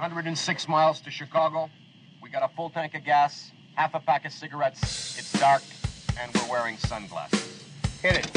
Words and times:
106 0.00 0.66
miles 0.66 1.02
to 1.02 1.10
Chicago. 1.10 1.68
We 2.22 2.30
got 2.30 2.42
a 2.42 2.48
full 2.56 2.70
tank 2.70 2.94
of 2.94 3.04
gas, 3.04 3.50
half 3.74 3.92
a 3.92 4.00
pack 4.00 4.24
of 4.24 4.32
cigarettes. 4.32 5.18
It's 5.18 5.30
dark, 5.38 5.60
and 6.18 6.32
we're 6.34 6.50
wearing 6.50 6.78
sunglasses. 6.78 7.64
Hit 8.00 8.16
it. 8.16 8.30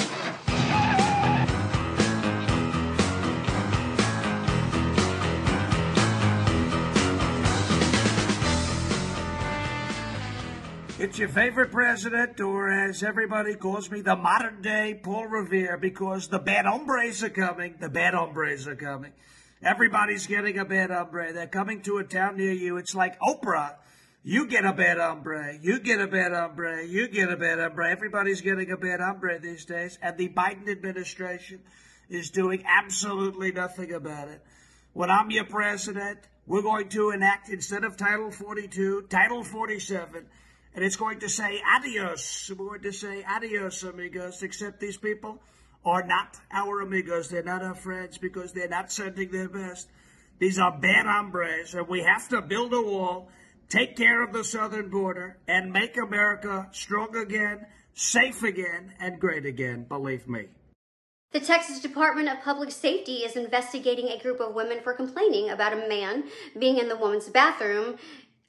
It's 10.99 11.17
your 11.17 11.29
favorite 11.29 11.71
president, 11.71 12.41
or 12.41 12.69
as 12.69 13.03
everybody 13.03 13.55
calls 13.55 13.89
me, 13.89 14.01
the 14.01 14.17
modern 14.17 14.61
day 14.61 14.99
Paul 15.01 15.27
Revere, 15.27 15.77
because 15.77 16.27
the 16.27 16.39
bad 16.39 16.65
hombres 16.65 17.23
are 17.23 17.29
coming. 17.29 17.75
The 17.79 17.87
bad 17.87 18.15
hombres 18.15 18.67
are 18.67 18.75
coming. 18.75 19.13
Everybody's 19.63 20.27
getting 20.27 20.57
a 20.57 20.65
bad 20.65 20.91
hombre. 20.91 21.31
They're 21.33 21.47
coming 21.47 21.81
to 21.83 21.97
a 21.97 22.03
town 22.03 22.37
near 22.37 22.51
you. 22.51 22.77
It's 22.77 22.93
like 22.93 23.19
Oprah. 23.19 23.75
You 24.23 24.47
get 24.47 24.65
a 24.65 24.73
bad 24.73 24.97
hombre. 24.97 25.57
You 25.61 25.79
get 25.79 25.99
a 25.99 26.07
bad 26.07 26.31
hombre. 26.31 26.85
You 26.85 27.07
get 27.07 27.29
a 27.29 27.37
bad 27.37 27.59
hombre. 27.59 27.89
Everybody's 27.89 28.41
getting 28.41 28.71
a 28.71 28.77
bad 28.77 28.99
hombre 28.99 29.39
these 29.39 29.65
days. 29.65 29.97
And 30.01 30.17
the 30.17 30.29
Biden 30.29 30.69
administration 30.69 31.61
is 32.09 32.29
doing 32.29 32.63
absolutely 32.65 33.51
nothing 33.51 33.93
about 33.93 34.29
it. 34.29 34.41
When 34.93 35.09
I'm 35.09 35.31
your 35.31 35.45
president, 35.45 36.19
we're 36.45 36.61
going 36.61 36.89
to 36.89 37.11
enact, 37.11 37.49
instead 37.49 37.83
of 37.83 37.97
Title 37.97 38.31
42, 38.31 39.07
Title 39.09 39.43
47 39.43 40.25
and 40.75 40.83
it's 40.83 40.95
going 40.95 41.19
to 41.19 41.29
say 41.29 41.61
adios. 41.75 42.51
We're 42.57 42.65
going 42.67 42.81
to 42.81 42.93
say 42.93 43.23
adios, 43.23 43.83
amigos, 43.83 44.41
except 44.41 44.79
these 44.79 44.97
people 44.97 45.39
are 45.85 46.03
not 46.03 46.39
our 46.51 46.81
amigos. 46.81 47.29
They're 47.29 47.43
not 47.43 47.61
our 47.61 47.75
friends 47.75 48.17
because 48.17 48.53
they're 48.53 48.67
not 48.67 48.91
sending 48.91 49.31
their 49.31 49.49
best. 49.49 49.89
These 50.39 50.59
are 50.59 50.77
bad 50.77 51.05
hombres, 51.05 51.73
and 51.73 51.87
we 51.87 52.03
have 52.03 52.27
to 52.29 52.41
build 52.41 52.73
a 52.73 52.81
wall, 52.81 53.29
take 53.69 53.95
care 53.95 54.23
of 54.23 54.33
the 54.33 54.43
southern 54.43 54.89
border, 54.89 55.37
and 55.47 55.71
make 55.71 55.97
America 55.97 56.67
strong 56.71 57.15
again, 57.15 57.65
safe 57.93 58.43
again, 58.43 58.93
and 58.99 59.19
great 59.19 59.45
again, 59.45 59.85
believe 59.87 60.27
me. 60.27 60.47
The 61.33 61.39
Texas 61.39 61.79
Department 61.79 62.29
of 62.29 62.43
Public 62.43 62.69
Safety 62.69 63.23
is 63.23 63.35
investigating 63.35 64.09
a 64.09 64.21
group 64.21 64.39
of 64.39 64.53
women 64.53 64.81
for 64.83 64.93
complaining 64.93 65.49
about 65.49 65.73
a 65.73 65.87
man 65.89 66.25
being 66.59 66.77
in 66.77 66.89
the 66.89 66.95
woman's 66.95 67.27
bathroom 67.27 67.97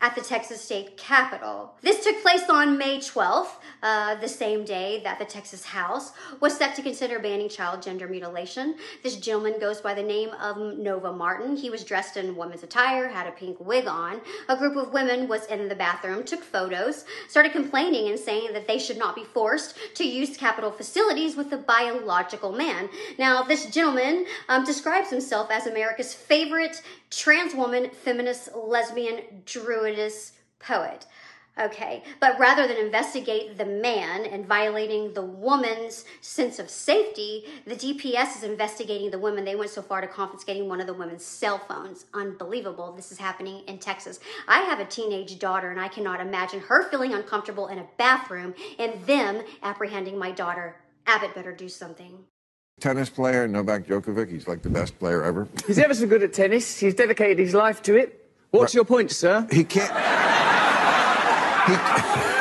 at 0.05 0.15
the 0.15 0.21
Texas 0.21 0.61
State 0.61 0.99
Capitol. 0.99 1.73
This 1.81 2.05
took 2.05 2.21
place 2.21 2.43
on 2.51 2.77
May 2.77 2.99
12th, 2.99 3.53
uh, 3.83 4.17
the 4.17 4.29
same 4.29 4.63
day 4.63 5.01
that 5.03 5.19
the 5.19 5.25
Texas 5.25 5.65
House 5.65 6.13
was 6.41 6.55
set 6.55 6.77
to 6.77 6.83
consider 6.83 7.19
banning 7.19 7.49
child 7.49 7.81
gender 7.81 8.07
mutilation. 8.07 8.75
This 9.03 9.17
gentleman 9.17 9.59
goes 9.59 9.81
by 9.81 9.95
the 9.95 10.03
name 10.03 10.29
of 10.43 10.59
Nova 10.77 11.11
Martin. 11.11 11.57
He 11.57 11.71
was 11.71 11.85
dressed 11.85 12.19
in 12.19 12.37
woman's 12.37 12.63
attire, 12.63 13.09
had 13.09 13.27
a 13.27 13.31
pink 13.31 13.57
wig 13.61 13.87
on. 13.87 14.21
A 14.51 14.59
group 14.59 14.77
of 14.77 14.93
women 14.93 15.27
was 15.27 15.47
in 15.47 15.71
the 15.71 15.75
bathroom, 15.75 16.23
took 16.23 16.45
photos, 16.45 17.07
started 17.27 17.53
complaining 17.53 18.11
and 18.11 18.19
saying 18.19 18.53
that 18.53 18.67
they 18.67 18.79
should 18.79 18.99
not 18.99 19.17
be 19.17 19.25
forced 19.25 19.75
to 19.95 20.05
use 20.05 20.37
Capitol 20.37 20.71
facilities 20.71 21.35
with 21.35 21.51
a 21.51 21.57
biological 21.57 22.53
man. 22.53 22.91
Now, 23.19 23.43
this 23.43 23.71
gentleman 23.71 24.27
um, 24.51 24.67
describes 24.67 25.09
himself 25.09 25.51
as 25.51 25.67
America's 25.67 26.13
favorite 26.13 26.83
trans 27.17 27.55
woman, 27.55 27.91
feminist, 27.91 28.51
lesbian, 28.55 29.43
druidess 29.45 30.33
poet. 30.59 31.07
Okay, 31.57 32.03
but 32.19 32.37
rather 32.41 32.67
than 32.67 32.77
investigate 32.79 33.57
the 33.57 33.65
man 33.65 34.27
and 34.27 34.45
violating 34.45 35.15
the 35.15 35.23
woman's 35.23 36.05
sense 36.21 36.59
of 36.59 36.69
safety, 36.69 37.45
the 37.65 37.77
DPS 37.77 38.39
is 38.39 38.43
investigating 38.43 39.13
the 39.13 39.21
women. 39.21 39.45
They 39.45 39.55
went 39.55 39.71
so 39.71 39.81
far 39.81 40.01
to 40.01 40.09
confiscating 40.09 40.69
one 40.69 40.81
of 40.81 40.89
the 40.89 40.95
women's 40.95 41.25
cell 41.25 41.59
phones. 41.69 42.07
Unbelievable. 42.13 42.93
This 42.93 43.13
is 43.13 43.19
happening 43.19 43.63
in 43.69 43.79
Texas. 43.79 44.19
I 44.49 44.63
have 44.63 44.81
a 44.81 44.85
teenage 44.85 45.39
daughter, 45.39 45.71
and 45.71 45.79
I 45.79 45.87
cannot 45.87 46.21
imagine 46.21 46.59
her 46.59 46.91
feeling 46.91 47.15
uncomfortable 47.15 47.69
in 47.69 47.79
a 47.79 47.87
bathroom 47.99 48.55
and 48.81 49.07
them 49.07 49.43
apprehending 49.63 50.19
my 50.19 50.33
daughter. 50.33 50.81
Abbott 51.07 51.37
better 51.37 51.55
do 51.55 51.69
something. 51.69 52.25
Tennis 52.81 53.09
player, 53.09 53.47
Novak 53.49 53.87
Djokovic, 53.87 54.31
he's 54.31 54.47
like 54.47 54.63
the 54.63 54.69
best 54.69 54.99
player 54.99 55.23
ever. 55.23 55.49
He's 55.67 55.79
ever 55.79 55.95
so 55.95 56.07
good 56.07 56.23
at 56.23 56.33
tennis. 56.33 56.79
He's 56.79 56.95
dedicated 56.95 57.39
his 57.39 57.55
life 57.55 57.83
to 57.85 57.97
it. 57.97 58.29
What's 58.51 58.75
your 58.75 58.85
point, 58.85 59.11
sir? 59.11 59.47
He 59.51 59.65
can't. 59.65 59.91
He, 61.67 62.31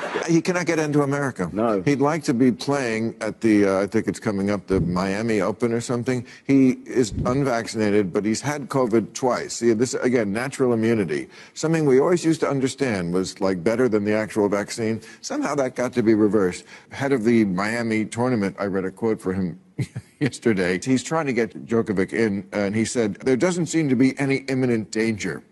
he 0.28 0.40
cannot 0.40 0.66
get 0.66 0.78
into 0.78 1.02
America. 1.02 1.50
No. 1.52 1.82
He'd 1.82 2.00
like 2.00 2.22
to 2.24 2.34
be 2.34 2.52
playing 2.52 3.14
at 3.20 3.40
the, 3.40 3.66
uh, 3.66 3.82
I 3.82 3.86
think 3.86 4.06
it's 4.08 4.20
coming 4.20 4.50
up, 4.50 4.66
the 4.66 4.80
Miami 4.80 5.40
Open 5.40 5.72
or 5.72 5.80
something. 5.80 6.26
He 6.46 6.70
is 6.86 7.12
unvaccinated, 7.24 8.12
but 8.12 8.24
he's 8.24 8.40
had 8.40 8.68
COVID 8.68 9.14
twice. 9.14 9.54
See, 9.54 9.72
this, 9.72 9.94
again, 9.94 10.32
natural 10.32 10.72
immunity. 10.72 11.28
Something 11.54 11.86
we 11.86 12.00
always 12.00 12.24
used 12.24 12.40
to 12.40 12.48
understand 12.48 13.12
was 13.12 13.40
like 13.40 13.62
better 13.62 13.88
than 13.88 14.04
the 14.04 14.14
actual 14.14 14.48
vaccine. 14.48 15.00
Somehow 15.20 15.54
that 15.56 15.74
got 15.74 15.92
to 15.94 16.02
be 16.02 16.14
reversed. 16.14 16.64
Head 16.90 17.12
of 17.12 17.24
the 17.24 17.44
Miami 17.44 18.04
tournament, 18.04 18.56
I 18.58 18.66
read 18.66 18.84
a 18.84 18.90
quote 18.90 19.20
for 19.20 19.32
him 19.32 19.60
yesterday. 20.20 20.80
He's 20.82 21.02
trying 21.02 21.26
to 21.26 21.32
get 21.32 21.66
Djokovic 21.66 22.12
in, 22.12 22.46
and 22.52 22.74
he 22.74 22.84
said, 22.84 23.16
There 23.16 23.36
doesn't 23.36 23.66
seem 23.66 23.88
to 23.88 23.96
be 23.96 24.18
any 24.18 24.36
imminent 24.48 24.90
danger 24.90 25.42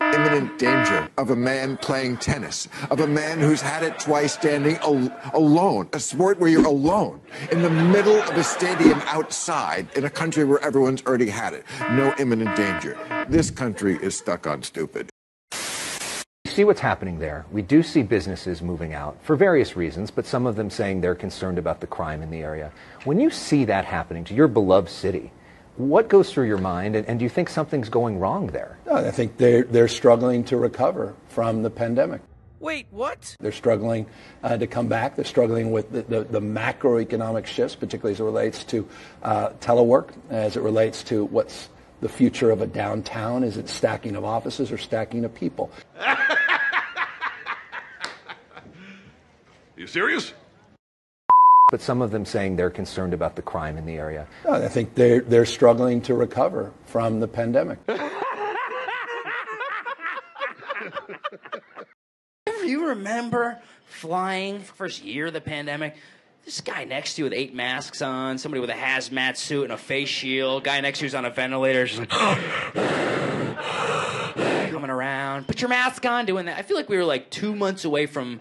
imminent 0.00 0.58
danger 0.58 1.08
of 1.18 1.30
a 1.30 1.36
man 1.36 1.76
playing 1.76 2.16
tennis, 2.16 2.68
of 2.90 3.00
a 3.00 3.06
man 3.06 3.38
who's 3.38 3.60
had 3.60 3.82
it 3.82 3.98
twice 3.98 4.32
standing 4.32 4.76
al- 4.76 5.12
alone, 5.34 5.88
a 5.92 6.00
sport 6.00 6.38
where 6.40 6.50
you're 6.50 6.66
alone 6.66 7.20
in 7.52 7.62
the 7.62 7.70
middle 7.70 8.20
of 8.22 8.36
a 8.36 8.44
stadium 8.44 9.00
outside 9.06 9.86
in 9.96 10.04
a 10.04 10.10
country 10.10 10.44
where 10.44 10.62
everyone's 10.64 11.02
already 11.06 11.28
had 11.28 11.52
it. 11.54 11.64
No 11.92 12.14
imminent 12.18 12.56
danger. 12.56 12.98
This 13.28 13.50
country 13.50 13.98
is 14.02 14.16
stuck 14.16 14.46
on 14.46 14.62
stupid. 14.62 15.08
see 16.46 16.64
what's 16.64 16.80
happening 16.80 17.18
there. 17.20 17.46
We 17.52 17.62
do 17.62 17.82
see 17.82 18.02
businesses 18.02 18.60
moving 18.60 18.92
out 18.92 19.16
for 19.22 19.36
various 19.36 19.76
reasons, 19.76 20.10
but 20.10 20.26
some 20.26 20.46
of 20.46 20.56
them 20.56 20.68
saying 20.68 21.00
they're 21.00 21.14
concerned 21.14 21.58
about 21.58 21.80
the 21.80 21.86
crime 21.86 22.22
in 22.22 22.30
the 22.30 22.42
area. 22.42 22.72
When 23.04 23.20
you 23.20 23.30
see 23.30 23.64
that 23.66 23.84
happening 23.84 24.24
to 24.24 24.34
your 24.34 24.48
beloved 24.48 24.88
city, 24.90 25.30
what 25.88 26.08
goes 26.08 26.32
through 26.32 26.46
your 26.46 26.58
mind, 26.58 26.96
and, 26.96 27.06
and 27.06 27.18
do 27.18 27.24
you 27.24 27.28
think 27.28 27.48
something's 27.48 27.88
going 27.88 28.18
wrong 28.18 28.48
there? 28.48 28.78
No, 28.86 28.94
I 28.94 29.10
think 29.10 29.36
they're, 29.36 29.64
they're 29.64 29.88
struggling 29.88 30.44
to 30.44 30.56
recover 30.56 31.14
from 31.28 31.62
the 31.62 31.70
pandemic. 31.70 32.20
Wait, 32.60 32.86
what? 32.90 33.36
They're 33.40 33.52
struggling 33.52 34.06
uh, 34.42 34.58
to 34.58 34.66
come 34.66 34.88
back. 34.88 35.16
They're 35.16 35.24
struggling 35.24 35.72
with 35.72 35.90
the, 35.90 36.02
the, 36.02 36.24
the, 36.24 36.40
macroeconomic 36.40 37.46
shifts, 37.46 37.74
particularly 37.74 38.12
as 38.12 38.20
it 38.20 38.24
relates 38.24 38.64
to 38.64 38.86
uh, 39.22 39.48
telework, 39.60 40.10
as 40.28 40.58
it 40.58 40.62
relates 40.62 41.02
to 41.04 41.24
what's 41.24 41.70
the 42.02 42.08
future 42.08 42.50
of 42.50 42.60
a 42.60 42.66
downtown. 42.66 43.44
Is 43.44 43.56
it 43.56 43.70
stacking 43.70 44.14
of 44.14 44.26
offices 44.26 44.70
or 44.70 44.76
stacking 44.76 45.24
of 45.24 45.34
people? 45.34 45.70
you 49.76 49.86
serious? 49.86 50.34
But 51.70 51.80
some 51.80 52.02
of 52.02 52.10
them 52.10 52.24
saying 52.24 52.56
they're 52.56 52.68
concerned 52.68 53.14
about 53.14 53.36
the 53.36 53.42
crime 53.42 53.78
in 53.78 53.86
the 53.86 53.96
area. 53.96 54.26
No, 54.44 54.54
I 54.54 54.68
think 54.68 54.96
they're, 54.96 55.20
they're 55.20 55.46
struggling 55.46 56.02
to 56.02 56.14
recover 56.14 56.72
from 56.86 57.20
the 57.20 57.28
pandemic. 57.28 57.78
if 62.46 62.64
you 62.64 62.88
remember 62.88 63.58
flying 63.86 64.60
first 64.60 65.04
year 65.04 65.26
of 65.26 65.32
the 65.32 65.40
pandemic? 65.40 65.96
This 66.44 66.60
guy 66.60 66.84
next 66.84 67.14
to 67.14 67.20
you 67.20 67.24
with 67.24 67.34
eight 67.34 67.54
masks 67.54 68.02
on, 68.02 68.38
somebody 68.38 68.60
with 68.60 68.70
a 68.70 68.74
hazmat 68.74 69.36
suit 69.36 69.64
and 69.64 69.72
a 69.72 69.76
face 69.76 70.08
shield, 70.08 70.64
guy 70.64 70.80
next 70.80 71.00
to 71.00 71.04
you's 71.04 71.14
on 71.14 71.24
a 71.24 71.30
ventilator, 71.30 71.86
just 71.86 72.00
like 72.00 72.08
coming 74.70 74.90
around. 74.90 75.46
Put 75.46 75.60
your 75.60 75.68
mask 75.68 76.04
on, 76.06 76.26
doing 76.26 76.46
that. 76.46 76.58
I 76.58 76.62
feel 76.62 76.76
like 76.76 76.88
we 76.88 76.96
were 76.96 77.04
like 77.04 77.30
two 77.30 77.54
months 77.54 77.84
away 77.84 78.06
from 78.06 78.40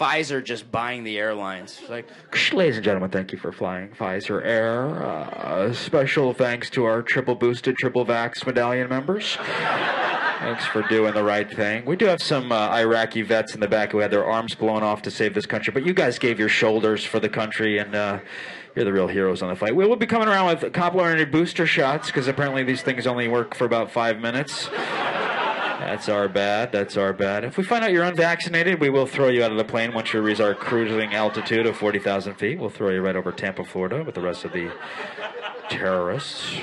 Pfizer 0.00 0.42
just 0.42 0.72
buying 0.72 1.04
the 1.04 1.18
airlines. 1.18 1.78
Like, 1.86 2.08
ladies 2.54 2.76
and 2.76 2.84
gentlemen, 2.84 3.10
thank 3.10 3.32
you 3.32 3.38
for 3.38 3.52
flying 3.52 3.90
Pfizer 3.90 4.42
Air. 4.42 5.04
Uh, 5.04 5.74
special 5.74 6.32
thanks 6.32 6.70
to 6.70 6.86
our 6.86 7.02
triple 7.02 7.34
boosted, 7.34 7.76
triple 7.76 8.06
vax 8.06 8.46
medallion 8.46 8.88
members. 8.88 9.36
Thanks 9.36 10.64
for 10.64 10.80
doing 10.88 11.12
the 11.12 11.22
right 11.22 11.50
thing. 11.54 11.84
We 11.84 11.96
do 11.96 12.06
have 12.06 12.22
some 12.22 12.50
uh, 12.50 12.70
Iraqi 12.70 13.20
vets 13.20 13.52
in 13.52 13.60
the 13.60 13.68
back 13.68 13.92
who 13.92 13.98
had 13.98 14.10
their 14.10 14.24
arms 14.24 14.54
blown 14.54 14.82
off 14.82 15.02
to 15.02 15.10
save 15.10 15.34
this 15.34 15.44
country, 15.44 15.70
but 15.70 15.84
you 15.84 15.92
guys 15.92 16.18
gave 16.18 16.38
your 16.38 16.48
shoulders 16.48 17.04
for 17.04 17.20
the 17.20 17.28
country, 17.28 17.76
and 17.76 17.94
uh, 17.94 18.20
you're 18.74 18.86
the 18.86 18.92
real 18.92 19.06
heroes 19.08 19.42
on 19.42 19.50
the 19.50 19.56
fight. 19.56 19.76
We 19.76 19.86
will 19.86 19.96
be 19.96 20.06
coming 20.06 20.28
around 20.28 20.46
with 20.46 20.72
complimentary 20.72 21.26
booster 21.26 21.66
shots 21.66 22.06
because 22.06 22.26
apparently 22.26 22.62
these 22.62 22.80
things 22.80 23.06
only 23.06 23.28
work 23.28 23.54
for 23.54 23.66
about 23.66 23.90
five 23.90 24.18
minutes. 24.18 24.70
That's 25.80 26.10
our 26.10 26.28
bad. 26.28 26.72
That's 26.72 26.98
our 26.98 27.14
bad. 27.14 27.42
If 27.42 27.56
we 27.56 27.64
find 27.64 27.82
out 27.82 27.90
you're 27.90 28.04
unvaccinated, 28.04 28.80
we 28.80 28.90
will 28.90 29.06
throw 29.06 29.28
you 29.28 29.42
out 29.42 29.50
of 29.50 29.56
the 29.56 29.64
plane 29.64 29.94
once 29.94 30.12
you 30.12 30.20
reach 30.20 30.38
our 30.38 30.54
cruising 30.54 31.14
altitude 31.14 31.64
of 31.64 31.74
40,000 31.74 32.34
feet. 32.34 32.58
We'll 32.58 32.68
throw 32.68 32.90
you 32.90 33.00
right 33.00 33.16
over 33.16 33.32
Tampa, 33.32 33.64
Florida 33.64 34.04
with 34.04 34.14
the 34.14 34.20
rest 34.20 34.44
of 34.44 34.52
the 34.52 34.70
terrorists. 35.70 36.60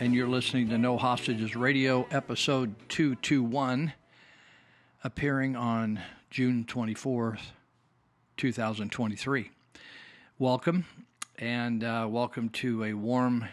And 0.00 0.14
you're 0.14 0.26
listening 0.26 0.70
to 0.70 0.78
No 0.78 0.96
Hostages 0.96 1.54
Radio, 1.54 2.06
episode 2.10 2.74
221, 2.88 3.92
appearing 5.04 5.54
on 5.56 6.00
June 6.30 6.64
24th, 6.64 7.40
2023. 8.38 9.50
Welcome, 10.38 10.86
and 11.38 11.84
uh, 11.84 12.06
welcome 12.08 12.48
to 12.48 12.82
a 12.84 12.94
warm 12.94 13.44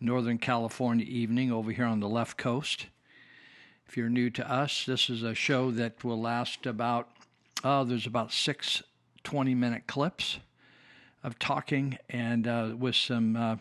Northern 0.00 0.38
California 0.38 1.06
evening 1.06 1.52
over 1.52 1.70
here 1.70 1.86
on 1.86 2.00
the 2.00 2.08
left 2.08 2.36
coast. 2.36 2.86
If 3.88 3.96
you're 3.96 4.08
new 4.08 4.30
to 4.30 4.52
us, 4.52 4.84
this 4.84 5.08
is 5.08 5.22
a 5.22 5.32
show 5.32 5.70
that 5.70 6.02
will 6.02 6.20
last 6.20 6.66
about, 6.66 7.08
oh, 7.62 7.84
there's 7.84 8.06
about 8.06 8.32
six 8.32 8.82
20 9.22 9.54
minute 9.54 9.86
clips 9.86 10.40
of 11.22 11.38
talking 11.38 11.98
and 12.10 12.48
uh, 12.48 12.74
with 12.76 12.96
some 12.96 13.36
uh, 13.36 13.56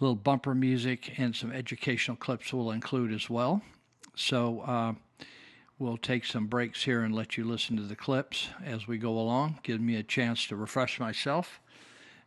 little 0.00 0.16
bumper 0.16 0.54
music 0.54 1.18
and 1.18 1.34
some 1.34 1.52
educational 1.52 2.16
clips 2.16 2.52
we'll 2.52 2.70
include 2.70 3.12
as 3.12 3.30
well. 3.30 3.62
So 4.14 4.60
uh, 4.60 4.92
we'll 5.78 5.96
take 5.96 6.24
some 6.24 6.46
breaks 6.46 6.84
here 6.84 7.02
and 7.02 7.14
let 7.14 7.36
you 7.36 7.44
listen 7.44 7.76
to 7.76 7.82
the 7.82 7.96
clips 7.96 8.48
as 8.64 8.86
we 8.86 8.98
go 8.98 9.10
along, 9.10 9.60
give 9.62 9.80
me 9.80 9.96
a 9.96 10.02
chance 10.02 10.46
to 10.48 10.56
refresh 10.56 11.00
myself. 11.00 11.60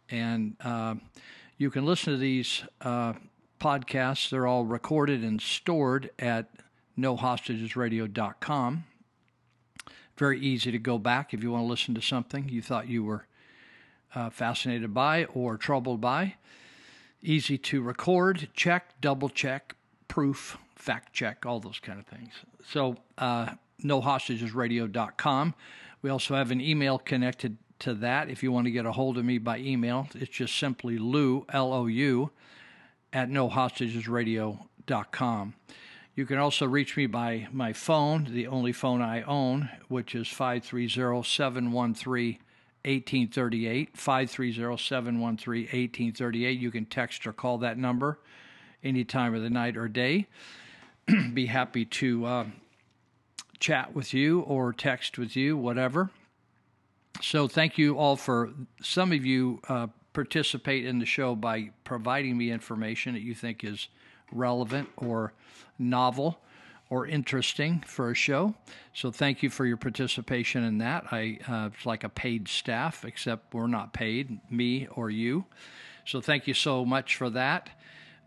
And 0.09 0.55
uh, 0.63 0.95
you 1.57 1.69
can 1.69 1.85
listen 1.85 2.13
to 2.13 2.19
these 2.19 2.63
uh, 2.81 3.13
podcasts, 3.59 4.29
they're 4.29 4.47
all 4.47 4.65
recorded 4.65 5.23
and 5.23 5.41
stored 5.41 6.09
at 6.17 6.49
nohostagesradio.com. 6.97 8.85
Very 10.17 10.39
easy 10.39 10.71
to 10.71 10.79
go 10.79 10.97
back 10.97 11.33
if 11.33 11.43
you 11.43 11.51
want 11.51 11.63
to 11.63 11.67
listen 11.67 11.95
to 11.95 12.01
something 12.01 12.49
you 12.49 12.61
thought 12.61 12.87
you 12.87 13.03
were 13.03 13.25
uh, 14.15 14.29
fascinated 14.29 14.93
by 14.93 15.25
or 15.25 15.57
troubled 15.57 16.01
by. 16.01 16.35
Easy 17.21 17.57
to 17.57 17.81
record, 17.81 18.47
check, 18.53 18.93
double 19.01 19.27
check, 19.29 19.75
proof, 20.07 20.57
fact 20.75 21.11
check, 21.13 21.45
all 21.45 21.59
those 21.59 21.79
kind 21.79 21.99
of 21.99 22.05
things. 22.05 22.31
So, 22.65 22.95
uh, 23.17 23.49
nohostagesradio.com. 23.83 25.53
We 26.01 26.09
also 26.09 26.35
have 26.35 26.51
an 26.51 26.61
email 26.61 26.97
connected 26.97 27.57
to 27.79 27.93
that 27.95 28.29
if 28.29 28.41
you 28.43 28.53
want 28.53 28.65
to 28.65 28.71
get 28.71 28.85
a 28.85 28.91
hold 28.91 29.17
of 29.17 29.23
me 29.25 29.37
by 29.37 29.59
email. 29.59 30.07
It's 30.15 30.31
just 30.31 30.57
simply 30.57 30.97
Lou, 30.97 31.45
L 31.49 31.73
O 31.73 31.87
U, 31.87 32.31
at 33.11 33.29
nohostagesradio.com. 33.29 35.53
You 36.15 36.25
can 36.25 36.37
also 36.37 36.65
reach 36.65 36.95
me 36.97 37.05
by 37.05 37.47
my 37.51 37.73
phone, 37.73 38.29
the 38.31 38.47
only 38.47 38.71
phone 38.73 39.01
I 39.01 39.21
own, 39.23 39.69
which 39.87 40.15
is 40.15 40.27
530 40.27 41.23
713 41.23 42.39
1838, 42.85 43.97
530 43.97 44.77
713 44.77 45.63
1838. 45.63 46.59
You 46.59 46.71
can 46.71 46.85
text 46.85 47.27
or 47.27 47.33
call 47.33 47.57
that 47.59 47.77
number 47.77 48.19
any 48.83 49.03
time 49.03 49.35
of 49.35 49.41
the 49.41 49.49
night 49.49 49.75
or 49.75 49.87
day. 49.87 50.27
Be 51.33 51.47
happy 51.47 51.85
to 51.85 52.25
uh, 52.25 52.45
chat 53.59 53.93
with 53.93 54.13
you 54.13 54.41
or 54.41 54.71
text 54.71 55.17
with 55.17 55.35
you, 55.35 55.57
whatever. 55.57 56.09
So, 57.21 57.47
thank 57.49 57.77
you 57.77 57.97
all 57.97 58.15
for 58.15 58.51
some 58.81 59.11
of 59.11 59.25
you 59.25 59.59
uh, 59.67 59.87
participate 60.13 60.85
in 60.85 60.99
the 60.99 61.05
show 61.05 61.35
by 61.35 61.71
providing 61.83 62.37
me 62.37 62.51
information 62.51 63.13
that 63.13 63.21
you 63.21 63.35
think 63.35 63.63
is 63.63 63.89
relevant 64.31 64.89
or 64.95 65.33
novel 65.77 66.39
or 66.89 67.05
interesting 67.05 67.83
for 67.85 68.11
a 68.11 68.15
show. 68.15 68.55
So 68.93 69.11
thank 69.11 69.43
you 69.43 69.49
for 69.49 69.65
your 69.65 69.77
participation 69.77 70.63
in 70.63 70.79
that. 70.79 71.05
I 71.11 71.39
uh, 71.47 71.69
it's 71.73 71.85
like 71.85 72.03
a 72.03 72.09
paid 72.09 72.47
staff, 72.47 73.05
except 73.05 73.53
we're 73.53 73.67
not 73.67 73.93
paid, 73.93 74.39
me 74.49 74.87
or 74.95 75.09
you. 75.09 75.45
So 76.05 76.21
thank 76.21 76.47
you 76.47 76.53
so 76.53 76.85
much 76.85 77.15
for 77.15 77.29
that. 77.31 77.69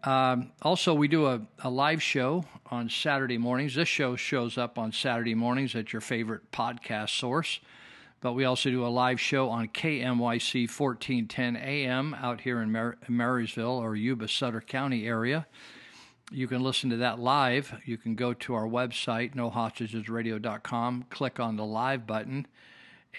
Um, 0.04 0.50
also, 0.62 0.94
we 0.94 1.06
do 1.06 1.26
a, 1.26 1.40
a 1.60 1.70
live 1.70 2.02
show 2.02 2.44
on 2.70 2.88
Saturday 2.88 3.38
mornings. 3.38 3.74
This 3.74 3.88
show 3.88 4.16
shows 4.16 4.58
up 4.58 4.78
on 4.78 4.92
Saturday 4.92 5.34
mornings 5.34 5.76
at 5.76 5.92
your 5.92 6.00
favorite 6.00 6.50
podcast 6.50 7.10
source. 7.10 7.60
But 8.20 8.34
we 8.34 8.44
also 8.44 8.70
do 8.70 8.86
a 8.86 8.88
live 8.88 9.20
show 9.20 9.48
on 9.48 9.68
KMYC 9.68 10.68
1410 10.70 11.56
AM 11.56 12.14
out 12.14 12.40
here 12.40 12.62
in 12.62 12.70
Mar- 12.70 12.96
Marysville 13.08 13.78
or 13.78 13.96
Yuba 13.96 14.28
Sutter 14.28 14.60
County 14.60 15.06
area. 15.06 15.46
You 16.32 16.48
can 16.48 16.62
listen 16.62 16.88
to 16.90 16.96
that 16.98 17.18
live. 17.18 17.78
You 17.84 17.98
can 17.98 18.14
go 18.14 18.32
to 18.32 18.54
our 18.54 18.66
website, 18.66 19.34
nohostagesradio.com, 19.34 21.06
click 21.10 21.38
on 21.38 21.56
the 21.56 21.64
live 21.64 22.06
button, 22.06 22.46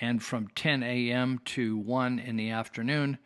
and 0.01 0.21
from 0.21 0.47
10 0.55 0.81
a.m. 0.81 1.39
to 1.45 1.77
1 1.77 2.17
in 2.17 2.37
the 2.37 2.49
afternoon, 2.49 3.19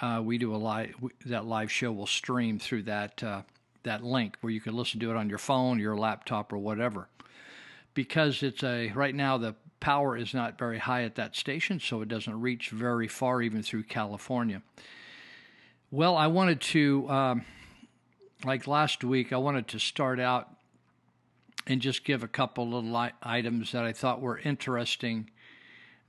uh, 0.00 0.22
we 0.24 0.38
do 0.38 0.54
a 0.54 0.56
live. 0.56 0.94
That 1.26 1.44
live 1.44 1.70
show 1.70 1.92
will 1.92 2.06
stream 2.06 2.58
through 2.58 2.84
that 2.84 3.22
uh, 3.22 3.42
that 3.82 4.02
link 4.02 4.38
where 4.40 4.52
you 4.52 4.62
can 4.62 4.74
listen 4.74 4.98
to 5.00 5.10
it 5.10 5.16
on 5.16 5.28
your 5.28 5.38
phone, 5.38 5.78
your 5.78 5.96
laptop, 5.96 6.52
or 6.52 6.58
whatever. 6.58 7.08
Because 7.92 8.42
it's 8.42 8.62
a 8.62 8.90
right 8.92 9.14
now 9.14 9.36
the 9.36 9.54
power 9.80 10.16
is 10.16 10.32
not 10.32 10.58
very 10.58 10.78
high 10.78 11.02
at 11.02 11.16
that 11.16 11.36
station, 11.36 11.80
so 11.80 12.00
it 12.00 12.08
doesn't 12.08 12.40
reach 12.40 12.70
very 12.70 13.08
far 13.08 13.42
even 13.42 13.62
through 13.62 13.82
California. 13.82 14.62
Well, 15.90 16.16
I 16.16 16.28
wanted 16.28 16.62
to. 16.62 17.10
Um, 17.10 17.44
like 18.44 18.66
last 18.66 19.02
week, 19.02 19.32
I 19.32 19.36
wanted 19.36 19.68
to 19.68 19.78
start 19.78 20.20
out 20.20 20.48
and 21.66 21.80
just 21.80 22.04
give 22.04 22.22
a 22.22 22.28
couple 22.28 22.68
little 22.68 23.10
items 23.22 23.72
that 23.72 23.84
I 23.84 23.92
thought 23.92 24.20
were 24.20 24.38
interesting, 24.38 25.30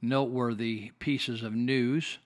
noteworthy 0.02 0.92
pieces 1.00 1.44
of 1.44 1.54
news. 1.54 2.20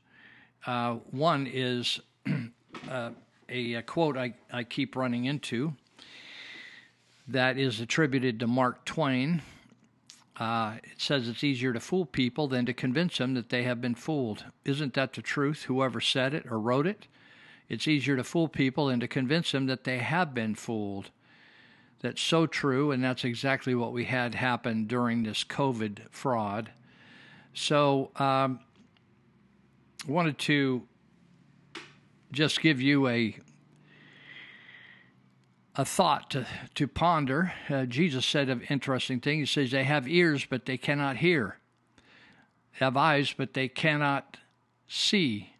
Uh, 0.65 0.95
one 1.11 1.47
is 1.51 1.99
uh, 2.89 3.09
a, 3.49 3.73
a, 3.73 3.81
quote 3.81 4.17
I, 4.17 4.33
I 4.51 4.63
keep 4.63 4.95
running 4.95 5.25
into 5.25 5.73
that 7.27 7.57
is 7.57 7.79
attributed 7.79 8.39
to 8.39 8.47
Mark 8.47 8.85
Twain. 8.85 9.41
Uh, 10.37 10.75
it 10.83 10.99
says 10.99 11.27
it's 11.27 11.43
easier 11.43 11.73
to 11.73 11.79
fool 11.79 12.05
people 12.05 12.47
than 12.47 12.65
to 12.65 12.73
convince 12.73 13.17
them 13.17 13.33
that 13.35 13.49
they 13.49 13.63
have 13.63 13.79
been 13.79 13.95
fooled. 13.95 14.45
Isn't 14.65 14.93
that 14.95 15.13
the 15.13 15.21
truth, 15.21 15.63
whoever 15.63 16.01
said 16.01 16.33
it 16.33 16.45
or 16.49 16.59
wrote 16.59 16.87
it? 16.87 17.07
It's 17.73 17.87
easier 17.87 18.15
to 18.15 18.23
fool 18.23 18.47
people 18.47 18.87
and 18.89 19.01
to 19.01 19.07
convince 19.07 19.51
them 19.51 19.65
that 19.65 19.83
they 19.83 19.97
have 19.97 20.33
been 20.33 20.53
fooled. 20.53 21.09
That's 22.01 22.21
so 22.21 22.45
true, 22.45 22.91
and 22.91 23.03
that's 23.03 23.23
exactly 23.23 23.73
what 23.73 23.93
we 23.93 24.05
had 24.05 24.35
happen 24.35 24.85
during 24.85 25.23
this 25.23 25.43
COVID 25.43 25.99
fraud. 26.11 26.69
So, 27.53 28.11
um, 28.17 28.59
I 30.07 30.11
wanted 30.11 30.37
to 30.39 30.83
just 32.31 32.61
give 32.61 32.81
you 32.81 33.07
a 33.07 33.37
a 35.75 35.83
thought 35.83 36.29
to, 36.29 36.45
to 36.75 36.87
ponder. 36.87 37.51
Uh, 37.67 37.85
Jesus 37.85 38.25
said 38.25 38.49
an 38.49 38.61
interesting 38.69 39.19
thing. 39.19 39.39
He 39.39 39.45
says, 39.47 39.71
They 39.71 39.85
have 39.85 40.07
ears, 40.07 40.45
but 40.45 40.65
they 40.67 40.77
cannot 40.77 41.17
hear, 41.17 41.57
they 42.73 42.85
have 42.85 42.95
eyes, 42.95 43.33
but 43.35 43.53
they 43.55 43.67
cannot 43.67 44.37
see. 44.87 45.52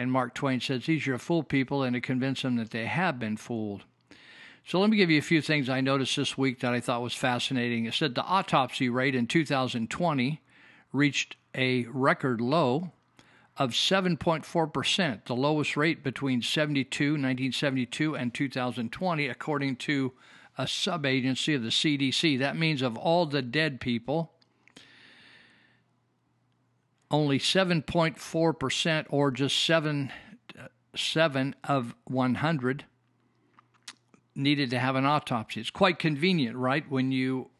And 0.00 0.10
Mark 0.10 0.32
Twain 0.32 0.60
says, 0.60 0.88
easier 0.88 1.12
to 1.12 1.18
fool 1.18 1.42
people 1.42 1.82
and 1.82 1.92
to 1.92 2.00
convince 2.00 2.40
them 2.40 2.56
that 2.56 2.70
they 2.70 2.86
have 2.86 3.18
been 3.18 3.36
fooled. 3.36 3.82
So 4.64 4.80
let 4.80 4.88
me 4.88 4.96
give 4.96 5.10
you 5.10 5.18
a 5.18 5.22
few 5.22 5.42
things 5.42 5.68
I 5.68 5.82
noticed 5.82 6.16
this 6.16 6.38
week 6.38 6.60
that 6.60 6.72
I 6.72 6.80
thought 6.80 7.02
was 7.02 7.12
fascinating. 7.12 7.84
It 7.84 7.92
said 7.92 8.14
the 8.14 8.24
autopsy 8.24 8.88
rate 8.88 9.14
in 9.14 9.26
2020 9.26 10.40
reached 10.94 11.36
a 11.54 11.84
record 11.92 12.40
low 12.40 12.92
of 13.58 13.72
7.4%, 13.72 15.24
the 15.26 15.36
lowest 15.36 15.76
rate 15.76 16.02
between 16.02 16.40
72, 16.40 17.04
1972 17.04 18.16
and 18.16 18.32
2020, 18.32 19.28
according 19.28 19.76
to 19.76 20.12
a 20.56 20.64
subagency 20.64 21.54
of 21.54 21.62
the 21.62 21.68
CDC. 21.68 22.38
That 22.38 22.56
means 22.56 22.80
of 22.80 22.96
all 22.96 23.26
the 23.26 23.42
dead 23.42 23.82
people, 23.82 24.32
only 27.10 27.38
7.4% 27.38 29.06
or 29.10 29.30
just 29.30 29.64
7 29.64 30.12
7 30.96 31.54
of 31.64 31.94
100 32.04 32.84
needed 34.34 34.70
to 34.70 34.78
have 34.78 34.96
an 34.96 35.04
autopsy. 35.04 35.60
It's 35.60 35.70
quite 35.70 35.98
convenient, 35.98 36.56
right? 36.56 36.88
When 36.90 37.12
you 37.12 37.50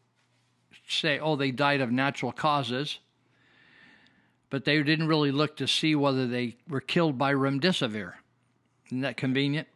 say, 0.87 1.19
oh, 1.19 1.35
they 1.35 1.51
died 1.51 1.81
of 1.81 1.91
natural 1.91 2.31
causes, 2.31 2.99
but 4.49 4.65
they 4.65 4.81
didn't 4.83 5.07
really 5.07 5.31
look 5.31 5.55
to 5.57 5.67
see 5.67 5.95
whether 5.95 6.27
they 6.27 6.57
were 6.67 6.81
killed 6.81 7.17
by 7.17 7.33
remdesivir. 7.33 8.13
Isn't 8.87 9.01
that 9.01 9.17
convenient? 9.17 9.67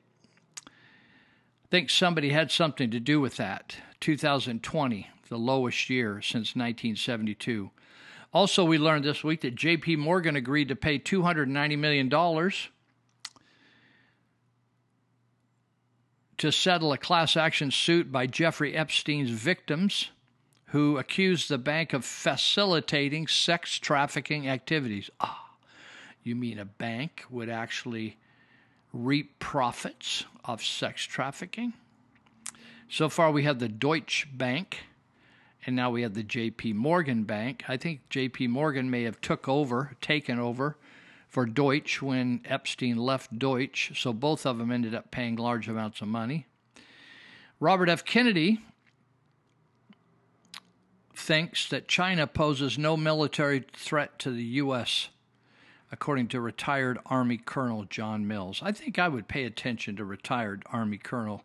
I 0.67 1.67
think 1.70 1.89
somebody 1.89 2.29
had 2.29 2.51
something 2.51 2.91
to 2.91 3.00
do 3.00 3.20
with 3.22 3.38
that. 3.38 3.77
2020, 4.01 5.08
the 5.29 5.38
lowest 5.38 5.89
year 5.89 6.22
since 6.22 6.55
1972. 6.55 7.72
Also, 8.34 8.65
we 8.65 8.77
learned 8.77 9.05
this 9.05 9.24
week 9.24 9.41
that 9.41 9.55
JP 9.55 9.98
Morgan 9.98 10.36
agreed 10.36 10.67
to 10.67 10.75
pay 10.75 11.00
$290 11.00 11.77
million 11.77 12.10
to 16.38 16.51
settle 16.51 16.91
a 16.91 16.98
class 16.98 17.38
action 17.38 17.72
suit 17.72 18.12
by 18.12 18.27
Jeffrey 18.27 18.75
Epstein's 18.75 19.29
victims 19.29 20.10
who 20.67 20.98
accused 20.98 21.50
the 21.50 21.58
bank 21.58 21.94
of 21.94 22.03
facilitating 22.03 23.27
sex 23.27 23.79
trafficking 23.79 24.50
activities. 24.50 25.10
Ah, 25.22 25.55
you 26.24 26.36
mean 26.36 26.60
a 26.60 26.65
bank 26.65 27.24
would 27.29 27.50
actually 27.50 28.17
reap 28.91 29.39
profits 29.39 30.25
of 30.44 30.63
sex 30.63 31.03
trafficking. 31.03 31.74
So 32.89 33.10
far, 33.10 33.32
we 33.32 33.44
have 33.44 33.60
the 33.60 33.70
Deutsche 33.70 34.27
Bank, 34.34 34.86
and 35.65 35.75
now 35.75 35.89
we 35.89 36.03
have 36.03 36.13
the 36.13 36.24
J.P. 36.24 36.74
Morgan 36.74 37.24
Bank. 37.24 37.63
I 37.67 37.77
think 37.77 38.07
J.P. 38.10 38.48
Morgan 38.48 38.89
may 38.89 39.03
have 39.03 39.19
took 39.19 39.48
over, 39.48 39.95
taken 40.00 40.39
over 40.39 40.77
for 41.27 41.45
Deutsche 41.45 42.01
when 42.01 42.41
Epstein 42.45 42.98
left 42.98 43.38
Deutsche. 43.38 44.00
So 44.00 44.13
both 44.13 44.45
of 44.45 44.60
them 44.60 44.72
ended 44.72 44.93
up 44.93 45.10
paying 45.10 45.36
large 45.36 45.67
amounts 45.67 46.01
of 46.01 46.07
money. 46.07 46.45
Robert 47.60 47.89
F. 47.89 48.05
Kennedy 48.05 48.60
thinks 51.15 51.67
that 51.69 51.88
China 51.88 52.27
poses 52.27 52.77
no 52.77 52.95
military 52.95 53.65
threat 53.74 54.19
to 54.19 54.29
the 54.29 54.43
U.S., 54.43 55.10
according 55.91 56.27
to 56.27 56.41
retired 56.41 57.00
Army 57.07 57.38
Colonel 57.38 57.86
John 57.86 58.27
Mills. 58.27 58.60
I 58.62 58.72
think 58.72 59.00
I 59.00 59.07
would 59.07 59.27
pay 59.27 59.45
attention 59.45 59.95
to 59.95 60.05
retired 60.05 60.63
Army 60.67 60.98
Colonel 60.98 61.43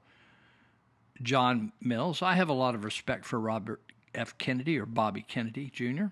John 1.22 1.72
Mills. 1.80 2.20
I 2.20 2.34
have 2.34 2.48
a 2.48 2.54
lot 2.54 2.74
of 2.74 2.84
respect 2.84 3.24
for 3.24 3.38
Robert 3.38 3.80
F. 4.14 4.36
Kennedy 4.38 4.78
or 4.78 4.86
Bobby 4.86 5.22
Kennedy 5.22 5.70
Jr. 5.70 6.06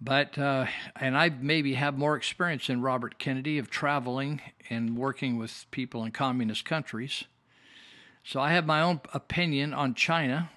But, 0.00 0.38
uh, 0.38 0.66
and 0.96 1.16
I 1.16 1.30
maybe 1.30 1.74
have 1.74 1.96
more 1.96 2.16
experience 2.16 2.66
than 2.66 2.82
Robert 2.82 3.18
Kennedy 3.18 3.58
of 3.58 3.70
traveling 3.70 4.40
and 4.68 4.96
working 4.96 5.38
with 5.38 5.66
people 5.70 6.04
in 6.04 6.12
communist 6.12 6.64
countries. 6.64 7.24
So 8.22 8.40
I 8.40 8.52
have 8.52 8.66
my 8.66 8.80
own 8.80 9.00
opinion 9.12 9.72
on 9.72 9.94
China, 9.94 10.50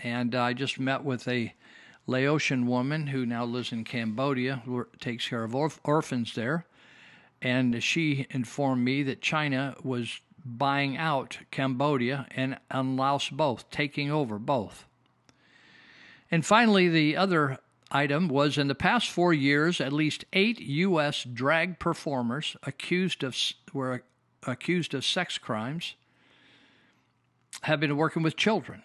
and 0.00 0.34
I 0.34 0.52
just 0.52 0.78
met 0.78 1.04
with 1.04 1.26
a 1.26 1.54
Laotian 2.06 2.66
woman 2.66 3.08
who 3.08 3.24
now 3.24 3.44
lives 3.44 3.72
in 3.72 3.84
Cambodia, 3.84 4.62
takes 5.00 5.28
care 5.28 5.44
of 5.44 5.52
orph- 5.52 5.80
orphans 5.84 6.34
there. 6.34 6.66
And 7.40 7.82
she 7.82 8.26
informed 8.30 8.84
me 8.84 9.02
that 9.04 9.20
China 9.20 9.74
was 9.82 10.20
buying 10.44 10.96
out 10.96 11.38
Cambodia 11.50 12.26
and, 12.30 12.58
and 12.70 12.96
Laos 12.96 13.28
both, 13.30 13.70
taking 13.70 14.10
over 14.10 14.38
both. 14.38 14.86
And 16.30 16.44
finally, 16.44 16.88
the 16.88 17.16
other 17.16 17.58
item 17.90 18.28
was 18.28 18.58
in 18.58 18.68
the 18.68 18.74
past 18.74 19.10
four 19.10 19.32
years, 19.32 19.80
at 19.80 19.92
least 19.92 20.24
eight 20.32 20.60
U.S. 20.60 21.24
drag 21.24 21.78
performers 21.78 22.56
accused 22.64 23.22
of 23.22 23.36
were 23.72 24.02
accused 24.46 24.94
of 24.94 25.04
sex 25.04 25.38
crimes 25.38 25.94
have 27.62 27.80
been 27.80 27.96
working 27.96 28.22
with 28.22 28.36
children. 28.36 28.82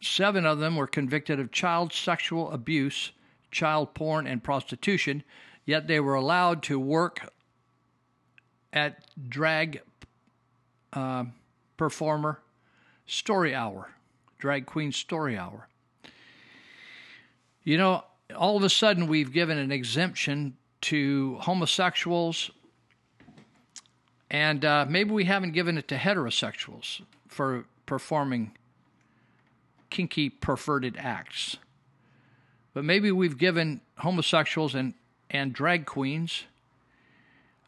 Seven 0.00 0.44
of 0.44 0.58
them 0.58 0.76
were 0.76 0.86
convicted 0.86 1.38
of 1.38 1.52
child 1.52 1.92
sexual 1.92 2.50
abuse, 2.50 3.12
child 3.50 3.94
porn, 3.94 4.26
and 4.26 4.42
prostitution, 4.42 5.22
yet 5.64 5.86
they 5.86 6.00
were 6.00 6.14
allowed 6.14 6.62
to 6.64 6.80
work 6.80 7.32
at 8.72 9.04
drag 9.28 9.82
uh, 10.92 11.24
performer 11.76 12.40
story 13.06 13.54
hour, 13.54 13.90
drag 14.38 14.66
queen 14.66 14.90
story 14.90 15.38
hour. 15.38 15.68
You 17.64 17.78
know, 17.78 18.04
all 18.36 18.56
of 18.56 18.62
a 18.64 18.70
sudden 18.70 19.06
we've 19.06 19.32
given 19.32 19.56
an 19.56 19.70
exemption 19.70 20.56
to 20.82 21.36
homosexuals, 21.40 22.50
and 24.30 24.64
uh, 24.64 24.86
maybe 24.88 25.12
we 25.12 25.24
haven't 25.24 25.52
given 25.52 25.78
it 25.78 25.86
to 25.88 25.96
heterosexuals 25.96 27.02
for 27.28 27.66
performing 27.86 28.56
kinky, 29.90 30.28
perverted 30.28 30.96
acts. 30.98 31.56
But 32.74 32.84
maybe 32.84 33.12
we've 33.12 33.38
given 33.38 33.80
homosexuals 33.98 34.74
and, 34.74 34.94
and 35.30 35.52
drag 35.52 35.86
queens 35.86 36.44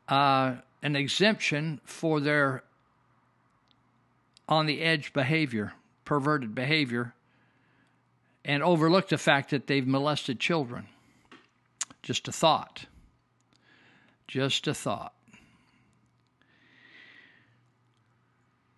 uh, 0.08 0.56
an 0.82 0.96
exemption 0.96 1.80
for 1.84 2.20
their 2.20 2.64
on 4.48 4.66
the 4.66 4.82
edge 4.82 5.12
behavior, 5.12 5.72
perverted 6.04 6.54
behavior, 6.54 7.14
and 8.44 8.62
overlook 8.62 9.08
the 9.08 9.18
fact 9.18 9.50
that 9.50 9.66
they've 9.66 9.86
molested 9.86 10.38
children. 10.38 10.88
Just 12.02 12.28
a 12.28 12.32
thought. 12.32 12.86
Just 14.28 14.66
a 14.66 14.74
thought. 14.74 15.14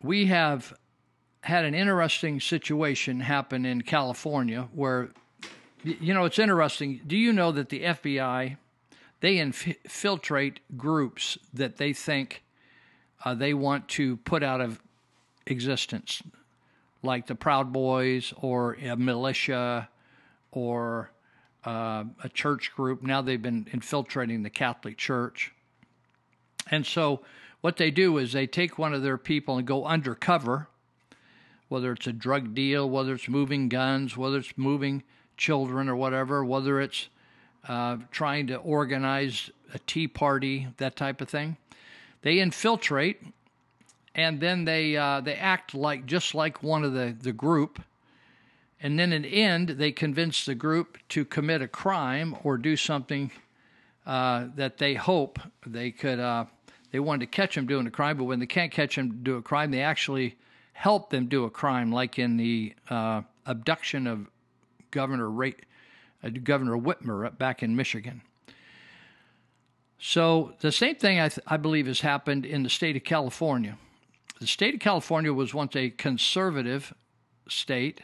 We 0.02 0.26
have 0.26 0.72
had 1.40 1.64
an 1.64 1.74
interesting 1.74 2.40
situation 2.40 3.20
happen 3.20 3.64
in 3.64 3.82
California 3.82 4.68
where, 4.72 5.10
you 5.82 6.14
know, 6.14 6.24
it's 6.24 6.38
interesting. 6.38 7.00
Do 7.06 7.16
you 7.16 7.32
know 7.32 7.52
that 7.52 7.68
the 7.68 7.82
FBI 7.82 8.56
they 9.20 9.38
infiltrate 9.38 10.60
groups 10.76 11.38
that 11.52 11.76
they 11.76 11.92
think 11.92 12.42
uh, 13.24 13.34
they 13.34 13.54
want 13.54 13.88
to 13.88 14.18
put 14.18 14.42
out 14.42 14.60
of 14.60 14.80
existence, 15.46 16.22
like 17.06 17.26
the 17.26 17.34
Proud 17.34 17.72
Boys 17.72 18.34
or 18.40 18.74
a 18.74 18.96
militia 18.96 19.88
or 20.50 21.10
uh, 21.64 22.04
a 22.22 22.28
church 22.28 22.72
group. 22.74 23.02
Now 23.02 23.22
they've 23.22 23.40
been 23.40 23.66
infiltrating 23.72 24.42
the 24.42 24.50
Catholic 24.50 24.98
Church. 24.98 25.52
And 26.70 26.84
so 26.84 27.22
what 27.60 27.76
they 27.76 27.90
do 27.90 28.18
is 28.18 28.32
they 28.32 28.46
take 28.46 28.78
one 28.78 28.92
of 28.92 29.02
their 29.02 29.18
people 29.18 29.56
and 29.56 29.66
go 29.66 29.84
undercover, 29.84 30.68
whether 31.68 31.92
it's 31.92 32.06
a 32.06 32.12
drug 32.12 32.54
deal, 32.54 32.88
whether 32.88 33.14
it's 33.14 33.28
moving 33.28 33.68
guns, 33.68 34.16
whether 34.16 34.38
it's 34.38 34.56
moving 34.56 35.02
children 35.36 35.88
or 35.88 35.96
whatever, 35.96 36.44
whether 36.44 36.80
it's 36.80 37.08
uh, 37.68 37.96
trying 38.10 38.46
to 38.46 38.56
organize 38.56 39.50
a 39.74 39.78
tea 39.80 40.06
party, 40.06 40.68
that 40.76 40.96
type 40.96 41.20
of 41.20 41.28
thing. 41.28 41.56
They 42.22 42.38
infiltrate 42.38 43.22
and 44.16 44.40
then 44.40 44.64
they 44.64 44.96
uh, 44.96 45.20
they 45.20 45.34
act 45.34 45.74
like 45.74 46.06
just 46.06 46.34
like 46.34 46.62
one 46.62 46.82
of 46.82 46.94
the 46.94 47.14
the 47.20 47.32
group, 47.32 47.80
and 48.80 48.98
then 48.98 49.12
in 49.12 49.22
the 49.22 49.42
end 49.42 49.68
they 49.68 49.92
convince 49.92 50.44
the 50.44 50.54
group 50.54 50.98
to 51.10 51.24
commit 51.24 51.62
a 51.62 51.68
crime 51.68 52.34
or 52.42 52.56
do 52.56 52.76
something 52.76 53.30
uh, 54.06 54.46
that 54.56 54.78
they 54.78 54.94
hope 54.94 55.38
they 55.64 55.92
could. 55.92 56.18
Uh, 56.18 56.46
they 56.92 56.98
wanted 56.98 57.30
to 57.30 57.36
catch 57.36 57.54
them 57.56 57.66
doing 57.66 57.86
a 57.86 57.90
crime, 57.90 58.16
but 58.16 58.24
when 58.24 58.40
they 58.40 58.46
can't 58.46 58.72
catch 58.72 58.96
them 58.96 59.20
do 59.22 59.36
a 59.36 59.42
crime, 59.42 59.70
they 59.70 59.82
actually 59.82 60.36
help 60.72 61.10
them 61.10 61.26
do 61.26 61.44
a 61.44 61.50
crime, 61.50 61.92
like 61.92 62.18
in 62.18 62.38
the 62.38 62.74
uh, 62.88 63.20
abduction 63.44 64.06
of 64.06 64.28
Governor 64.92 65.28
Ray, 65.28 65.56
uh, 66.24 66.30
Governor 66.42 66.78
Whitmer 66.78 67.36
back 67.36 67.62
in 67.62 67.76
Michigan. 67.76 68.22
So 69.98 70.54
the 70.60 70.72
same 70.72 70.94
thing 70.94 71.20
I, 71.20 71.28
th- 71.28 71.44
I 71.46 71.56
believe 71.58 71.86
has 71.86 72.00
happened 72.00 72.46
in 72.46 72.62
the 72.62 72.70
state 72.70 72.96
of 72.96 73.04
California 73.04 73.76
the 74.40 74.46
state 74.46 74.74
of 74.74 74.80
California 74.80 75.32
was 75.32 75.54
once 75.54 75.74
a 75.76 75.90
conservative 75.90 76.92
state, 77.48 78.02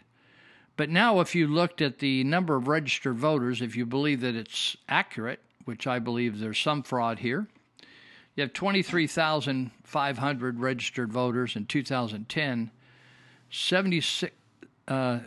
but 0.76 0.88
now 0.88 1.18
if 1.20 1.34
you 1.34 1.46
looked 1.46 1.82
at 1.82 1.98
the 1.98 2.24
number 2.24 2.56
of 2.56 2.68
registered 2.68 3.16
voters, 3.16 3.60
if 3.60 3.76
you 3.76 3.84
believe 3.84 4.22
that 4.22 4.34
it's 4.34 4.74
accurate, 4.88 5.40
which 5.64 5.86
I 5.86 5.98
believe 5.98 6.38
there's 6.38 6.58
some 6.58 6.82
fraud 6.82 7.18
here, 7.18 7.46
you 8.34 8.40
have 8.42 8.54
23,500 8.54 10.60
registered 10.60 11.12
voters 11.12 11.54
in 11.54 11.66
2010, 11.66 12.70
76, 13.50 14.34
uh, 14.88 15.18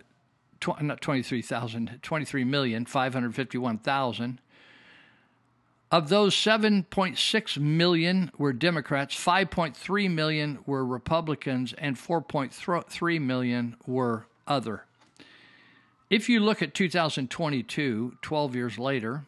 tw- 0.60 0.82
not 0.82 1.02
23,000, 1.02 2.00
23,551,000 2.02 4.40
of 5.92 6.10
those 6.10 6.36
7.6 6.36 7.58
million 7.58 8.32
were 8.38 8.54
Democrats, 8.54 9.16
5.3 9.16 10.12
million 10.12 10.60
were 10.66 10.86
Republicans, 10.86 11.74
and 11.78 11.96
4.3 11.96 13.22
million 13.22 13.76
were 13.86 14.26
other. 14.48 14.86
If 16.10 16.30
you 16.30 16.40
look 16.40 16.62
at 16.62 16.74
2022, 16.74 18.18
12 18.22 18.56
years 18.56 18.80
later, 18.80 19.24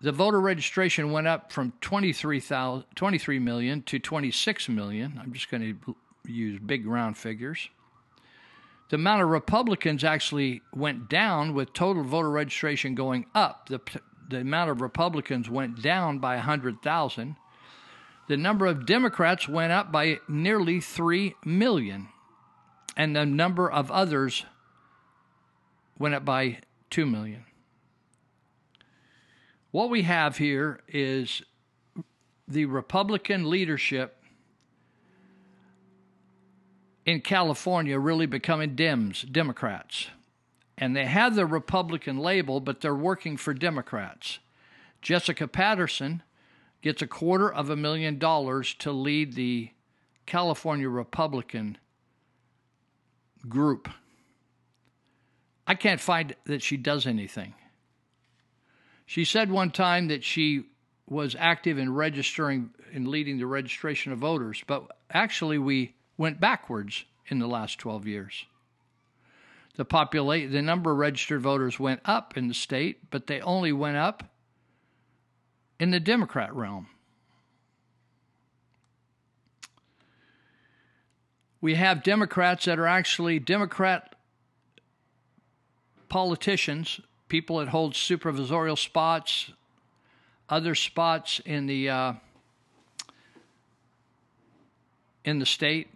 the 0.00 0.12
voter 0.12 0.40
registration 0.40 1.10
went 1.10 1.26
up 1.26 1.50
from 1.50 1.72
23, 1.80 2.42
23 2.94 3.38
million 3.38 3.82
to 3.82 3.98
26 3.98 4.68
million. 4.68 5.20
I'm 5.22 5.32
just 5.32 5.50
going 5.50 5.62
to 5.62 5.96
use 6.30 6.60
big 6.60 6.86
round 6.86 7.16
figures 7.16 7.70
the 8.88 8.96
amount 8.96 9.22
of 9.22 9.28
Republicans 9.28 10.04
actually 10.04 10.62
went 10.72 11.08
down 11.08 11.54
with 11.54 11.72
total 11.72 12.04
voter 12.04 12.30
registration 12.30 12.94
going 12.94 13.26
up. 13.34 13.68
The, 13.68 13.80
the 14.28 14.38
amount 14.38 14.70
of 14.70 14.80
Republicans 14.80 15.50
went 15.50 15.82
down 15.82 16.18
by 16.18 16.36
100,000. 16.36 17.36
The 18.28 18.36
number 18.36 18.66
of 18.66 18.86
Democrats 18.86 19.48
went 19.48 19.72
up 19.72 19.90
by 19.90 20.20
nearly 20.28 20.80
3 20.80 21.34
million. 21.44 22.08
And 22.96 23.14
the 23.14 23.26
number 23.26 23.70
of 23.70 23.90
others 23.90 24.44
went 25.98 26.14
up 26.14 26.24
by 26.24 26.58
2 26.90 27.06
million. 27.06 27.44
What 29.72 29.90
we 29.90 30.02
have 30.02 30.38
here 30.38 30.80
is 30.88 31.42
the 32.48 32.66
Republican 32.66 33.50
leadership 33.50 34.15
in 37.06 37.20
California 37.20 37.98
really 37.98 38.26
becoming 38.26 38.74
Dems, 38.74 39.30
Democrats. 39.30 40.08
And 40.76 40.94
they 40.94 41.06
have 41.06 41.36
the 41.36 41.46
Republican 41.46 42.18
label, 42.18 42.60
but 42.60 42.80
they're 42.80 42.94
working 42.94 43.36
for 43.36 43.54
Democrats. 43.54 44.40
Jessica 45.00 45.48
Patterson 45.48 46.22
gets 46.82 47.00
a 47.00 47.06
quarter 47.06 47.50
of 47.50 47.70
a 47.70 47.76
million 47.76 48.18
dollars 48.18 48.74
to 48.74 48.92
lead 48.92 49.34
the 49.34 49.70
California 50.26 50.88
Republican 50.88 51.78
group. 53.48 53.88
I 55.66 55.74
can't 55.74 56.00
find 56.00 56.34
that 56.44 56.62
she 56.62 56.76
does 56.76 57.06
anything. 57.06 57.54
She 59.06 59.24
said 59.24 59.50
one 59.50 59.70
time 59.70 60.08
that 60.08 60.24
she 60.24 60.64
was 61.08 61.36
active 61.38 61.78
in 61.78 61.94
registering 61.94 62.70
in 62.92 63.10
leading 63.10 63.38
the 63.38 63.46
registration 63.46 64.12
of 64.12 64.18
voters, 64.18 64.62
but 64.66 64.96
actually 65.10 65.58
we 65.58 65.95
went 66.16 66.40
backwards 66.40 67.04
in 67.28 67.38
the 67.38 67.46
last 67.46 67.78
12 67.78 68.06
years. 68.06 68.44
The 69.76 69.84
populate 69.84 70.52
the 70.52 70.62
number 70.62 70.92
of 70.92 70.98
registered 70.98 71.42
voters 71.42 71.78
went 71.78 72.00
up 72.04 72.36
in 72.36 72.48
the 72.48 72.54
state, 72.54 73.10
but 73.10 73.26
they 73.26 73.40
only 73.40 73.72
went 73.72 73.98
up 73.98 74.24
in 75.78 75.90
the 75.90 76.00
Democrat 76.00 76.54
realm. 76.54 76.88
We 81.60 81.74
have 81.74 82.02
Democrats 82.02 82.64
that 82.66 82.78
are 82.78 82.86
actually 82.86 83.38
Democrat 83.38 84.14
politicians, 86.08 87.00
people 87.28 87.58
that 87.58 87.68
hold 87.68 87.94
supervisorial 87.94 88.78
spots, 88.78 89.50
other 90.48 90.74
spots 90.74 91.40
in 91.44 91.66
the 91.66 91.90
uh, 91.90 92.12
in 95.24 95.38
the 95.38 95.46
state. 95.46 95.88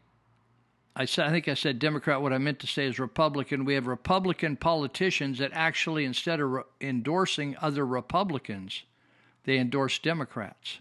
I 0.94 1.04
said 1.04 1.26
I 1.26 1.30
think 1.30 1.48
I 1.48 1.54
said 1.54 1.78
Democrat. 1.78 2.20
What 2.20 2.32
I 2.32 2.38
meant 2.38 2.58
to 2.60 2.66
say 2.66 2.86
is 2.86 2.98
Republican. 2.98 3.64
We 3.64 3.74
have 3.74 3.86
Republican 3.86 4.56
politicians 4.56 5.38
that 5.38 5.52
actually, 5.54 6.04
instead 6.04 6.40
of 6.40 6.50
re- 6.50 6.62
endorsing 6.80 7.56
other 7.60 7.86
Republicans, 7.86 8.82
they 9.44 9.58
endorse 9.58 9.98
Democrats. 9.98 10.78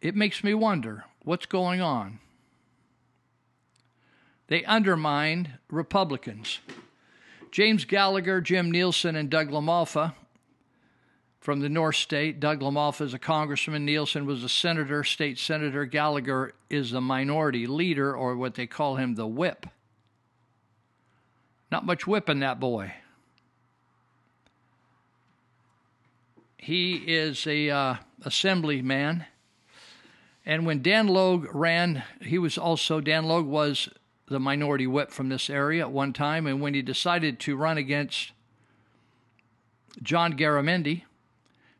It 0.00 0.16
makes 0.16 0.42
me 0.42 0.54
wonder 0.54 1.04
what's 1.22 1.46
going 1.46 1.80
on. 1.80 2.18
They 4.48 4.64
undermine 4.64 5.58
Republicans. 5.70 6.58
James 7.52 7.84
Gallagher, 7.84 8.40
Jim 8.40 8.70
Nielsen, 8.70 9.14
and 9.14 9.30
Doug 9.30 9.50
LaMalfa 9.50 10.14
from 11.40 11.60
the 11.60 11.68
North 11.68 11.96
State. 11.96 12.40
Doug 12.40 12.60
LaMalfa 12.60 13.02
is 13.02 13.14
a 13.14 13.18
congressman. 13.18 13.84
Nielsen 13.84 14.26
was 14.26 14.42
a 14.42 14.48
senator, 14.48 15.04
state 15.04 15.38
senator. 15.38 15.84
Gallagher 15.84 16.52
is 16.68 16.90
the 16.90 17.00
minority 17.00 17.66
leader, 17.66 18.14
or 18.14 18.36
what 18.36 18.54
they 18.54 18.66
call 18.66 18.96
him, 18.96 19.14
the 19.14 19.26
whip. 19.26 19.66
Not 21.70 21.86
much 21.86 22.06
whip 22.06 22.28
in 22.28 22.40
that 22.40 22.58
boy. 22.58 22.92
He 26.56 26.96
is 26.96 27.46
a 27.46 27.70
uh, 27.70 27.94
assemblyman. 28.22 29.24
And 30.44 30.66
when 30.66 30.82
Dan 30.82 31.06
Logue 31.06 31.46
ran, 31.54 32.02
he 32.20 32.38
was 32.38 32.58
also, 32.58 33.00
Dan 33.00 33.24
Logue 33.24 33.46
was 33.46 33.88
the 34.26 34.40
minority 34.40 34.86
whip 34.86 35.10
from 35.10 35.28
this 35.28 35.48
area 35.48 35.82
at 35.82 35.92
one 35.92 36.12
time. 36.12 36.46
And 36.46 36.60
when 36.60 36.74
he 36.74 36.82
decided 36.82 37.38
to 37.40 37.56
run 37.56 37.78
against 37.78 38.32
John 40.02 40.36
Garamendi 40.36 41.04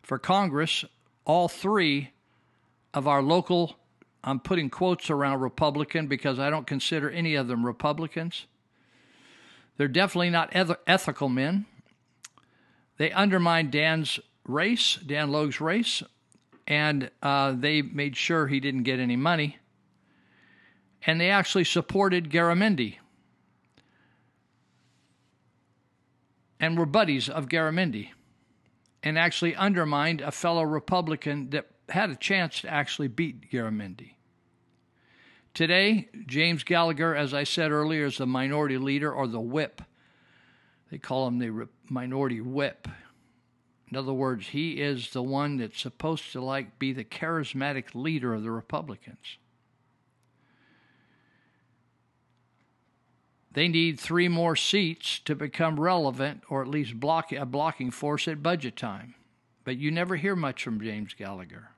for 0.09 0.19
Congress, 0.19 0.87
all 1.27 1.49
three 1.49 2.13
of 2.95 3.07
our 3.07 3.23
local, 3.23 3.77
I'm 4.25 4.41
putting 4.41 4.71
quotes 4.71 5.11
around 5.11 5.41
Republican 5.41 6.07
because 6.07 6.39
I 6.39 6.49
don't 6.49 6.67
consider 6.67 7.11
any 7.11 7.35
of 7.35 7.47
them 7.47 7.67
Republicans. 7.67 8.47
They're 9.77 9.87
definitely 9.87 10.31
not 10.31 10.49
eth- 10.57 10.79
ethical 10.87 11.29
men. 11.29 11.67
They 12.97 13.13
undermined 13.13 13.71
Dan's 13.71 14.19
race, 14.47 14.97
Dan 14.97 15.31
Logue's 15.31 15.61
race, 15.61 16.03
and 16.67 17.11
uh, 17.23 17.53
they 17.53 17.83
made 17.83 18.17
sure 18.17 18.47
he 18.47 18.61
didn't 18.61 18.85
get 18.85 18.99
any 18.99 19.17
money 19.17 19.59
and 21.07 21.21
they 21.21 21.31
actually 21.31 21.65
supported 21.65 22.31
Garamendi 22.31 22.97
and 26.59 26.77
were 26.77 26.87
buddies 26.87 27.29
of 27.29 27.47
Garamendi 27.47 28.11
and 29.03 29.19
actually 29.19 29.55
undermined 29.55 30.21
a 30.21 30.31
fellow 30.31 30.63
Republican 30.63 31.51
that 31.51 31.69
had 31.89 32.11
a 32.11 32.17
chance 32.17 32.61
to 32.61 32.69
actually 32.69 33.09
beat 33.09 33.51
Garamendi. 33.51 34.15
Today, 35.55 36.09
James 36.27 36.63
Gallagher, 36.63 37.15
as 37.15 37.35
I 37.35 37.45
said 37.45 37.73
earlier, 37.73 38.07
is 38.07 38.19
the 38.19 38.27
minority 38.27 38.79
leader 38.79 39.13
or 39.13 39.27
the 39.27 39.41
whip. 39.41 39.83
They 40.91 40.99
call 40.99 41.27
him 41.27 41.39
the 41.39 41.69
minority 41.89 42.41
whip. 42.41 42.87
In 43.91 43.97
other 43.97 44.13
words, 44.13 44.49
he 44.49 44.81
is 44.81 45.11
the 45.11 45.23
one 45.23 45.57
that's 45.57 45.81
supposed 45.81 46.33
to 46.33 46.41
like 46.41 46.79
be 46.79 46.93
the 46.93 47.05
charismatic 47.05 47.95
leader 47.95 48.35
of 48.35 48.43
the 48.43 48.51
Republicans. 48.51 49.39
They 53.59 53.67
need 53.67 53.99
three 53.99 54.29
more 54.29 54.55
seats 54.55 55.19
to 55.25 55.35
become 55.35 55.81
relevant 55.81 56.45
or 56.49 56.63
at 56.63 56.69
least 56.69 57.01
block 57.01 57.33
a 57.33 57.45
blocking 57.45 57.91
force 57.91 58.29
at 58.29 58.41
budget 58.41 58.77
time. 58.77 59.17
But 59.65 59.79
you 59.79 59.91
never 59.91 60.15
hear 60.15 60.37
much 60.37 60.63
from 60.63 60.81
James 60.81 61.13
Gallagher. 61.13 61.71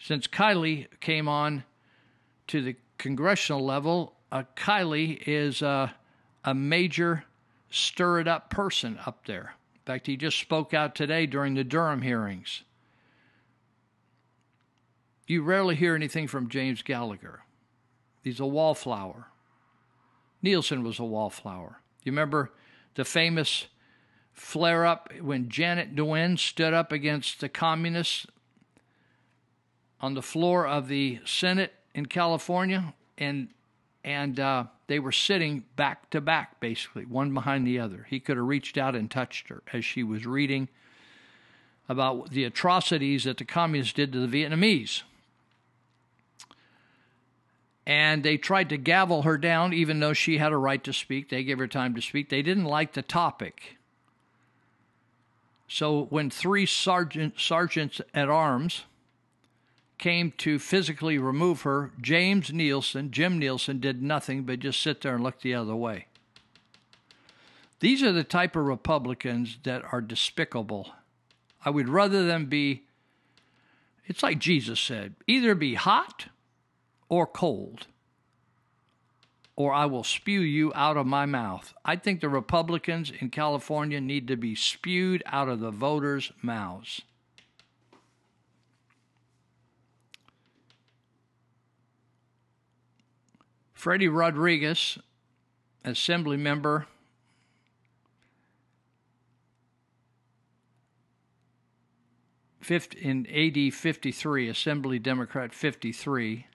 Since 0.00 0.26
Kiley 0.26 0.88
came 0.98 1.28
on 1.28 1.62
to 2.48 2.60
the 2.60 2.74
congressional 2.98 3.64
level, 3.64 4.16
uh, 4.32 4.42
Kiley 4.56 5.22
is 5.24 5.62
uh, 5.62 5.90
a 6.42 6.54
major 6.54 7.22
stir 7.70 8.18
it 8.18 8.26
up 8.26 8.50
person 8.50 8.98
up 9.06 9.26
there. 9.26 9.54
In 9.76 9.80
fact, 9.86 10.08
he 10.08 10.16
just 10.16 10.40
spoke 10.40 10.74
out 10.74 10.96
today 10.96 11.24
during 11.24 11.54
the 11.54 11.62
Durham 11.62 12.02
hearings. 12.02 12.64
You 15.28 15.44
rarely 15.44 15.76
hear 15.76 15.94
anything 15.94 16.26
from 16.26 16.48
James 16.48 16.82
Gallagher. 16.82 17.44
He's 18.24 18.40
a 18.40 18.44
wallflower. 18.44 19.27
Nielsen 20.42 20.82
was 20.82 20.98
a 20.98 21.04
wallflower. 21.04 21.80
You 22.04 22.12
remember 22.12 22.52
the 22.94 23.04
famous 23.04 23.66
flare 24.32 24.86
up 24.86 25.12
when 25.20 25.48
Janet 25.48 25.94
Nguyen 25.94 26.38
stood 26.38 26.72
up 26.72 26.92
against 26.92 27.40
the 27.40 27.48
communists 27.48 28.26
on 30.00 30.14
the 30.14 30.22
floor 30.22 30.66
of 30.66 30.88
the 30.88 31.18
Senate 31.24 31.74
in 31.94 32.06
California, 32.06 32.94
and 33.16 33.48
and 34.04 34.38
uh, 34.38 34.64
they 34.86 35.00
were 35.00 35.12
sitting 35.12 35.64
back 35.76 36.08
to 36.10 36.20
back, 36.20 36.60
basically 36.60 37.04
one 37.04 37.34
behind 37.34 37.66
the 37.66 37.80
other. 37.80 38.06
He 38.08 38.20
could 38.20 38.36
have 38.36 38.46
reached 38.46 38.78
out 38.78 38.94
and 38.94 39.10
touched 39.10 39.48
her 39.48 39.62
as 39.72 39.84
she 39.84 40.02
was 40.02 40.24
reading 40.24 40.68
about 41.88 42.30
the 42.30 42.44
atrocities 42.44 43.24
that 43.24 43.38
the 43.38 43.44
communists 43.44 43.92
did 43.92 44.12
to 44.12 44.24
the 44.24 44.44
Vietnamese 44.44 45.02
and 47.88 48.22
they 48.22 48.36
tried 48.36 48.68
to 48.68 48.76
gavel 48.76 49.22
her 49.22 49.38
down 49.38 49.72
even 49.72 49.98
though 49.98 50.12
she 50.12 50.36
had 50.36 50.52
a 50.52 50.56
right 50.58 50.84
to 50.84 50.92
speak. 50.92 51.30
They 51.30 51.42
gave 51.42 51.58
her 51.58 51.66
time 51.66 51.94
to 51.94 52.02
speak. 52.02 52.28
They 52.28 52.42
didn't 52.42 52.66
like 52.66 52.92
the 52.92 53.00
topic. 53.00 53.78
So 55.66 56.04
when 56.10 56.28
three 56.28 56.66
sergeant, 56.66 57.40
sergeants 57.40 58.02
at 58.12 58.28
arms 58.28 58.84
came 59.96 60.32
to 60.38 60.58
physically 60.58 61.16
remove 61.16 61.62
her, 61.62 61.90
James 62.00 62.52
Nielsen, 62.52 63.10
Jim 63.10 63.38
Nielsen, 63.38 63.80
did 63.80 64.02
nothing 64.02 64.42
but 64.42 64.60
just 64.60 64.82
sit 64.82 65.00
there 65.00 65.14
and 65.14 65.24
look 65.24 65.40
the 65.40 65.54
other 65.54 65.74
way. 65.74 66.06
These 67.80 68.02
are 68.02 68.12
the 68.12 68.22
type 68.22 68.54
of 68.54 68.66
Republicans 68.66 69.58
that 69.62 69.82
are 69.92 70.02
despicable. 70.02 70.92
I 71.64 71.70
would 71.70 71.88
rather 71.88 72.26
them 72.26 72.46
be, 72.46 72.82
it's 74.06 74.22
like 74.22 74.38
Jesus 74.38 74.78
said, 74.78 75.14
either 75.26 75.54
be 75.54 75.74
hot 75.74 76.26
or 77.08 77.26
cold, 77.26 77.86
or 79.56 79.72
I 79.72 79.86
will 79.86 80.04
spew 80.04 80.40
you 80.40 80.72
out 80.74 80.96
of 80.96 81.06
my 81.06 81.26
mouth. 81.26 81.74
I 81.84 81.96
think 81.96 82.20
the 82.20 82.28
Republicans 82.28 83.12
in 83.20 83.30
California 83.30 84.00
need 84.00 84.28
to 84.28 84.36
be 84.36 84.54
spewed 84.54 85.22
out 85.26 85.48
of 85.48 85.60
the 85.60 85.70
voters' 85.70 86.32
mouths. 86.42 87.02
Freddie 93.72 94.08
Rodriguez, 94.08 94.98
assembly 95.84 96.36
member 96.36 96.86
in 102.70 103.26
AD 103.28 103.72
53, 103.72 104.48
Assembly 104.48 104.98
Democrat 104.98 105.54
53, 105.54 106.46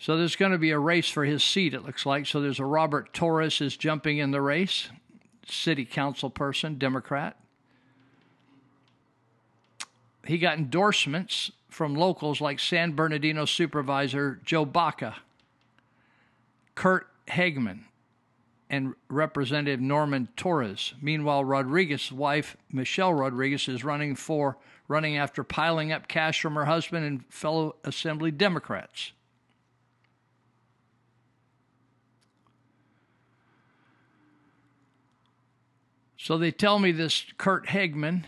So 0.00 0.16
there's 0.16 0.34
going 0.34 0.52
to 0.52 0.58
be 0.58 0.70
a 0.70 0.78
race 0.78 1.10
for 1.10 1.26
his 1.26 1.44
seat, 1.44 1.74
it 1.74 1.84
looks 1.84 2.06
like. 2.06 2.26
So 2.26 2.40
there's 2.40 2.58
a 2.58 2.64
Robert 2.64 3.12
Torres 3.12 3.60
is 3.60 3.76
jumping 3.76 4.16
in 4.16 4.30
the 4.30 4.40
race, 4.40 4.88
city 5.46 5.84
council 5.84 6.30
person, 6.30 6.78
Democrat. 6.78 7.36
He 10.26 10.38
got 10.38 10.56
endorsements 10.56 11.52
from 11.68 11.94
locals 11.94 12.40
like 12.40 12.60
San 12.60 12.92
Bernardino 12.92 13.44
supervisor 13.44 14.40
Joe 14.42 14.64
Baca, 14.64 15.16
Curt 16.74 17.06
Hagman, 17.28 17.80
and 18.70 18.94
Representative 19.10 19.80
Norman 19.80 20.28
Torres. 20.34 20.94
Meanwhile, 21.02 21.44
Rodriguez's 21.44 22.10
wife, 22.10 22.56
Michelle 22.72 23.12
Rodriguez, 23.12 23.68
is 23.68 23.84
running 23.84 24.14
for 24.14 24.56
running 24.88 25.18
after 25.18 25.44
piling 25.44 25.92
up 25.92 26.08
cash 26.08 26.40
from 26.40 26.54
her 26.54 26.64
husband 26.64 27.04
and 27.04 27.26
fellow 27.28 27.76
Assembly 27.84 28.30
Democrats. 28.30 29.12
So 36.22 36.36
they 36.36 36.50
tell 36.50 36.78
me 36.78 36.92
this 36.92 37.24
Curt 37.38 37.68
Hegman 37.68 38.24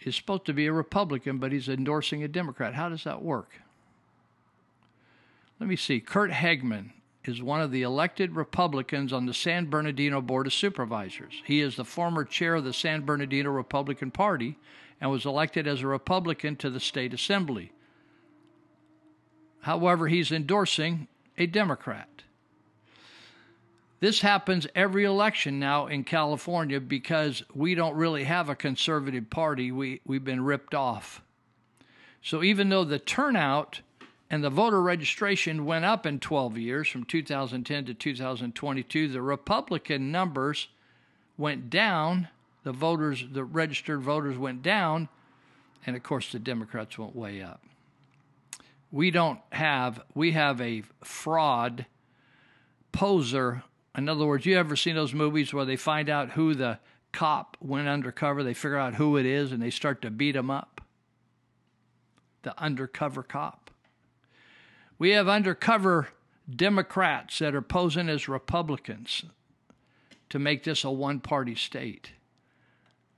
is 0.00 0.16
supposed 0.16 0.46
to 0.46 0.52
be 0.52 0.66
a 0.66 0.72
Republican, 0.72 1.38
but 1.38 1.52
he's 1.52 1.68
endorsing 1.68 2.24
a 2.24 2.28
Democrat. 2.28 2.74
How 2.74 2.88
does 2.88 3.04
that 3.04 3.22
work? 3.22 3.60
Let 5.60 5.68
me 5.68 5.76
see. 5.76 6.00
Curt 6.00 6.32
Hegman 6.32 6.90
is 7.24 7.40
one 7.40 7.60
of 7.60 7.70
the 7.70 7.82
elected 7.82 8.34
Republicans 8.34 9.12
on 9.12 9.26
the 9.26 9.32
San 9.32 9.66
Bernardino 9.66 10.20
Board 10.20 10.48
of 10.48 10.52
Supervisors. 10.52 11.40
He 11.44 11.60
is 11.60 11.76
the 11.76 11.84
former 11.84 12.24
chair 12.24 12.56
of 12.56 12.64
the 12.64 12.72
San 12.72 13.02
Bernardino 13.02 13.50
Republican 13.50 14.10
Party 14.10 14.58
and 15.00 15.08
was 15.08 15.24
elected 15.24 15.68
as 15.68 15.82
a 15.82 15.86
Republican 15.86 16.56
to 16.56 16.68
the 16.68 16.80
state 16.80 17.14
assembly. 17.14 17.70
However, 19.60 20.08
he's 20.08 20.32
endorsing 20.32 21.06
a 21.38 21.46
Democrat. 21.46 22.24
This 23.98 24.20
happens 24.20 24.66
every 24.74 25.04
election 25.04 25.58
now 25.58 25.86
in 25.86 26.04
California 26.04 26.80
because 26.80 27.42
we 27.54 27.74
don't 27.74 27.96
really 27.96 28.24
have 28.24 28.48
a 28.48 28.54
conservative 28.54 29.30
party. 29.30 29.72
We, 29.72 30.02
we've 30.04 30.24
been 30.24 30.44
ripped 30.44 30.74
off. 30.74 31.22
So 32.22 32.42
even 32.42 32.68
though 32.68 32.84
the 32.84 32.98
turnout 32.98 33.80
and 34.28 34.44
the 34.44 34.50
voter 34.50 34.82
registration 34.82 35.64
went 35.64 35.86
up 35.86 36.04
in 36.04 36.20
12 36.20 36.58
years 36.58 36.88
from 36.88 37.04
2010 37.04 37.86
to 37.86 37.94
2022, 37.94 39.08
the 39.08 39.22
Republican 39.22 40.12
numbers 40.12 40.68
went 41.38 41.70
down. 41.70 42.28
The 42.64 42.72
voters, 42.72 43.24
the 43.32 43.44
registered 43.44 44.02
voters 44.02 44.36
went 44.36 44.62
down. 44.62 45.08
And 45.86 45.96
of 45.96 46.02
course, 46.02 46.32
the 46.32 46.38
Democrats 46.38 46.98
went 46.98 47.16
way 47.16 47.40
up. 47.40 47.62
We 48.92 49.10
don't 49.10 49.40
have, 49.52 50.02
we 50.14 50.32
have 50.32 50.60
a 50.60 50.82
fraud 51.02 51.86
poser 52.92 53.62
in 53.96 54.08
other 54.08 54.26
words, 54.26 54.44
you 54.44 54.58
ever 54.58 54.76
seen 54.76 54.94
those 54.94 55.14
movies 55.14 55.54
where 55.54 55.64
they 55.64 55.76
find 55.76 56.10
out 56.10 56.32
who 56.32 56.54
the 56.54 56.78
cop 57.12 57.56
went 57.60 57.88
undercover, 57.88 58.42
they 58.42 58.54
figure 58.54 58.76
out 58.76 58.94
who 58.94 59.16
it 59.16 59.24
is, 59.24 59.52
and 59.52 59.62
they 59.62 59.70
start 59.70 60.02
to 60.02 60.10
beat 60.10 60.36
him 60.36 60.50
up? 60.50 60.82
The 62.42 62.58
undercover 62.60 63.22
cop. 63.22 63.70
We 64.98 65.10
have 65.10 65.28
undercover 65.28 66.08
Democrats 66.48 67.38
that 67.38 67.54
are 67.54 67.62
posing 67.62 68.08
as 68.08 68.28
Republicans 68.28 69.24
to 70.28 70.38
make 70.38 70.64
this 70.64 70.84
a 70.84 70.90
one 70.90 71.20
party 71.20 71.54
state. 71.54 72.12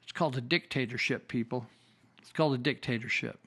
It's 0.03 0.13
called 0.13 0.37
a 0.37 0.41
dictatorship, 0.41 1.29
people. 1.29 1.67
It's 2.21 2.33
called 2.33 2.55
a 2.55 2.59
dictatorship. 2.59 3.39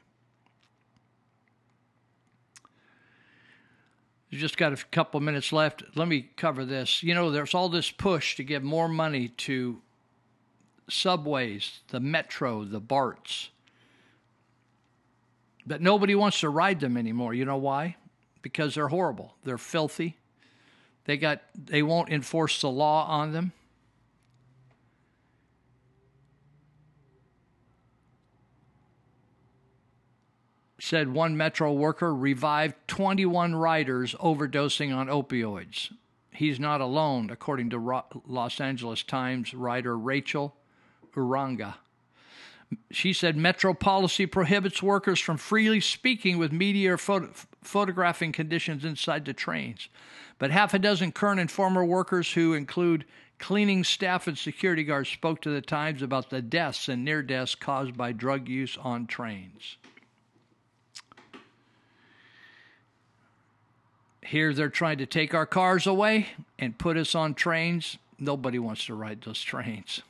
Just 4.38 4.58
got 4.58 4.72
a 4.72 4.78
couple 4.91 5.20
minutes 5.20 5.52
left. 5.52 5.84
Let 5.96 6.08
me 6.08 6.30
cover 6.38 6.63
this. 6.63 7.04
You 7.04 7.13
know, 7.13 7.32
there's 7.32 7.54
all 7.54 7.67
this 7.67 7.91
push 7.91 8.36
to 8.38 8.44
give 8.44 8.63
more 8.63 8.88
money 8.88 9.28
to 9.28 9.82
subways, 10.89 11.82
the 11.89 12.00
metro, 12.00 12.63
the 12.63 12.80
BARTs. 12.80 13.50
But 15.65 15.82
nobody 15.82 16.15
wants 16.15 16.39
to 16.39 16.50
ride 16.50 16.80
them 16.80 16.98
anymore. 16.98 17.34
You 17.34 17.46
know 17.46 17.58
why? 17.58 17.98
Because 18.41 18.76
they're 18.76 18.88
horrible. 18.88 19.36
They're 19.44 19.58
filthy. 19.58 20.17
They 21.06 21.17
got 21.17 21.41
they 21.56 21.84
won't 21.84 22.10
enforce 22.10 22.62
the 22.62 22.70
law 22.70 23.06
on 23.08 23.34
them. 23.34 23.52
Said 30.82 31.13
one 31.13 31.38
Metro 31.38 31.72
worker 31.72 32.13
revived 32.13 32.74
21 32.88 33.54
riders 33.54 34.15
overdosing 34.15 34.96
on 34.96 35.08
opioids. 35.08 35.94
He's 36.32 36.60
not 36.60 36.82
alone, 36.82 37.30
according 37.30 37.70
to 37.70 38.04
Los 38.26 38.60
Angeles 38.60 39.04
Times 39.04 39.54
writer 39.54 39.96
Rachel 39.96 40.56
Uranga. 41.15 41.76
She 42.89 43.13
said 43.13 43.38
Metro 43.38 43.76
policy 43.76 44.26
prohibits 44.26 44.82
workers 44.82 45.20
from 45.20 45.38
freely 45.38 45.82
speaking 45.82 46.39
with 46.39 46.52
media 46.52 46.94
or 46.94 46.98
photo- 46.98 47.32
photographing 47.62 48.32
conditions 48.32 48.84
inside 48.84 49.26
the 49.26 49.34
trains. 49.34 49.88
But 50.39 50.50
half 50.50 50.74
a 50.74 50.80
dozen 50.80 51.12
current 51.12 51.39
and 51.39 51.52
former 51.52 51.86
workers, 51.86 52.32
who 52.32 52.56
include 52.56 53.06
cleaning 53.38 53.84
staff 53.84 54.26
and 54.26 54.38
security 54.38 54.84
guards, 54.84 55.10
spoke 55.10 55.41
to 55.41 55.52
the 55.52 55.62
Times 55.62 56.02
about 56.02 56.32
the 56.32 56.41
deaths 56.41 56.89
and 56.89 57.06
near 57.06 57.22
deaths 57.22 57.54
caused 57.54 57.96
by 57.96 58.13
drug 58.13 58.50
use 58.50 58.78
on 58.78 59.06
trains. 59.06 59.78
Here 64.32 64.54
they're 64.54 64.70
trying 64.70 65.00
to 65.00 65.06
take 65.06 65.34
our 65.34 65.46
cars 65.46 65.86
away 65.86 66.28
and 66.58 66.78
put 66.78 66.96
us 66.96 67.15
on 67.15 67.34
trains. 67.34 67.98
Nobody 68.17 68.60
wants 68.60 68.86
to 68.86 68.96
ride 68.96 69.24
those 69.24 69.41
trains. 69.41 70.04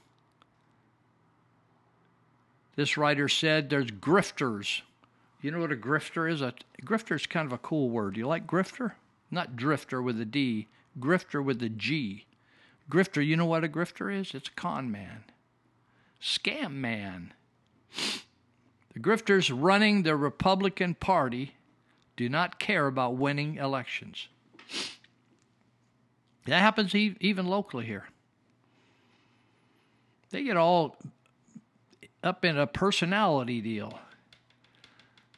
This 2.75 2.97
writer 2.97 3.27
said 3.27 3.71
there's 3.71 3.89
grifters. 3.89 4.81
You 5.41 5.49
know 5.49 5.59
what 5.59 5.71
a 5.71 5.75
grifter 5.75 6.31
is? 6.31 6.39
A 6.43 6.53
grifter 6.83 7.15
is 7.15 7.25
kind 7.25 7.47
of 7.47 7.51
a 7.51 7.57
cool 7.57 7.89
word. 7.89 8.15
You 8.15 8.27
like 8.27 8.45
grifter? 8.45 8.91
Not 9.31 9.55
drifter 9.55 10.03
with 10.03 10.21
a 10.21 10.25
D, 10.25 10.67
grifter 10.99 11.43
with 11.43 11.63
a 11.63 11.69
G. 11.69 12.27
Grifter, 12.91 13.25
you 13.25 13.35
know 13.35 13.47
what 13.47 13.63
a 13.63 13.67
grifter 13.67 14.15
is? 14.15 14.35
It's 14.35 14.49
a 14.49 14.51
con 14.51 14.91
man, 14.91 15.23
scam 16.21 16.73
man. 16.73 17.33
The 18.93 18.99
grifters 18.99 19.51
running 19.51 20.03
the 20.03 20.15
Republican 20.15 20.93
Party 20.93 21.55
do 22.21 22.29
not 22.29 22.59
care 22.59 22.85
about 22.85 23.15
winning 23.15 23.55
elections. 23.55 24.27
That 26.45 26.59
happens 26.59 26.93
even 26.93 27.47
locally 27.47 27.85
here. 27.85 28.05
They 30.29 30.43
get 30.43 30.55
all 30.55 30.97
up 32.23 32.45
in 32.45 32.57
a 32.57 32.67
personality 32.67 33.59
deal. 33.59 33.99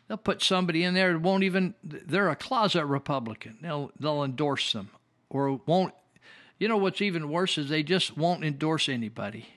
They'll 0.07 0.17
put 0.17 0.41
somebody 0.41 0.83
in 0.83 0.93
there 0.93 1.13
that 1.13 1.19
won't 1.19 1.43
even, 1.43 1.73
they're 1.81 2.29
a 2.29 2.35
closet 2.35 2.85
Republican. 2.85 3.59
They'll, 3.61 3.91
they'll 3.97 4.23
endorse 4.23 4.73
them 4.73 4.89
or 5.29 5.61
won't. 5.65 5.93
You 6.59 6.67
know 6.67 6.77
what's 6.77 7.01
even 7.01 7.29
worse 7.29 7.57
is 7.57 7.69
they 7.69 7.83
just 7.83 8.17
won't 8.17 8.43
endorse 8.43 8.89
anybody. 8.89 9.47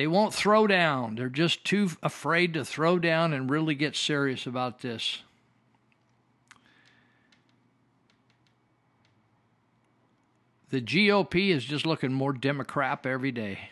They 0.00 0.06
won't 0.06 0.32
throw 0.32 0.66
down. 0.66 1.16
They're 1.16 1.28
just 1.28 1.62
too 1.62 1.90
afraid 2.02 2.54
to 2.54 2.64
throw 2.64 2.98
down 2.98 3.34
and 3.34 3.50
really 3.50 3.74
get 3.74 3.94
serious 3.94 4.46
about 4.46 4.80
this. 4.80 5.18
The 10.70 10.80
GOP 10.80 11.50
is 11.50 11.66
just 11.66 11.84
looking 11.84 12.14
more 12.14 12.32
Democrat 12.32 13.04
every 13.04 13.30
day. 13.30 13.68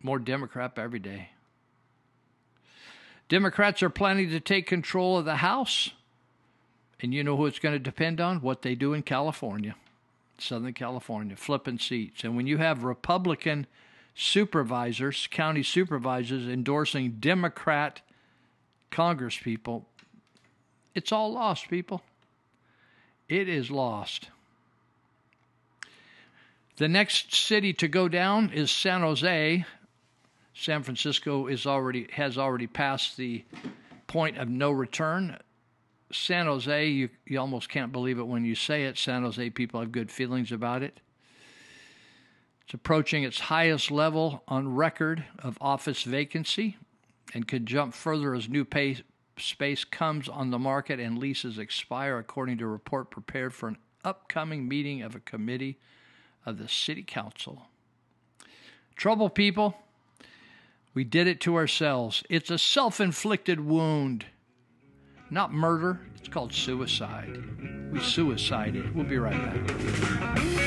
More 0.00 0.20
Democrat 0.20 0.78
every 0.78 1.00
day. 1.00 1.30
Democrats 3.28 3.82
are 3.82 3.90
planning 3.90 4.30
to 4.30 4.38
take 4.38 4.68
control 4.68 5.18
of 5.18 5.24
the 5.24 5.38
House. 5.38 5.90
And 7.00 7.12
you 7.12 7.24
know 7.24 7.36
who 7.36 7.46
it's 7.46 7.58
going 7.58 7.74
to 7.74 7.80
depend 7.80 8.20
on? 8.20 8.40
What 8.40 8.62
they 8.62 8.76
do 8.76 8.92
in 8.92 9.02
California, 9.02 9.74
Southern 10.38 10.74
California, 10.74 11.34
flipping 11.34 11.80
seats. 11.80 12.22
And 12.22 12.36
when 12.36 12.46
you 12.46 12.58
have 12.58 12.84
Republican 12.84 13.66
supervisors, 14.16 15.28
county 15.30 15.62
supervisors, 15.62 16.48
endorsing 16.48 17.18
Democrat 17.20 18.00
congresspeople. 18.90 19.84
It's 20.94 21.12
all 21.12 21.32
lost, 21.32 21.68
people. 21.68 22.02
It 23.28 23.48
is 23.48 23.70
lost. 23.70 24.30
The 26.78 26.88
next 26.88 27.34
city 27.34 27.72
to 27.74 27.88
go 27.88 28.08
down 28.08 28.50
is 28.50 28.70
San 28.70 29.02
Jose. 29.02 29.64
San 30.54 30.82
Francisco 30.82 31.46
is 31.46 31.66
already 31.66 32.08
has 32.12 32.38
already 32.38 32.66
passed 32.66 33.16
the 33.16 33.44
point 34.06 34.38
of 34.38 34.48
no 34.48 34.70
return. 34.70 35.38
San 36.12 36.46
Jose, 36.46 36.88
you, 36.88 37.10
you 37.26 37.38
almost 37.38 37.68
can't 37.68 37.92
believe 37.92 38.18
it 38.18 38.26
when 38.26 38.44
you 38.44 38.54
say 38.54 38.84
it. 38.84 38.96
San 38.96 39.22
Jose 39.22 39.50
people 39.50 39.80
have 39.80 39.92
good 39.92 40.10
feelings 40.10 40.52
about 40.52 40.82
it. 40.82 41.00
Approaching 42.76 43.22
its 43.22 43.40
highest 43.40 43.90
level 43.90 44.42
on 44.46 44.74
record 44.74 45.24
of 45.38 45.56
office 45.62 46.02
vacancy 46.02 46.76
and 47.32 47.48
could 47.48 47.64
jump 47.64 47.94
further 47.94 48.34
as 48.34 48.50
new 48.50 48.66
pay, 48.66 48.98
space 49.38 49.82
comes 49.82 50.28
on 50.28 50.50
the 50.50 50.58
market 50.58 51.00
and 51.00 51.16
leases 51.16 51.58
expire, 51.58 52.18
according 52.18 52.58
to 52.58 52.64
a 52.64 52.68
report 52.68 53.10
prepared 53.10 53.54
for 53.54 53.68
an 53.68 53.78
upcoming 54.04 54.68
meeting 54.68 55.00
of 55.00 55.14
a 55.14 55.20
committee 55.20 55.78
of 56.44 56.58
the 56.58 56.68
City 56.68 57.02
Council. 57.02 57.62
Trouble, 58.94 59.30
people. 59.30 59.78
We 60.92 61.02
did 61.02 61.26
it 61.26 61.40
to 61.40 61.56
ourselves. 61.56 62.24
It's 62.28 62.50
a 62.50 62.58
self 62.58 63.00
inflicted 63.00 63.58
wound. 63.58 64.26
not 65.30 65.50
murder. 65.50 65.98
It's 66.18 66.28
called 66.28 66.52
suicide. 66.52 67.42
We 67.90 68.00
suicided. 68.00 68.94
We'll 68.94 69.06
be 69.06 69.16
right 69.16 69.32
back. 69.32 70.65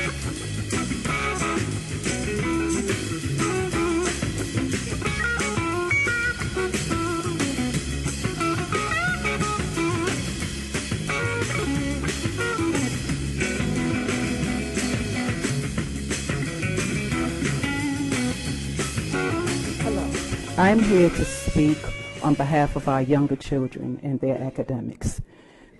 I'm 20.60 20.78
here 20.78 21.08
to 21.08 21.24
speak 21.24 21.78
on 22.22 22.34
behalf 22.34 22.76
of 22.76 22.86
our 22.86 23.00
younger 23.00 23.34
children 23.34 23.98
and 24.02 24.20
their 24.20 24.36
academics. 24.36 25.18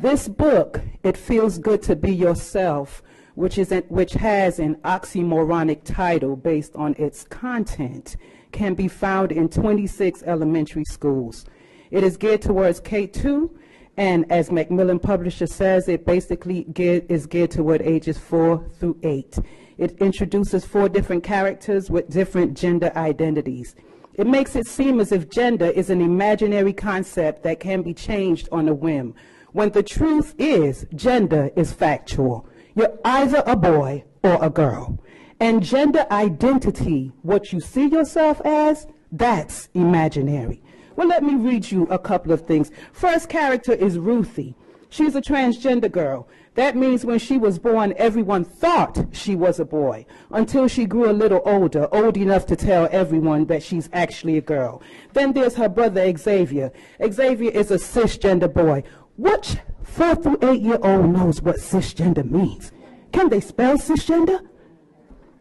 This 0.01 0.27
book, 0.27 0.81
It 1.03 1.19
Feels 1.19 1.59
Good 1.59 1.83
to 1.83 1.95
Be 1.95 2.15
Yourself, 2.15 3.03
which, 3.35 3.59
is 3.59 3.73
an, 3.73 3.83
which 3.89 4.15
has 4.15 4.59
an 4.59 4.77
oxymoronic 4.77 5.85
title 5.85 6.35
based 6.35 6.77
on 6.77 6.95
its 6.97 7.25
content, 7.25 8.17
can 8.53 8.73
be 8.73 8.89
found 8.89 9.33
in 9.33 9.51
26 9.51 10.23
elementary 10.23 10.87
schools. 10.87 11.45
It 11.91 12.03
is 12.03 12.17
geared 12.17 12.41
towards 12.41 12.81
K2, 12.81 13.51
and 13.99 14.33
as 14.33 14.51
Macmillan 14.51 15.01
Publisher 15.01 15.47
says, 15.47 15.91
it 15.91 16.07
basically 16.07 16.65
geared, 16.73 17.05
is 17.11 17.27
geared 17.27 17.51
toward 17.51 17.83
ages 17.83 18.17
4 18.17 18.65
through 18.79 18.99
8. 19.03 19.41
It 19.77 19.99
introduces 19.99 20.65
four 20.65 20.89
different 20.89 21.23
characters 21.23 21.91
with 21.91 22.09
different 22.09 22.57
gender 22.57 22.91
identities. 22.97 23.75
It 24.15 24.27
makes 24.27 24.57
it 24.57 24.67
seem 24.67 25.01
as 25.01 25.13
if 25.13 25.31
gender 25.31 25.67
is 25.67 25.91
an 25.91 26.01
imaginary 26.01 26.73
concept 26.73 27.43
that 27.45 27.61
can 27.61 27.83
be 27.83 27.95
changed 27.95 28.49
on 28.51 28.69
a 28.69 28.75
whim, 28.75 29.15
when 29.53 29.71
the 29.71 29.83
truth 29.83 30.35
is 30.39 30.87
gender 30.95 31.51
is 31.57 31.73
factual. 31.73 32.47
You're 32.75 32.99
either 33.05 33.43
a 33.47 33.57
boy 33.57 34.05
or 34.23 34.43
a 34.43 34.51
girl. 34.51 34.99
And 35.39 35.63
gender 35.63 36.07
identity, 36.11 37.13
what 37.23 37.53
you 37.53 37.61
see 37.61 37.87
yourself 37.87 38.41
as, 38.45 38.87
that's 39.11 39.69
imaginary. 39.75 40.63
Well, 40.97 41.09
let 41.09 41.23
me 41.23 41.35
read 41.35 41.71
you 41.71 41.85
a 41.85 41.99
couple 41.99 42.33
of 42.33 42.47
things. 42.47 42.71
First 42.93 43.29
character 43.29 43.73
is 43.73 43.99
Ruthie. 43.99 44.55
She's 44.91 45.15
a 45.17 45.23
transgender 45.23 45.91
girl. 45.91 46.29
That 46.55 46.77
means 46.77 47.05
when 47.05 47.21
she 47.21 47.39
was 47.39 47.59
born, 47.59 47.95
everyone 47.97 48.45
thought 48.45 49.07
she 49.13 49.37
was 49.37 49.61
a 49.61 49.65
boy 49.65 50.05
until 50.31 50.67
she 50.67 50.85
grew 50.85 51.09
a 51.09 51.13
little 51.13 51.43
older, 51.45 51.89
old 51.93 52.17
enough 52.17 52.45
to 52.47 52.57
tell 52.57 52.89
everyone 52.91 53.47
that 53.47 53.63
she's 53.63 53.89
actually 53.93 54.37
a 54.37 54.41
girl. 54.43 54.83
Then 55.13 55.33
there's 55.33 55.55
her 55.55 55.69
brother 55.69 56.13
Xavier. 56.17 56.73
Xavier 57.09 57.51
is 57.53 57.71
a 57.71 57.77
cisgender 57.77 58.53
boy. 58.53 58.83
Which 59.17 59.57
four 59.85 60.17
through 60.17 60.39
eight 60.43 60.61
year 60.61 60.79
old 60.83 61.11
knows 61.11 61.41
what 61.41 61.57
cisgender 61.57 62.29
means? 62.29 62.73
Can 63.13 63.29
they 63.29 63.41
spell 63.41 63.77
cisgender? 63.77 64.41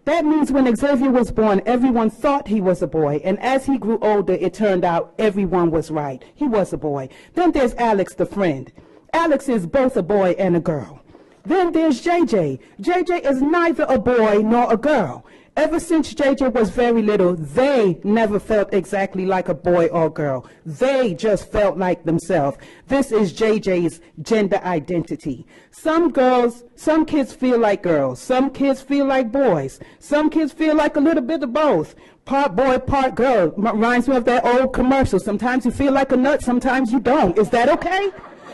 That 0.06 0.26
means 0.26 0.52
when 0.52 0.76
Xavier 0.76 1.12
was 1.12 1.32
born, 1.32 1.62
everyone 1.65 2.10
thought 2.10 2.48
he 2.48 2.62
was 2.62 2.82
a 2.82 2.88
boy, 2.88 3.22
and 3.24 3.39
as 3.39 3.65
he 3.65 3.78
grew 3.78 4.00
older, 4.00 4.34
it 4.34 4.54
turned 4.54 4.84
out 4.84 5.13
everyone 5.19 5.69
was 5.69 5.91
right. 5.91 6.24
He 6.34 6.48
was 6.48 6.74
a 6.74 6.78
boy. 6.78 7.10
Then 7.34 7.52
there's 7.52 7.76
Alex, 7.76 8.15
the 8.15 8.26
friend. 8.26 8.72
Alex 9.13 9.50
is 9.50 9.65
both 9.65 9.98
a 9.98 10.04
boy 10.04 10.36
and 10.38 10.56
a 10.56 10.60
girl. 10.60 11.02
Then 11.45 11.72
there's 11.72 12.04
JJ. 12.04 12.60
JJ 12.82 13.30
is 13.30 13.41
neither 13.41 13.86
a 13.89 13.98
boy 13.98 14.41
nor 14.43 14.72
a 14.72 14.78
girl. 14.78 15.26
Ever 15.58 15.80
since 15.80 16.13
JJ 16.13 16.54
was 16.54 16.69
very 16.69 17.02
little, 17.02 17.36
they 17.36 18.00
never 18.04 18.39
felt 18.39 18.74
exactly 18.74 19.26
like 19.26 19.50
a 19.50 19.54
boy 19.54 19.88
or 19.88 20.10
girl. 20.10 20.48
They 20.65 21.13
just 21.13 21.52
felt 21.52 21.78
like 21.78 22.04
themselves. 22.04 22.58
This 22.88 23.12
is 23.12 23.34
JJ's 23.34 24.00
gender 24.22 24.62
identity. 24.63 25.45
Some 25.72 26.12
girls, 26.12 26.63
some 26.76 27.06
kids 27.06 27.34
feel 27.34 27.58
like 27.58 27.84
girls. 27.84 28.22
Some 28.22 28.52
kids 28.52 28.82
feel 28.82 29.06
like 29.06 29.34
boys. 29.34 29.80
Some 30.00 30.30
kids 30.30 30.54
feel 30.54 30.76
like 30.76 30.95
a 30.95 31.02
little 31.02 31.24
bit 31.24 31.43
of 31.43 31.52
both. 31.52 31.95
Part 32.24 32.56
boy, 32.56 32.78
part 32.78 33.15
girl. 33.15 33.50
Reminds 33.58 34.08
me 34.08 34.15
of 34.15 34.26
that 34.26 34.45
old 34.45 34.72
commercial. 34.72 35.19
Sometimes 35.19 35.65
you 35.65 35.72
feel 35.72 35.91
like 35.91 36.12
a 36.12 36.17
nut, 36.17 36.41
sometimes 36.41 36.91
you 36.93 37.00
don't. 37.00 37.38
Is 37.38 37.50
that 37.50 37.67
okay? 37.69 38.12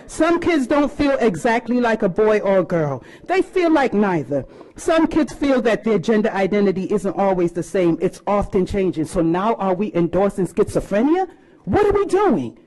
Some 0.07 0.39
kids 0.39 0.67
don't 0.67 0.91
feel 0.91 1.17
exactly 1.19 1.79
like 1.79 2.03
a 2.03 2.09
boy 2.09 2.39
or 2.39 2.59
a 2.59 2.63
girl. 2.63 3.03
They 3.25 3.41
feel 3.41 3.71
like 3.71 3.93
neither. 3.93 4.45
Some 4.75 5.07
kids 5.07 5.33
feel 5.33 5.61
that 5.63 5.83
their 5.83 5.99
gender 5.99 6.29
identity 6.29 6.83
isn't 6.91 7.15
always 7.15 7.53
the 7.53 7.63
same. 7.63 7.97
It's 8.01 8.21
often 8.27 8.65
changing. 8.65 9.05
So 9.05 9.21
now 9.21 9.55
are 9.55 9.73
we 9.73 9.93
endorsing 9.93 10.47
schizophrenia? 10.47 11.29
What 11.63 11.85
are 11.85 11.93
we 11.93 12.05
doing? 12.05 12.59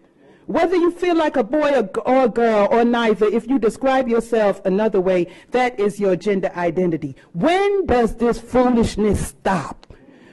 Whether 0.47 0.77
you 0.77 0.91
feel 0.91 1.15
like 1.15 1.37
a 1.37 1.45
boy 1.45 1.83
or 2.07 2.25
a 2.25 2.29
girl 2.29 2.69
or 2.71 2.83
neither, 2.83 3.27
if 3.27 3.47
you 3.47 3.59
describe 3.59 4.09
yourself 4.09 4.65
another 4.65 5.01
way, 5.01 5.27
that 5.51 5.79
is 5.79 6.01
your 6.01 6.17
gender 6.17 6.51
identity. 6.57 7.15
When 7.35 7.85
does 7.85 8.17
this 8.17 8.41
foolishness 8.41 9.29
stop? 9.29 9.87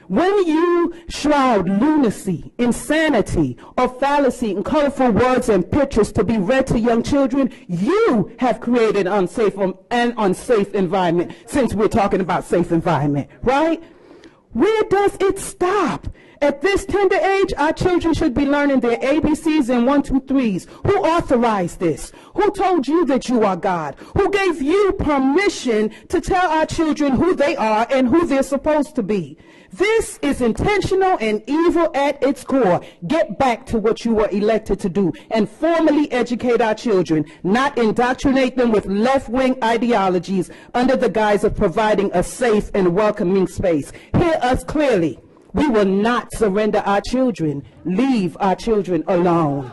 When 0.08 0.46
you 0.46 0.94
shroud 1.08 1.68
lunacy, 1.68 2.52
insanity, 2.58 3.56
or 3.76 3.88
fallacy 3.88 4.52
in 4.52 4.62
colorful 4.62 5.10
words 5.10 5.48
and 5.48 5.68
pictures 5.70 6.12
to 6.12 6.22
be 6.24 6.38
read 6.38 6.68
to 6.68 6.78
young 6.78 7.02
children, 7.02 7.52
you 7.66 8.32
have 8.38 8.60
created 8.60 9.06
an 9.06 9.12
unsafe 9.12 9.58
um, 9.58 9.76
an 9.90 10.14
unsafe 10.16 10.74
environment 10.74 11.32
since 11.46 11.74
we're 11.74 11.88
talking 11.88 12.20
about 12.20 12.44
safe 12.44 12.70
environment, 12.70 13.28
right? 13.42 13.82
Where 14.52 14.82
does 14.84 15.16
it 15.20 15.38
stop? 15.38 16.08
At 16.40 16.60
this 16.60 16.84
tender 16.84 17.16
age, 17.16 17.52
our 17.56 17.72
children 17.72 18.12
should 18.12 18.34
be 18.34 18.44
learning 18.44 18.80
their 18.80 18.98
ABCs 18.98 19.70
and 19.70 19.86
one, 19.86 20.02
two, 20.02 20.20
threes. 20.20 20.66
Who 20.86 20.98
authorized 20.98 21.80
this? 21.80 22.12
Who 22.34 22.50
told 22.50 22.86
you 22.86 23.06
that 23.06 23.28
you 23.28 23.42
are 23.44 23.56
God? 23.56 23.96
Who 24.14 24.30
gave 24.30 24.60
you 24.60 24.92
permission 24.92 25.90
to 26.08 26.20
tell 26.20 26.48
our 26.48 26.66
children 26.66 27.12
who 27.12 27.34
they 27.34 27.56
are 27.56 27.86
and 27.90 28.08
who 28.08 28.26
they're 28.26 28.42
supposed 28.42 28.94
to 28.96 29.02
be? 29.02 29.38
This 29.76 30.18
is 30.22 30.40
intentional 30.40 31.18
and 31.20 31.42
evil 31.46 31.90
at 31.94 32.22
its 32.22 32.44
core. 32.44 32.80
Get 33.06 33.38
back 33.38 33.66
to 33.66 33.78
what 33.78 34.06
you 34.06 34.14
were 34.14 34.28
elected 34.30 34.80
to 34.80 34.88
do 34.88 35.12
and 35.32 35.46
formally 35.46 36.10
educate 36.12 36.62
our 36.62 36.74
children, 36.74 37.26
not 37.42 37.76
indoctrinate 37.76 38.56
them 38.56 38.72
with 38.72 38.86
left-wing 38.86 39.62
ideologies 39.62 40.50
under 40.72 40.96
the 40.96 41.10
guise 41.10 41.44
of 41.44 41.54
providing 41.54 42.10
a 42.14 42.22
safe 42.22 42.70
and 42.72 42.94
welcoming 42.94 43.46
space. 43.46 43.92
Hear 44.16 44.38
us 44.40 44.64
clearly. 44.64 45.18
We 45.52 45.68
will 45.68 45.84
not 45.84 46.32
surrender 46.32 46.78
our 46.86 47.02
children. 47.02 47.62
Leave 47.84 48.34
our 48.40 48.56
children 48.56 49.04
alone. 49.08 49.72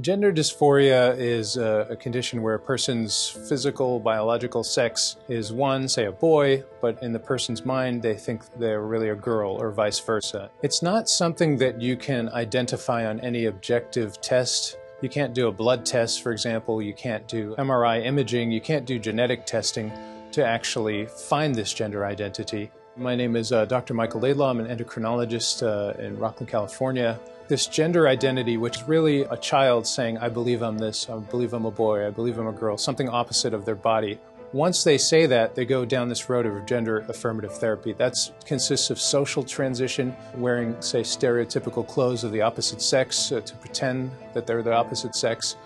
Gender 0.00 0.32
dysphoria 0.32 1.16
is 1.16 1.56
a, 1.56 1.86
a, 1.88 1.94
condition 1.94 2.42
where 2.42 2.54
a 2.54 2.58
person's 2.58 3.28
physical, 3.28 4.00
biological 4.00 4.64
sex 4.64 5.18
is 5.28 5.52
one, 5.52 5.86
say 5.86 6.06
a 6.06 6.12
boy, 6.12 6.64
but 6.80 7.00
in 7.00 7.12
the 7.12 7.18
person's 7.20 7.64
mind 7.64 8.02
they 8.02 8.16
think 8.16 8.42
they're 8.58 8.82
really 8.82 9.10
a 9.10 9.14
girl 9.14 9.52
or 9.52 9.70
vice 9.70 10.00
versa. 10.00 10.50
It's 10.64 10.82
not 10.82 11.08
something 11.08 11.56
that 11.58 11.80
you 11.80 11.96
can 11.96 12.28
identify 12.30 13.06
on 13.06 13.20
any 13.20 13.44
objective 13.44 14.20
test. 14.20 14.78
You 15.00 15.08
can't 15.08 15.32
do 15.32 15.46
a 15.46 15.52
blood 15.52 15.86
test, 15.86 16.24
for 16.24 16.32
example, 16.32 16.82
you 16.82 16.92
can't 16.92 17.28
do 17.28 17.54
MRI 17.56 18.04
imaging, 18.04 18.50
you 18.50 18.60
can't 18.60 18.86
do 18.86 18.98
genetic 18.98 19.46
testing 19.46 19.92
to 20.32 20.44
actually 20.44 21.06
find 21.06 21.54
this 21.54 21.72
gender 21.72 22.04
identity. 22.04 22.68
My 22.96 23.14
name 23.14 23.36
is 23.36 23.52
uh, 23.52 23.64
Dr. 23.66 23.94
Michael 23.94 24.22
Laidlaw. 24.22 24.50
I'm 24.50 24.58
an 24.58 24.66
endocrinologist 24.66 25.62
uh, 25.62 26.00
in 26.02 26.16
Rocklin, 26.16 26.48
California. 26.48 27.20
This 27.46 27.66
gender 27.66 28.08
identity, 28.08 28.56
which 28.56 28.78
is 28.78 28.88
really 28.88 29.20
a 29.24 29.36
child 29.36 29.86
saying, 29.86 30.16
I 30.16 30.30
believe 30.30 30.62
I'm 30.62 30.78
this, 30.78 31.10
I 31.10 31.18
believe 31.18 31.52
I'm 31.52 31.66
a 31.66 31.70
boy, 31.70 32.06
I 32.06 32.10
believe 32.10 32.38
I'm 32.38 32.46
a 32.46 32.52
girl, 32.52 32.78
something 32.78 33.06
opposite 33.06 33.52
of 33.52 33.66
their 33.66 33.74
body. 33.74 34.18
Once 34.54 34.82
they 34.82 34.96
say 34.96 35.26
that, 35.26 35.54
they 35.54 35.66
go 35.66 35.84
down 35.84 36.08
this 36.08 36.30
road 36.30 36.46
of 36.46 36.64
gender 36.64 37.00
affirmative 37.08 37.52
therapy. 37.52 37.92
That 37.92 38.14
consists 38.46 38.88
of 38.88 38.98
social 38.98 39.44
transition, 39.44 40.16
wearing, 40.36 40.80
say, 40.80 41.02
stereotypical 41.02 41.86
clothes 41.86 42.24
of 42.24 42.32
the 42.32 42.40
opposite 42.40 42.80
sex 42.80 43.30
uh, 43.30 43.42
to 43.42 43.54
pretend 43.56 44.10
that 44.32 44.46
they're 44.46 44.62
the 44.62 44.72
opposite 44.72 45.14
sex. 45.14 45.56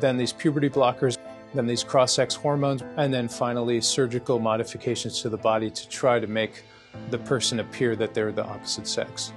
Then 0.00 0.16
these 0.16 0.32
puberty 0.32 0.68
blockers, 0.68 1.18
then 1.54 1.66
these 1.66 1.84
cross 1.84 2.14
sex 2.14 2.34
hormones, 2.34 2.82
and 2.96 3.14
then 3.14 3.28
finally 3.28 3.80
surgical 3.80 4.40
modifications 4.40 5.22
to 5.22 5.28
the 5.28 5.36
body 5.36 5.70
to 5.70 5.88
try 5.88 6.18
to 6.18 6.26
make 6.26 6.64
the 7.10 7.18
person 7.18 7.60
appear 7.60 7.94
that 7.94 8.12
they're 8.12 8.32
the 8.32 8.44
opposite 8.44 8.88
sex. 8.88 9.32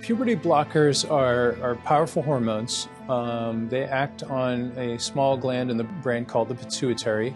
Puberty 0.00 0.36
blockers 0.36 1.08
are, 1.10 1.60
are 1.62 1.74
powerful 1.76 2.22
hormones. 2.22 2.88
Um, 3.08 3.68
they 3.68 3.84
act 3.84 4.22
on 4.22 4.72
a 4.76 4.98
small 4.98 5.36
gland 5.36 5.70
in 5.70 5.76
the 5.76 5.84
brain 5.84 6.24
called 6.24 6.48
the 6.48 6.54
pituitary, 6.54 7.34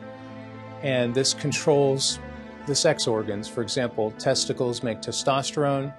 and 0.83 1.15
this 1.15 1.35
controls 1.35 2.19
the 2.67 2.75
sex 2.75 3.07
organs. 3.07 3.49
For 3.49 3.63
example, 3.63 4.13
testicles 4.13 4.83
make 4.83 5.01
testosterone, 5.01 5.93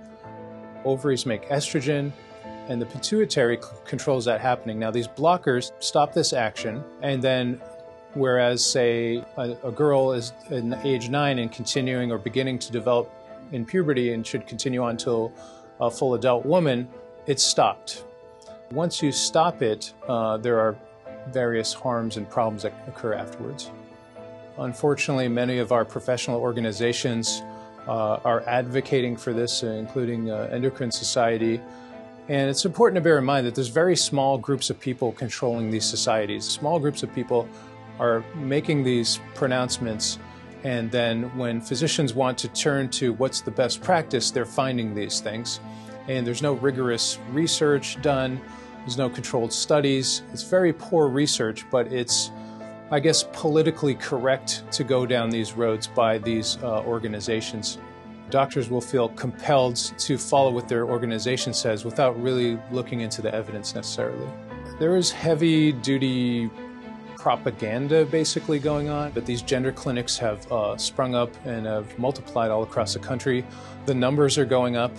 ovaries 0.85 1.25
make 1.25 1.47
estrogen, 1.49 2.11
and 2.69 2.81
the 2.81 2.85
pituitary 2.85 3.59
controls 3.85 4.25
that 4.25 4.39
happening. 4.39 4.79
Now, 4.79 4.91
these 4.91 5.07
blockers 5.07 5.71
stop 5.79 6.13
this 6.13 6.33
action, 6.33 6.83
and 7.01 7.21
then 7.21 7.61
whereas, 8.13 8.63
say, 8.63 9.23
a, 9.37 9.57
a 9.63 9.71
girl 9.71 10.13
is 10.13 10.33
in 10.49 10.73
age 10.83 11.09
nine 11.09 11.39
and 11.39 11.51
continuing 11.51 12.11
or 12.11 12.17
beginning 12.17 12.59
to 12.59 12.71
develop 12.71 13.11
in 13.51 13.65
puberty 13.65 14.13
and 14.13 14.25
should 14.25 14.47
continue 14.47 14.81
on 14.81 14.91
until 14.91 15.33
a 15.79 15.89
full 15.89 16.13
adult 16.15 16.45
woman, 16.45 16.87
it's 17.27 17.43
stopped. 17.43 18.03
Once 18.71 19.01
you 19.01 19.11
stop 19.11 19.61
it, 19.61 19.93
uh, 20.07 20.37
there 20.37 20.59
are 20.59 20.75
various 21.29 21.73
harms 21.73 22.17
and 22.17 22.29
problems 22.29 22.63
that 22.63 22.73
occur 22.87 23.13
afterwards. 23.13 23.71
Unfortunately, 24.57 25.27
many 25.27 25.57
of 25.57 25.71
our 25.71 25.85
professional 25.85 26.39
organizations 26.39 27.41
uh, 27.87 28.19
are 28.23 28.43
advocating 28.47 29.17
for 29.17 29.33
this, 29.33 29.63
uh, 29.63 29.67
including 29.67 30.29
uh, 30.29 30.49
Endocrine 30.51 30.91
Society. 30.91 31.59
And 32.29 32.49
it's 32.49 32.65
important 32.65 32.95
to 32.95 33.01
bear 33.01 33.17
in 33.17 33.25
mind 33.25 33.45
that 33.47 33.55
there's 33.55 33.67
very 33.67 33.95
small 33.95 34.37
groups 34.37 34.69
of 34.69 34.79
people 34.79 35.11
controlling 35.11 35.69
these 35.69 35.85
societies. 35.85 36.45
Small 36.45 36.79
groups 36.79 37.03
of 37.03 37.13
people 37.13 37.47
are 37.99 38.23
making 38.35 38.83
these 38.83 39.19
pronouncements, 39.35 40.19
and 40.63 40.89
then 40.91 41.35
when 41.37 41.61
physicians 41.61 42.13
want 42.13 42.37
to 42.39 42.47
turn 42.49 42.89
to 42.89 43.13
what's 43.13 43.41
the 43.41 43.51
best 43.51 43.81
practice, 43.81 44.31
they're 44.31 44.45
finding 44.45 44.95
these 44.95 45.19
things. 45.19 45.59
And 46.07 46.25
there's 46.25 46.41
no 46.41 46.53
rigorous 46.53 47.19
research 47.31 48.01
done, 48.01 48.41
there's 48.79 48.97
no 48.97 49.09
controlled 49.09 49.53
studies. 49.53 50.23
It's 50.33 50.43
very 50.43 50.73
poor 50.73 51.07
research, 51.07 51.65
but 51.71 51.91
it's 51.91 52.31
I 52.93 52.99
guess, 52.99 53.23
politically 53.33 53.95
correct 53.95 54.63
to 54.73 54.83
go 54.83 55.07
down 55.07 55.31
these 55.31 55.53
roads 55.53 55.87
by 55.87 56.19
these 56.19 56.57
uh, 56.61 56.83
organizations. 56.83 57.79
Doctors 58.29 58.69
will 58.69 58.81
feel 58.81 59.09
compelled 59.09 59.77
to 59.97 60.15
follow 60.15 60.51
what 60.51 60.67
their 60.67 60.85
organization 60.85 61.55
says 61.55 61.85
without 61.85 62.21
really 62.21 62.59
looking 62.71 63.01
into 63.01 63.23
the 63.23 63.33
evidence 63.33 63.73
necessarily. 63.73 64.27
There 64.77 64.95
is 64.95 65.09
heavy 65.09 65.71
duty 65.71 66.51
propaganda 67.23 68.03
basically 68.03 68.59
going 68.59 68.89
on, 68.89 69.09
but 69.11 69.25
these 69.25 69.41
gender 69.41 69.71
clinics 69.71 70.17
have 70.17 70.51
uh, 70.51 70.75
sprung 70.75 71.15
up 71.15 71.29
and 71.45 71.65
have 71.65 71.97
multiplied 71.97 72.51
all 72.51 72.63
across 72.63 72.91
the 72.91 72.99
country. 72.99 73.45
The 73.85 73.93
numbers 73.93 74.37
are 74.37 74.43
going 74.43 74.75
up 74.75 74.91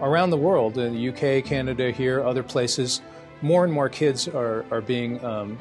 around 0.00 0.30
the 0.30 0.36
world 0.36 0.76
in 0.76 0.92
the 0.92 1.08
UK, 1.10 1.44
Canada, 1.44 1.92
here, 1.92 2.20
other 2.24 2.42
places. 2.42 3.00
More 3.42 3.62
and 3.62 3.72
more 3.72 3.88
kids 3.88 4.26
are, 4.26 4.64
are 4.72 4.80
being 4.80 5.24
um, 5.24 5.56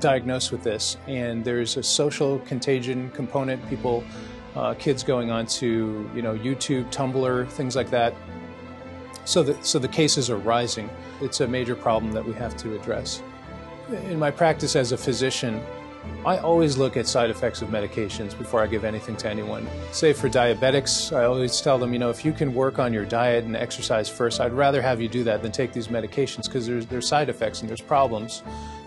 diagnosed 0.00 0.52
with 0.52 0.62
this, 0.62 0.96
and 1.06 1.44
there's 1.44 1.76
a 1.76 1.82
social 1.82 2.38
contagion 2.40 3.10
component. 3.10 3.60
People, 3.68 4.04
uh, 4.56 4.72
kids 4.72 5.02
going 5.02 5.30
on 5.30 5.44
to 5.60 6.10
you 6.14 6.22
know 6.22 6.34
YouTube, 6.34 6.90
Tumblr, 6.90 7.46
things 7.50 7.76
like 7.76 7.90
that. 7.90 8.14
So 9.26 9.42
the 9.42 9.62
so 9.62 9.78
the 9.78 9.88
cases 9.88 10.30
are 10.30 10.38
rising. 10.38 10.88
It's 11.20 11.42
a 11.42 11.46
major 11.46 11.74
problem 11.74 12.12
that 12.12 12.24
we 12.24 12.32
have 12.32 12.56
to 12.56 12.74
address. 12.74 13.22
In 13.90 14.18
my 14.18 14.30
practice 14.30 14.76
as 14.76 14.92
a 14.92 14.98
physician, 14.98 15.62
I 16.26 16.36
always 16.38 16.76
look 16.76 16.98
at 16.98 17.06
side 17.06 17.30
effects 17.30 17.62
of 17.62 17.70
medications 17.70 18.36
before 18.36 18.62
I 18.62 18.66
give 18.66 18.84
anything 18.84 19.16
to 19.16 19.30
anyone. 19.30 19.66
Say 19.92 20.12
for 20.12 20.28
diabetics, 20.28 21.16
I 21.16 21.24
always 21.24 21.58
tell 21.62 21.78
them, 21.78 21.94
you 21.94 21.98
know, 21.98 22.10
if 22.10 22.22
you 22.22 22.32
can 22.32 22.52
work 22.54 22.78
on 22.78 22.92
your 22.92 23.06
diet 23.06 23.44
and 23.44 23.56
exercise 23.56 24.06
first, 24.06 24.42
I'd 24.42 24.52
rather 24.52 24.82
have 24.82 25.00
you 25.00 25.08
do 25.08 25.24
that 25.24 25.40
than 25.40 25.52
take 25.52 25.72
these 25.72 25.88
medications 25.88 26.44
because 26.44 26.66
there's 26.66 26.84
there's 26.84 27.08
side 27.08 27.30
effects 27.30 27.60
and 27.60 27.68
there's 27.68 27.80
problems 27.80 28.42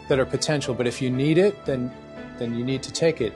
that 0.07 0.19
are 0.19 0.25
potential. 0.25 0.75
But 0.75 0.85
if 0.85 1.01
you 1.01 1.09
need 1.09 1.39
it, 1.39 1.65
then 1.65 1.91
then 2.37 2.53
you 2.53 2.63
need 2.63 2.83
to 2.83 2.91
take 2.91 3.21
it. 3.21 3.33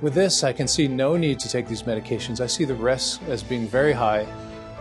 With 0.00 0.14
this, 0.14 0.42
I 0.42 0.54
can 0.54 0.66
see 0.66 0.88
no 0.88 1.18
need 1.18 1.38
to 1.40 1.50
take 1.50 1.68
these 1.68 1.82
medications. 1.82 2.40
I 2.40 2.46
see 2.46 2.64
the 2.64 2.74
risk 2.74 3.20
as 3.28 3.42
being 3.42 3.68
very 3.68 3.92
high, 3.92 4.26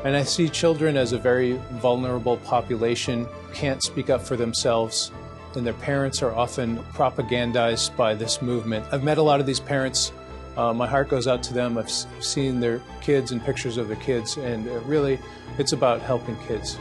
and 0.05 0.15
I 0.15 0.23
see 0.23 0.47
children 0.47 0.95
as 0.95 1.11
a 1.11 1.17
very 1.17 1.59
vulnerable 1.81 2.37
population, 2.37 3.27
can't 3.53 3.83
speak 3.83 4.09
up 4.09 4.21
for 4.21 4.37
themselves, 4.37 5.11
and 5.57 5.65
their 5.65 5.73
parents 5.73 6.23
are 6.23 6.33
often 6.33 6.77
propagandized 6.93 7.95
by 7.97 8.13
this 8.13 8.41
movement. 8.41 8.85
I've 8.91 9.03
met 9.03 9.17
a 9.17 9.21
lot 9.21 9.39
of 9.39 9.45
these 9.45 9.59
parents. 9.59 10.11
Uh, 10.55 10.73
my 10.73 10.87
heart 10.87 11.09
goes 11.09 11.27
out 11.27 11.43
to 11.43 11.53
them. 11.53 11.77
I've 11.77 11.91
seen 11.91 12.59
their 12.59 12.81
kids 13.01 13.31
and 13.31 13.43
pictures 13.43 13.77
of 13.77 13.87
their 13.87 13.97
kids, 13.97 14.37
and 14.37 14.65
it 14.67 14.81
really, 14.83 15.19
it's 15.57 15.73
about 15.73 16.01
helping 16.01 16.37
kids. 16.47 16.77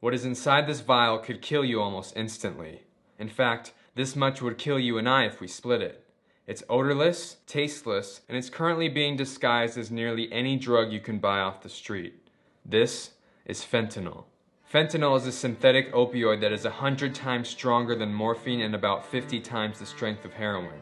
What 0.00 0.14
is 0.14 0.24
inside 0.24 0.66
this 0.66 0.80
vial 0.80 1.18
could 1.18 1.42
kill 1.42 1.64
you 1.64 1.80
almost 1.80 2.16
instantly. 2.16 2.82
In 3.18 3.28
fact, 3.28 3.72
this 3.94 4.16
much 4.16 4.40
would 4.40 4.56
kill 4.56 4.78
you 4.78 4.96
and 4.96 5.08
I 5.08 5.26
if 5.26 5.40
we 5.40 5.46
split 5.46 5.82
it. 5.82 6.06
It's 6.46 6.64
odorless, 6.68 7.36
tasteless, 7.46 8.22
and 8.28 8.36
it's 8.36 8.50
currently 8.50 8.88
being 8.88 9.14
disguised 9.14 9.76
as 9.76 9.90
nearly 9.90 10.32
any 10.32 10.56
drug 10.56 10.90
you 10.90 11.00
can 11.00 11.18
buy 11.18 11.40
off 11.40 11.62
the 11.62 11.68
street. 11.68 12.26
This 12.64 13.10
is 13.44 13.60
fentanyl. 13.60 14.24
Fentanyl 14.72 15.16
is 15.16 15.26
a 15.26 15.32
synthetic 15.32 15.92
opioid 15.92 16.40
that 16.40 16.52
is 16.52 16.62
100 16.62 17.12
times 17.12 17.48
stronger 17.48 17.96
than 17.96 18.14
morphine 18.14 18.60
and 18.60 18.72
about 18.72 19.04
50 19.04 19.40
times 19.40 19.80
the 19.80 19.86
strength 19.86 20.24
of 20.24 20.32
heroin. 20.32 20.80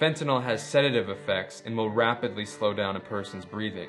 Fentanyl 0.00 0.42
has 0.42 0.60
sedative 0.60 1.08
effects 1.08 1.62
and 1.64 1.76
will 1.76 1.90
rapidly 1.90 2.44
slow 2.44 2.74
down 2.74 2.96
a 2.96 3.00
person's 3.00 3.44
breathing. 3.44 3.88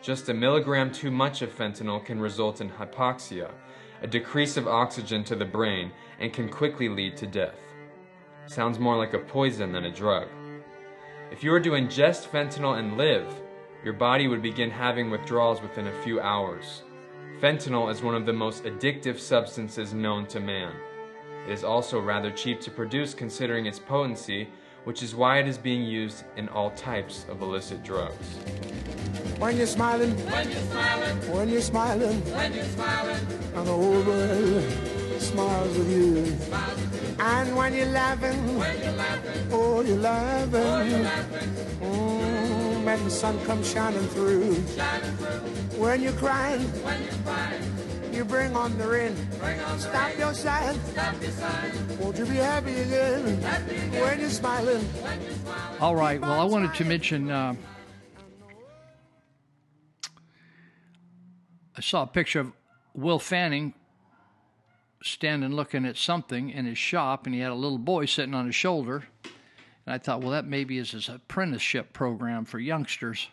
Just 0.00 0.30
a 0.30 0.34
milligram 0.34 0.90
too 0.90 1.10
much 1.10 1.42
of 1.42 1.54
fentanyl 1.54 2.02
can 2.02 2.18
result 2.18 2.62
in 2.62 2.70
hypoxia, 2.70 3.50
a 4.00 4.06
decrease 4.06 4.56
of 4.56 4.66
oxygen 4.66 5.22
to 5.24 5.36
the 5.36 5.44
brain, 5.44 5.92
and 6.18 6.32
can 6.32 6.48
quickly 6.48 6.88
lead 6.88 7.14
to 7.18 7.26
death. 7.26 7.60
Sounds 8.46 8.78
more 8.78 8.96
like 8.96 9.12
a 9.12 9.18
poison 9.18 9.70
than 9.70 9.84
a 9.84 9.94
drug. 9.94 10.28
If 11.30 11.44
you 11.44 11.50
were 11.50 11.60
to 11.60 11.72
ingest 11.72 12.30
fentanyl 12.30 12.78
and 12.78 12.96
live, 12.96 13.26
your 13.84 13.92
body 13.92 14.28
would 14.28 14.40
begin 14.40 14.70
having 14.70 15.10
withdrawals 15.10 15.60
within 15.60 15.88
a 15.88 16.02
few 16.02 16.22
hours. 16.22 16.84
Fentanyl 17.40 17.88
is 17.88 18.02
one 18.02 18.16
of 18.16 18.26
the 18.26 18.32
most 18.32 18.64
addictive 18.64 19.16
substances 19.16 19.94
known 19.94 20.26
to 20.26 20.40
man. 20.40 20.72
It 21.46 21.52
is 21.52 21.62
also 21.62 22.00
rather 22.00 22.32
cheap 22.32 22.60
to 22.62 22.70
produce 22.70 23.14
considering 23.14 23.66
its 23.66 23.78
potency, 23.78 24.48
which 24.82 25.04
is 25.04 25.14
why 25.14 25.38
it 25.38 25.46
is 25.46 25.56
being 25.56 25.84
used 25.84 26.24
in 26.36 26.48
all 26.48 26.72
types 26.72 27.26
of 27.28 27.40
illicit 27.40 27.84
drugs. 27.84 28.38
When 29.38 29.56
you're 29.56 29.68
smiling, 29.68 30.16
when 30.26 30.50
you're 30.50 30.60
smiling, 30.62 31.32
when 31.32 31.48
you're 31.48 31.60
smiling, 31.60 32.20
when 32.34 32.52
you're 32.54 32.64
smiling, 32.64 33.26
and 33.54 33.66
the 33.68 33.72
whole 33.72 34.02
world 34.02 34.64
smiles 35.20 35.78
with 35.78 35.90
you. 35.92 36.36
And 37.20 37.56
when 37.56 37.72
you're 37.72 37.86
laughing, 37.86 38.58
when 38.58 38.82
you're 38.82 38.92
laughing, 38.92 39.48
oh, 39.52 39.80
you're 39.82 39.96
laughing. 39.96 40.54
Oh, 40.54 40.82
you're 40.82 40.98
laughing. 40.98 41.48
Mm, 41.80 42.57
when 42.88 43.04
the 43.04 43.10
sun 43.10 43.38
comes 43.44 43.70
shining 43.70 44.08
through. 44.08 44.54
shining 44.68 45.16
through. 45.18 45.78
When 45.78 46.00
you're 46.00 46.12
crying, 46.14 46.60
when 46.82 47.02
you're 47.02 47.12
crying, 47.22 47.62
you 48.14 48.24
bring 48.24 48.56
on 48.56 48.78
the 48.78 48.88
rain. 48.88 49.14
On 49.42 49.78
Stop 49.78 50.12
the 50.12 50.18
your 50.18 50.32
sighing. 50.32 50.80
Stop 50.92 51.20
your 51.20 51.30
sighing. 51.32 51.98
Won't 51.98 52.16
you 52.16 52.24
be 52.24 52.36
happy 52.36 52.80
again? 52.80 53.42
Happy 53.42 53.76
again. 53.76 54.02
When 54.02 54.20
you're 54.20 54.30
smiling. 54.30 54.80
When 54.80 55.20
you're 55.20 55.32
smiling. 55.32 55.80
All 55.82 55.96
right. 55.96 56.18
Well, 56.18 56.40
I 56.40 56.44
wanted 56.44 56.72
to 56.76 56.84
mention. 56.86 57.30
Uh, 57.30 57.56
I 61.76 61.80
saw 61.82 62.04
a 62.04 62.06
picture 62.06 62.40
of 62.40 62.52
Will 62.94 63.18
Fanning 63.18 63.74
standing 65.02 65.52
looking 65.52 65.84
at 65.84 65.98
something 65.98 66.48
in 66.48 66.64
his 66.64 66.78
shop, 66.78 67.26
and 67.26 67.34
he 67.34 67.42
had 67.42 67.52
a 67.52 67.54
little 67.54 67.76
boy 67.76 68.06
sitting 68.06 68.34
on 68.34 68.46
his 68.46 68.54
shoulder. 68.54 69.04
And 69.88 69.94
I 69.94 69.96
thought, 69.96 70.20
well, 70.20 70.32
that 70.32 70.44
maybe 70.44 70.76
is 70.76 70.90
his 70.90 71.08
apprenticeship 71.08 71.94
program 71.94 72.44
for 72.44 72.58
youngsters. 72.58 73.28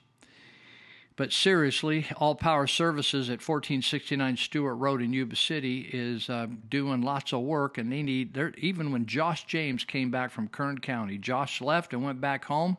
But 1.18 1.34
seriously, 1.34 2.08
All 2.16 2.34
Power 2.34 2.66
Services 2.66 3.28
at 3.28 3.46
1469 3.46 4.38
Stewart 4.38 4.78
Road 4.78 5.02
in 5.02 5.12
Yuba 5.12 5.36
City 5.36 5.90
is 5.92 6.30
uh, 6.30 6.48
doing 6.70 7.02
lots 7.02 7.34
of 7.34 7.42
work, 7.42 7.78
and 7.78 7.92
they 7.92 8.02
need. 8.02 8.38
Even 8.58 8.94
when 8.94 9.06
Josh 9.06 9.44
James 9.44 9.84
came 9.84 10.12
back 10.12 10.32
from 10.32 10.48
Kern 10.48 10.78
County, 10.78 11.18
Josh 11.18 11.60
left 11.60 11.92
and 11.92 12.06
went 12.06 12.22
back 12.22 12.46
home 12.46 12.78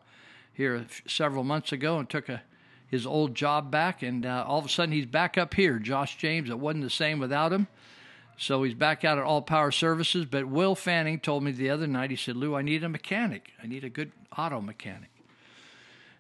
here 0.55 0.87
several 1.07 1.45
months 1.45 1.71
ago 1.71 1.99
and 1.99 2.09
took 2.09 2.31
a 2.31 2.43
his 2.89 3.05
old 3.05 3.35
job 3.35 3.71
back, 3.71 4.03
and 4.03 4.25
uh, 4.25 4.43
all 4.49 4.59
of 4.59 4.65
a 4.65 4.71
sudden 4.71 4.93
he's 4.93 5.05
back 5.05 5.37
up 5.37 5.53
here. 5.53 5.79
Josh 5.79 6.17
James, 6.17 6.49
it 6.49 6.59
wasn't 6.59 6.85
the 6.85 6.89
same 6.89 7.19
without 7.19 7.53
him. 7.53 7.67
So 8.39 8.63
he's 8.63 8.75
back 8.75 9.05
out 9.05 9.19
at 9.19 9.25
All 9.25 9.43
Power 9.43 9.71
Services. 9.71 10.27
But 10.27 10.47
Will 10.47 10.75
Fanning 10.75 11.21
told 11.21 11.43
me 11.43 11.53
the 11.53 11.71
other 11.71 11.87
night, 11.87 12.11
he 12.11 12.17
said, 12.17 12.37
Lou, 12.37 12.55
I 12.55 12.63
need 12.63 12.85
a 12.85 12.89
mechanic. 12.89 13.53
I 13.63 13.67
need 13.67 13.85
a 13.85 13.89
good 13.89 14.13
auto 14.37 14.61
mechanic. 14.61 15.11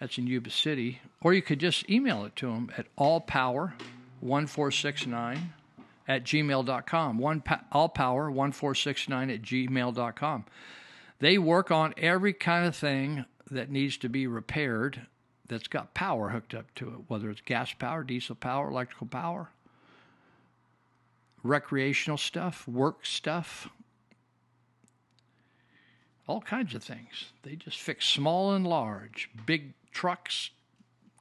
That's 0.00 0.18
in 0.18 0.26
Yuba 0.26 0.50
City. 0.50 1.00
Or 1.22 1.32
you 1.32 1.42
could 1.42 1.60
just 1.60 1.88
email 1.88 2.24
it 2.24 2.34
to 2.36 2.46
them 2.46 2.72
at 2.76 2.86
allpower1469 2.96 5.38
at 6.08 6.24
gmail.com. 6.24 7.18
One, 7.18 7.42
allpower1469 7.72 9.34
at 9.34 9.42
gmail.com. 9.42 10.44
They 11.18 11.38
work 11.38 11.70
on 11.70 11.94
every 11.96 12.32
kind 12.32 12.66
of 12.66 12.76
thing 12.76 13.24
that 13.50 13.70
needs 13.70 13.96
to 13.98 14.08
be 14.08 14.26
repaired 14.26 15.06
that's 15.48 15.68
got 15.68 15.94
power 15.94 16.30
hooked 16.30 16.54
up 16.54 16.74
to 16.74 16.88
it, 16.88 16.96
whether 17.06 17.30
it's 17.30 17.40
gas 17.40 17.72
power, 17.72 18.02
diesel 18.02 18.34
power, 18.34 18.68
electrical 18.68 19.06
power 19.06 19.50
recreational 21.46 22.18
stuff, 22.18 22.66
work 22.68 23.06
stuff. 23.06 23.68
All 26.26 26.40
kinds 26.40 26.74
of 26.74 26.82
things. 26.82 27.32
They 27.42 27.54
just 27.54 27.78
fix 27.78 28.06
small 28.06 28.52
and 28.52 28.66
large, 28.66 29.30
big 29.46 29.74
trucks, 29.92 30.50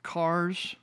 cars, 0.04 0.76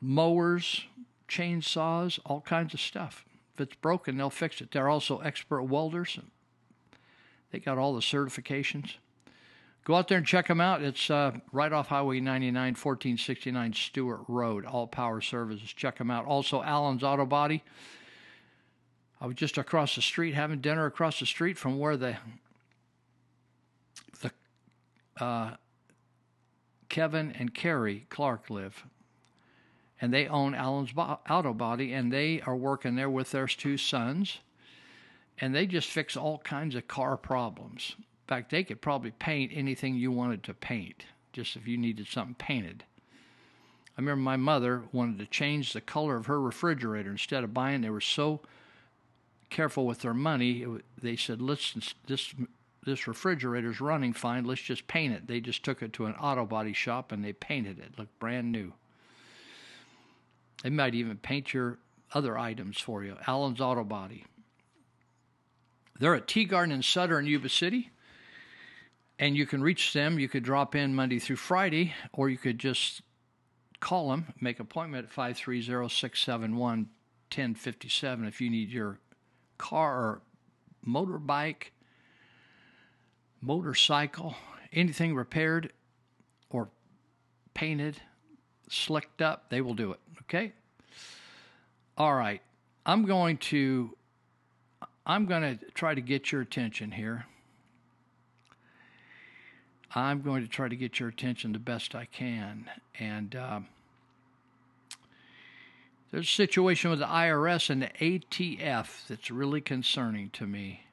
mowers, 0.00 0.84
chainsaws, 1.28 2.18
all 2.24 2.42
kinds 2.42 2.74
of 2.74 2.80
stuff. 2.80 3.24
If 3.54 3.60
it's 3.60 3.76
broken, 3.76 4.16
they'll 4.16 4.30
fix 4.30 4.60
it. 4.60 4.72
They're 4.72 4.88
also 4.88 5.18
expert 5.20 5.62
welders. 5.62 6.18
They 7.52 7.60
got 7.60 7.78
all 7.78 7.94
the 7.94 8.00
certifications. 8.00 8.94
Go 9.84 9.94
out 9.94 10.08
there 10.08 10.18
and 10.18 10.26
check 10.26 10.48
them 10.48 10.60
out. 10.60 10.82
It's 10.82 11.10
uh, 11.10 11.32
right 11.52 11.72
off 11.72 11.88
Highway 11.88 12.18
99, 12.18 12.54
1469 12.54 13.72
Stewart 13.74 14.20
Road. 14.28 14.64
All 14.64 14.86
Power 14.86 15.20
Services. 15.20 15.72
Check 15.72 15.98
them 15.98 16.10
out. 16.10 16.24
Also, 16.24 16.62
Allen's 16.62 17.02
Auto 17.02 17.26
Body. 17.26 17.62
I 19.24 19.26
was 19.26 19.36
just 19.36 19.56
across 19.56 19.94
the 19.94 20.02
street 20.02 20.34
having 20.34 20.60
dinner 20.60 20.84
across 20.84 21.18
the 21.18 21.24
street 21.24 21.56
from 21.56 21.78
where 21.78 21.96
the 21.96 22.18
the 24.20 24.30
uh, 25.18 25.54
Kevin 26.90 27.32
and 27.38 27.54
Carrie 27.54 28.04
Clark 28.10 28.50
live, 28.50 28.84
and 29.98 30.12
they 30.12 30.26
own 30.26 30.54
Allen's 30.54 30.90
Auto 30.94 31.54
Body, 31.54 31.94
and 31.94 32.12
they 32.12 32.42
are 32.42 32.54
working 32.54 32.96
there 32.96 33.08
with 33.08 33.30
their 33.30 33.46
two 33.46 33.78
sons, 33.78 34.40
and 35.38 35.54
they 35.54 35.64
just 35.64 35.88
fix 35.88 36.18
all 36.18 36.36
kinds 36.36 36.74
of 36.74 36.86
car 36.86 37.16
problems. 37.16 37.94
In 37.98 38.04
fact, 38.26 38.50
they 38.50 38.62
could 38.62 38.82
probably 38.82 39.12
paint 39.12 39.52
anything 39.54 39.94
you 39.94 40.12
wanted 40.12 40.42
to 40.42 40.52
paint, 40.52 41.06
just 41.32 41.56
if 41.56 41.66
you 41.66 41.78
needed 41.78 42.08
something 42.08 42.34
painted. 42.34 42.84
I 43.96 44.02
remember 44.02 44.20
my 44.20 44.36
mother 44.36 44.82
wanted 44.92 45.18
to 45.20 45.26
change 45.26 45.72
the 45.72 45.80
color 45.80 46.16
of 46.16 46.26
her 46.26 46.42
refrigerator 46.42 47.12
instead 47.12 47.42
of 47.42 47.54
buying. 47.54 47.80
They 47.80 47.88
were 47.88 48.02
so 48.02 48.42
careful 49.50 49.86
with 49.86 50.00
their 50.00 50.14
money. 50.14 50.66
They 51.00 51.16
said, 51.16 51.40
"Listen, 51.40 51.82
this 52.06 52.34
this 52.84 53.06
refrigerator's 53.06 53.80
running 53.80 54.12
fine. 54.12 54.44
Let's 54.44 54.62
just 54.62 54.86
paint 54.86 55.14
it." 55.14 55.26
They 55.26 55.40
just 55.40 55.62
took 55.62 55.82
it 55.82 55.92
to 55.94 56.06
an 56.06 56.14
auto 56.14 56.44
body 56.44 56.72
shop 56.72 57.12
and 57.12 57.24
they 57.24 57.32
painted 57.32 57.78
it. 57.78 57.98
Looked 57.98 58.18
brand 58.18 58.52
new. 58.52 58.74
They 60.62 60.70
might 60.70 60.94
even 60.94 61.18
paint 61.18 61.52
your 61.52 61.78
other 62.12 62.38
items 62.38 62.78
for 62.80 63.04
you. 63.04 63.16
Allen's 63.26 63.60
Auto 63.60 63.84
Body. 63.84 64.24
They're 65.98 66.14
at 66.14 66.26
Teegarden 66.26 66.72
in 66.72 66.82
Sutter 66.82 67.18
in 67.18 67.26
Yuba 67.26 67.48
City. 67.48 67.90
And 69.18 69.36
you 69.36 69.46
can 69.46 69.62
reach 69.62 69.92
them. 69.92 70.18
You 70.18 70.28
could 70.28 70.42
drop 70.42 70.74
in 70.74 70.94
Monday 70.94 71.18
through 71.18 71.36
Friday, 71.36 71.94
or 72.12 72.28
you 72.28 72.36
could 72.36 72.58
just 72.58 73.02
call 73.78 74.10
them, 74.10 74.32
make 74.40 74.58
appointment 74.58 75.04
at 75.04 75.12
530 75.12 75.88
671 75.88 76.88
1057 77.30 78.26
if 78.26 78.40
you 78.40 78.50
need 78.50 78.70
your 78.70 78.98
car 79.64 79.96
or 79.96 80.20
motorbike, 80.86 81.70
motorcycle, 83.40 84.34
anything 84.74 85.14
repaired 85.14 85.72
or 86.50 86.68
painted, 87.54 87.96
slicked 88.68 89.22
up, 89.22 89.48
they 89.48 89.62
will 89.62 89.72
do 89.72 89.92
it. 89.92 90.00
Okay? 90.22 90.52
All 91.96 92.14
right. 92.14 92.42
I'm 92.84 93.06
going 93.06 93.38
to 93.38 93.96
I'm 95.06 95.24
going 95.24 95.58
to 95.58 95.64
try 95.72 95.94
to 95.94 96.00
get 96.02 96.30
your 96.30 96.42
attention 96.42 96.90
here. 96.90 97.24
I'm 99.94 100.20
going 100.20 100.42
to 100.42 100.48
try 100.48 100.68
to 100.68 100.76
get 100.76 100.98
your 101.00 101.08
attention 101.08 101.52
the 101.52 101.58
best 101.58 101.94
I 101.94 102.04
can. 102.06 102.68
And 102.98 103.36
um, 103.36 103.66
there's 106.14 106.28
a 106.28 106.32
situation 106.32 106.90
with 106.90 107.00
the 107.00 107.06
IRS 107.06 107.70
and 107.70 107.82
the 107.82 107.88
ATF 108.00 109.08
that's 109.08 109.32
really 109.32 109.60
concerning 109.60 110.30
to 110.30 110.46
me. 110.46 110.86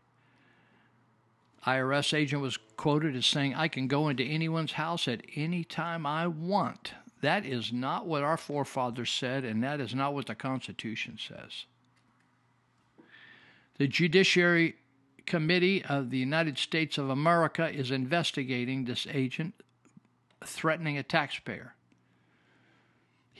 IRS 1.67 2.11
agent 2.15 2.41
was 2.41 2.57
quoted 2.75 3.15
as 3.15 3.27
saying, 3.27 3.53
I 3.53 3.67
can 3.67 3.87
go 3.87 4.09
into 4.09 4.23
anyone's 4.23 4.71
house 4.71 5.07
at 5.07 5.21
any 5.35 5.63
time 5.63 6.07
I 6.07 6.25
want. 6.25 6.93
That 7.21 7.45
is 7.45 7.71
not 7.71 8.07
what 8.07 8.23
our 8.23 8.35
forefathers 8.35 9.11
said, 9.11 9.45
and 9.45 9.63
that 9.63 9.79
is 9.79 9.93
not 9.93 10.15
what 10.15 10.25
the 10.25 10.33
Constitution 10.33 11.19
says. 11.19 11.65
The 13.77 13.87
Judiciary 13.87 14.73
Committee 15.27 15.85
of 15.85 16.09
the 16.09 16.17
United 16.17 16.57
States 16.57 16.97
of 16.97 17.11
America 17.11 17.69
is 17.69 17.91
investigating 17.91 18.85
this 18.85 19.05
agent 19.11 19.53
threatening 20.43 20.97
a 20.97 21.03
taxpayer. 21.03 21.75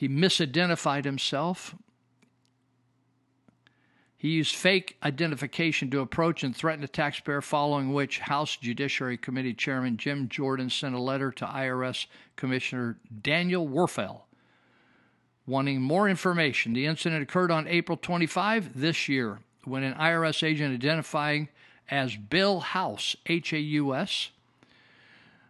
He 0.02 0.08
misidentified 0.08 1.04
himself. 1.04 1.76
He 4.16 4.30
used 4.30 4.56
fake 4.56 4.96
identification 5.00 5.92
to 5.92 6.00
approach 6.00 6.42
and 6.42 6.56
threaten 6.56 6.82
a 6.82 6.88
taxpayer, 6.88 7.40
following 7.40 7.92
which 7.92 8.18
House 8.18 8.56
Judiciary 8.56 9.16
Committee 9.16 9.54
Chairman 9.54 9.96
Jim 9.96 10.28
Jordan 10.28 10.70
sent 10.70 10.96
a 10.96 11.00
letter 11.00 11.30
to 11.30 11.44
IRS 11.44 12.06
Commissioner 12.34 12.98
Daniel 13.22 13.68
Werfel 13.68 14.22
wanting 15.46 15.80
more 15.80 16.08
information. 16.08 16.72
The 16.72 16.86
incident 16.86 17.22
occurred 17.22 17.52
on 17.52 17.68
April 17.68 17.96
25 17.96 18.80
this 18.80 19.08
year 19.08 19.38
when 19.62 19.84
an 19.84 19.94
IRS 19.94 20.42
agent 20.42 20.74
identifying 20.74 21.48
as 21.88 22.16
Bill 22.16 22.58
House, 22.58 23.14
H 23.26 23.52
A 23.52 23.60
U 23.60 23.94
S, 23.94 24.30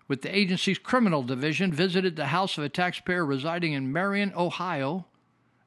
with 0.09 0.23
the 0.23 0.37
agency's 0.37 0.79
criminal 0.79 1.23
division 1.23 1.73
visited 1.73 2.17
the 2.17 2.27
house 2.27 2.59
of 2.59 2.65
a 2.65 2.69
taxpayer 2.69 3.25
residing 3.25 3.73
in 3.73 3.93
Marion, 3.93 4.33
Ohio, 4.37 5.07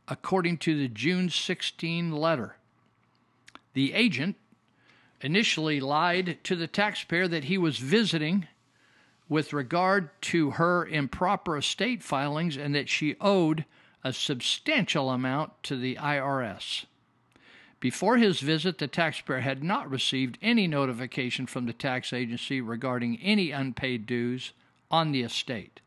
according 0.08 0.58
to 0.58 0.78
the 0.78 0.88
June 0.88 1.30
16 1.30 2.12
letter. 2.12 2.58
The 3.74 3.94
agent 3.94 4.36
initially 5.22 5.80
lied 5.80 6.38
to 6.44 6.56
the 6.56 6.68
taxpayer 6.68 7.28
that 7.28 7.46
he 7.46 7.58
was 7.58 7.78
visiting 7.78 8.48
with 9.28 9.54
regard 9.54 10.10
to 10.22 10.52
her 10.52 10.86
improper 10.86 11.58
estate 11.58 12.04
filings 12.04 12.58
and 12.58 12.76
that 12.76 12.90
she 12.90 13.16
owed 13.20 13.66
a 14.04 14.14
substantial 14.14 15.10
amount 15.10 15.52
to 15.64 15.76
the 15.76 15.96
IRS. 15.96 16.86
Before 17.86 18.18
his 18.18 18.40
visit, 18.40 18.80
the 18.80 18.88
taxpayer 18.88 19.42
had 19.42 19.64
not 19.64 19.92
received 19.92 20.40
any 20.42 20.66
notification 20.66 21.46
from 21.46 21.68
the 21.68 21.72
tax 21.72 22.14
agency 22.14 22.60
regarding 22.60 23.20
any 23.22 23.52
unpaid 23.52 24.08
dues 24.08 24.54
on 24.90 25.12
the 25.12 25.22
estate. 25.22 25.82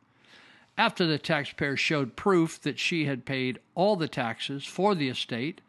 After 0.77 1.07
the 1.07 1.19
taxpayer 1.19 1.77
showed 1.77 2.15
proof 2.15 2.63
that 2.63 2.79
she 2.79 3.07
had 3.07 3.25
paid 3.25 3.59
all 3.75 3.97
the 3.97 4.07
taxes 4.07 4.65
for 4.65 4.95
the 4.95 5.09
estate, 5.09 5.61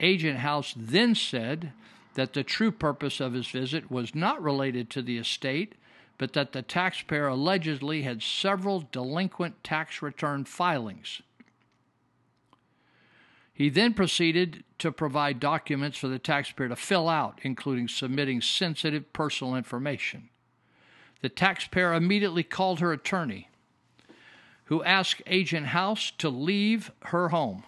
Agent 0.00 0.38
House 0.38 0.72
then 0.74 1.14
said 1.14 1.72
that 2.14 2.32
the 2.32 2.42
true 2.42 2.72
purpose 2.72 3.20
of 3.20 3.34
his 3.34 3.48
visit 3.48 3.90
was 3.90 4.14
not 4.14 4.42
related 4.42 4.88
to 4.88 5.02
the 5.02 5.18
estate, 5.18 5.74
but 6.16 6.32
that 6.32 6.52
the 6.52 6.62
taxpayer 6.62 7.28
allegedly 7.28 8.00
had 8.00 8.22
several 8.22 8.88
delinquent 8.92 9.62
tax 9.62 10.00
return 10.00 10.46
filings. 10.46 11.20
He 13.56 13.70
then 13.70 13.94
proceeded 13.94 14.64
to 14.80 14.92
provide 14.92 15.40
documents 15.40 15.96
for 15.96 16.08
the 16.08 16.18
taxpayer 16.18 16.68
to 16.68 16.76
fill 16.76 17.08
out, 17.08 17.38
including 17.42 17.88
submitting 17.88 18.42
sensitive 18.42 19.10
personal 19.14 19.56
information. 19.56 20.28
The 21.22 21.30
taxpayer 21.30 21.94
immediately 21.94 22.42
called 22.42 22.80
her 22.80 22.92
attorney, 22.92 23.48
who 24.64 24.84
asked 24.84 25.22
Agent 25.26 25.68
House 25.68 26.12
to 26.18 26.28
leave 26.28 26.90
her 27.06 27.30
home. 27.30 27.62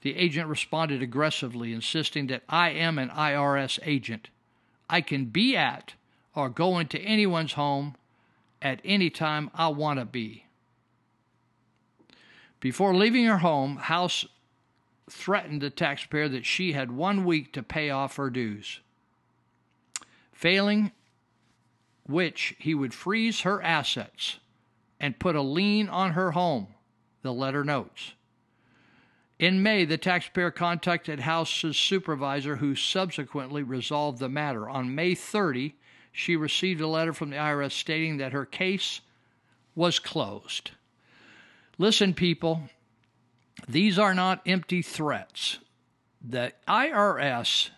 The 0.00 0.16
agent 0.16 0.48
responded 0.48 1.00
aggressively, 1.00 1.72
insisting 1.72 2.26
that 2.26 2.42
I 2.48 2.70
am 2.70 2.98
an 2.98 3.10
IRS 3.10 3.78
agent. 3.84 4.30
I 4.88 5.00
can 5.00 5.26
be 5.26 5.56
at 5.56 5.94
or 6.34 6.48
go 6.48 6.80
into 6.80 6.98
anyone's 6.98 7.52
home 7.52 7.94
at 8.60 8.80
any 8.84 9.10
time 9.10 9.48
I 9.54 9.68
want 9.68 10.00
to 10.00 10.04
be. 10.04 10.46
Before 12.58 12.94
leaving 12.94 13.26
her 13.26 13.38
home, 13.38 13.76
House 13.76 14.26
threatened 15.10 15.60
the 15.60 15.70
taxpayer 15.70 16.28
that 16.28 16.46
she 16.46 16.72
had 16.72 16.90
one 16.90 17.24
week 17.24 17.52
to 17.52 17.62
pay 17.62 17.90
off 17.90 18.16
her 18.16 18.30
dues, 18.30 18.80
failing 20.32 20.92
which 22.06 22.54
he 22.58 22.74
would 22.74 22.94
freeze 22.94 23.40
her 23.42 23.62
assets 23.62 24.38
and 24.98 25.18
put 25.18 25.36
a 25.36 25.42
lien 25.42 25.88
on 25.88 26.12
her 26.12 26.32
home, 26.32 26.68
the 27.22 27.32
letter 27.32 27.64
notes. 27.64 28.12
In 29.38 29.62
May, 29.62 29.86
the 29.86 29.96
taxpayer 29.96 30.50
contacted 30.50 31.20
House's 31.20 31.76
supervisor, 31.76 32.56
who 32.56 32.74
subsequently 32.74 33.62
resolved 33.62 34.18
the 34.18 34.28
matter. 34.28 34.68
On 34.68 34.94
May 34.94 35.14
30, 35.14 35.74
she 36.12 36.36
received 36.36 36.80
a 36.82 36.86
letter 36.86 37.14
from 37.14 37.30
the 37.30 37.36
IRS 37.36 37.72
stating 37.72 38.18
that 38.18 38.32
her 38.32 38.44
case 38.44 39.00
was 39.74 39.98
closed. 39.98 40.72
Listen, 41.78 42.12
people, 42.12 42.68
these 43.68 43.98
are 43.98 44.14
not 44.14 44.42
empty 44.46 44.82
threats. 44.82 45.58
The 46.22 46.52
IRS 46.68 47.70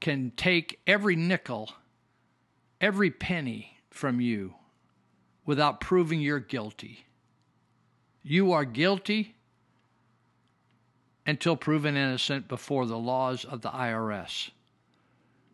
can 0.00 0.32
take 0.36 0.80
every 0.86 1.16
nickel, 1.16 1.70
every 2.80 3.10
penny 3.10 3.78
from 3.90 4.20
you 4.20 4.54
without 5.44 5.80
proving 5.80 6.20
you're 6.20 6.40
guilty. 6.40 7.06
You 8.22 8.52
are 8.52 8.64
guilty 8.64 9.34
until 11.26 11.56
proven 11.56 11.96
innocent 11.96 12.48
before 12.48 12.86
the 12.86 12.98
laws 12.98 13.44
of 13.44 13.62
the 13.62 13.70
IRS. 13.70 14.50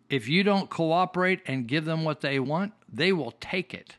If 0.09 0.29
you 0.29 0.43
don't 0.43 0.71
cooperate 0.71 1.41
and 1.47 1.67
give 1.67 1.85
them 1.85 2.05
what 2.05 2.21
they 2.21 2.39
want, 2.39 2.73
they 2.93 3.13
will 3.13 3.33
take 3.41 3.75
it. 3.75 3.97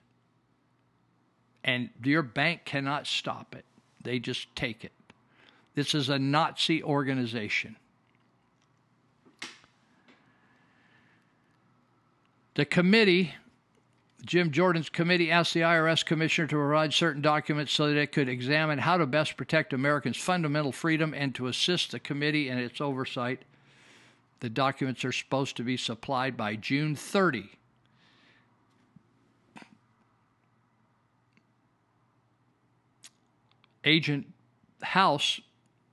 And 1.64 1.90
your 2.04 2.22
bank 2.22 2.64
cannot 2.64 3.08
stop 3.08 3.56
it. 3.56 3.66
They 4.02 4.20
just 4.20 4.56
take 4.56 4.86
it. 4.86 4.92
This 5.76 5.94
is 5.94 6.08
a 6.08 6.18
Nazi 6.18 6.82
organization. 6.82 7.76
The 12.54 12.64
committee, 12.64 13.34
Jim 14.26 14.52
Jordan's 14.52 14.88
committee, 14.88 15.30
asked 15.30 15.54
the 15.54 15.60
IRS 15.60 16.06
commissioner 16.06 16.48
to 16.48 16.56
provide 16.56 16.94
certain 16.94 17.22
documents 17.22 17.74
so 17.74 17.90
that 17.90 17.98
it 17.98 18.14
could 18.14 18.30
examine 18.30 18.80
how 18.80 18.96
to 18.96 19.06
best 19.06 19.36
protect 19.36 19.74
Americans' 19.74 20.16
fundamental 20.16 20.72
freedom 20.72 21.14
and 21.14 21.36
to 21.36 21.48
assist 21.48 21.92
the 21.92 22.00
committee 22.00 22.48
in 22.48 22.58
its 22.58 22.80
oversight. 22.80 23.44
The 24.40 24.50
documents 24.50 25.04
are 25.04 25.12
supposed 25.12 25.58
to 25.58 25.64
be 25.64 25.76
supplied 25.76 26.38
by 26.38 26.56
June 26.56 26.96
30. 26.96 27.50
Agent 33.84 34.28
House 34.82 35.42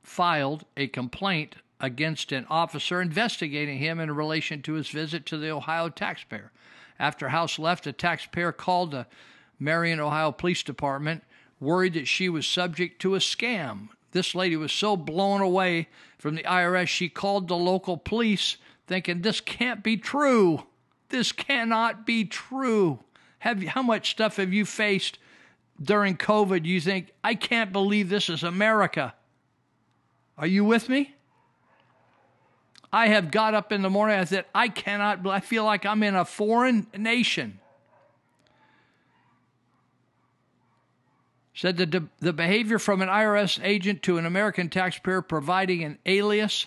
filed 0.02 0.64
a 0.76 0.88
complaint 0.88 1.56
against 1.80 2.32
an 2.32 2.46
officer 2.48 3.02
investigating 3.02 3.78
him 3.78 3.98
in 3.98 4.10
relation 4.14 4.62
to 4.62 4.74
his 4.74 4.88
visit 4.88 5.26
to 5.26 5.36
the 5.36 5.50
Ohio 5.50 5.88
taxpayer. 5.88 6.52
After 6.98 7.30
House 7.30 7.58
left, 7.58 7.86
a 7.86 7.92
taxpayer 7.92 8.52
called 8.52 8.92
the 8.92 9.06
Marion, 9.58 10.00
Ohio 10.00 10.30
Police 10.30 10.62
Department, 10.62 11.24
worried 11.58 11.94
that 11.94 12.08
she 12.08 12.28
was 12.28 12.46
subject 12.46 13.00
to 13.02 13.14
a 13.14 13.18
scam. 13.18 13.88
This 14.12 14.34
lady 14.34 14.56
was 14.56 14.72
so 14.72 14.96
blown 14.96 15.40
away 15.40 15.88
from 16.18 16.36
the 16.36 16.42
IRS, 16.44 16.86
she 16.86 17.08
called 17.08 17.48
the 17.48 17.56
local 17.56 17.96
police, 17.96 18.56
thinking, 18.86 19.22
This 19.22 19.40
can't 19.40 19.82
be 19.82 19.96
true. 19.96 20.64
This 21.08 21.32
cannot 21.32 22.06
be 22.06 22.24
true. 22.24 23.00
Have 23.40 23.62
how 23.64 23.82
much 23.82 24.12
stuff 24.12 24.36
have 24.36 24.52
you 24.52 24.64
faced 24.64 25.18
during 25.82 26.16
COVID? 26.16 26.64
You 26.64 26.80
think, 26.80 27.10
I 27.24 27.34
can't 27.34 27.72
believe 27.72 28.08
this 28.08 28.30
is 28.30 28.44
America. 28.44 29.14
Are 30.42 30.48
you 30.48 30.64
with 30.64 30.88
me? 30.88 31.14
I 32.92 33.06
have 33.06 33.30
got 33.30 33.54
up 33.54 33.70
in 33.70 33.82
the 33.82 33.88
morning. 33.88 34.18
I 34.18 34.24
said, 34.24 34.44
I 34.52 34.66
cannot, 34.66 35.24
I 35.24 35.38
feel 35.38 35.64
like 35.64 35.86
I'm 35.86 36.02
in 36.02 36.16
a 36.16 36.24
foreign 36.24 36.88
nation. 36.98 37.60
Said 41.54 41.76
the, 41.76 42.08
the 42.18 42.32
behavior 42.32 42.80
from 42.80 43.02
an 43.02 43.08
IRS 43.08 43.60
agent 43.62 44.02
to 44.02 44.18
an 44.18 44.26
American 44.26 44.68
taxpayer 44.68 45.22
providing 45.22 45.84
an 45.84 45.98
alias, 46.06 46.66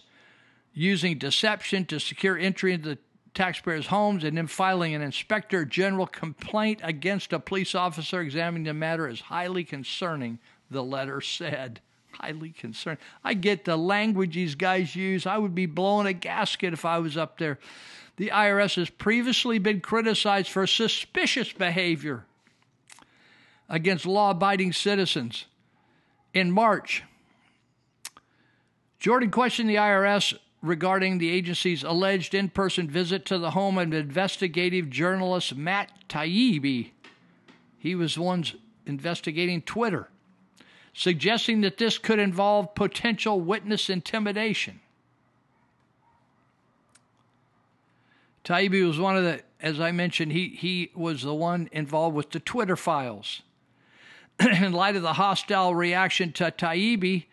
using 0.74 1.18
deception 1.18 1.84
to 1.88 2.00
secure 2.00 2.38
entry 2.38 2.72
into 2.72 2.92
the 2.92 2.98
taxpayers' 3.34 3.88
homes, 3.88 4.24
and 4.24 4.38
then 4.38 4.48
filing 4.48 4.96
an 4.96 5.02
inspector 5.02 5.66
general 5.66 6.08
complaint 6.08 6.80
against 6.82 7.34
a 7.34 7.40
police 7.40 7.76
officer 7.76 8.22
examining 8.22 8.64
the 8.64 8.74
matter 8.74 9.06
is 9.10 9.20
highly 9.20 9.66
concerning, 9.66 10.40
the 10.72 10.82
letter 10.82 11.20
said 11.20 11.82
highly 12.20 12.52
concerned. 12.52 12.98
I 13.24 13.34
get 13.34 13.66
the 13.66 13.78
language 13.78 14.36
these 14.36 14.56
guys 14.56 14.96
use. 14.96 15.26
I 15.26 15.38
would 15.38 15.56
be 15.56 15.66
blowing 15.66 16.08
a 16.08 16.14
gasket 16.14 16.74
if 16.74 16.86
I 16.86 17.00
was 17.00 17.18
up 17.18 17.38
there. 17.38 17.60
The 18.18 18.32
IRS 18.34 18.76
has 18.76 18.90
previously 18.90 19.60
been 19.60 19.82
criticized 19.82 20.50
for 20.50 20.66
suspicious 20.66 21.52
behavior 21.52 22.26
against 23.70 24.06
law 24.06 24.32
abiding 24.32 24.74
citizens. 24.74 25.46
In 26.34 26.52
March, 26.52 27.04
Jordan 29.00 29.32
questioned 29.32 29.70
the 29.70 29.76
IRS 29.76 30.38
regarding 30.62 31.18
the 31.18 31.30
agency's 31.30 31.84
alleged 31.84 32.34
in 32.34 32.50
person 32.50 32.90
visit 32.90 33.26
to 33.26 33.38
the 33.38 33.52
home 33.52 33.78
of 33.78 33.94
investigative 33.94 34.90
journalist 34.90 35.56
Matt 35.56 35.92
Taibbi. 36.10 36.92
He 37.78 37.96
was 37.96 38.16
the 38.16 38.22
one 38.22 38.46
investigating 38.86 39.62
Twitter 39.62 40.10
suggesting 40.96 41.60
that 41.62 41.78
this 41.78 41.98
could 41.98 42.20
involve 42.20 42.74
potential 42.74 43.40
witness 43.40 43.90
intimidation. 43.90 44.80
Taibbi 48.46 48.88
was 48.88 48.98
one 48.98 49.18
of 49.18 49.24
the, 49.24 49.42
as 49.60 49.80
I 49.82 49.92
mentioned, 49.92 50.32
he, 50.32 50.50
he 50.50 50.92
was 50.96 51.24
the 51.24 51.34
one 51.34 51.68
involved 51.74 52.16
with 52.16 52.30
the 52.30 52.40
Twitter 52.40 52.78
files. 52.78 53.42
In 54.40 54.72
light 54.72 54.96
of 54.96 55.02
the 55.02 55.14
hostile 55.14 55.76
reaction 55.76 56.32
to 56.34 56.46
Taibbi, 56.46 57.26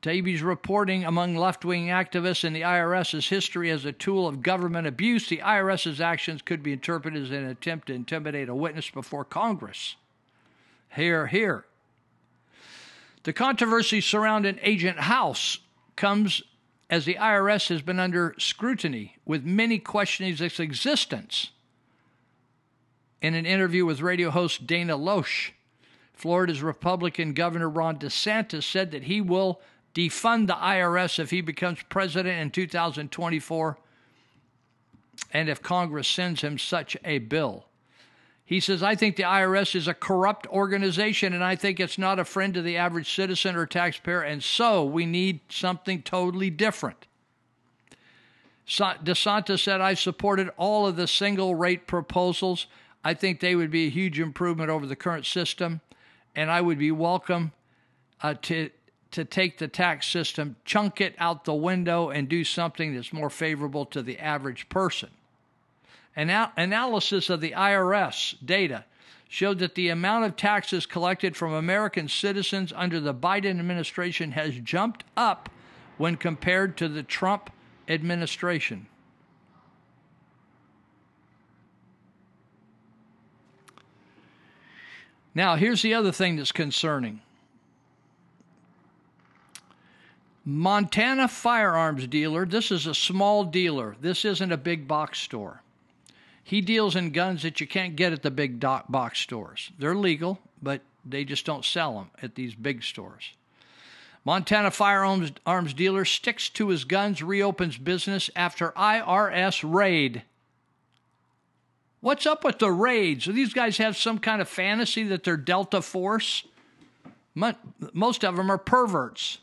Taibbi's 0.00 0.42
reporting 0.42 1.04
among 1.04 1.34
left 1.34 1.64
wing 1.64 1.88
activists 1.88 2.44
and 2.44 2.54
the 2.54 2.60
IRS's 2.60 3.28
history 3.28 3.68
as 3.70 3.84
a 3.84 3.90
tool 3.90 4.28
of 4.28 4.42
government 4.42 4.86
abuse, 4.86 5.28
the 5.28 5.38
IRS's 5.38 6.00
actions 6.00 6.40
could 6.40 6.62
be 6.62 6.72
interpreted 6.72 7.20
as 7.20 7.30
an 7.30 7.46
attempt 7.46 7.88
to 7.88 7.94
intimidate 7.94 8.48
a 8.48 8.54
witness 8.54 8.90
before 8.90 9.24
Congress. 9.24 9.96
Here, 10.94 11.26
here. 11.26 11.64
The 13.28 13.34
controversy 13.34 14.00
surrounding 14.00 14.58
Agent 14.62 15.00
House 15.00 15.58
comes 15.96 16.40
as 16.88 17.04
the 17.04 17.16
IRS 17.16 17.68
has 17.68 17.82
been 17.82 18.00
under 18.00 18.34
scrutiny, 18.38 19.18
with 19.26 19.44
many 19.44 19.78
questioning 19.78 20.34
its 20.40 20.58
existence. 20.58 21.50
In 23.20 23.34
an 23.34 23.44
interview 23.44 23.84
with 23.84 24.00
radio 24.00 24.30
host 24.30 24.66
Dana 24.66 24.96
Loesch, 24.96 25.50
Florida's 26.14 26.62
Republican 26.62 27.34
Governor 27.34 27.68
Ron 27.68 27.98
DeSantis 27.98 28.62
said 28.62 28.92
that 28.92 29.02
he 29.02 29.20
will 29.20 29.60
defund 29.94 30.46
the 30.46 30.54
IRS 30.54 31.18
if 31.18 31.28
he 31.28 31.42
becomes 31.42 31.80
president 31.90 32.40
in 32.40 32.50
2024 32.50 33.78
and 35.34 35.50
if 35.50 35.60
Congress 35.60 36.08
sends 36.08 36.40
him 36.40 36.56
such 36.56 36.96
a 37.04 37.18
bill. 37.18 37.67
He 38.48 38.60
says, 38.60 38.82
I 38.82 38.94
think 38.94 39.16
the 39.16 39.24
IRS 39.24 39.74
is 39.74 39.88
a 39.88 39.92
corrupt 39.92 40.46
organization 40.46 41.34
and 41.34 41.44
I 41.44 41.54
think 41.54 41.78
it's 41.78 41.98
not 41.98 42.18
a 42.18 42.24
friend 42.24 42.54
to 42.54 42.62
the 42.62 42.78
average 42.78 43.14
citizen 43.14 43.56
or 43.56 43.66
taxpayer, 43.66 44.22
and 44.22 44.42
so 44.42 44.82
we 44.86 45.04
need 45.04 45.40
something 45.50 46.00
totally 46.00 46.48
different. 46.48 47.06
DeSantis 48.66 49.62
said, 49.62 49.82
I've 49.82 49.98
supported 49.98 50.48
all 50.56 50.86
of 50.86 50.96
the 50.96 51.06
single 51.06 51.56
rate 51.56 51.86
proposals. 51.86 52.68
I 53.04 53.12
think 53.12 53.40
they 53.40 53.54
would 53.54 53.70
be 53.70 53.88
a 53.88 53.90
huge 53.90 54.18
improvement 54.18 54.70
over 54.70 54.86
the 54.86 54.96
current 54.96 55.26
system, 55.26 55.82
and 56.34 56.50
I 56.50 56.62
would 56.62 56.78
be 56.78 56.90
welcome 56.90 57.52
uh, 58.22 58.32
to, 58.42 58.70
to 59.10 59.26
take 59.26 59.58
the 59.58 59.68
tax 59.68 60.06
system, 60.06 60.56
chunk 60.64 61.02
it 61.02 61.14
out 61.18 61.44
the 61.44 61.52
window, 61.52 62.08
and 62.08 62.30
do 62.30 62.44
something 62.44 62.94
that's 62.94 63.12
more 63.12 63.28
favorable 63.28 63.84
to 63.84 64.00
the 64.00 64.18
average 64.18 64.70
person. 64.70 65.10
An 66.16 66.30
analysis 66.56 67.30
of 67.30 67.40
the 67.40 67.52
IRS 67.52 68.34
data 68.44 68.84
showed 69.28 69.58
that 69.58 69.74
the 69.74 69.90
amount 69.90 70.24
of 70.24 70.36
taxes 70.36 70.86
collected 70.86 71.36
from 71.36 71.52
American 71.52 72.08
citizens 72.08 72.72
under 72.74 72.98
the 72.98 73.14
Biden 73.14 73.58
administration 73.58 74.32
has 74.32 74.54
jumped 74.58 75.04
up 75.16 75.50
when 75.98 76.16
compared 76.16 76.76
to 76.78 76.88
the 76.88 77.02
Trump 77.02 77.50
administration. 77.88 78.86
Now, 85.34 85.56
here's 85.56 85.82
the 85.82 85.94
other 85.94 86.10
thing 86.10 86.36
that's 86.36 86.50
concerning 86.50 87.20
Montana 90.44 91.28
firearms 91.28 92.06
dealer, 92.06 92.46
this 92.46 92.70
is 92.70 92.86
a 92.86 92.94
small 92.94 93.44
dealer, 93.44 93.94
this 94.00 94.24
isn't 94.24 94.50
a 94.50 94.56
big 94.56 94.88
box 94.88 95.20
store. 95.20 95.62
He 96.48 96.62
deals 96.62 96.96
in 96.96 97.10
guns 97.10 97.42
that 97.42 97.60
you 97.60 97.66
can't 97.66 97.94
get 97.94 98.14
at 98.14 98.22
the 98.22 98.30
big 98.30 98.58
box 98.58 99.18
stores. 99.18 99.70
They're 99.78 99.94
legal, 99.94 100.38
but 100.62 100.80
they 101.04 101.22
just 101.22 101.44
don't 101.44 101.62
sell 101.62 101.98
them 101.98 102.10
at 102.22 102.36
these 102.36 102.54
big 102.54 102.82
stores. 102.82 103.34
Montana 104.24 104.70
firearms 104.70 105.30
arms 105.44 105.74
dealer 105.74 106.06
sticks 106.06 106.48
to 106.48 106.68
his 106.70 106.84
guns, 106.84 107.22
reopens 107.22 107.76
business 107.76 108.30
after 108.34 108.70
IRS 108.70 109.62
raid. 109.62 110.22
What's 112.00 112.24
up 112.24 112.44
with 112.44 112.60
the 112.60 112.72
raids? 112.72 113.26
Do 113.26 113.32
these 113.32 113.52
guys 113.52 113.76
have 113.76 113.98
some 113.98 114.18
kind 114.18 114.40
of 114.40 114.48
fantasy 114.48 115.02
that 115.04 115.24
they're 115.24 115.36
Delta 115.36 115.82
Force? 115.82 116.44
Most 117.92 118.24
of 118.24 118.36
them 118.36 118.50
are 118.50 118.56
perverts. 118.56 119.36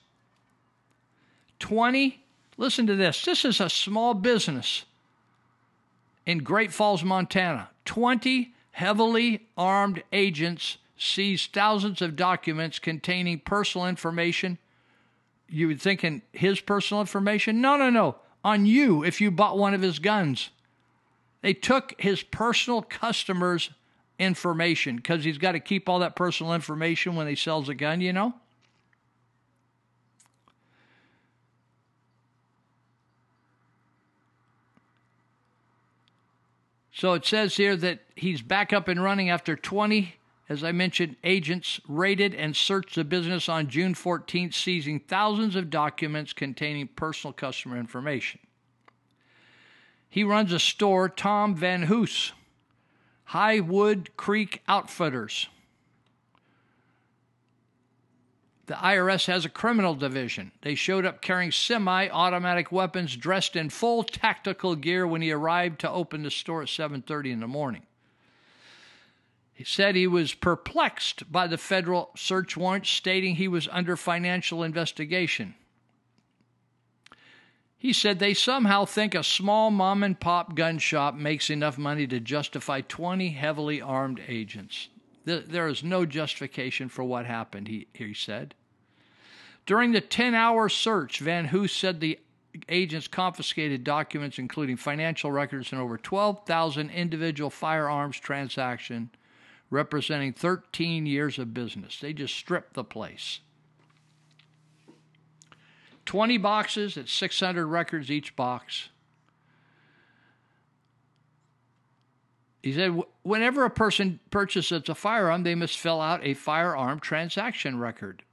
20, 1.60 2.24
listen 2.58 2.88
to 2.88 2.96
this. 2.96 3.24
This 3.24 3.46
is 3.46 3.62
a 3.62 3.70
small 3.70 4.16
business 4.16 4.86
in 6.26 6.40
Great 6.40 6.74
Falls, 6.74 7.04
Montana. 7.04 7.70
20 7.86 8.54
heavily 8.72 9.48
armed 9.58 10.04
agents 10.12 10.78
seized 10.98 11.54
thousands 11.54 12.02
of 12.02 12.16
documents 12.16 12.80
containing 12.80 13.40
personal 13.40 13.88
information. 13.88 14.58
You 15.48 15.68
would 15.68 15.82
think 15.82 16.04
in 16.04 16.22
his 16.32 16.60
personal 16.60 17.02
information? 17.02 17.62
No, 17.62 17.78
no, 17.78 17.90
no. 17.90 18.16
On 18.44 18.66
you 18.66 19.04
if 19.04 19.22
you 19.22 19.32
bought 19.32 19.58
one 19.58 19.74
of 19.74 19.82
his 19.82 20.00
guns. 20.00 20.50
They 21.42 21.54
took 21.54 21.94
his 22.00 22.24
personal 22.24 22.82
customers' 22.82 23.70
information 24.18 24.96
because 24.96 25.24
he's 25.24 25.38
got 25.38 25.52
to 25.52 25.60
keep 25.60 25.88
all 25.88 26.00
that 26.00 26.16
personal 26.16 26.54
information 26.54 27.16
when 27.16 27.28
he 27.28 27.36
sells 27.36 27.70
a 27.70 27.76
gun, 27.76 28.02
you 28.02 28.14
know? 28.14 28.34
So 36.96 37.12
it 37.12 37.26
says 37.26 37.58
here 37.58 37.76
that 37.76 38.00
he's 38.16 38.42
back 38.42 38.72
up 38.72 38.88
and 38.88 39.04
running 39.04 39.30
after 39.30 39.58
20, 39.58 40.16
as 40.48 40.64
I 40.64 40.72
mentioned, 40.72 41.18
agents 41.26 41.82
raided 41.90 42.34
and 42.34 42.56
searched 42.56 42.96
the 42.96 43.04
business 43.04 43.50
on 43.50 43.68
June 43.68 43.94
14th, 43.94 44.54
seizing 44.54 45.02
thousands 45.02 45.58
of 45.58 45.70
documents 45.70 46.32
containing 46.32 46.88
personal 46.88 47.34
customer 47.34 47.78
information. 47.78 48.40
He 50.10 50.24
runs 50.24 50.54
a 50.54 50.60
store, 50.60 51.10
Tom 51.10 51.54
Van 51.54 51.84
Hoos, 51.84 52.32
Highwood 53.32 54.08
Creek 54.16 54.62
Outfitters. 54.66 55.50
The 58.68 58.74
IRS 58.76 59.28
has 59.28 59.46
a 59.46 59.50
criminal 59.50 59.94
division. 59.94 60.52
They 60.62 60.74
showed 60.74 61.06
up 61.06 61.22
carrying 61.22 61.52
semi 61.52 62.10
automatic 62.10 62.72
weapons 62.72 63.16
dressed 63.16 63.56
in 63.56 63.70
full 63.70 64.04
tactical 64.04 64.76
gear 64.76 65.06
when 65.06 65.22
he 65.22 65.32
arrived 65.32 65.80
to 65.82 65.92
open 65.92 66.24
the 66.24 66.32
store 66.32 66.64
at 66.64 66.70
7:30 66.70 67.32
in 67.32 67.40
the 67.42 67.48
morning. 67.48 67.84
He 69.54 69.64
said 69.64 69.96
he 69.96 70.08
was 70.08 70.34
perplexed 70.34 71.32
by 71.32 71.48
the 71.48 71.58
federal 71.58 72.10
search 72.18 72.58
warrant 72.58 72.88
stating 72.88 73.36
he 73.36 73.48
was 73.48 73.70
under 73.72 73.96
financial 73.96 74.64
investigation. 74.64 75.56
He 77.78 77.94
said 77.94 78.18
they 78.18 78.34
somehow 78.34 78.86
think 78.86 79.14
a 79.14 79.24
small 79.24 79.70
mom 79.70 80.02
and 80.02 80.20
pop 80.20 80.56
gun 80.56 80.80
shop 80.80 81.14
makes 81.14 81.52
enough 81.52 81.78
money 81.78 82.08
to 82.08 82.20
justify 82.20 82.82
20 82.82 83.30
heavily 83.30 83.80
armed 83.80 84.22
agents. 84.28 84.90
There 85.26 85.68
is 85.68 85.84
no 85.84 86.06
justification 86.06 86.88
for 86.88 87.04
what 87.04 87.26
happened, 87.26 87.68
he, 87.68 87.88
he 87.94 88.14
said. 88.14 88.54
During 89.66 89.92
the 89.92 90.02
10 90.02 90.36
hour 90.36 90.70
search, 90.70 91.20
Van 91.20 91.46
Hoos 91.46 91.72
said 91.72 92.00
the 92.00 92.20
agents 92.70 93.08
confiscated 93.08 93.84
documents, 93.84 94.38
including 94.38 94.78
financial 94.78 95.32
records 95.32 95.72
and 95.72 95.82
over 95.82 95.98
12,000 95.98 96.90
individual 96.92 97.50
firearms 97.50 98.20
transactions, 98.20 99.10
representing 99.70 100.32
13 100.32 101.06
years 101.06 101.40
of 101.40 101.54
business. 101.54 102.00
They 102.00 102.14
just 102.14 102.36
stripped 102.36 102.76
the 102.76 102.84
place. 102.84 103.40
20 106.06 106.38
boxes 106.38 106.98
at 106.98 107.10
600 107.10 107.66
records 107.66 108.12
each 108.12 108.36
box. 108.36 108.90
He 112.66 112.74
said, 112.74 113.00
whenever 113.22 113.64
a 113.64 113.70
person 113.70 114.20
purchases 114.32 114.90
a 114.90 114.96
firearm, 114.96 115.44
they 115.44 115.54
must 115.54 115.78
fill 115.78 116.02
out 116.02 116.26
a 116.26 116.34
firearm 116.34 117.00
transaction 117.00 117.78
record, 117.78 118.24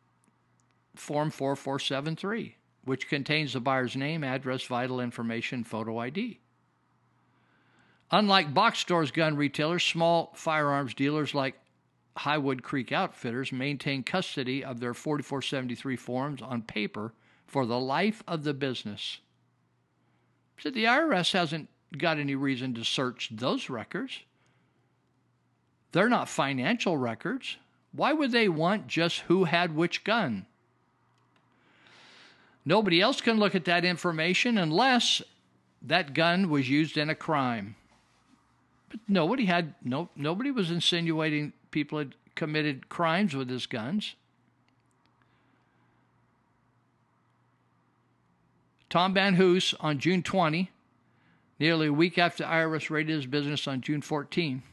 Form 0.95 1.31
4473, 1.31 2.57
which 2.87 3.11
contains 3.11 3.53
the 3.53 3.61
buyer's 3.61 3.95
name, 3.95 4.25
address, 4.25 4.63
vital 4.63 5.01
information, 5.01 5.65
photo 5.65 5.99
ID. 5.99 6.41
Unlike 8.11 8.55
box 8.55 8.79
stores, 8.79 9.11
gun 9.11 9.37
retailers, 9.37 9.83
small 9.85 10.33
firearms 10.35 10.95
dealers 10.95 11.35
like 11.35 11.57
Highwood 12.17 12.63
Creek 12.63 12.91
Outfitters 12.91 13.53
maintain 13.53 14.03
custody 14.03 14.65
of 14.65 14.81
their 14.81 14.95
4473 14.95 15.97
forms 15.97 16.41
on 16.41 16.63
paper 16.63 17.13
for 17.47 17.67
the 17.67 17.79
life 17.79 18.23
of 18.27 18.45
the 18.45 18.55
business. 18.55 19.19
So 20.59 20.71
the 20.71 20.85
IRS 20.85 21.33
hasn't 21.33 21.69
got 21.99 22.19
any 22.19 22.35
reason 22.35 22.75
to 22.75 22.85
search 22.85 23.31
those 23.33 23.71
records. 23.71 24.21
They're 25.93 26.09
not 26.09 26.29
financial 26.29 26.97
records. 26.97 27.57
Why 27.93 28.13
would 28.13 28.33
they 28.33 28.49
want 28.49 28.87
just 28.87 29.21
who 29.21 29.45
had 29.45 29.77
which 29.77 30.05
gun? 30.05 30.47
Nobody 32.65 33.01
else 33.01 33.21
can 33.21 33.39
look 33.39 33.55
at 33.55 33.65
that 33.67 33.85
information 33.85 34.57
unless 34.57 35.21
that 35.83 36.15
gun 36.15 36.49
was 36.49 36.69
used 36.71 36.97
in 36.97 37.11
a 37.11 37.15
crime. 37.15 37.77
But 38.89 39.01
nobody 39.09 39.47
had 39.47 39.75
no 39.83 40.09
nobody 40.17 40.51
was 40.51 40.71
insinuating 40.71 41.53
people 41.71 41.99
had 41.99 42.15
committed 42.35 42.89
crimes 42.89 43.35
with 43.35 43.51
his 43.51 43.67
guns. 43.67 44.15
Tom 48.89 49.15
Van 49.15 49.37
Hoos 49.37 49.75
on 49.81 49.99
June 49.99 50.23
20, 50.23 50.71
nearly 51.63 51.87
a 51.87 51.93
week 51.93 52.19
after 52.19 52.43
IRS 52.43 52.91
raided 52.91 53.15
his 53.15 53.27
business 53.27 53.69
on 53.69 53.81
June 53.81 54.03
14. 54.03 54.65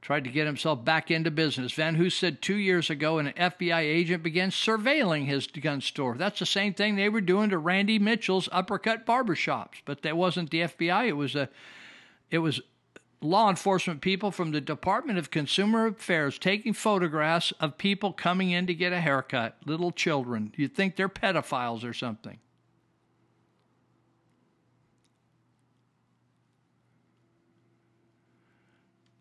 Tried 0.00 0.22
to 0.22 0.30
get 0.30 0.46
himself 0.46 0.84
back 0.84 1.10
into 1.10 1.32
business. 1.32 1.72
Van 1.72 1.96
Hoos 1.96 2.14
said 2.14 2.40
two 2.40 2.54
years 2.54 2.90
ago 2.90 3.18
an 3.18 3.32
FBI 3.36 3.80
agent 3.80 4.22
began 4.22 4.50
surveilling 4.50 5.26
his 5.26 5.48
gun 5.48 5.80
store. 5.80 6.14
That's 6.14 6.38
the 6.38 6.46
same 6.46 6.74
thing 6.74 6.94
they 6.94 7.08
were 7.08 7.20
doing 7.20 7.50
to 7.50 7.58
Randy 7.58 7.98
Mitchell's 7.98 8.48
uppercut 8.52 9.04
barbershops, 9.04 9.82
but 9.84 10.02
that 10.02 10.16
wasn't 10.16 10.50
the 10.50 10.60
FBI. 10.60 11.08
It 11.08 11.14
was 11.14 11.34
a, 11.34 11.48
it 12.30 12.38
was 12.38 12.60
law 13.20 13.50
enforcement 13.50 14.00
people 14.00 14.30
from 14.30 14.52
the 14.52 14.60
Department 14.60 15.18
of 15.18 15.32
Consumer 15.32 15.88
Affairs 15.88 16.38
taking 16.38 16.72
photographs 16.72 17.52
of 17.58 17.78
people 17.78 18.12
coming 18.12 18.52
in 18.52 18.68
to 18.68 18.74
get 18.74 18.92
a 18.92 19.00
haircut, 19.00 19.56
little 19.66 19.90
children. 19.90 20.54
You'd 20.56 20.76
think 20.76 20.94
they're 20.94 21.08
pedophiles 21.08 21.82
or 21.82 21.92
something. 21.92 22.38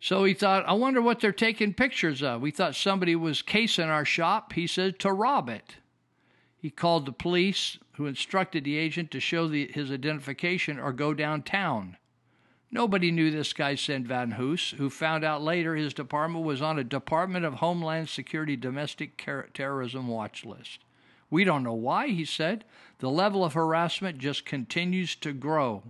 So 0.08 0.24
he 0.24 0.34
thought, 0.34 0.64
I 0.66 0.72
wonder 0.72 1.02
what 1.02 1.20
they're 1.20 1.34
taking 1.34 1.74
pictures 1.74 2.24
of. 2.24 2.40
We 2.40 2.50
thought 2.50 2.76
somebody 2.76 3.14
was 3.14 3.42
casing 3.42 3.90
our 3.90 4.06
shop, 4.06 4.54
he 4.54 4.66
said, 4.66 5.00
to 5.00 5.12
rob 5.12 5.50
it. 5.50 5.76
He 6.58 6.70
called 6.70 7.06
the 7.06 7.12
police, 7.12 7.78
who 7.96 8.06
instructed 8.06 8.64
the 8.64 8.78
agent 8.78 9.12
to 9.12 9.20
show 9.20 9.50
the, 9.50 9.70
his 9.70 9.92
identification 9.92 10.80
or 10.80 10.94
go 10.94 11.14
downtown. 11.14 11.98
Nobody 12.72 13.12
knew 13.12 13.32
this 13.32 13.52
guy, 13.52 13.76
said 13.76 14.08
Van 14.08 14.32
Hoos, 14.32 14.76
who 14.78 14.90
found 14.90 15.26
out 15.26 15.44
later 15.44 15.76
his 15.76 15.94
department 15.94 16.46
was 16.46 16.62
on 16.62 16.80
a 16.80 16.86
Department 16.86 17.44
of 17.44 17.56
Homeland 17.56 18.08
Security 18.08 18.56
domestic 18.56 19.22
terrorism 19.54 20.08
watch 20.08 20.46
list. 20.46 20.80
We 21.30 21.44
don't 21.44 21.64
know 21.64 21.74
why, 21.74 22.08
he 22.08 22.24
said. 22.24 22.64
The 23.00 23.10
level 23.10 23.44
of 23.44 23.56
harassment 23.56 24.20
just 24.20 24.46
continues 24.46 25.18
to 25.18 25.34
grow. 25.34 25.84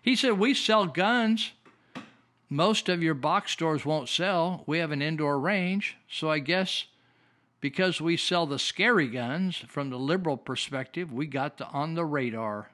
He 0.00 0.14
said, 0.14 0.38
We 0.38 0.54
sell 0.54 0.86
guns. 0.86 1.54
Most 2.52 2.90
of 2.90 3.02
your 3.02 3.14
box 3.14 3.50
stores 3.52 3.86
won't 3.86 4.10
sell. 4.10 4.62
We 4.66 4.76
have 4.76 4.90
an 4.90 5.00
indoor 5.00 5.40
range. 5.40 5.96
So 6.06 6.30
I 6.30 6.38
guess 6.38 6.84
because 7.62 7.98
we 7.98 8.18
sell 8.18 8.44
the 8.44 8.58
scary 8.58 9.08
guns 9.08 9.56
from 9.68 9.88
the 9.88 9.98
liberal 9.98 10.36
perspective, 10.36 11.10
we 11.10 11.24
got 11.24 11.56
the, 11.56 11.66
on 11.68 11.94
the 11.94 12.04
radar. 12.04 12.68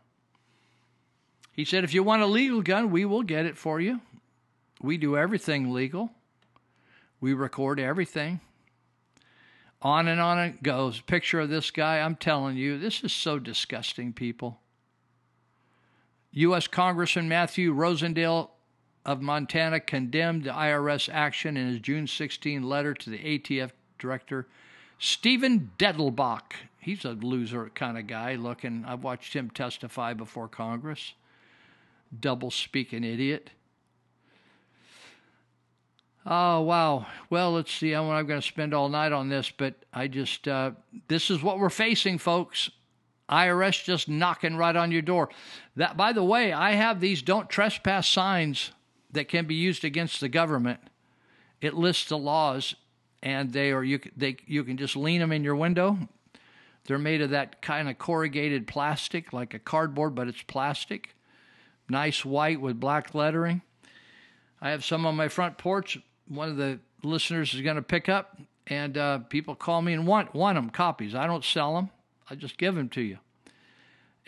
He 1.53 1.65
said, 1.65 1.85
If 1.85 1.95
you 1.95 2.03
want 2.03 2.23
a 2.23 2.27
legal 2.27 2.61
gun, 2.61 2.91
we 2.91 3.05
will 3.05 3.23
get 3.23 3.47
it 3.47 3.57
for 3.57 3.81
you. 3.81 4.01
We 4.83 4.99
do 4.99 5.17
everything 5.17 5.73
legal, 5.73 6.11
we 7.21 7.33
record 7.33 7.79
everything. 7.79 8.41
On 9.81 10.09
and 10.09 10.21
on 10.21 10.41
it 10.41 10.61
goes. 10.61 11.01
Picture 11.03 11.39
of 11.39 11.51
this 11.51 11.71
guy. 11.71 12.01
I'm 12.01 12.17
telling 12.17 12.57
you, 12.57 12.81
this 12.81 13.05
is 13.05 13.13
so 13.13 13.39
disgusting, 13.39 14.13
people. 14.13 14.59
U.S. 16.33 16.67
Congressman 16.67 17.29
Matthew 17.29 17.73
Rosendale 17.73 18.49
of 19.09 19.23
Montana 19.23 19.81
condemned 19.81 20.45
the 20.45 20.51
IRS 20.51 21.09
action 21.11 21.57
in 21.57 21.69
his 21.69 21.81
June 21.81 22.07
16 22.07 22.63
letter 22.63 22.93
to 22.93 23.09
the 23.09 23.19
ATF 23.19 23.71
director, 23.99 24.47
Steven 24.99 25.71
Dettelbach. 25.79 26.53
He's 26.79 27.07
a 27.07 27.13
loser 27.13 27.71
kind 27.75 27.97
of 27.97 28.07
guy 28.07 28.35
looking. 28.35 28.85
I've 28.87 29.03
watched 29.03 29.35
him 29.35 29.49
testify 29.49 30.13
before 30.13 30.47
Congress 30.47 31.15
double 32.21 32.51
speaking 32.51 33.03
idiot. 33.03 33.49
Oh, 36.27 36.61
wow. 36.61 37.07
Well, 37.31 37.53
let's 37.53 37.73
see. 37.73 37.95
I'm 37.95 38.09
not 38.09 38.25
going 38.25 38.43
to 38.43 38.47
spend 38.47 38.75
all 38.75 38.91
night 38.91 39.13
on 39.13 39.31
this, 39.31 39.51
but 39.51 39.75
I 39.91 40.09
just, 40.09 40.47
uh, 40.47 40.73
this 41.09 41.31
is 41.31 41.43
what 41.43 41.59
we're 41.59 41.71
facing, 41.71 42.19
folks. 42.19 42.69
IRS 43.31 43.83
just 43.85 44.07
knocking 44.07 44.57
right 44.57 44.77
on 44.77 44.93
your 44.93 45.01
door. 45.01 45.31
That, 45.77 45.97
by 45.97 46.13
the 46.13 46.25
way, 46.25 46.53
I 46.53 46.73
have 46.73 47.01
these 47.01 47.23
don't 47.23 47.49
trespass 47.49 48.07
signs 48.07 48.73
that 49.13 49.29
can 49.29 49.47
be 49.47 49.55
used 49.55 49.85
against 49.85 50.21
the 50.21 50.29
government. 50.29 50.81
It 51.61 51.75
lists 51.75 52.09
the 52.09 52.19
laws, 52.19 52.75
and 53.23 53.53
they 53.53 53.73
are 53.73 53.83
you 53.83 54.01
they 54.17 54.37
you 54.47 54.65
can 54.65 54.77
just 54.77 54.97
lean 54.97 55.21
them 55.21 55.33
in 55.33 55.45
your 55.45 55.57
window. 55.57 55.99
They're 56.85 56.99
made 56.99 57.21
of 57.21 57.31
that 57.31 57.61
kind 57.61 57.89
of 57.89 57.99
corrugated 57.99 58.67
plastic, 58.67 59.33
like 59.33 59.53
a 59.53 59.59
cardboard, 59.59 60.15
but 60.15 60.29
it's 60.29 60.43
plastic 60.43 61.15
nice 61.89 62.25
white 62.25 62.61
with 62.61 62.79
black 62.79 63.15
lettering. 63.15 63.63
I 64.61 64.71
have 64.71 64.85
some 64.85 65.07
on 65.07 65.17
my 65.17 65.29
front 65.29 65.59
porch. 65.59 65.99
One 66.27 66.49
of 66.49 66.57
the 66.57 66.81
listeners 67.03 67.55
is 67.55 67.61
going 67.61 67.77
to 67.77 67.83
pick 67.83 68.09
up, 68.09 68.39
and 68.67 68.99
uh, 68.99 69.19
people 69.19 69.55
call 69.55 69.83
me 69.83 69.93
and 69.93 70.07
want 70.07 70.35
want 70.35 70.57
them 70.57 70.71
copies. 70.71 71.15
I 71.15 71.27
don't 71.27 71.45
sell 71.45 71.75
them. 71.75 71.91
I 72.29 72.35
just 72.35 72.59
give 72.59 72.75
them 72.75 72.89
to 72.91 73.01
you, 73.01 73.19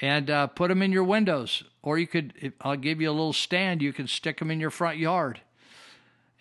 and 0.00 0.30
uh, 0.30 0.46
put 0.46 0.68
them 0.68 0.82
in 0.82 0.92
your 0.92 1.04
windows. 1.04 1.62
Or 1.82 1.98
you 1.98 2.06
could, 2.06 2.52
I'll 2.60 2.76
give 2.76 3.00
you 3.00 3.10
a 3.10 3.12
little 3.12 3.32
stand. 3.32 3.82
You 3.82 3.92
can 3.92 4.06
stick 4.06 4.38
them 4.38 4.50
in 4.50 4.60
your 4.60 4.70
front 4.70 4.98
yard. 4.98 5.40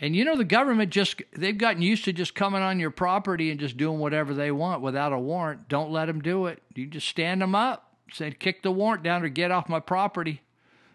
And 0.02 0.16
you 0.16 0.24
know 0.24 0.38
the 0.38 0.46
government 0.46 0.92
just 0.92 1.22
they've 1.36 1.58
gotten 1.58 1.82
used 1.82 2.06
to 2.06 2.14
just 2.14 2.34
coming 2.34 2.62
on 2.62 2.80
your 2.80 2.92
property 2.92 3.52
and 3.52 3.60
just 3.60 3.76
doing 3.76 4.00
whatever 4.00 4.34
they 4.34 4.50
want 4.50 4.82
without 4.82 5.12
a 5.12 5.20
warrant. 5.20 5.68
Don't 5.68 5.92
let 5.92 6.06
them 6.06 6.22
do 6.22 6.46
it. 6.46 6.64
You 6.74 6.88
just 6.88 7.08
stand 7.08 7.42
them 7.42 7.54
up, 7.54 7.94
say 8.14 8.32
kick 8.32 8.64
the 8.64 8.72
warrant 8.72 9.04
down 9.04 9.24
or 9.24 9.30
get 9.30 9.52
off 9.52 9.68
my 9.68 9.82
property 9.82 10.42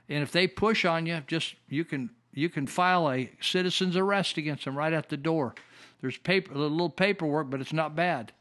And 0.08 0.22
if 0.22 0.32
they 0.32 0.46
push 0.46 0.86
on 0.86 1.04
you, 1.04 1.22
just 1.26 1.54
you 1.68 1.84
can 1.84 2.10
you 2.32 2.48
can 2.48 2.66
file 2.66 3.10
a 3.10 3.30
citizen's 3.42 3.96
arrest 3.96 4.38
against 4.38 4.64
them 4.64 4.76
right 4.76 4.92
at 4.92 5.10
the 5.10 5.18
door. 5.18 5.54
There's 6.00 6.16
paper, 6.16 6.54
a 6.54 6.58
little 6.58 6.90
paperwork, 6.90 7.50
but 7.50 7.60
it's 7.60 7.72
not 7.72 7.94
bad. 7.94 8.32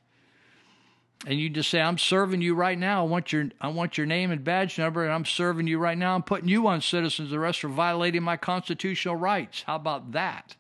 And 1.26 1.40
you 1.40 1.50
just 1.50 1.70
say, 1.70 1.82
"I'm 1.82 1.98
serving 1.98 2.42
you 2.42 2.54
right 2.54 2.78
now. 2.78 3.06
I 3.06 3.08
want 3.08 3.32
your 3.32 3.50
I 3.62 3.70
want 3.70 3.98
your 3.98 4.06
name 4.06 4.32
and 4.32 4.44
badge 4.44 4.78
number, 4.78 5.04
and 5.04 5.14
I'm 5.14 5.26
serving 5.26 5.68
you 5.68 5.80
right 5.80 5.98
now. 5.98 6.16
I'm 6.16 6.24
putting 6.24 6.50
you 6.50 6.68
on 6.68 6.82
citizen's 6.82 7.34
arrest 7.34 7.62
for 7.62 7.70
violating 7.70 8.24
my 8.24 8.36
constitutional 8.36 9.16
rights." 9.16 9.64
How 9.64 9.76
about 9.78 10.12
that? 10.12 10.56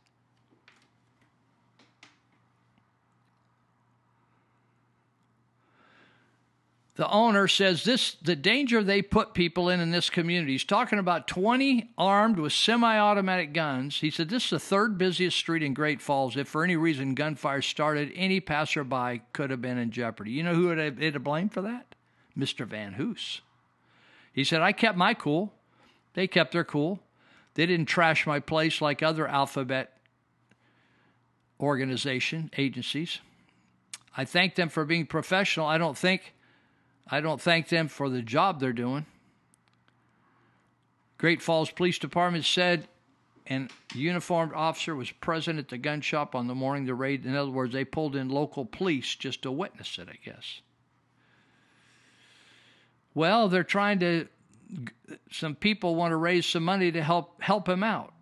The 6.96 7.10
owner 7.10 7.48
says 7.48 7.84
this 7.84 8.16
the 8.22 8.36
danger 8.36 8.84
they 8.84 9.02
put 9.02 9.34
people 9.34 9.70
in 9.70 9.80
in 9.80 9.90
this 9.90 10.12
community. 10.12 10.52
He's 10.52 10.64
talking 10.64 11.00
about 11.00 11.28
20 11.28 11.92
armed 11.98 12.38
with 12.38 12.54
semi-automatic 12.54 13.52
guns. 13.52 14.00
He 14.00 14.12
said 14.12 14.30
this 14.30 14.46
is 14.46 14.50
the 14.52 14.60
third 14.60 14.98
busiest 14.98 15.38
street 15.38 15.64
in 15.64 15.74
Great 15.74 16.02
Falls. 16.02 16.38
If 16.38 16.48
for 16.48 16.64
any 16.64 16.76
reason 16.76 17.16
gunfire 17.16 17.64
started, 17.64 18.12
any 18.16 18.40
passerby 18.40 19.24
could 19.34 19.50
have 19.50 19.62
been 19.62 19.80
in 19.80 19.90
jeopardy. 19.90 20.32
You 20.32 20.44
know 20.44 20.54
who 20.54 20.68
would 20.68 20.78
have 20.78 20.98
been 20.98 21.14
to 21.14 21.20
blame 21.20 21.50
for 21.50 21.62
that? 21.64 21.96
Mr. 22.38 22.66
Van 22.66 22.94
Hoos. 22.94 23.42
He 24.32 24.44
said 24.44 24.62
I 24.62 24.72
kept 24.72 24.98
my 24.98 25.16
cool. 25.16 25.52
They 26.14 26.28
kept 26.28 26.52
their 26.52 26.64
cool. 26.64 27.00
They 27.56 27.66
didn't 27.66 27.88
trash 27.88 28.28
my 28.28 28.40
place 28.40 28.82
like 28.82 29.02
other 29.02 29.28
alphabet 29.28 29.98
organization 31.60 32.52
agencies. 32.58 33.20
I 34.16 34.26
thank 34.26 34.54
them 34.56 34.70
for 34.70 34.86
being 34.86 35.08
professional. 35.08 35.66
I 35.66 35.80
don't 35.80 35.98
think 35.98 36.34
I 37.08 37.22
don't 37.22 37.42
thank 37.42 37.70
them 37.70 37.88
for 37.88 38.10
the 38.10 38.22
job 38.22 38.60
they're 38.60 38.74
doing. 38.74 39.06
Great 41.18 41.42
Falls 41.42 41.72
Police 41.72 42.00
Department 42.00 42.46
said 42.46 42.88
an 43.48 43.70
uniformed 43.94 44.54
officer 44.54 44.96
was 44.96 45.12
present 45.12 45.60
at 45.60 45.70
the 45.70 45.78
gun 45.78 46.02
shop 46.02 46.36
on 46.36 46.48
the 46.48 46.56
morning 46.56 46.84
of 46.84 46.88
the 46.88 46.96
raid. 46.96 47.26
In 47.26 47.36
other 47.36 47.52
words, 47.52 47.74
they 47.74 47.86
pulled 47.86 48.16
in 48.16 48.30
local 48.30 48.66
police 48.66 49.16
just 49.16 49.42
to 49.44 49.52
witness 49.52 49.98
it, 49.98 50.08
I 50.10 50.18
guess. 50.24 50.62
Well, 53.14 53.50
they're 53.50 53.64
trying 53.64 54.00
to 54.00 54.28
some 55.30 55.56
people 55.56 55.96
want 55.96 56.12
to 56.12 56.18
raise 56.18 56.46
some 56.46 56.64
money 56.64 56.92
to 56.92 57.04
help 57.04 57.42
help 57.42 57.68
him 57.70 57.84
out. 57.84 58.14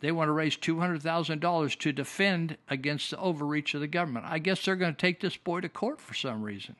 They 0.00 0.12
want 0.12 0.28
to 0.28 0.32
raise 0.32 0.56
$200,000 0.58 1.78
to 1.78 1.92
defend 1.92 2.58
against 2.68 3.10
the 3.10 3.18
overreach 3.18 3.72
of 3.74 3.80
the 3.80 3.86
government. 3.86 4.26
I 4.28 4.38
guess 4.38 4.62
they're 4.62 4.76
going 4.76 4.94
to 4.94 5.00
take 5.00 5.20
this 5.20 5.38
boy 5.38 5.60
to 5.60 5.70
court 5.70 6.02
for 6.02 6.12
some 6.12 6.42
reason. 6.42 6.76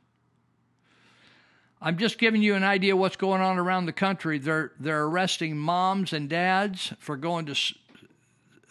I'm 1.80 1.98
just 1.98 2.18
giving 2.18 2.42
you 2.42 2.54
an 2.54 2.64
idea 2.64 2.94
of 2.94 3.00
what's 3.00 3.16
going 3.16 3.42
on 3.42 3.58
around 3.58 3.86
the 3.86 3.92
country. 3.92 4.38
They're 4.38 4.72
they're 4.80 5.04
arresting 5.04 5.56
moms 5.56 6.12
and 6.12 6.28
dads 6.28 6.92
for 6.98 7.16
going 7.16 7.46
to 7.46 7.74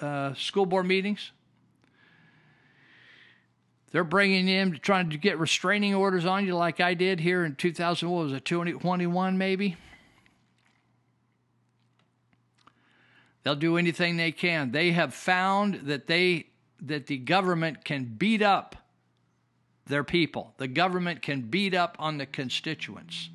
uh, 0.02 0.34
school 0.34 0.66
board 0.66 0.88
meetings. 0.88 1.32
They're 3.92 4.04
bringing 4.04 4.50
in 4.50 4.80
trying 4.80 5.12
to 5.12 5.18
get 5.18 5.40
restraining 5.40 5.96
orders 5.96 6.26
on 6.26 6.46
you, 6.46 6.56
like 6.56 6.82
I 6.82 6.96
did 6.96 7.22
here 7.22 7.46
in 7.46 7.56
2000. 7.56 8.10
What 8.10 8.24
was 8.26 8.34
it, 8.34 8.44
2021 8.44 9.38
maybe? 9.38 9.78
They'll 13.44 13.56
do 13.56 13.78
anything 13.78 14.18
they 14.18 14.32
can. 14.32 14.72
They 14.72 14.92
have 14.92 15.14
found 15.14 15.82
that 15.86 16.08
they 16.08 16.48
that 16.82 17.06
the 17.06 17.18
government 17.18 17.86
can 17.86 18.04
beat 18.04 18.42
up 18.42 18.76
their 19.88 20.04
people. 20.04 20.54
The 20.58 20.68
government 20.68 21.22
can 21.22 21.42
beat 21.42 21.74
up 21.74 21.96
on 22.00 22.18
the 22.18 22.26
constituents. 22.26 23.30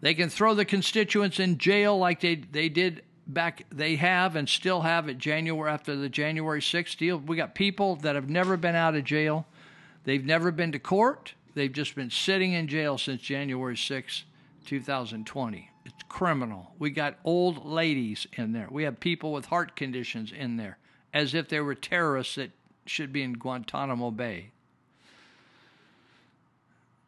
They 0.00 0.14
can 0.14 0.28
throw 0.28 0.54
the 0.54 0.64
constituents 0.64 1.40
in 1.40 1.58
jail 1.58 1.98
like 1.98 2.20
they, 2.20 2.36
they 2.36 2.68
did 2.68 3.02
back, 3.26 3.66
they 3.70 3.96
have 3.96 4.36
and 4.36 4.48
still 4.48 4.82
have 4.82 5.08
at 5.08 5.18
January 5.18 5.70
after 5.70 5.96
the 5.96 6.08
January 6.08 6.60
6th 6.60 6.96
deal. 6.96 7.18
We 7.18 7.36
got 7.36 7.54
people 7.54 7.96
that 7.96 8.14
have 8.14 8.28
never 8.28 8.56
been 8.56 8.74
out 8.74 8.94
of 8.94 9.04
jail. 9.04 9.46
They've 10.04 10.24
never 10.24 10.50
been 10.50 10.72
to 10.72 10.78
court. 10.78 11.34
They've 11.54 11.72
just 11.72 11.94
been 11.94 12.10
sitting 12.10 12.52
in 12.52 12.68
jail 12.68 12.98
since 12.98 13.20
January 13.20 13.76
6, 13.76 14.24
2020. 14.64 15.70
It's 15.84 16.02
criminal. 16.08 16.72
We 16.78 16.90
got 16.90 17.16
old 17.24 17.64
ladies 17.64 18.26
in 18.34 18.52
there. 18.52 18.68
We 18.70 18.84
have 18.84 19.00
people 19.00 19.32
with 19.32 19.46
heart 19.46 19.74
conditions 19.74 20.32
in 20.32 20.56
there 20.56 20.78
as 21.12 21.34
if 21.34 21.48
they 21.48 21.60
were 21.60 21.74
terrorists 21.74 22.36
that 22.36 22.50
should 22.90 23.12
be 23.12 23.22
in 23.22 23.34
Guantanamo 23.34 24.10
Bay. 24.10 24.50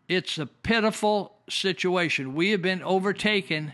It's 0.08 0.38
a 0.38 0.46
pitiful 0.46 1.36
situation. 1.48 2.34
We 2.34 2.50
have 2.50 2.62
been 2.62 2.82
overtaken 2.82 3.72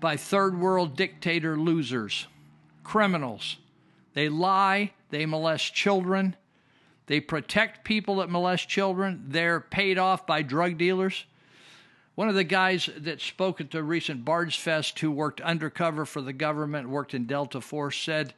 by 0.00 0.16
third 0.16 0.58
world 0.58 0.96
dictator 0.96 1.58
losers, 1.58 2.26
criminals. 2.82 3.56
They 4.14 4.28
lie, 4.28 4.92
they 5.10 5.26
molest 5.26 5.74
children, 5.74 6.36
they 7.06 7.20
protect 7.20 7.84
people 7.84 8.16
that 8.16 8.30
molest 8.30 8.68
children, 8.68 9.24
they're 9.28 9.60
paid 9.60 9.98
off 9.98 10.26
by 10.26 10.42
drug 10.42 10.78
dealers. 10.78 11.24
One 12.14 12.28
of 12.28 12.34
the 12.36 12.44
guys 12.44 12.88
that 12.96 13.20
spoke 13.20 13.60
at 13.60 13.70
the 13.70 13.82
recent 13.82 14.24
Bards 14.24 14.54
Fest 14.56 14.98
who 15.00 15.10
worked 15.10 15.40
undercover 15.40 16.04
for 16.06 16.22
the 16.22 16.32
government, 16.32 16.88
worked 16.88 17.12
in 17.12 17.26
Delta 17.26 17.60
Force, 17.60 17.98
said 17.98 18.34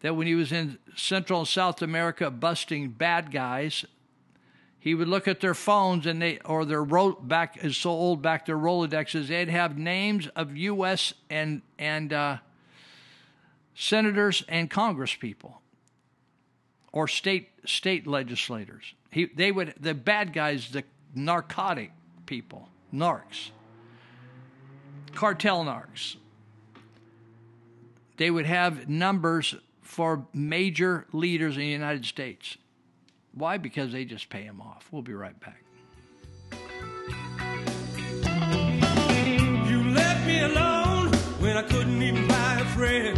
that 0.00 0.14
when 0.14 0.26
he 0.26 0.34
was 0.34 0.52
in 0.52 0.78
Central 0.96 1.40
and 1.40 1.48
South 1.48 1.82
America 1.82 2.30
busting 2.30 2.90
bad 2.90 3.30
guys, 3.30 3.84
he 4.78 4.94
would 4.94 5.08
look 5.08 5.26
at 5.26 5.40
their 5.40 5.54
phones 5.54 6.06
and 6.06 6.22
they 6.22 6.38
or 6.44 6.64
their 6.64 6.82
ro- 6.82 7.18
back 7.20 7.62
is 7.64 7.76
so 7.76 7.90
old 7.90 8.22
back 8.22 8.46
their 8.46 8.56
Rolodexes 8.56 9.28
they'd 9.28 9.48
have 9.48 9.76
names 9.76 10.28
of 10.28 10.56
U.S. 10.56 11.14
and 11.28 11.62
and 11.78 12.12
uh, 12.12 12.38
senators 13.74 14.44
and 14.48 14.70
Congress 14.70 15.14
people 15.14 15.60
or 16.92 17.08
state 17.08 17.50
state 17.66 18.06
legislators. 18.06 18.94
He 19.10 19.26
they 19.26 19.50
would 19.50 19.74
the 19.80 19.94
bad 19.94 20.32
guys 20.32 20.70
the 20.70 20.84
narcotic 21.14 21.90
people 22.26 22.68
narcs 22.94 23.50
cartel 25.14 25.64
narcs. 25.64 26.16
They 28.18 28.30
would 28.30 28.46
have 28.46 28.88
numbers 28.88 29.54
for 29.88 30.26
major 30.34 31.06
leaders 31.12 31.56
in 31.56 31.62
the 31.62 31.68
United 31.68 32.04
States. 32.04 32.58
Why? 33.32 33.56
Because 33.56 33.90
they 33.90 34.04
just 34.04 34.28
pay 34.28 34.44
them 34.46 34.60
off. 34.60 34.86
We'll 34.92 35.00
be 35.00 35.14
right 35.14 35.34
back. 35.40 35.64
You 39.66 39.84
left 39.90 40.26
me 40.26 40.42
alone 40.42 41.10
when 41.40 41.56
I 41.56 41.62
couldn't 41.62 42.02
even 42.02 42.28
buy 42.28 42.58
a 42.60 42.66
friend. 42.76 43.16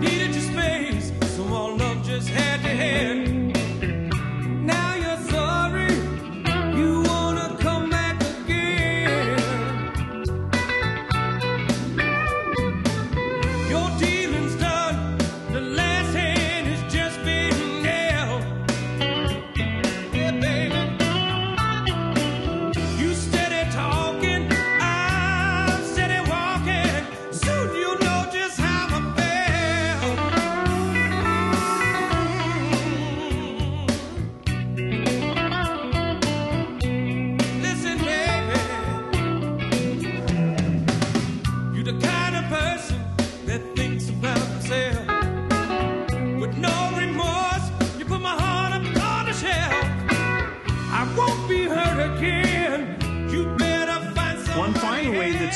Needed 0.00 0.34
your 0.34 0.44
space, 0.52 1.12
so 1.34 1.44
all 1.46 1.76
love 1.78 2.04
just 2.04 2.28
had 2.28 2.60
to 2.62 2.68
end. 2.68 3.41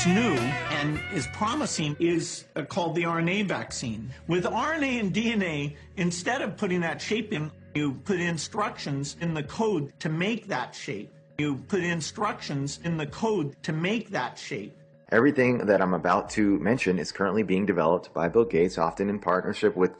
New 0.07 0.35
and 0.71 1.01
is 1.13 1.27
promising 1.29 1.97
is 1.99 2.45
uh, 2.55 2.63
called 2.63 2.95
the 2.95 3.03
RNA 3.03 3.49
vaccine. 3.49 4.11
With 4.29 4.45
RNA 4.45 5.01
and 5.01 5.13
DNA, 5.13 5.77
instead 5.97 6.43
of 6.43 6.57
putting 6.57 6.81
that 6.81 7.01
shape 7.01 7.33
in, 7.33 7.51
you 7.75 7.95
put 8.05 8.21
instructions 8.21 9.17
in 9.21 9.35
the 9.35 9.43
code 9.43 9.93
to 10.01 10.09
make 10.09 10.47
that 10.49 10.75
shape. 10.75 11.13
You 11.39 11.57
put 11.69 11.83
instructions 11.83 12.79
in 12.85 12.97
the 12.97 13.07
code 13.07 13.57
to 13.65 13.73
make 13.73 14.11
that 14.11 14.39
shape. 14.39 14.77
Everything 15.11 15.59
that 15.59 15.83
I'm 15.83 15.95
about 15.95 16.31
to 16.31 16.59
mention 16.59 16.99
is 16.99 17.13
currently 17.13 17.43
being 17.43 17.67
developed 17.67 18.13
by 18.15 18.29
Bill 18.29 18.45
Gates, 18.45 18.79
often 18.79 19.11
in 19.11 19.19
partnership 19.19 19.77
with 19.77 19.93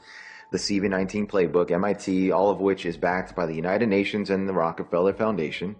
the 0.53 0.59
CV19 0.59 1.29
Playbook, 1.29 1.71
MIT, 1.71 2.31
all 2.31 2.51
of 2.51 2.61
which 2.61 2.87
is 2.87 2.97
backed 2.97 3.35
by 3.35 3.47
the 3.47 3.55
United 3.55 3.89
Nations 3.89 4.31
and 4.31 4.49
the 4.49 4.53
Rockefeller 4.53 5.13
Foundation. 5.13 5.77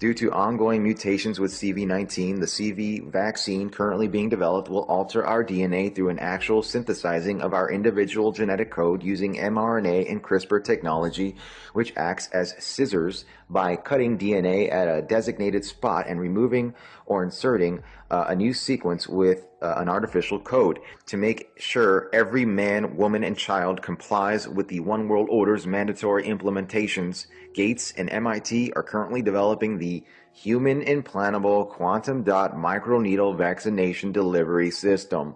Due 0.00 0.14
to 0.14 0.32
ongoing 0.32 0.82
mutations 0.82 1.38
with 1.38 1.52
CV19, 1.52 2.40
the 2.40 2.46
CV 2.46 3.06
vaccine 3.06 3.68
currently 3.68 4.08
being 4.08 4.30
developed 4.30 4.70
will 4.70 4.84
alter 4.84 5.26
our 5.26 5.44
DNA 5.44 5.94
through 5.94 6.08
an 6.08 6.18
actual 6.18 6.62
synthesizing 6.62 7.42
of 7.42 7.52
our 7.52 7.70
individual 7.70 8.32
genetic 8.32 8.70
code 8.70 9.02
using 9.02 9.36
mRNA 9.36 10.10
and 10.10 10.22
CRISPR 10.22 10.64
technology, 10.64 11.36
which 11.74 11.92
acts 11.98 12.28
as 12.28 12.54
scissors 12.58 13.26
by 13.50 13.76
cutting 13.76 14.16
DNA 14.16 14.72
at 14.72 14.88
a 14.88 15.02
designated 15.02 15.66
spot 15.66 16.06
and 16.08 16.18
removing 16.18 16.74
or 17.10 17.24
inserting 17.24 17.82
uh, 18.08 18.26
a 18.28 18.36
new 18.36 18.54
sequence 18.54 19.08
with 19.08 19.48
uh, 19.60 19.74
an 19.78 19.88
artificial 19.88 20.38
code 20.38 20.78
to 21.06 21.16
make 21.16 21.50
sure 21.58 22.08
every 22.12 22.44
man, 22.44 22.96
woman, 22.96 23.24
and 23.24 23.36
child 23.36 23.82
complies 23.82 24.46
with 24.46 24.68
the 24.68 24.78
One 24.78 25.08
World 25.08 25.26
Order's 25.28 25.66
mandatory 25.66 26.22
implementations. 26.22 27.26
Gates 27.52 27.92
and 27.96 28.08
MIT 28.08 28.72
are 28.76 28.84
currently 28.84 29.22
developing 29.22 29.76
the 29.76 30.04
Human 30.32 30.82
Implantable 30.82 31.68
Quantum 31.68 32.22
Dot 32.22 32.54
Microneedle 32.54 33.36
Vaccination 33.36 34.12
Delivery 34.12 34.70
System. 34.70 35.34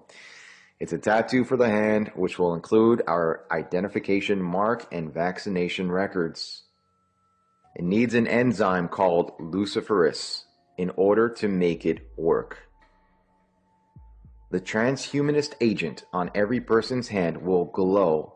It's 0.78 0.92
a 0.92 0.98
tattoo 0.98 1.42
for 1.42 1.56
the 1.56 1.68
hand, 1.68 2.12
which 2.14 2.38
will 2.38 2.54
include 2.54 3.02
our 3.08 3.46
identification 3.50 4.40
mark 4.40 4.86
and 4.92 5.12
vaccination 5.12 5.90
records. 5.90 6.62
It 7.74 7.82
needs 7.82 8.14
an 8.14 8.28
enzyme 8.28 8.86
called 8.86 9.36
luciferase 9.40 10.43
in 10.76 10.90
order 10.96 11.28
to 11.28 11.48
make 11.48 11.86
it 11.86 12.10
work. 12.16 12.68
The 14.50 14.60
transhumanist 14.60 15.54
agent 15.60 16.04
on 16.12 16.30
every 16.34 16.60
person's 16.60 17.08
hand 17.08 17.38
will 17.38 17.64
glow 17.64 18.34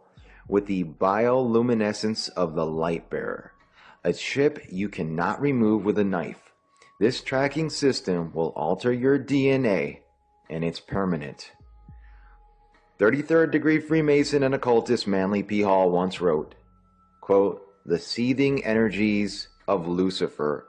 with 0.48 0.66
the 0.66 0.84
bioluminescence 0.84 2.28
of 2.30 2.54
the 2.54 2.66
light 2.66 3.10
bearer, 3.10 3.52
a 4.02 4.12
chip 4.12 4.66
you 4.70 4.88
cannot 4.88 5.40
remove 5.40 5.84
with 5.84 5.98
a 5.98 6.04
knife. 6.04 6.52
This 6.98 7.20
tracking 7.20 7.70
system 7.70 8.32
will 8.32 8.48
alter 8.56 8.92
your 8.92 9.18
DNA 9.18 10.00
and 10.50 10.64
it's 10.64 10.80
permanent. 10.80 11.52
33rd 12.98 13.52
degree 13.52 13.78
Freemason 13.78 14.42
and 14.42 14.54
occultist 14.54 15.06
Manly 15.06 15.42
P. 15.42 15.62
Hall 15.62 15.90
once 15.90 16.20
wrote, 16.20 16.56
quote, 17.20 17.62
The 17.86 17.98
seething 17.98 18.64
energies 18.64 19.48
of 19.68 19.86
Lucifer 19.86 20.67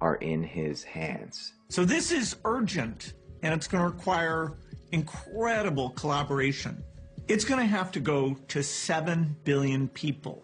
are 0.00 0.16
in 0.16 0.42
his 0.42 0.82
hands. 0.82 1.52
So 1.68 1.84
this 1.84 2.10
is 2.10 2.36
urgent 2.44 3.14
and 3.42 3.54
it's 3.54 3.66
going 3.66 3.82
to 3.84 3.90
require 3.90 4.54
incredible 4.92 5.90
collaboration. 5.90 6.82
It's 7.28 7.44
going 7.44 7.60
to 7.60 7.66
have 7.66 7.92
to 7.92 8.00
go 8.00 8.36
to 8.48 8.62
7 8.62 9.36
billion 9.44 9.88
people. 9.88 10.42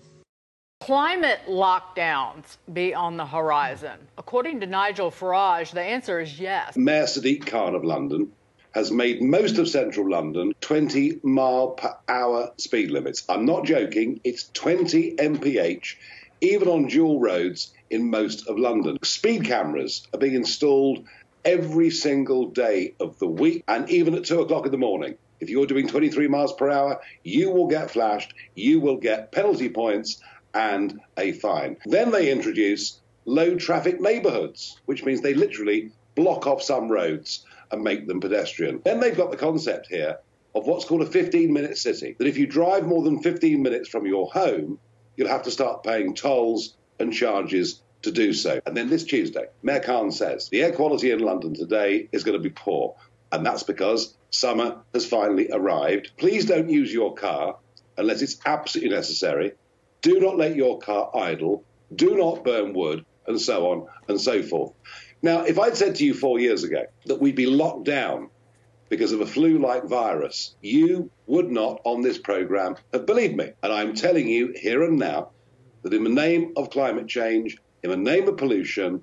Climate 0.80 1.40
lockdowns 1.48 2.58
be 2.72 2.94
on 2.94 3.16
the 3.16 3.26
horizon. 3.26 3.98
According 4.18 4.60
to 4.60 4.66
Nigel 4.66 5.10
Farage, 5.10 5.72
the 5.72 5.82
answer 5.82 6.20
is 6.20 6.38
yes. 6.38 6.76
Mayor 6.76 7.04
Sadiq 7.04 7.46
Khan 7.46 7.74
of 7.74 7.82
London 7.82 8.30
has 8.72 8.90
made 8.90 9.22
most 9.22 9.56
of 9.56 9.68
central 9.68 10.08
London 10.08 10.52
20 10.60 11.20
mile 11.22 11.70
per 11.70 11.96
hour 12.08 12.52
speed 12.58 12.90
limits. 12.90 13.24
I'm 13.26 13.46
not 13.46 13.64
joking, 13.64 14.20
it's 14.22 14.50
20 14.52 15.16
mph, 15.18 15.96
even 16.42 16.68
on 16.68 16.86
dual 16.86 17.18
roads 17.18 17.72
in 17.90 18.10
most 18.10 18.48
of 18.48 18.58
London. 18.58 18.98
Speed 19.02 19.44
cameras 19.44 20.06
are 20.12 20.18
being 20.18 20.34
installed 20.34 21.06
every 21.44 21.90
single 21.90 22.46
day 22.46 22.94
of 22.98 23.18
the 23.18 23.26
week 23.26 23.62
and 23.68 23.88
even 23.88 24.14
at 24.14 24.24
two 24.24 24.40
o'clock 24.40 24.66
in 24.66 24.72
the 24.72 24.78
morning. 24.78 25.16
If 25.38 25.50
you're 25.50 25.66
doing 25.66 25.86
23 25.86 26.28
miles 26.28 26.52
per 26.54 26.70
hour, 26.70 27.00
you 27.22 27.50
will 27.50 27.68
get 27.68 27.90
flashed, 27.90 28.34
you 28.54 28.80
will 28.80 28.96
get 28.96 29.32
penalty 29.32 29.68
points 29.68 30.20
and 30.54 31.00
a 31.16 31.32
fine. 31.32 31.76
Then 31.84 32.10
they 32.10 32.32
introduce 32.32 33.00
low 33.26 33.56
traffic 33.56 34.00
neighborhoods, 34.00 34.80
which 34.86 35.04
means 35.04 35.20
they 35.20 35.34
literally 35.34 35.92
block 36.14 36.46
off 36.46 36.62
some 36.62 36.88
roads 36.88 37.44
and 37.70 37.82
make 37.82 38.06
them 38.06 38.20
pedestrian. 38.20 38.80
Then 38.84 39.00
they've 39.00 39.16
got 39.16 39.30
the 39.30 39.36
concept 39.36 39.88
here 39.88 40.18
of 40.54 40.66
what's 40.66 40.86
called 40.86 41.02
a 41.02 41.06
15 41.06 41.52
minute 41.52 41.76
city. 41.76 42.16
That 42.18 42.26
if 42.26 42.38
you 42.38 42.46
drive 42.46 42.86
more 42.86 43.02
than 43.02 43.22
15 43.22 43.62
minutes 43.62 43.88
from 43.88 44.06
your 44.06 44.30
home, 44.32 44.78
you'll 45.16 45.28
have 45.28 45.42
to 45.42 45.50
start 45.50 45.82
paying 45.82 46.14
tolls 46.14 46.76
and 46.98 47.12
charges 47.12 47.82
to 48.02 48.12
do 48.12 48.32
so. 48.32 48.60
And 48.66 48.76
then 48.76 48.88
this 48.88 49.04
Tuesday, 49.04 49.46
Mayor 49.62 49.80
Khan 49.80 50.10
says 50.10 50.48
the 50.48 50.62
air 50.62 50.72
quality 50.72 51.10
in 51.10 51.20
London 51.20 51.54
today 51.54 52.08
is 52.12 52.24
going 52.24 52.36
to 52.36 52.42
be 52.42 52.50
poor. 52.50 52.94
And 53.32 53.44
that's 53.44 53.64
because 53.64 54.14
summer 54.30 54.78
has 54.94 55.06
finally 55.06 55.50
arrived. 55.50 56.12
Please 56.16 56.44
don't 56.44 56.70
use 56.70 56.92
your 56.92 57.14
car 57.14 57.56
unless 57.98 58.22
it's 58.22 58.38
absolutely 58.46 58.94
necessary. 58.94 59.52
Do 60.02 60.20
not 60.20 60.36
let 60.36 60.54
your 60.54 60.78
car 60.78 61.10
idle. 61.16 61.64
Do 61.94 62.16
not 62.16 62.44
burn 62.44 62.72
wood, 62.74 63.04
and 63.26 63.40
so 63.40 63.70
on 63.70 63.88
and 64.08 64.20
so 64.20 64.42
forth. 64.42 64.72
Now, 65.22 65.42
if 65.42 65.58
I'd 65.58 65.76
said 65.76 65.96
to 65.96 66.04
you 66.04 66.14
four 66.14 66.38
years 66.38 66.64
ago 66.64 66.84
that 67.06 67.20
we'd 67.20 67.36
be 67.36 67.46
locked 67.46 67.84
down 67.84 68.30
because 68.88 69.12
of 69.12 69.20
a 69.20 69.26
flu 69.26 69.58
like 69.58 69.84
virus, 69.84 70.54
you 70.60 71.10
would 71.26 71.50
not 71.50 71.80
on 71.84 72.02
this 72.02 72.18
program 72.18 72.76
have 72.92 73.06
believed 73.06 73.36
me. 73.36 73.50
And 73.62 73.72
I'm 73.72 73.94
telling 73.94 74.28
you 74.28 74.54
here 74.54 74.84
and 74.84 74.98
now 74.98 75.30
that 75.86 75.94
in 75.94 76.02
the 76.02 76.10
name 76.10 76.52
of 76.56 76.70
climate 76.70 77.06
change, 77.06 77.56
in 77.84 77.90
the 77.90 77.96
name 77.96 78.26
of 78.26 78.36
pollution, 78.36 79.00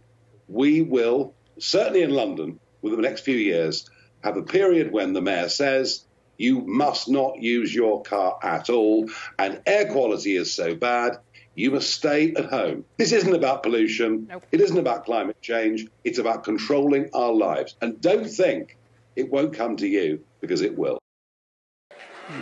we 0.50 0.82
will, 0.82 1.34
certainly 1.58 2.02
in 2.02 2.10
London, 2.10 2.60
within 2.82 3.02
the 3.02 3.08
next 3.08 3.22
few 3.22 3.38
years, 3.38 3.90
have 4.22 4.36
a 4.36 4.44
period 4.44 4.92
when 4.92 5.14
the 5.14 5.22
mayor 5.22 5.48
says 5.48 6.04
you 6.38 6.60
must 6.68 7.08
not 7.08 7.42
use 7.42 7.74
your 7.74 8.02
car 8.04 8.38
at 8.44 8.70
all, 8.70 9.10
and 9.40 9.62
air 9.66 9.90
quality 9.94 10.36
is 10.36 10.54
so 10.54 10.76
bad, 10.76 11.20
you 11.56 11.72
must 11.72 11.90
stay 11.90 12.34
at 12.34 12.48
home. 12.48 12.84
This 12.98 13.14
isn't 13.14 13.34
about 13.34 13.64
pollution. 13.64 14.28
Nope. 14.30 14.46
It 14.52 14.60
isn't 14.60 14.78
about 14.78 15.06
climate 15.06 15.42
change. 15.42 15.88
It's 16.04 16.18
about 16.18 16.44
controlling 16.44 17.10
our 17.14 17.32
lives. 17.32 17.78
And 17.82 18.02
don't 18.02 18.30
think 18.30 18.78
it 19.16 19.32
won't 19.32 19.54
come 19.54 19.78
to 19.78 19.88
you 19.88 20.22
because 20.42 20.62
it 20.62 20.78
will. 20.78 21.00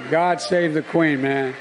God 0.09 0.41
save 0.41 0.73
the 0.73 0.81
Queen, 0.81 1.21
man. 1.21 1.53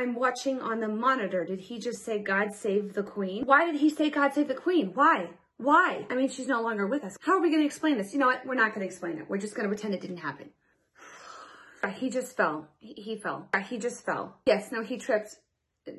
I'm 0.00 0.09
watching 0.20 0.60
on 0.60 0.78
the 0.78 0.88
monitor. 0.88 1.44
Did 1.44 1.60
he 1.60 1.78
just 1.78 2.04
say 2.04 2.18
God 2.18 2.54
save 2.54 2.94
the 2.94 3.02
Queen? 3.02 3.44
Why 3.44 3.64
did 3.64 3.80
he 3.80 3.90
say 3.90 4.10
God 4.10 4.34
save 4.34 4.46
the 4.48 4.54
Queen? 4.54 4.92
Why? 4.94 5.30
Why? 5.56 6.06
I 6.08 6.14
mean, 6.14 6.28
she's 6.28 6.46
no 6.46 6.62
longer 6.62 6.86
with 6.86 7.02
us. 7.04 7.16
How 7.20 7.32
are 7.32 7.40
we 7.40 7.50
going 7.50 7.62
to 7.62 7.66
explain 7.66 7.98
this? 7.98 8.12
You 8.12 8.20
know 8.20 8.26
what? 8.26 8.46
We're 8.46 8.54
not 8.54 8.74
going 8.74 8.80
to 8.80 8.86
explain 8.86 9.18
it. 9.18 9.28
We're 9.28 9.38
just 9.38 9.54
going 9.54 9.68
to 9.68 9.74
pretend 9.74 9.94
it 9.94 10.00
didn't 10.00 10.18
happen. 10.18 10.50
He 11.94 12.10
just 12.10 12.36
fell. 12.36 12.68
He, 12.78 12.92
he 12.92 13.16
fell. 13.16 13.48
He 13.68 13.78
just 13.78 14.04
fell. 14.04 14.36
Yes, 14.44 14.70
no, 14.70 14.82
he 14.82 14.98
tripped. 14.98 15.36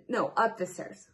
No, 0.07 0.31
up 0.37 0.59
the 0.59 0.67
stairs. 0.67 1.07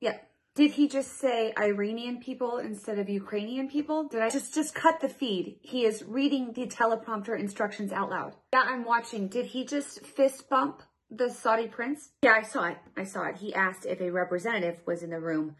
Yeah. 0.00 0.16
Did 0.54 0.70
he 0.70 0.88
just 0.88 1.18
say 1.18 1.52
Iranian 1.58 2.18
people 2.20 2.56
instead 2.56 2.98
of 2.98 3.10
Ukrainian 3.10 3.68
people? 3.68 4.08
Did 4.08 4.22
I 4.22 4.30
just, 4.30 4.54
just 4.54 4.74
cut 4.74 5.00
the 5.00 5.10
feed? 5.10 5.58
He 5.60 5.84
is 5.84 6.02
reading 6.02 6.54
the 6.54 6.66
teleprompter 6.66 7.38
instructions 7.38 7.92
out 7.92 8.08
loud. 8.08 8.34
Yeah, 8.54 8.62
I'm 8.64 8.86
watching. 8.86 9.28
Did 9.28 9.44
he 9.44 9.66
just 9.66 10.00
fist 10.06 10.48
bump 10.48 10.82
the 11.10 11.30
Saudi 11.30 11.68
prince? 11.68 12.10
Yeah, 12.22 12.32
I 12.32 12.42
saw 12.42 12.64
it. 12.64 12.78
I 12.96 13.04
saw 13.04 13.24
it. 13.24 13.36
He 13.36 13.54
asked 13.54 13.86
if 13.86 14.00
a 14.00 14.10
representative 14.10 14.80
was 14.86 15.02
in 15.02 15.10
the 15.10 15.20
room 15.20 15.56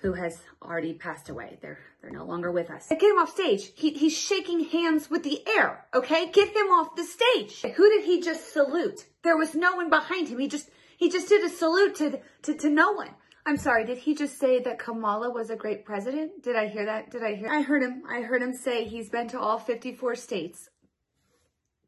who 0.00 0.12
has 0.12 0.42
already 0.62 0.92
passed 0.92 1.28
away. 1.30 1.58
They're 1.62 1.78
they're 2.02 2.10
no 2.10 2.24
longer 2.24 2.52
with 2.52 2.70
us. 2.70 2.88
Get 2.90 3.02
him 3.02 3.18
off 3.18 3.30
stage. 3.30 3.72
He, 3.74 3.94
he's 3.94 4.16
shaking 4.16 4.64
hands 4.66 5.08
with 5.08 5.22
the 5.22 5.42
air, 5.56 5.86
okay? 5.94 6.30
Get 6.30 6.48
him 6.48 6.66
off 6.66 6.94
the 6.96 7.04
stage. 7.04 7.62
Who 7.62 7.88
did 7.88 8.04
he 8.04 8.20
just 8.20 8.52
salute? 8.52 9.06
There 9.22 9.38
was 9.38 9.54
no 9.54 9.76
one 9.76 9.88
behind 9.88 10.28
him. 10.28 10.38
He 10.38 10.48
just 10.48 10.68
he 10.98 11.08
just 11.08 11.28
did 11.28 11.42
a 11.42 11.48
salute 11.48 11.94
to, 11.96 12.20
to, 12.42 12.54
to 12.54 12.68
no 12.68 12.92
one. 12.92 13.10
I'm 13.46 13.56
sorry, 13.56 13.84
did 13.84 13.98
he 13.98 14.14
just 14.14 14.38
say 14.38 14.60
that 14.60 14.78
Kamala 14.78 15.30
was 15.30 15.50
a 15.50 15.56
great 15.56 15.84
president? 15.84 16.42
Did 16.42 16.56
I 16.56 16.68
hear 16.68 16.86
that? 16.86 17.10
Did 17.10 17.22
I 17.22 17.34
hear? 17.34 17.50
I 17.50 17.62
heard 17.62 17.82
him. 17.82 18.02
I 18.08 18.20
heard 18.20 18.42
him 18.42 18.54
say 18.54 18.84
he's 18.84 19.10
been 19.10 19.28
to 19.28 19.40
all 19.40 19.58
54 19.58 20.14
states. 20.14 20.70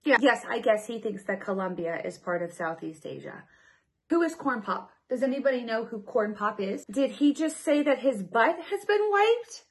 Yeah. 0.07 0.19
Yes, 0.21 0.45
I 0.49 0.61
guess 0.61 0.87
he 0.87 1.01
thinks 1.01 1.25
that 1.25 1.41
Colombia 1.41 2.01
is 2.05 2.17
part 2.17 2.43
of 2.43 2.53
Southeast 2.53 3.05
Asia. 3.05 3.43
Who 4.09 4.23
is 4.23 4.37
Corn 4.37 4.63
Pop? 4.63 4.91
Does 5.11 5.23
anybody 5.23 5.65
know 5.65 5.85
who 5.85 6.01
Corn 6.01 6.35
Pop 6.35 6.61
is? 6.61 6.85
Did 6.91 7.11
he 7.11 7.35
just 7.35 7.63
say 7.63 7.83
that 7.83 7.99
his 7.99 8.23
butt 8.23 8.57
has 8.71 8.85
been 8.85 9.11
wiped? 9.11 9.65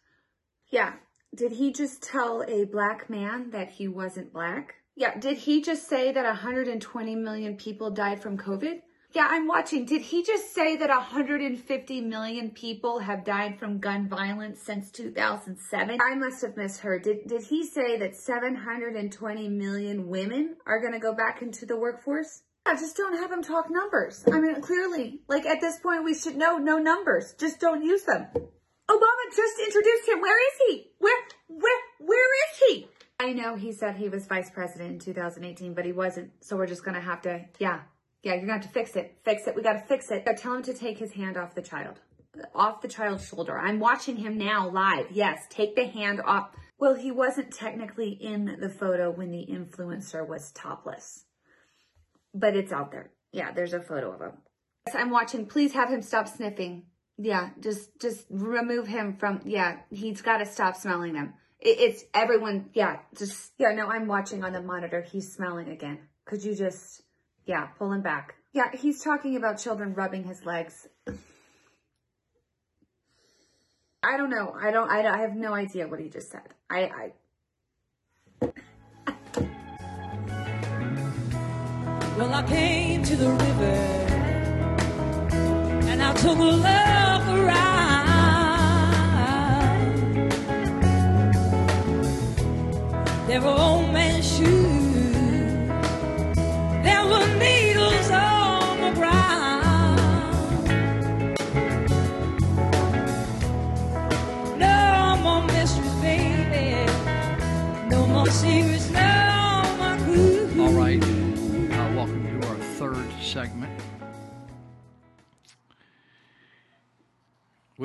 Yeah. 0.69 0.93
Did 1.33 1.53
he 1.53 1.71
just 1.71 2.03
tell 2.03 2.43
a 2.47 2.65
black 2.65 3.09
man 3.09 3.51
that 3.51 3.71
he 3.71 3.87
wasn't 3.87 4.33
black? 4.33 4.75
Yeah. 4.95 5.17
Did 5.17 5.37
he 5.37 5.61
just 5.61 5.87
say 5.87 6.11
that 6.11 6.25
120 6.25 7.15
million 7.15 7.55
people 7.55 7.91
died 7.91 8.21
from 8.21 8.37
COVID? 8.37 8.81
Yeah, 9.15 9.27
I'm 9.29 9.47
watching. 9.47 9.85
Did 9.85 10.01
he 10.01 10.25
just 10.25 10.53
say 10.53 10.75
that 10.75 10.89
150 10.89 12.01
million 12.01 12.49
people 12.49 12.99
have 12.99 13.23
died 13.23 13.57
from 13.57 13.79
gun 13.79 14.09
violence 14.09 14.61
since 14.61 14.91
2007? 14.91 15.99
I 16.01 16.15
must 16.15 16.41
have 16.41 16.57
misheard. 16.57 17.03
Did, 17.03 17.25
did 17.25 17.43
he 17.43 17.65
say 17.65 17.97
that 17.97 18.17
720 18.17 19.47
million 19.47 20.09
women 20.09 20.57
are 20.65 20.81
going 20.81 20.91
to 20.91 20.99
go 20.99 21.13
back 21.13 21.41
into 21.41 21.65
the 21.65 21.77
workforce? 21.77 22.41
I 22.65 22.75
just 22.75 22.97
don't 22.97 23.15
have 23.15 23.31
him 23.31 23.41
talk 23.41 23.67
numbers. 23.69 24.25
I 24.29 24.37
mean, 24.37 24.59
clearly, 24.59 25.21
like 25.29 25.45
at 25.45 25.61
this 25.61 25.79
point, 25.79 26.03
we 26.03 26.13
should 26.13 26.35
know 26.35 26.57
no 26.57 26.77
numbers. 26.77 27.35
Just 27.39 27.61
don't 27.61 27.85
use 27.85 28.03
them. 28.03 28.27
Obama 28.33 29.25
just 29.33 29.59
introduced 29.65 30.09
him. 30.09 30.19
Where 30.19 30.39
is 30.39 30.59
he? 30.67 30.91
Where, 30.97 31.23
where, 31.47 31.81
where 31.99 32.29
is 32.51 32.57
he? 32.67 32.87
I 33.21 33.31
know 33.31 33.55
he 33.55 33.71
said 33.71 33.95
he 33.95 34.09
was 34.09 34.27
vice 34.27 34.49
president 34.49 34.91
in 34.91 34.99
2018, 34.99 35.73
but 35.73 35.85
he 35.85 35.93
wasn't. 35.93 36.31
So 36.41 36.57
we're 36.57 36.67
just 36.67 36.83
going 36.83 36.95
to 36.95 37.01
have 37.01 37.21
to, 37.21 37.45
yeah, 37.59 37.79
yeah, 38.25 38.33
you're 38.33 38.47
going 38.47 38.59
to 38.59 38.65
have 38.65 38.73
to 38.73 38.79
fix 38.79 38.95
it. 38.95 39.19
Fix 39.23 39.45
it. 39.45 39.55
We 39.55 39.61
got 39.61 39.73
to 39.73 39.87
fix 39.87 40.09
it. 40.09 40.25
Tell 40.37 40.55
him 40.55 40.63
to 40.63 40.73
take 40.73 40.97
his 40.97 41.13
hand 41.13 41.37
off 41.37 41.53
the 41.53 41.61
child. 41.61 41.99
off 42.55 42.81
the 42.81 42.87
child's 42.87 43.27
shoulder. 43.27 43.57
I'm 43.57 43.79
watching 43.79 44.17
him 44.17 44.37
now 44.39 44.67
live. 44.67 45.11
Yes, 45.11 45.43
take 45.51 45.75
the 45.75 45.85
hand 45.85 46.19
off. 46.25 46.49
Well, 46.79 46.95
he 46.95 47.11
wasn't 47.11 47.53
technically 47.53 48.09
in 48.09 48.57
the 48.59 48.69
photo 48.69 49.11
when 49.11 49.29
the 49.29 49.45
influencer 49.49 50.27
was 50.27 50.51
topless, 50.51 51.25
but 52.33 52.55
it's 52.55 52.71
out 52.73 52.91
there. 52.91 53.11
Yeah, 53.31 53.51
there's 53.51 53.73
a 53.73 53.79
photo 53.79 54.11
of 54.11 54.21
him. 54.21 54.31
Yes, 54.87 54.95
I'm 54.97 55.11
watching. 55.11 55.45
Please 55.45 55.73
have 55.73 55.89
him 55.89 56.01
stop 56.01 56.27
sniffing. 56.27 56.87
Yeah, 57.17 57.51
just 57.61 57.99
just 58.01 58.25
remove 58.29 58.87
him 58.87 59.17
from. 59.17 59.41
Yeah, 59.45 59.77
he's 59.91 60.21
got 60.21 60.39
to 60.39 60.45
stop 60.45 60.75
smelling 60.75 61.13
them. 61.13 61.35
It, 61.59 61.79
it's 61.79 62.03
everyone. 62.13 62.71
Yeah, 62.73 62.97
just 63.17 63.53
yeah. 63.57 63.71
No, 63.71 63.87
I'm 63.87 64.07
watching 64.07 64.43
on 64.43 64.51
the 64.51 64.61
monitor. 64.61 65.01
He's 65.01 65.31
smelling 65.31 65.69
again. 65.69 65.99
Could 66.25 66.43
you 66.43 66.55
just 66.55 67.03
yeah 67.45 67.67
pull 67.77 67.91
him 67.91 68.01
back? 68.01 68.35
Yeah, 68.53 68.71
he's 68.73 69.03
talking 69.03 69.35
about 69.35 69.59
children 69.59 69.93
rubbing 69.93 70.23
his 70.23 70.45
legs. 70.45 70.87
I 74.01 74.17
don't 74.17 74.29
know. 74.29 74.55
I 74.59 74.71
don't. 74.71 74.89
I, 74.89 75.05
I 75.07 75.17
have 75.19 75.35
no 75.35 75.53
idea 75.53 75.87
what 75.87 75.99
he 75.99 76.09
just 76.09 76.31
said. 76.31 76.53
I. 76.69 76.79
I 76.83 77.11
Well, 82.17 82.33
I 82.33 82.43
came 82.43 83.03
to 83.03 83.15
the 83.17 83.29
river 83.29 83.75
and 85.89 86.01
I 86.01 86.13
took 86.13 86.37
a 86.37 86.41
look 86.41 87.27
around. 87.27 87.75
There 93.27 93.41
were 93.41 93.49
old 93.49 93.84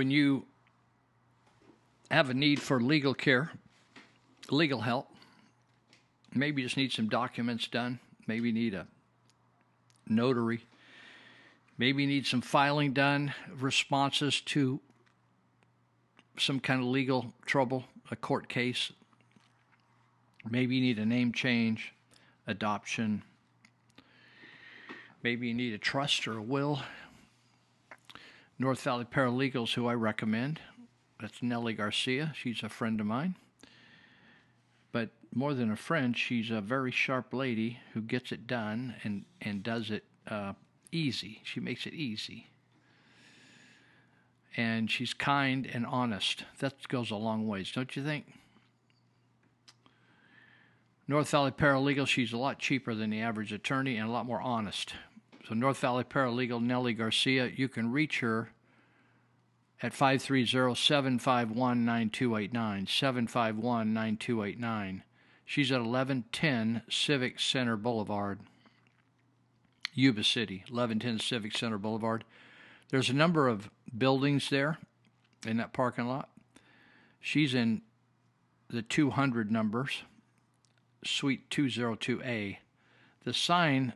When 0.00 0.10
you 0.10 0.46
have 2.10 2.30
a 2.30 2.32
need 2.32 2.58
for 2.58 2.80
legal 2.80 3.12
care, 3.12 3.50
legal 4.48 4.80
help, 4.80 5.10
maybe 6.34 6.62
you 6.62 6.68
just 6.68 6.78
need 6.78 6.90
some 6.90 7.10
documents 7.10 7.68
done, 7.68 8.00
maybe 8.26 8.48
you 8.48 8.54
need 8.54 8.72
a 8.72 8.86
notary, 10.08 10.64
maybe 11.76 12.02
you 12.02 12.08
need 12.08 12.26
some 12.26 12.40
filing 12.40 12.94
done, 12.94 13.34
responses 13.54 14.40
to 14.46 14.80
some 16.38 16.60
kind 16.60 16.80
of 16.80 16.86
legal 16.86 17.34
trouble, 17.44 17.84
a 18.10 18.16
court 18.16 18.48
case, 18.48 18.92
maybe 20.48 20.76
you 20.76 20.80
need 20.80 20.98
a 20.98 21.04
name 21.04 21.30
change, 21.30 21.92
adoption, 22.46 23.22
maybe 25.22 25.48
you 25.48 25.52
need 25.52 25.74
a 25.74 25.78
trust 25.78 26.26
or 26.26 26.38
a 26.38 26.42
will. 26.42 26.80
North 28.60 28.82
Valley 28.82 29.06
Paralegals, 29.06 29.72
who 29.72 29.86
I 29.86 29.94
recommend, 29.94 30.60
that's 31.18 31.42
Nellie 31.42 31.72
Garcia. 31.72 32.34
She's 32.36 32.62
a 32.62 32.68
friend 32.68 33.00
of 33.00 33.06
mine. 33.06 33.34
But 34.92 35.12
more 35.34 35.54
than 35.54 35.70
a 35.70 35.76
friend, 35.76 36.14
she's 36.14 36.50
a 36.50 36.60
very 36.60 36.90
sharp 36.90 37.32
lady 37.32 37.78
who 37.94 38.02
gets 38.02 38.32
it 38.32 38.46
done 38.46 38.96
and, 39.02 39.24
and 39.40 39.62
does 39.62 39.90
it 39.90 40.04
uh, 40.28 40.52
easy. 40.92 41.40
She 41.42 41.58
makes 41.58 41.86
it 41.86 41.94
easy. 41.94 42.48
And 44.58 44.90
she's 44.90 45.14
kind 45.14 45.66
and 45.72 45.86
honest. 45.86 46.44
That 46.58 46.86
goes 46.86 47.10
a 47.10 47.16
long 47.16 47.48
ways, 47.48 47.72
don't 47.72 47.96
you 47.96 48.04
think? 48.04 48.26
North 51.08 51.30
Valley 51.30 51.50
Paralegal, 51.50 52.06
she's 52.06 52.34
a 52.34 52.36
lot 52.36 52.58
cheaper 52.58 52.94
than 52.94 53.08
the 53.08 53.22
average 53.22 53.54
attorney 53.54 53.96
and 53.96 54.06
a 54.06 54.12
lot 54.12 54.26
more 54.26 54.42
honest. 54.42 54.92
So, 55.48 55.54
North 55.54 55.78
Valley 55.78 56.04
Paralegal 56.04 56.62
Nellie 56.62 56.92
Garcia, 56.92 57.50
you 57.54 57.68
can 57.68 57.90
reach 57.90 58.20
her 58.20 58.50
at 59.82 59.94
530 59.94 60.74
751 60.74 61.84
9289. 61.84 62.86
751 62.86 63.92
9289. 63.92 65.02
She's 65.44 65.72
at 65.72 65.80
1110 65.80 66.82
Civic 66.88 67.40
Center 67.40 67.76
Boulevard, 67.76 68.40
Yuba 69.94 70.22
City. 70.22 70.58
1110 70.68 71.18
Civic 71.18 71.56
Center 71.56 71.78
Boulevard. 71.78 72.24
There's 72.90 73.08
a 73.08 73.14
number 73.14 73.48
of 73.48 73.70
buildings 73.96 74.50
there 74.50 74.78
in 75.46 75.56
that 75.56 75.72
parking 75.72 76.06
lot. 76.06 76.28
She's 77.20 77.54
in 77.54 77.82
the 78.68 78.82
200 78.82 79.50
numbers, 79.50 80.02
Suite 81.04 81.50
202A. 81.50 82.58
The 83.24 83.32
sign 83.32 83.94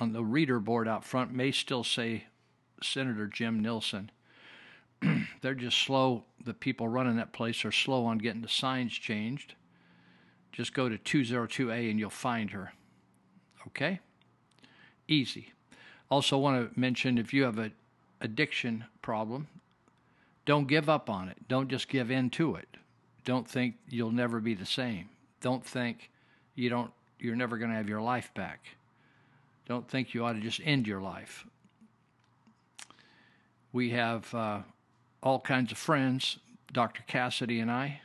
on 0.00 0.12
the 0.14 0.24
reader 0.24 0.58
board 0.58 0.88
out 0.88 1.04
front 1.04 1.32
may 1.32 1.52
still 1.52 1.84
say 1.84 2.24
Senator 2.82 3.26
Jim 3.26 3.60
Nielsen. 3.60 4.10
They're 5.42 5.54
just 5.54 5.78
slow. 5.78 6.24
The 6.42 6.54
people 6.54 6.88
running 6.88 7.16
that 7.16 7.34
place 7.34 7.64
are 7.66 7.72
slow 7.72 8.06
on 8.06 8.18
getting 8.18 8.40
the 8.40 8.48
signs 8.48 8.94
changed. 8.94 9.54
Just 10.52 10.74
go 10.74 10.88
to 10.88 10.96
202A 10.96 11.90
and 11.90 12.00
you'll 12.00 12.10
find 12.10 12.50
her. 12.50 12.72
Okay? 13.68 14.00
Easy. 15.06 15.52
Also, 16.10 16.38
want 16.38 16.72
to 16.72 16.80
mention 16.80 17.18
if 17.18 17.34
you 17.34 17.44
have 17.44 17.58
an 17.58 17.72
addiction 18.20 18.84
problem, 19.02 19.48
don't 20.46 20.66
give 20.66 20.88
up 20.88 21.10
on 21.10 21.28
it. 21.28 21.36
Don't 21.46 21.68
just 21.68 21.88
give 21.88 22.10
in 22.10 22.30
to 22.30 22.54
it. 22.54 22.68
Don't 23.24 23.46
think 23.46 23.76
you'll 23.88 24.10
never 24.10 24.40
be 24.40 24.54
the 24.54 24.66
same. 24.66 25.10
Don't 25.40 25.64
think 25.64 26.10
you 26.54 26.70
don't 26.70 26.90
you're 27.18 27.36
never 27.36 27.58
going 27.58 27.70
to 27.70 27.76
have 27.76 27.88
your 27.88 28.00
life 28.00 28.32
back. 28.34 28.60
Don't 29.70 29.88
think 29.88 30.14
you 30.14 30.24
ought 30.24 30.32
to 30.32 30.40
just 30.40 30.60
end 30.64 30.88
your 30.88 31.00
life. 31.00 31.46
We 33.72 33.90
have 33.90 34.34
uh, 34.34 34.62
all 35.22 35.38
kinds 35.38 35.70
of 35.70 35.78
friends, 35.78 36.40
Dr. 36.72 37.04
Cassady 37.08 37.62
and 37.62 37.70
I, 37.70 38.00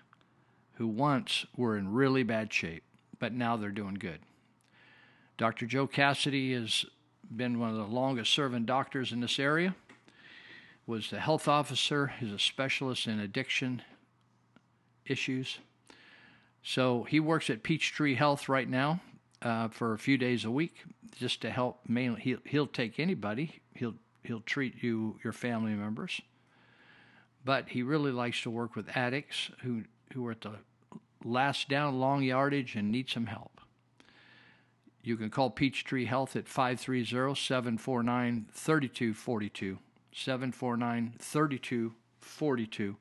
who 0.74 0.86
once 0.86 1.48
were 1.58 1.76
in 1.76 1.92
really 1.92 2.22
bad 2.22 2.54
shape, 2.54 2.84
but 3.18 3.34
now 3.34 3.58
they're 3.58 3.72
doing 3.72 3.96
good. 3.96 4.20
Dr. 5.40 5.66
Joe 5.66 5.88
Cassady 5.88 6.54
has 6.54 6.86
been 7.36 7.58
one 7.58 7.72
of 7.72 7.78
the 7.78 7.86
longest 7.86 8.32
serving 8.32 8.66
doctors 8.66 9.12
in 9.12 9.22
this 9.22 9.40
area, 9.40 9.74
was 10.86 11.10
the 11.10 11.20
health 11.20 11.48
officer, 11.48 12.14
is 12.22 12.32
a 12.32 12.38
specialist 12.38 13.08
in 13.08 13.20
addiction 13.20 13.82
issues. 15.08 15.58
So 16.62 17.06
he 17.06 17.20
works 17.20 17.50
at 17.50 17.64
Peachtree 17.64 18.14
Health 18.14 18.48
right 18.48 18.70
now 18.70 19.02
uh, 19.42 19.70
for 19.70 19.94
a 19.94 19.98
few 19.98 20.20
days 20.20 20.46
a 20.46 20.52
week, 20.52 20.84
just 21.16 21.42
to 21.42 21.50
help. 21.50 21.80
Mainly, 21.88 22.22
he'll 22.22 22.40
he'll 22.46 22.68
take 22.68 23.00
anybody. 23.00 23.62
He'll 23.74 23.96
he'll 24.24 24.42
treat 24.42 24.84
you 24.84 25.20
your 25.24 25.34
family 25.34 25.74
members, 25.74 26.22
but 27.44 27.70
he 27.70 27.84
really 27.84 28.12
likes 28.12 28.42
to 28.44 28.50
work 28.50 28.76
with 28.76 28.96
addicts 28.96 29.52
who 29.64 29.84
who 30.14 30.26
are 30.28 30.32
at 30.32 30.42
the 30.42 30.56
last 31.24 31.70
down 31.70 32.00
long 32.00 32.24
yardage 32.24 32.76
and 32.76 32.92
need 32.92 33.10
some 33.10 33.26
help. 33.26 33.60
You 35.02 35.18
can 35.18 35.30
call 35.30 35.52
Peachtree 35.52 36.06
Health 36.06 36.36
at 36.36 36.48
530 36.48 37.36
749 37.36 38.48
3242. 38.52 39.78
749 40.12 41.14
3242. 41.20 42.96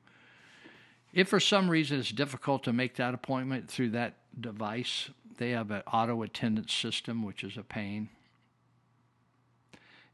If 1.13 1.29
for 1.29 1.39
some 1.39 1.69
reason 1.69 1.99
it's 1.99 2.11
difficult 2.11 2.63
to 2.65 2.73
make 2.73 2.95
that 2.97 3.13
appointment 3.13 3.69
through 3.69 3.91
that 3.91 4.17
device, 4.39 5.09
they 5.37 5.51
have 5.51 5.71
an 5.71 5.83
auto 5.91 6.21
attendance 6.23 6.73
system, 6.73 7.23
which 7.23 7.43
is 7.43 7.57
a 7.57 7.63
pain. 7.63 8.09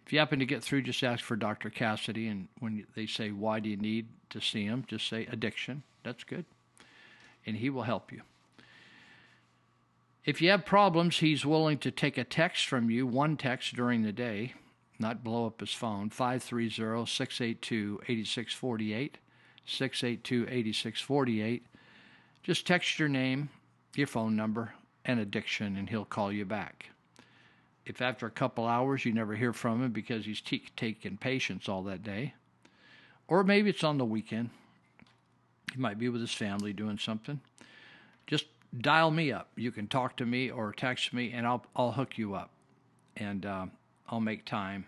If 0.06 0.14
you 0.14 0.20
happen 0.20 0.40
to 0.40 0.46
get 0.46 0.64
through, 0.64 0.82
just 0.84 1.04
ask 1.04 1.24
for 1.24 1.36
Dr. 1.36 1.70
Cassady, 1.70 2.30
and 2.30 2.48
when 2.60 2.86
they 2.96 3.06
say, 3.06 3.32
Why 3.32 3.60
do 3.60 3.70
you 3.70 3.78
need 3.78 4.08
to 4.32 4.42
see 4.42 4.66
him? 4.66 4.86
just 4.88 5.08
say 5.08 5.26
addiction. 5.32 5.84
That's 6.04 6.24
good. 6.24 6.46
And 7.46 7.58
he 7.58 7.70
will 7.70 7.84
help 7.84 8.12
you. 8.12 8.22
If 10.26 10.42
you 10.42 10.50
have 10.52 10.66
problems, 10.66 11.20
he's 11.20 11.46
willing 11.46 11.78
to 11.80 11.92
take 11.92 12.18
a 12.18 12.24
text 12.24 12.68
from 12.68 12.90
you, 12.90 13.08
one 13.08 13.38
text 13.38 13.76
during 13.76 14.04
the 14.04 14.12
day, 14.12 14.54
not 15.00 15.24
blow 15.24 15.48
up 15.48 15.60
his 15.60 15.74
phone, 15.74 16.10
530 16.10 17.06
682 17.06 18.02
8648. 18.04 19.18
682 19.66 20.44
8648. 20.44 21.66
Just 22.44 22.68
text 22.68 23.00
your 23.00 23.10
name, 23.10 23.50
your 23.96 24.08
phone 24.08 24.36
number, 24.36 24.74
and 25.06 25.20
addiction, 25.20 25.78
and 25.78 25.89
he'll 25.89 26.06
call 26.06 26.32
you 26.32 26.45
back. 26.45 26.89
If 27.86 28.02
after 28.02 28.28
a 28.28 28.32
couple 28.32 28.68
hours 28.68 29.06
you 29.06 29.14
never 29.14 29.36
hear 29.36 29.54
from 29.54 29.84
him 29.84 29.91
because 29.91 30.26
he's 30.26 30.41
t- 30.41 30.64
taking 30.78 31.18
patients 31.18 31.68
all 31.68 31.84
that 31.84 32.04
day, 32.04 32.36
or 33.28 33.43
maybe 33.43 33.70
it's 33.70 33.84
on 33.84 33.97
the 33.97 34.06
weekend, 34.06 34.52
he 35.74 35.80
might 35.80 35.97
be 35.97 36.10
with 36.10 36.22
his 36.22 36.34
family 36.34 36.74
doing 36.74 36.97
something, 36.97 37.39
just 38.28 38.45
dial 38.78 39.10
me 39.10 39.32
up. 39.32 39.47
You 39.56 39.72
can 39.72 39.88
talk 39.88 40.18
to 40.18 40.26
me 40.26 40.52
or 40.52 40.74
text 40.74 41.14
me, 41.14 41.32
and 41.32 41.47
I'll, 41.47 41.66
I'll 41.76 41.93
hook 41.93 42.18
you 42.18 42.36
up, 42.36 42.52
and 43.18 43.45
uh, 43.45 43.66
I'll 44.08 44.20
make 44.20 44.45
time, 44.45 44.86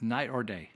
night 0.00 0.30
or 0.30 0.42
day. 0.42 0.70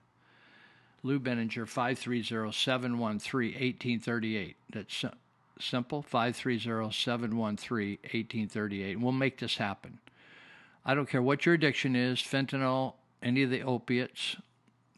Lou 1.03 1.19
Binninger, 1.21 1.65
530-713-1838. 1.65 4.55
That's 4.71 5.05
si- 5.59 5.71
simple, 5.71 6.05
530-713-1838. 6.11 9.01
We'll 9.01 9.13
make 9.13 9.39
this 9.39 9.57
happen. 9.57 10.01
I 10.85 10.95
don't 10.95 11.09
care 11.09 11.23
what 11.23 11.47
your 11.47 11.55
addiction 11.55 11.97
is, 11.97 12.19
fentanyl, 12.19 12.95
any 13.23 13.43
of 13.43 13.51
the 13.51 13.63
opiates, 13.63 14.37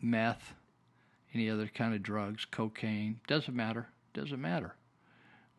meth, 0.01 0.55
any 1.35 1.51
other 1.51 1.67
kind 1.67 1.95
of 1.95 2.03
drugs, 2.03 2.45
cocaine, 2.45 3.21
doesn't 3.27 3.55
matter. 3.55 3.89
Doesn't 4.13 4.41
matter. 4.41 4.75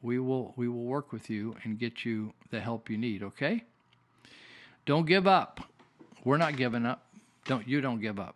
We 0.02 0.20
will 0.20 0.54
we 0.58 0.68
will 0.68 0.86
work 0.86 1.12
with 1.12 1.30
you 1.30 1.56
and 1.64 1.80
get 1.80 2.06
you 2.06 2.34
the 2.50 2.60
help 2.60 2.90
you 2.90 2.98
need, 2.98 3.24
okay? 3.24 3.64
Don't 4.86 5.06
give 5.06 5.28
up. 5.28 5.62
We're 6.24 6.38
not 6.38 6.58
giving 6.58 6.86
up. 6.86 7.06
Don't 7.46 7.68
you 7.68 7.82
don't 7.82 8.02
give 8.02 8.20
up. 8.20 8.36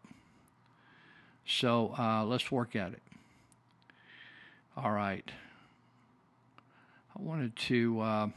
So 1.45 1.93
uh, 1.97 2.23
let's 2.25 2.51
work 2.51 2.75
at 2.75 2.93
it. 2.93 3.01
All 4.77 4.91
right. 4.91 5.29
I 7.15 7.21
wanted 7.21 7.55
to. 7.55 8.01
Uh, 8.01 8.27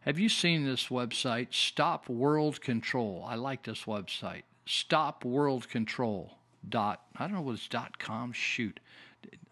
have 0.00 0.18
you 0.18 0.28
seen 0.28 0.64
this 0.64 0.88
website? 0.88 1.54
Stop 1.54 2.08
World 2.08 2.60
Control. 2.60 3.24
I 3.26 3.36
like 3.36 3.64
this 3.64 3.84
website. 3.84 4.42
Stop 4.66 5.24
World 5.24 5.68
Control. 5.68 6.38
Dot. 6.66 7.02
I 7.16 7.24
don't 7.24 7.34
know 7.34 7.42
what 7.42 7.54
it's 7.54 7.68
dot 7.68 7.98
com. 7.98 8.32
Shoot. 8.32 8.80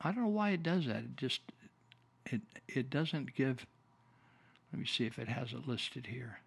I 0.00 0.12
don't 0.12 0.22
know 0.22 0.28
why 0.28 0.50
it 0.50 0.62
does 0.62 0.86
that. 0.86 0.96
It 0.98 1.16
just 1.16 1.40
it 2.26 2.40
it 2.68 2.90
doesn't 2.90 3.34
give. 3.34 3.66
Let 4.72 4.80
me 4.80 4.86
see 4.86 5.04
if 5.04 5.18
it 5.18 5.28
has 5.28 5.52
it 5.52 5.68
listed 5.68 6.06
here 6.06 6.38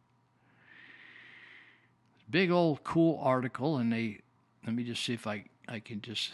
big 2.29 2.51
old 2.51 2.83
cool 2.83 3.19
article 3.21 3.77
and 3.77 3.91
they 3.91 4.19
let 4.65 4.75
me 4.75 4.83
just 4.83 5.03
see 5.03 5.13
if 5.13 5.27
I, 5.27 5.45
I 5.67 5.79
can 5.79 6.01
just 6.01 6.31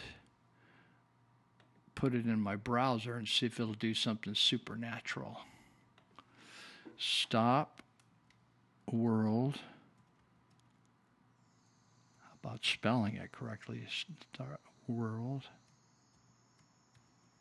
put 2.02 2.14
it 2.14 2.26
in 2.26 2.40
my 2.40 2.56
browser 2.56 3.14
and 3.14 3.28
see 3.28 3.46
if 3.46 3.60
it'll 3.60 3.74
do 3.74 3.94
something 3.94 4.34
supernatural. 4.34 5.42
Stop 6.98 7.80
world. 8.90 9.60
How 12.20 12.30
about 12.42 12.64
spelling 12.64 13.14
it 13.14 13.30
correctly? 13.30 13.86
Start 13.88 14.58
world 14.88 15.44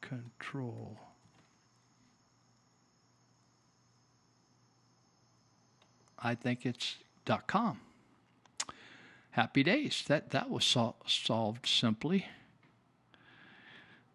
control. 0.01 0.99
I 6.19 6.35
think 6.35 6.67
it's 6.67 6.97
.com 7.47 7.79
happy 9.31 9.63
days. 9.63 10.03
That 10.07 10.29
that 10.29 10.51
was 10.51 10.63
sol- 10.63 10.97
solved 11.07 11.65
simply. 11.65 12.27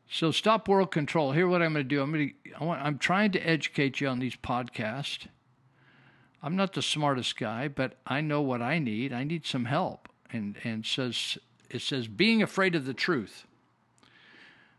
So 0.09 0.30
stop 0.30 0.68
world 0.68 0.90
control. 0.90 1.32
Here, 1.32 1.48
what 1.48 1.62
I'm 1.62 1.72
going 1.72 1.84
to 1.84 1.88
do. 1.88 2.00
I'm 2.00 2.12
going 2.12 2.34
to. 2.59 2.64
Want, 2.64 2.80
I'm 2.80 2.98
trying 2.98 3.32
to 3.32 3.40
educate 3.40 4.00
you 4.00 4.09
on 4.09 4.18
these 4.18 4.36
podcasts. 4.36 5.26
I'm 6.42 6.57
not 6.57 6.74
the 6.74 6.82
smartest 6.82 7.36
guy, 7.38 7.68
but 7.68 7.96
I 8.07 8.20
know 8.20 8.40
what 8.40 8.62
I 8.62 8.78
need. 8.78 9.12
I 9.12 9.24
need 9.24 9.46
some 9.46 9.64
help. 9.64 10.09
And 10.30 10.57
and 10.64 10.86
says 10.86 11.38
it 11.70 11.82
says 11.82 12.09
being 12.09 12.42
afraid 12.42 12.74
of 12.74 12.84
the 12.84 12.94
truth. 12.94 13.46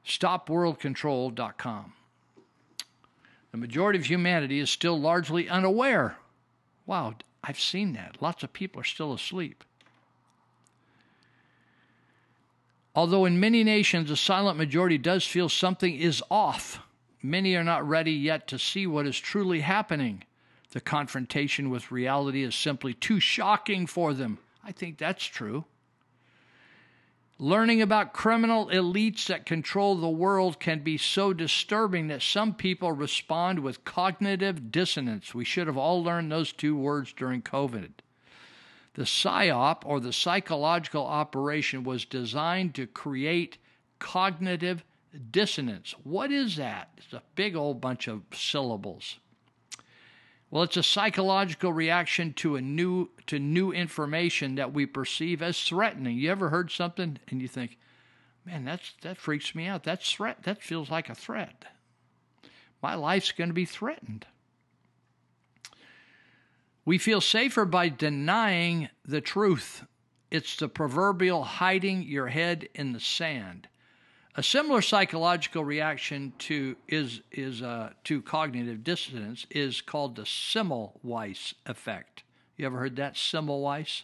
StopWorldControl.com. 0.06 1.94
The 3.52 3.58
majority 3.58 4.00
of 4.00 4.06
humanity 4.06 4.60
is 4.60 4.70
still 4.70 5.00
largely 5.00 5.50
unaware. 5.50 6.18
Wow, 6.86 7.16
I've 7.44 7.60
seen 7.60 7.94
that. 7.94 8.22
Lots 8.22 8.44
of 8.44 8.54
people 8.54 8.82
are 8.82 8.86
still 8.86 9.14
asleep. 9.14 9.64
Although 12.98 13.26
in 13.26 13.40
many 13.40 13.64
nations 13.64 14.10
a 14.10 14.18
silent 14.18 14.58
majority 14.58 14.98
does 14.98 15.24
feel 15.24 15.50
something 15.50 15.94
is 15.94 16.24
off, 16.32 16.80
many 17.22 17.54
are 17.54 17.64
not 17.64 17.88
ready 17.88 18.12
yet 18.12 18.48
to 18.48 18.58
see 18.58 18.88
what 18.88 19.06
is 19.06 19.20
truly 19.20 19.60
happening. 19.60 20.24
The 20.72 20.82
confrontation 20.82 21.70
with 21.70 21.92
reality 21.92 22.42
is 22.42 22.56
simply 22.56 22.96
too 22.96 23.20
shocking 23.20 23.86
for 23.86 24.16
them. 24.16 24.40
I 24.64 24.72
think 24.72 24.98
that's 24.98 25.24
true. 25.24 25.66
Learning 27.38 27.84
about 27.84 28.14
criminal 28.14 28.66
elites 28.70 29.28
that 29.28 29.46
control 29.46 29.96
the 29.96 30.10
world 30.10 30.60
can 30.60 30.80
be 30.80 30.98
so 30.98 31.34
disturbing 31.34 32.08
that 32.08 32.24
some 32.24 32.56
people 32.56 32.92
respond 32.92 33.60
with 33.60 33.86
cognitive 33.86 34.72
dissonance. 34.72 35.36
We 35.36 35.46
should 35.46 35.68
have 35.68 35.78
all 35.78 36.04
learned 36.04 36.32
those 36.32 36.52
two 36.52 36.76
words 36.76 37.14
during 37.14 37.44
COVID. 37.44 37.92
The 38.98 39.04
PSYOP, 39.04 39.84
or 39.86 40.00
the 40.00 40.12
psychological 40.12 41.06
operation, 41.06 41.84
was 41.84 42.04
designed 42.04 42.74
to 42.76 42.88
create 42.88 43.60
cognitive 44.00 44.84
dissonance. 45.30 45.94
What 46.04 46.32
is 46.32 46.56
that? 46.56 46.90
It's 46.98 47.14
a 47.14 47.22
big 47.36 47.56
old 47.56 47.80
bunch 47.80 48.08
of 48.08 48.24
syllables. 48.34 49.20
Well, 50.50 50.64
it's 50.64 50.78
a 50.78 50.84
psychological 50.84 51.72
reaction 51.72 52.34
to 52.38 52.56
a 52.56 52.62
new 52.62 53.12
to 53.28 53.38
new 53.38 53.72
information 53.72 54.56
that 54.56 54.74
we 54.74 54.88
perceive 54.88 55.44
as 55.44 55.62
threatening. 55.62 56.18
You 56.18 56.32
ever 56.32 56.50
heard 56.50 56.72
something 56.72 57.20
and 57.28 57.40
you 57.40 57.48
think, 57.48 57.78
"Man, 58.46 58.66
that's 58.66 58.94
that 59.02 59.18
freaks 59.18 59.54
me 59.54 59.68
out. 59.68 59.84
That's 59.84 60.12
threat. 60.12 60.42
That 60.42 60.64
feels 60.64 60.90
like 60.90 61.08
a 61.08 61.16
threat. 61.16 61.66
My 62.82 62.96
life's 62.96 63.32
going 63.32 63.52
to 63.52 63.54
be 63.54 63.66
threatened." 63.66 64.26
We 66.88 66.98
feel 66.98 67.20
safer 67.20 67.66
by 67.66 67.90
denying 67.90 68.88
the 69.04 69.20
truth. 69.20 69.84
It's 70.32 70.56
the 70.56 70.70
proverbial 70.70 71.44
hiding 71.44 72.04
your 72.04 72.28
head 72.28 72.70
in 72.74 72.94
the 72.94 73.02
sand. 73.02 73.68
A 74.38 74.42
similar 74.42 74.82
psychological 74.82 75.66
reaction 75.66 76.32
to 76.40 76.78
is 76.88 77.20
is 77.30 77.62
uh, 77.62 77.90
to 78.06 78.22
cognitive 78.22 78.86
dissonance 78.86 79.46
is 79.50 79.82
called 79.82 80.16
the 80.16 80.22
Semmelweis 80.22 81.54
effect. 81.66 82.24
You 82.56 82.68
ever 82.68 82.80
heard 82.80 82.96
that 82.96 83.16
Semmelweis? 83.16 84.04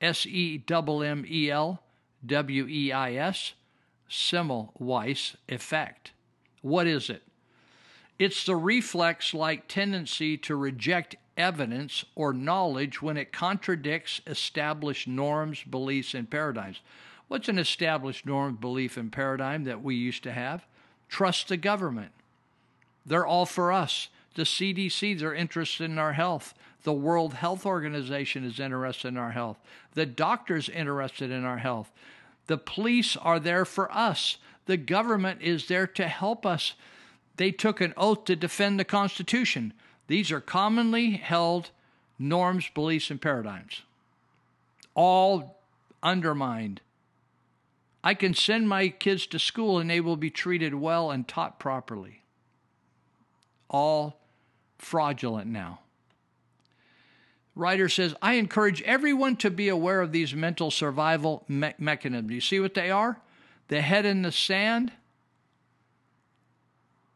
S 0.00 0.24
E 0.24 0.56
M 0.56 1.02
M 1.02 1.26
E 1.28 1.50
L 1.50 1.82
W 2.24 2.66
E 2.66 2.92
I 2.92 3.12
S. 3.12 3.52
Semmelweis 4.08 5.36
effect. 5.50 6.12
What 6.62 6.86
is 6.86 7.10
it? 7.10 7.24
It's 8.20 8.44
the 8.44 8.54
reflex 8.54 9.32
like 9.32 9.66
tendency 9.66 10.36
to 10.36 10.54
reject 10.54 11.16
evidence 11.38 12.04
or 12.14 12.34
knowledge 12.34 13.00
when 13.00 13.16
it 13.16 13.32
contradicts 13.32 14.20
established 14.26 15.08
norms, 15.08 15.62
beliefs, 15.62 16.12
and 16.12 16.30
paradigms. 16.30 16.82
What's 17.28 17.48
an 17.48 17.58
established 17.58 18.26
norm, 18.26 18.56
belief, 18.56 18.98
and 18.98 19.10
paradigm 19.10 19.64
that 19.64 19.82
we 19.82 19.94
used 19.94 20.22
to 20.24 20.32
have? 20.32 20.66
Trust 21.08 21.48
the 21.48 21.56
government. 21.56 22.12
They're 23.06 23.26
all 23.26 23.46
for 23.46 23.72
us. 23.72 24.08
The 24.34 24.42
CDC, 24.42 25.18
they're 25.18 25.32
interested 25.32 25.84
in 25.84 25.98
our 25.98 26.12
health. 26.12 26.52
The 26.82 26.92
World 26.92 27.32
Health 27.32 27.64
Organization 27.64 28.44
is 28.44 28.60
interested 28.60 29.08
in 29.08 29.16
our 29.16 29.30
health. 29.30 29.58
The 29.94 30.04
doctor's 30.04 30.68
interested 30.68 31.30
in 31.30 31.46
our 31.46 31.56
health. 31.56 31.90
The 32.48 32.58
police 32.58 33.16
are 33.16 33.40
there 33.40 33.64
for 33.64 33.90
us. 33.90 34.36
The 34.66 34.76
government 34.76 35.40
is 35.40 35.68
there 35.68 35.86
to 35.86 36.06
help 36.06 36.44
us. 36.44 36.74
They 37.40 37.52
took 37.52 37.80
an 37.80 37.94
oath 37.96 38.26
to 38.26 38.36
defend 38.36 38.78
the 38.78 38.84
Constitution. 38.84 39.72
These 40.08 40.30
are 40.30 40.42
commonly 40.42 41.12
held 41.12 41.70
norms, 42.18 42.68
beliefs, 42.74 43.10
and 43.10 43.18
paradigms, 43.18 43.80
all 44.94 45.58
undermined. 46.02 46.82
I 48.04 48.12
can 48.12 48.34
send 48.34 48.68
my 48.68 48.90
kids 48.90 49.26
to 49.28 49.38
school 49.38 49.78
and 49.78 49.88
they 49.88 50.02
will 50.02 50.18
be 50.18 50.28
treated 50.28 50.74
well 50.74 51.10
and 51.10 51.26
taught 51.26 51.58
properly. 51.58 52.20
All 53.70 54.20
fraudulent 54.76 55.46
now. 55.46 55.80
Writer 57.56 57.88
says, 57.88 58.14
I 58.20 58.34
encourage 58.34 58.82
everyone 58.82 59.36
to 59.36 59.50
be 59.50 59.70
aware 59.70 60.02
of 60.02 60.12
these 60.12 60.34
mental 60.34 60.70
survival 60.70 61.46
me- 61.48 61.72
mechanisms. 61.78 62.32
You 62.32 62.42
see 62.42 62.60
what 62.60 62.74
they 62.74 62.90
are? 62.90 63.18
The 63.68 63.80
head 63.80 64.04
in 64.04 64.20
the 64.20 64.30
sand, 64.30 64.92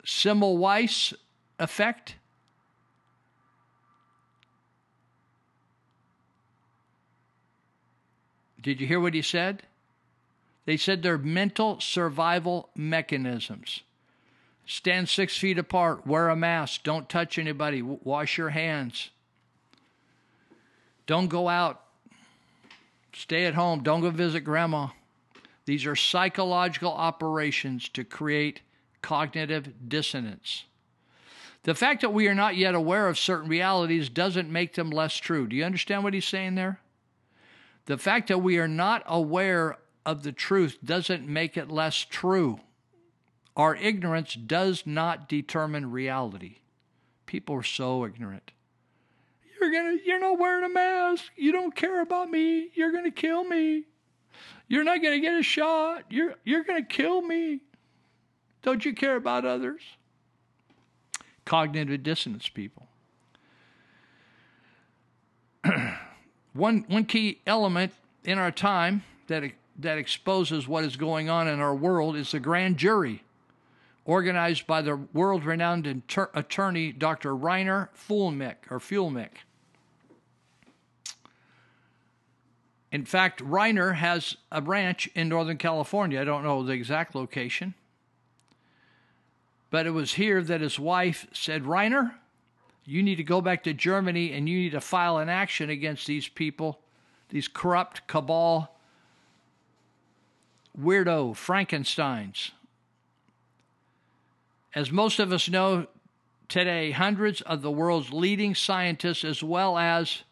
Semmelweis 0.04 1.14
effect, 1.58 2.16
Did 8.64 8.80
you 8.80 8.86
hear 8.86 8.98
what 8.98 9.12
he 9.12 9.20
said? 9.20 9.64
They 10.64 10.78
said 10.78 11.02
they're 11.02 11.18
mental 11.18 11.80
survival 11.80 12.70
mechanisms. 12.74 13.82
Stand 14.64 15.10
six 15.10 15.36
feet 15.36 15.58
apart, 15.58 16.06
wear 16.06 16.30
a 16.30 16.36
mask, 16.36 16.82
don't 16.82 17.06
touch 17.06 17.38
anybody, 17.38 17.82
wash 17.82 18.38
your 18.38 18.48
hands. 18.48 19.10
Don't 21.06 21.28
go 21.28 21.50
out, 21.50 21.82
stay 23.12 23.44
at 23.44 23.52
home, 23.52 23.82
don't 23.82 24.00
go 24.00 24.08
visit 24.08 24.40
grandma. 24.40 24.88
These 25.66 25.84
are 25.84 25.94
psychological 25.94 26.92
operations 26.92 27.90
to 27.90 28.02
create 28.02 28.62
cognitive 29.04 29.70
dissonance. 29.86 30.64
The 31.64 31.74
fact 31.74 32.00
that 32.00 32.14
we 32.14 32.26
are 32.26 32.34
not 32.34 32.56
yet 32.56 32.74
aware 32.74 33.06
of 33.06 33.18
certain 33.18 33.50
realities 33.50 34.08
doesn't 34.08 34.48
make 34.48 34.72
them 34.74 34.88
less 34.88 35.14
true. 35.14 35.46
Do 35.46 35.54
you 35.54 35.64
understand 35.64 36.04
what 36.04 36.14
he's 36.14 36.24
saying 36.24 36.54
there? 36.54 36.80
The 37.84 37.98
fact 37.98 38.28
that 38.28 38.38
we 38.38 38.56
are 38.56 38.66
not 38.66 39.02
aware 39.06 39.76
of 40.06 40.22
the 40.22 40.32
truth 40.32 40.78
doesn't 40.82 41.28
make 41.28 41.58
it 41.58 41.70
less 41.70 41.96
true. 41.96 42.60
Our 43.58 43.76
ignorance 43.76 44.32
does 44.34 44.84
not 44.86 45.28
determine 45.28 45.90
reality. 45.90 46.60
People 47.26 47.56
are 47.56 47.62
so 47.62 48.06
ignorant. 48.06 48.52
You're 49.60 49.70
gonna 49.70 49.98
you're 50.02 50.20
not 50.20 50.38
wearing 50.38 50.64
a 50.64 50.72
mask. 50.72 51.24
You 51.36 51.52
don't 51.52 51.76
care 51.76 52.00
about 52.00 52.30
me. 52.30 52.70
You're 52.72 52.92
gonna 52.92 53.10
kill 53.10 53.44
me. 53.44 53.84
You're 54.66 54.84
not 54.84 55.02
gonna 55.02 55.20
get 55.20 55.38
a 55.38 55.42
shot. 55.42 56.04
You're 56.08 56.36
you're 56.44 56.64
gonna 56.64 56.86
kill 56.86 57.20
me. 57.20 57.60
Don't 58.64 58.84
you 58.84 58.94
care 58.94 59.14
about 59.16 59.44
others? 59.44 59.82
Cognitive 61.44 62.02
dissonance 62.02 62.48
people. 62.48 62.88
one 66.54 66.84
one 66.88 67.04
key 67.04 67.40
element 67.46 67.92
in 68.24 68.38
our 68.38 68.50
time 68.50 69.04
that 69.26 69.44
that 69.78 69.98
exposes 69.98 70.66
what 70.66 70.82
is 70.82 70.96
going 70.96 71.28
on 71.28 71.46
in 71.46 71.60
our 71.60 71.74
world 71.74 72.16
is 72.16 72.30
the 72.30 72.40
grand 72.40 72.78
jury, 72.78 73.22
organized 74.06 74.66
by 74.66 74.80
the 74.80 74.96
world-renowned 75.12 75.86
inter- 75.86 76.30
attorney 76.32 76.90
Dr. 76.90 77.34
Reiner 77.34 77.88
Fuellmich 77.94 78.56
or 78.70 78.78
Fuellmich. 78.78 79.44
In 82.90 83.04
fact, 83.04 83.44
Reiner 83.44 83.96
has 83.96 84.36
a 84.50 84.62
ranch 84.62 85.10
in 85.14 85.28
Northern 85.28 85.58
California. 85.58 86.20
I 86.20 86.24
don't 86.24 86.44
know 86.44 86.62
the 86.62 86.72
exact 86.72 87.14
location. 87.14 87.74
But 89.74 89.86
it 89.86 89.90
was 89.90 90.14
here 90.14 90.40
that 90.40 90.60
his 90.60 90.78
wife 90.78 91.26
said, 91.32 91.64
Reiner, 91.64 92.14
you 92.84 93.02
need 93.02 93.16
to 93.16 93.24
go 93.24 93.40
back 93.40 93.64
to 93.64 93.74
Germany 93.74 94.30
and 94.30 94.48
you 94.48 94.56
need 94.56 94.70
to 94.70 94.80
file 94.80 95.18
an 95.18 95.28
action 95.28 95.68
against 95.68 96.06
these 96.06 96.28
people, 96.28 96.78
these 97.30 97.48
corrupt 97.48 98.06
cabal 98.06 98.76
weirdo 100.80 101.34
Frankensteins. 101.34 102.52
As 104.76 104.92
most 104.92 105.18
of 105.18 105.32
us 105.32 105.48
know 105.48 105.88
today, 106.48 106.92
hundreds 106.92 107.40
of 107.40 107.60
the 107.62 107.72
world's 107.72 108.12
leading 108.12 108.54
scientists, 108.54 109.24
as 109.24 109.42
well 109.42 109.76
as 109.76 110.22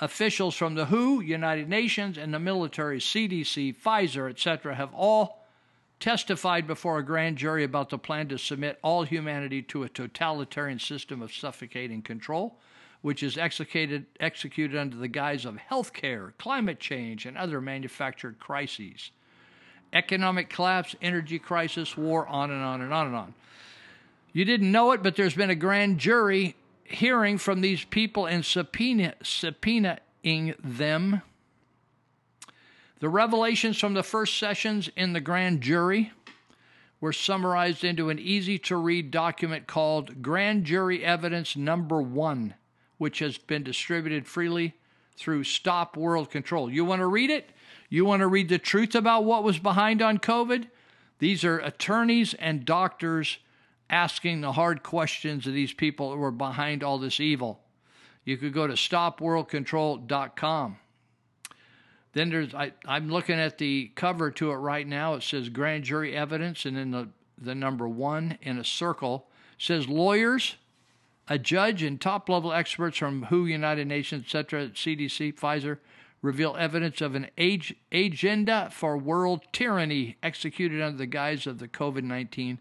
officials 0.00 0.56
from 0.56 0.74
the 0.74 0.86
WHO, 0.86 1.20
United 1.20 1.68
Nations, 1.68 2.18
and 2.18 2.34
the 2.34 2.40
military, 2.40 2.98
CDC, 2.98 3.76
Pfizer, 3.76 4.28
etc., 4.28 4.74
have 4.74 4.92
all 4.92 5.37
testified 6.00 6.66
before 6.66 6.98
a 6.98 7.04
grand 7.04 7.36
jury 7.36 7.64
about 7.64 7.90
the 7.90 7.98
plan 7.98 8.28
to 8.28 8.38
submit 8.38 8.78
all 8.82 9.02
humanity 9.04 9.62
to 9.62 9.82
a 9.82 9.88
totalitarian 9.88 10.78
system 10.78 11.22
of 11.22 11.32
suffocating 11.32 12.02
control, 12.02 12.58
which 13.02 13.22
is 13.22 13.36
executed, 13.36 14.06
executed 14.20 14.76
under 14.76 14.96
the 14.96 15.08
guise 15.08 15.44
of 15.44 15.56
health 15.56 15.92
care, 15.92 16.34
climate 16.38 16.80
change, 16.80 17.26
and 17.26 17.36
other 17.36 17.60
manufactured 17.60 18.38
crises. 18.38 19.10
Economic 19.92 20.50
collapse, 20.50 20.94
energy 21.00 21.38
crisis, 21.38 21.96
war, 21.96 22.26
on 22.28 22.50
and 22.50 22.62
on 22.62 22.80
and 22.80 22.92
on 22.92 23.06
and 23.06 23.16
on. 23.16 23.34
You 24.32 24.44
didn't 24.44 24.70
know 24.70 24.92
it, 24.92 25.02
but 25.02 25.16
there's 25.16 25.34
been 25.34 25.50
a 25.50 25.54
grand 25.54 25.98
jury 25.98 26.54
hearing 26.84 27.38
from 27.38 27.60
these 27.60 27.84
people 27.84 28.26
and 28.26 28.44
subpoena, 28.44 29.14
subpoenaing 29.22 30.54
them. 30.62 31.22
The 33.00 33.08
revelations 33.08 33.78
from 33.78 33.94
the 33.94 34.02
first 34.02 34.36
sessions 34.38 34.90
in 34.96 35.12
the 35.12 35.20
grand 35.20 35.60
jury 35.60 36.10
were 37.00 37.12
summarized 37.12 37.84
into 37.84 38.10
an 38.10 38.18
easy 38.18 38.58
to 38.58 38.76
read 38.76 39.12
document 39.12 39.68
called 39.68 40.20
Grand 40.20 40.64
Jury 40.64 41.04
Evidence 41.04 41.56
Number 41.56 42.02
One, 42.02 42.54
which 42.96 43.20
has 43.20 43.38
been 43.38 43.62
distributed 43.62 44.26
freely 44.26 44.74
through 45.16 45.44
Stop 45.44 45.96
World 45.96 46.28
Control. 46.30 46.68
You 46.68 46.84
want 46.84 46.98
to 47.00 47.06
read 47.06 47.30
it? 47.30 47.50
You 47.88 48.04
want 48.04 48.18
to 48.20 48.26
read 48.26 48.48
the 48.48 48.58
truth 48.58 48.96
about 48.96 49.24
what 49.24 49.44
was 49.44 49.60
behind 49.60 50.02
on 50.02 50.18
COVID? 50.18 50.66
These 51.20 51.44
are 51.44 51.60
attorneys 51.60 52.34
and 52.34 52.64
doctors 52.64 53.38
asking 53.88 54.40
the 54.40 54.50
hard 54.52 54.82
questions 54.82 55.46
of 55.46 55.54
these 55.54 55.72
people 55.72 56.12
who 56.12 56.22
are 56.22 56.32
behind 56.32 56.82
all 56.82 56.98
this 56.98 57.20
evil. 57.20 57.60
You 58.24 58.36
could 58.36 58.52
go 58.52 58.66
to 58.66 58.74
stopworldcontrol.com. 58.74 60.78
Then 62.12 62.30
there's 62.30 62.54
I, 62.54 62.72
I'm 62.86 63.08
looking 63.08 63.38
at 63.38 63.58
the 63.58 63.90
cover 63.94 64.30
to 64.32 64.50
it 64.50 64.56
right 64.56 64.86
now. 64.86 65.14
It 65.14 65.22
says 65.22 65.48
grand 65.48 65.84
jury 65.84 66.16
evidence, 66.16 66.64
and 66.64 66.76
then 66.76 66.90
the, 66.90 67.08
the 67.36 67.54
number 67.54 67.88
one 67.88 68.38
in 68.42 68.58
a 68.58 68.64
circle 68.64 69.26
says 69.58 69.88
lawyers, 69.88 70.56
a 71.28 71.38
judge, 71.38 71.82
and 71.82 72.00
top 72.00 72.28
level 72.28 72.52
experts 72.52 72.96
from 72.96 73.24
WHO, 73.24 73.46
United 73.46 73.86
Nations, 73.86 74.24
etc., 74.24 74.68
CDC, 74.68 75.34
Pfizer 75.34 75.78
reveal 76.20 76.56
evidence 76.58 77.00
of 77.00 77.14
an 77.14 77.28
age, 77.38 77.76
agenda 77.92 78.68
for 78.72 78.96
world 78.96 79.42
tyranny 79.52 80.16
executed 80.22 80.82
under 80.82 80.98
the 80.98 81.06
guise 81.06 81.46
of 81.46 81.58
the 81.58 81.68
COVID 81.68 82.02
19 82.02 82.58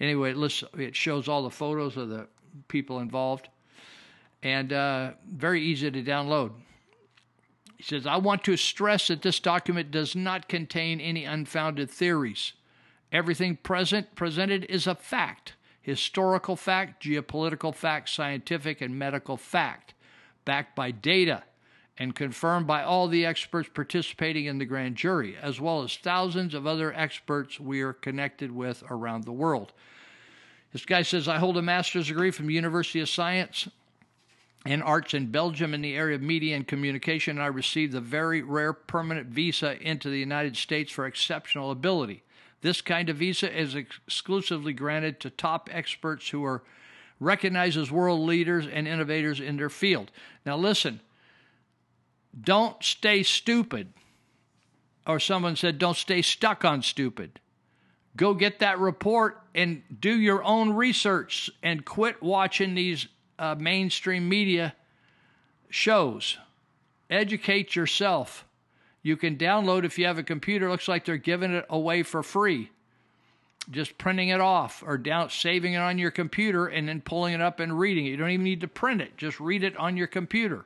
anyway, 0.00 0.30
it 0.30 0.36
lists, 0.36 0.64
it 0.76 0.94
shows 0.94 1.28
all 1.28 1.42
the 1.42 1.50
photos 1.50 1.96
of 1.96 2.08
the 2.08 2.26
people 2.68 3.00
involved, 3.00 3.48
and 4.42 4.72
uh, 4.72 5.12
very 5.30 5.62
easy 5.62 5.90
to 5.90 6.02
download. 6.02 6.52
He 7.78 7.84
says, 7.84 8.06
I 8.06 8.16
want 8.16 8.44
to 8.44 8.56
stress 8.56 9.06
that 9.06 9.22
this 9.22 9.38
document 9.38 9.90
does 9.90 10.14
not 10.14 10.48
contain 10.48 11.00
any 11.00 11.24
unfounded 11.24 11.88
theories. 11.88 12.52
Everything 13.12 13.56
present 13.56 14.14
presented 14.14 14.66
is 14.68 14.86
a 14.86 14.94
fact 14.94 15.54
historical 15.88 16.54
fact, 16.54 17.02
geopolitical 17.02 17.74
fact, 17.74 18.10
scientific 18.10 18.82
and 18.82 18.98
medical 18.98 19.38
fact, 19.38 19.94
backed 20.44 20.76
by 20.76 20.90
data 20.90 21.42
and 21.96 22.14
confirmed 22.14 22.66
by 22.66 22.82
all 22.82 23.08
the 23.08 23.24
experts 23.24 23.70
participating 23.72 24.44
in 24.44 24.58
the 24.58 24.66
grand 24.66 24.96
jury, 24.96 25.34
as 25.40 25.58
well 25.58 25.82
as 25.82 25.96
thousands 25.96 26.52
of 26.52 26.66
other 26.66 26.92
experts 26.92 27.58
we 27.58 27.80
are 27.80 27.94
connected 27.94 28.52
with 28.52 28.84
around 28.90 29.24
the 29.24 29.32
world. 29.32 29.72
This 30.74 30.84
guy 30.84 31.00
says, 31.00 31.26
I 31.26 31.38
hold 31.38 31.56
a 31.56 31.62
master's 31.62 32.08
degree 32.08 32.32
from 32.32 32.50
University 32.50 33.00
of 33.00 33.08
Science 33.08 33.66
and 34.68 34.82
Arts 34.82 35.14
in 35.14 35.30
Belgium 35.30 35.72
in 35.72 35.80
the 35.80 35.96
area 35.96 36.14
of 36.14 36.20
media 36.20 36.54
and 36.54 36.68
communication. 36.68 37.38
I 37.38 37.46
received 37.46 37.94
a 37.94 38.02
very 38.02 38.42
rare 38.42 38.74
permanent 38.74 39.28
visa 39.28 39.80
into 39.80 40.10
the 40.10 40.18
United 40.18 40.58
States 40.58 40.92
for 40.92 41.06
exceptional 41.06 41.70
ability. 41.70 42.22
This 42.60 42.82
kind 42.82 43.08
of 43.08 43.16
visa 43.16 43.50
is 43.50 43.74
exclusively 43.74 44.74
granted 44.74 45.20
to 45.20 45.30
top 45.30 45.70
experts 45.72 46.28
who 46.28 46.44
are 46.44 46.64
recognized 47.18 47.78
as 47.78 47.90
world 47.90 48.20
leaders 48.20 48.66
and 48.66 48.86
innovators 48.86 49.40
in 49.40 49.56
their 49.56 49.70
field. 49.70 50.10
Now, 50.44 50.58
listen, 50.58 51.00
don't 52.38 52.84
stay 52.84 53.22
stupid. 53.22 53.94
Or 55.06 55.18
someone 55.18 55.56
said, 55.56 55.78
don't 55.78 55.96
stay 55.96 56.20
stuck 56.20 56.66
on 56.66 56.82
stupid. 56.82 57.40
Go 58.16 58.34
get 58.34 58.58
that 58.58 58.78
report 58.78 59.40
and 59.54 59.82
do 59.98 60.14
your 60.14 60.44
own 60.44 60.74
research 60.74 61.48
and 61.62 61.86
quit 61.86 62.22
watching 62.22 62.74
these 62.74 63.08
uh, 63.38 63.54
mainstream 63.58 64.28
media 64.28 64.74
shows. 65.70 66.38
Educate 67.10 67.76
yourself. 67.76 68.44
You 69.02 69.16
can 69.16 69.36
download 69.36 69.84
if 69.84 69.98
you 69.98 70.06
have 70.06 70.18
a 70.18 70.22
computer. 70.22 70.68
Looks 70.68 70.88
like 70.88 71.04
they're 71.04 71.16
giving 71.16 71.52
it 71.52 71.64
away 71.70 72.02
for 72.02 72.22
free. 72.22 72.70
Just 73.70 73.98
printing 73.98 74.28
it 74.30 74.40
off 74.40 74.82
or 74.86 74.96
down 74.98 75.30
saving 75.30 75.74
it 75.74 75.78
on 75.78 75.98
your 75.98 76.10
computer 76.10 76.66
and 76.66 76.88
then 76.88 77.00
pulling 77.00 77.34
it 77.34 77.40
up 77.40 77.60
and 77.60 77.78
reading 77.78 78.06
it. 78.06 78.10
You 78.10 78.16
don't 78.16 78.30
even 78.30 78.44
need 78.44 78.62
to 78.62 78.68
print 78.68 79.00
it. 79.00 79.16
Just 79.16 79.40
read 79.40 79.62
it 79.62 79.76
on 79.76 79.96
your 79.96 80.06
computer. 80.06 80.64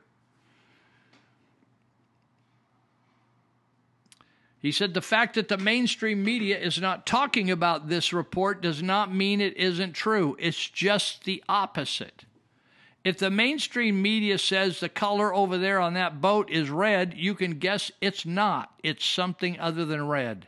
He 4.63 4.71
said 4.71 4.93
the 4.93 5.01
fact 5.01 5.35
that 5.35 5.49
the 5.49 5.57
mainstream 5.57 6.23
media 6.23 6.57
is 6.57 6.79
not 6.79 7.05
talking 7.05 7.51
about 7.51 7.89
this 7.89 8.13
report 8.13 8.61
does 8.61 8.81
not 8.81 9.13
mean 9.13 9.41
it 9.41 9.57
isn't 9.57 9.91
true. 9.91 10.37
It's 10.39 10.69
just 10.69 11.25
the 11.25 11.43
opposite. 11.49 12.23
If 13.03 13.17
the 13.17 13.29
mainstream 13.29 14.01
media 14.01 14.37
says 14.37 14.79
the 14.79 14.89
color 14.89 15.33
over 15.33 15.57
there 15.57 15.79
on 15.79 15.93
that 15.95 16.21
boat 16.21 16.49
is 16.49 16.69
red, 16.69 17.13
you 17.15 17.35
can 17.35 17.59
guess 17.59 17.91
it's 17.99 18.25
not. 18.25 18.73
It's 18.81 19.05
something 19.05 19.59
other 19.59 19.83
than 19.85 20.07
red. 20.07 20.47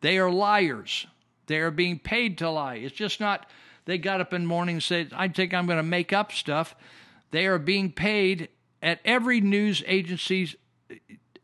They 0.00 0.18
are 0.18 0.30
liars. 0.30 1.06
They 1.46 1.58
are 1.58 1.70
being 1.70 1.98
paid 1.98 2.38
to 2.38 2.50
lie. 2.50 2.76
It's 2.76 2.94
just 2.94 3.20
not 3.20 3.46
they 3.84 3.98
got 3.98 4.20
up 4.20 4.34
in 4.34 4.42
the 4.42 4.48
morning 4.48 4.76
and 4.76 4.82
said, 4.82 5.12
I 5.14 5.28
think 5.28 5.54
I'm 5.54 5.64
going 5.64 5.78
to 5.78 5.82
make 5.82 6.12
up 6.12 6.30
stuff. 6.30 6.74
They 7.30 7.46
are 7.46 7.58
being 7.58 7.90
paid 7.90 8.48
at 8.82 9.00
every 9.04 9.40
news 9.40 9.82
agency's 9.86 10.56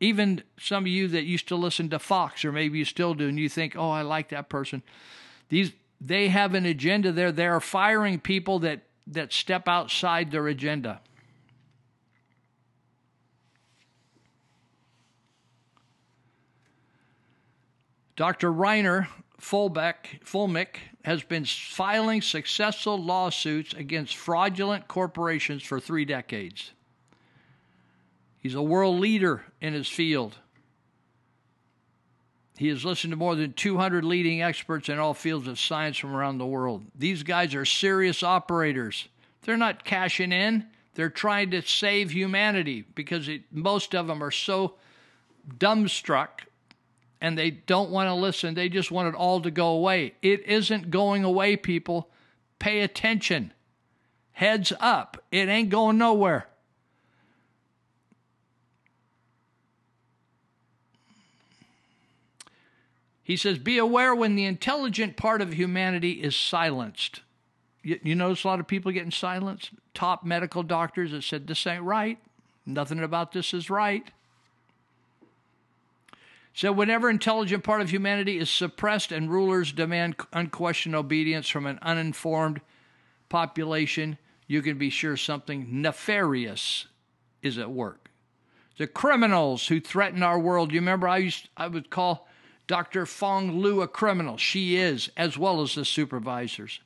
even 0.01 0.43
some 0.59 0.85
of 0.85 0.89
you 0.89 1.09
that 1.09 1.24
used 1.24 1.48
to 1.48 1.56
listen 1.56 1.89
to 1.89 1.98
Fox, 1.98 2.44
or 2.44 2.52
maybe 2.52 2.78
you 2.78 2.85
still 2.85 3.15
do, 3.15 3.28
and 3.28 3.39
you 3.39 3.48
think, 3.48 3.77
oh, 3.77 3.90
I 3.90 4.02
like 4.02 4.28
that 4.28 4.51
person. 4.51 4.82
These 5.48 5.73
they 6.01 6.28
have 6.28 6.55
an 6.55 6.66
agenda 6.66 7.12
there. 7.12 7.32
They 7.32 7.47
are 7.47 7.61
firing 7.61 8.20
people 8.20 8.59
that, 8.59 8.82
that 9.07 9.33
step 9.33 9.69
outside 9.69 10.31
their 10.31 10.47
agenda. 10.49 11.01
Dr. 18.17 18.53
Reiner 18.53 19.09
Fulbeck, 19.41 20.23
Fuellmich 20.25 20.77
has 21.05 21.23
been 21.23 21.45
filing 21.45 22.23
successful 22.23 23.03
lawsuits 23.03 23.75
against 23.75 24.17
fraudulent 24.17 24.89
corporations 24.89 25.63
for 25.63 25.81
three 25.81 26.05
decades. 26.05 26.73
He's 28.41 28.55
a 28.55 28.63
world 28.63 29.01
leader 29.01 29.45
in 29.61 29.75
his 29.75 29.89
field. 29.89 30.39
He 32.57 32.69
has 32.69 32.85
listened 32.85 33.11
to 33.11 33.17
more 33.17 33.35
than 33.35 33.53
200 33.53 34.05
leading 34.05 34.43
experts 34.43 34.89
in 34.89 34.99
all 34.99 35.15
fields 35.15 35.49
of 35.49 35.59
science 35.59 35.99
from 35.99 36.15
around 36.15 36.39
the 36.39 36.47
world. 36.47 36.85
These 36.95 37.25
guys 37.25 37.55
are 37.55 37.65
serious 37.65 38.23
operators. 38.23 39.09
They're 39.43 39.57
not 39.57 39.85
cashing 39.85 40.33
in, 40.33 40.67
they're 40.95 41.11
trying 41.11 41.51
to 41.51 41.63
save 41.63 42.13
humanity 42.13 42.85
because 42.95 43.29
it, 43.29 43.43
most 43.51 43.95
of 43.95 44.07
them 44.07 44.23
are 44.23 44.31
so 44.31 44.75
dumbstruck 45.59 46.29
and 47.21 47.37
they 47.37 47.51
don't 47.51 47.91
want 47.91 48.09
to 48.09 48.15
listen. 48.15 48.55
They 48.55 48.69
just 48.69 48.91
want 48.91 49.09
it 49.09 49.15
all 49.15 49.41
to 49.41 49.51
go 49.51 49.69
away. 49.69 50.15
It 50.23 50.47
isn't 50.47 50.91
going 50.91 51.25
away, 51.25 51.57
people. 51.57 52.11
Pay 52.59 52.81
attention. 52.81 53.53
Heads 54.33 54.73
up. 54.79 55.23
It 55.33 55.49
ain't 55.49 55.71
going 55.71 55.99
nowhere. 55.99 56.47
He 63.25 63.39
says, 63.39 63.59
Be 63.59 63.79
aware 63.79 64.15
when 64.15 64.37
the 64.37 64.45
intelligent 64.45 65.17
part 65.17 65.41
of 65.41 65.55
humanity 65.55 66.23
is 66.23 66.37
silenced. 66.37 67.23
You, 67.83 67.99
you, 68.03 68.15
notice 68.15 68.45
a 68.45 68.49
lot 68.49 68.61
of 68.61 68.67
people 68.67 68.93
getting 68.93 69.11
silenced? 69.11 69.71
Top 69.95 70.25
medical 70.25 70.63
doctors 70.63 71.11
that 71.13 71.25
said, 71.25 71.47
This 71.47 71.67
ain't 71.67 71.83
right. 71.83 72.19
Nothing 72.67 73.03
about 73.03 73.33
this 73.33 73.55
is 73.55 73.71
right. 73.71 74.07
So, 76.53 76.71
whenever 76.71 77.11
intelligent 77.11 77.65
part 77.65 77.81
of 77.81 77.91
humanity 77.91 78.39
is 78.39 78.49
suppressed 78.49 79.11
and 79.11 79.31
rulers 79.31 79.73
demand 79.73 80.17
unquestioned 80.33 80.95
obedience 80.95 81.49
from 81.49 81.67
an 81.67 81.81
uninformed 81.83 82.61
population, 83.29 84.19
you 84.47 84.63
can 84.63 84.79
be 84.79 84.91
sure 84.91 85.17
something 85.17 85.67
nefarious 85.71 86.87
is 87.43 87.59
at 87.59 87.71
work. 87.71 88.11
The 88.77 88.87
criminals 88.87 89.67
who 89.67 89.81
threaten 89.81 90.23
our 90.23 90.39
world. 90.39 90.73
You 90.73 90.81
remember 90.81 91.09
I 91.09 91.19
used 91.19 91.49
I 91.57 91.67
would 91.67 91.91
call 91.91 92.29
Dr. 92.66 93.05
Phuong 93.05 93.61
Luu 93.61 93.82
a 93.82 93.89
criminal. 93.89 94.36
She 94.36 94.77
is, 94.77 95.11
as 95.16 95.36
well 95.36 95.61
as 95.61 95.74
the 95.74 95.85
supervisors. 95.85 96.81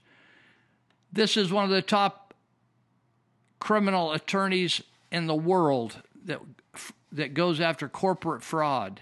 This 1.13 1.37
is 1.37 1.53
one 1.53 1.65
of 1.65 1.71
the 1.71 1.83
top 1.83 2.35
criminal 3.61 4.13
attorneys 4.13 4.83
in 5.11 5.27
the 5.27 5.35
world 5.35 6.03
that 6.25 6.41
that 7.13 7.35
goes 7.35 7.61
after 7.61 7.89
corporate 7.89 8.43
fraud. 8.43 9.01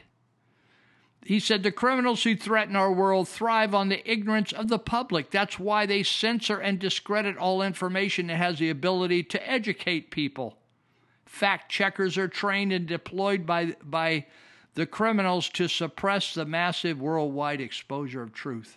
He 1.25 1.41
said 1.41 1.63
the 1.63 1.73
criminals 1.73 2.23
who 2.23 2.37
threaten 2.37 2.77
our 2.77 2.93
world 2.93 3.29
thrive 3.29 3.75
on 3.75 3.89
the 3.89 4.09
ignorance 4.09 4.53
of 4.53 4.69
the 4.69 4.79
public. 4.79 5.31
That's 5.31 5.59
why 5.59 5.85
they 5.85 6.05
censor 6.05 6.59
and 6.59 6.79
discredit 6.79 7.37
all 7.37 7.63
information 7.63 8.29
that 8.29 8.37
has 8.37 8.61
the 8.61 8.71
ability 8.71 9.25
to 9.25 9.51
educate 9.51 10.13
people. 10.13 10.57
Fact 11.25 11.69
checkers 11.69 12.17
are 12.17 12.29
trained 12.29 12.73
and 12.73 12.87
deployed 12.87 13.45
by, 13.45 13.75
by 13.83 14.27
the 14.77 14.87
criminals 14.87 15.49
to 15.49 15.69
suppress 15.69 16.35
the 16.35 16.45
massive 16.45 17.01
worldwide 17.01 17.63
exposure 17.63 18.23
of 18.23 18.35
truth. 18.35 18.77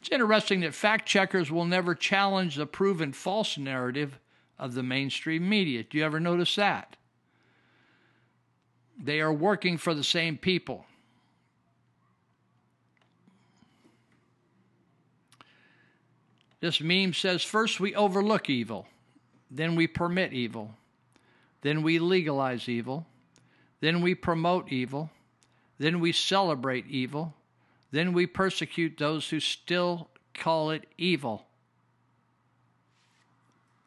It's 0.00 0.10
interesting 0.10 0.60
that 0.60 0.74
fact 0.74 1.06
checkers 1.06 1.52
will 1.52 1.64
never 1.64 1.94
challenge 1.94 2.56
the 2.56 2.66
proven 2.66 3.12
false 3.12 3.56
narrative 3.56 4.18
of 4.58 4.74
the 4.74 4.82
mainstream 4.82 5.48
media. 5.48 5.84
Do 5.84 5.96
you 5.98 6.04
ever 6.04 6.18
notice 6.18 6.56
that? 6.56 6.96
They 8.98 9.20
are 9.20 9.32
working 9.32 9.78
for 9.78 9.94
the 9.94 10.04
same 10.04 10.36
people. 10.36 10.84
This 16.58 16.80
meme 16.80 17.12
says 17.12 17.44
first 17.44 17.78
we 17.78 17.94
overlook 17.94 18.50
evil, 18.50 18.88
then 19.48 19.76
we 19.76 19.86
permit 19.86 20.32
evil, 20.32 20.74
then 21.60 21.82
we 21.82 22.00
legalize 22.00 22.68
evil, 22.68 23.06
then 23.86 24.00
we 24.00 24.16
promote 24.16 24.72
evil, 24.72 25.10
then 25.78 26.00
we 26.00 26.10
celebrate 26.10 26.88
evil, 26.88 27.32
then 27.92 28.12
we 28.12 28.26
persecute 28.26 28.98
those 28.98 29.30
who 29.30 29.38
still 29.38 30.08
call 30.34 30.72
it 30.72 30.84
evil. 30.98 31.46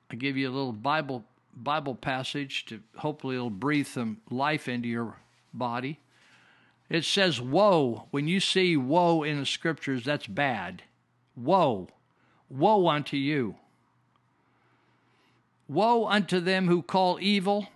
I 0.10 0.16
give 0.16 0.38
you 0.38 0.48
a 0.48 0.56
little 0.56 0.72
Bible 0.72 1.26
Bible 1.54 1.96
passage 1.96 2.64
to 2.68 2.80
hopefully 2.96 3.36
it'll 3.36 3.50
breathe 3.50 3.88
some 3.88 4.22
life 4.30 4.70
into 4.70 4.88
your 4.88 5.18
body. 5.54 6.00
It 6.90 7.04
says 7.04 7.42
woe. 7.42 8.08
When 8.10 8.26
you 8.26 8.40
see 8.40 8.78
woe 8.78 9.24
in 9.24 9.38
the 9.38 9.46
scriptures, 9.46 10.06
that's 10.06 10.28
bad. 10.28 10.84
Woe. 11.36 11.90
Woe 12.50 12.88
unto 12.88 13.18
you! 13.18 13.56
Woe 15.68 16.08
unto 16.08 16.40
them 16.40 16.68
who 16.68 16.84
call 16.84 17.20
evil 17.20 17.68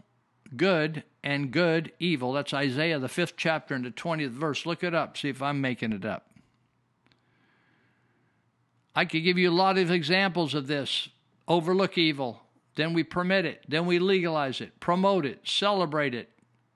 good 0.55 1.03
and 1.23 1.51
good 1.51 1.91
evil. 1.99 2.33
That's 2.33 2.53
Isaiah, 2.53 2.99
the 2.99 3.07
fifth 3.07 3.35
chapter 3.37 3.73
and 3.73 3.85
the 3.85 3.91
20th 3.91 4.31
verse. 4.31 4.65
Look 4.65 4.83
it 4.83 4.93
up, 4.93 5.17
see 5.17 5.29
if 5.29 5.41
I'm 5.41 5.61
making 5.61 5.93
it 5.93 6.05
up. 6.05 6.27
I 8.95 9.05
could 9.05 9.23
give 9.23 9.37
you 9.37 9.49
a 9.49 9.51
lot 9.51 9.77
of 9.77 9.89
examples 9.89 10.53
of 10.53 10.67
this. 10.67 11.09
Overlook 11.47 11.97
evil, 11.97 12.43
then 12.75 12.93
we 12.93 13.03
permit 13.03 13.45
it, 13.45 13.65
then 13.67 13.85
we 13.85 13.99
legalize 13.99 14.61
it, 14.61 14.79
promote 14.79 15.25
it, 15.25 15.41
celebrate 15.43 16.13
it, 16.13 16.29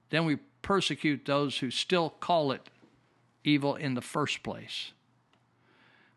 then 0.09 0.25
we 0.25 0.37
persecute 0.61 1.25
those 1.25 1.59
who 1.59 1.71
still 1.71 2.09
call 2.09 2.51
it 2.51 2.69
evil 3.43 3.75
in 3.75 3.93
the 3.93 4.01
first 4.01 4.43
place. 4.43 4.91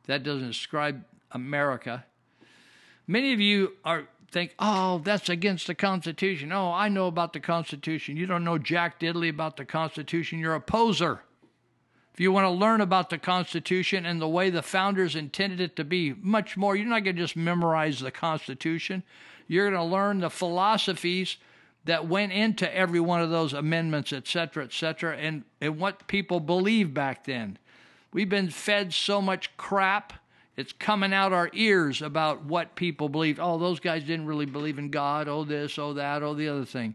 That 0.07 0.25
doesn't 0.25 0.49
describe 0.49 1.05
America. 1.31 2.05
Many 3.07 3.33
of 3.33 3.41
you 3.41 3.75
are 3.85 4.09
think, 4.31 4.55
oh, 4.59 4.99
that's 5.05 5.29
against 5.29 5.67
the 5.67 5.75
Constitution. 5.75 6.53
Oh, 6.53 6.73
I 6.73 6.89
know 6.89 7.07
about 7.07 7.33
the 7.33 7.41
Constitution. 7.41 8.17
You 8.17 8.27
don't 8.27 8.45
know 8.45 8.59
Jack 8.59 9.01
Diddley 9.01 9.29
about 9.29 9.57
the 9.57 9.65
Constitution. 9.65 10.39
You're 10.39 10.55
a 10.55 10.61
poser. 10.61 11.23
If 12.13 12.21
you 12.21 12.33
want 12.33 12.45
to 12.45 12.51
learn 12.51 12.81
about 12.81 13.11
the 13.11 13.19
Constitution 13.19 14.05
and 14.05 14.21
the 14.21 14.29
way 14.29 14.51
the 14.51 14.63
founders 14.63 15.17
intended 15.17 15.61
it 15.61 15.77
to 15.77 15.85
be, 15.85 16.13
much 16.13 16.57
more, 16.57 16.77
you're 16.77 16.87
not 16.87 17.05
going 17.05 17.17
to 17.17 17.23
just 17.23 17.37
memorize 17.37 18.01
the 18.01 18.11
Constitution. 18.11 19.03
You're 19.47 19.71
going 19.71 19.83
to 19.83 19.93
learn 19.93 20.21
the 20.21 20.31
philosophies 20.31 21.37
that 21.87 22.07
went 22.07 22.33
into 22.33 22.73
every 22.77 23.01
one 23.01 23.23
of 23.23 23.31
those 23.31 23.53
amendments, 23.55 24.13
et 24.13 24.29
cetera, 24.29 24.65
et 24.65 24.73
cetera, 24.73 25.17
and, 25.17 25.45
and 25.61 25.79
what 25.79 26.07
people 26.09 26.41
believed 26.41 26.93
back 26.93 27.25
then. 27.25 27.59
We've 28.13 28.29
been 28.29 28.51
fed 28.51 28.93
so 28.93 29.23
much 29.23 29.57
crap 29.57 30.13
it's 30.61 30.73
coming 30.73 31.13
out 31.15 31.33
our 31.33 31.51
ears 31.55 32.03
about 32.03 32.45
what 32.45 32.77
people 32.77 33.09
believe. 33.09 33.41
Oh, 33.41 33.59
those 33.59 33.81
guys 33.81 34.05
didn't 34.05 34.27
really 34.27 34.47
believe 34.47 34.79
in 34.79 34.91
God. 34.91 35.27
Oh, 35.27 35.43
this, 35.45 35.79
oh, 35.79 35.95
that, 35.95 36.23
oh, 36.23 36.35
the 36.35 36.49
other 36.49 36.67
thing. 36.67 36.95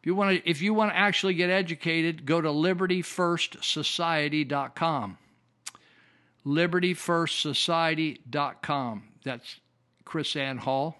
If 0.00 0.06
you 0.06 0.14
want 0.14 0.36
to, 0.36 0.46
if 0.48 0.60
you 0.60 0.74
want 0.74 0.92
to 0.92 0.96
actually 0.96 1.32
get 1.32 1.48
educated, 1.48 2.26
go 2.26 2.42
to 2.42 2.48
libertyfirstsociety.com. 2.48 5.18
Libertyfirstsociety.com. 6.46 9.02
That's 9.24 9.60
KrisAnne 10.04 10.58
Hall. 10.58 10.98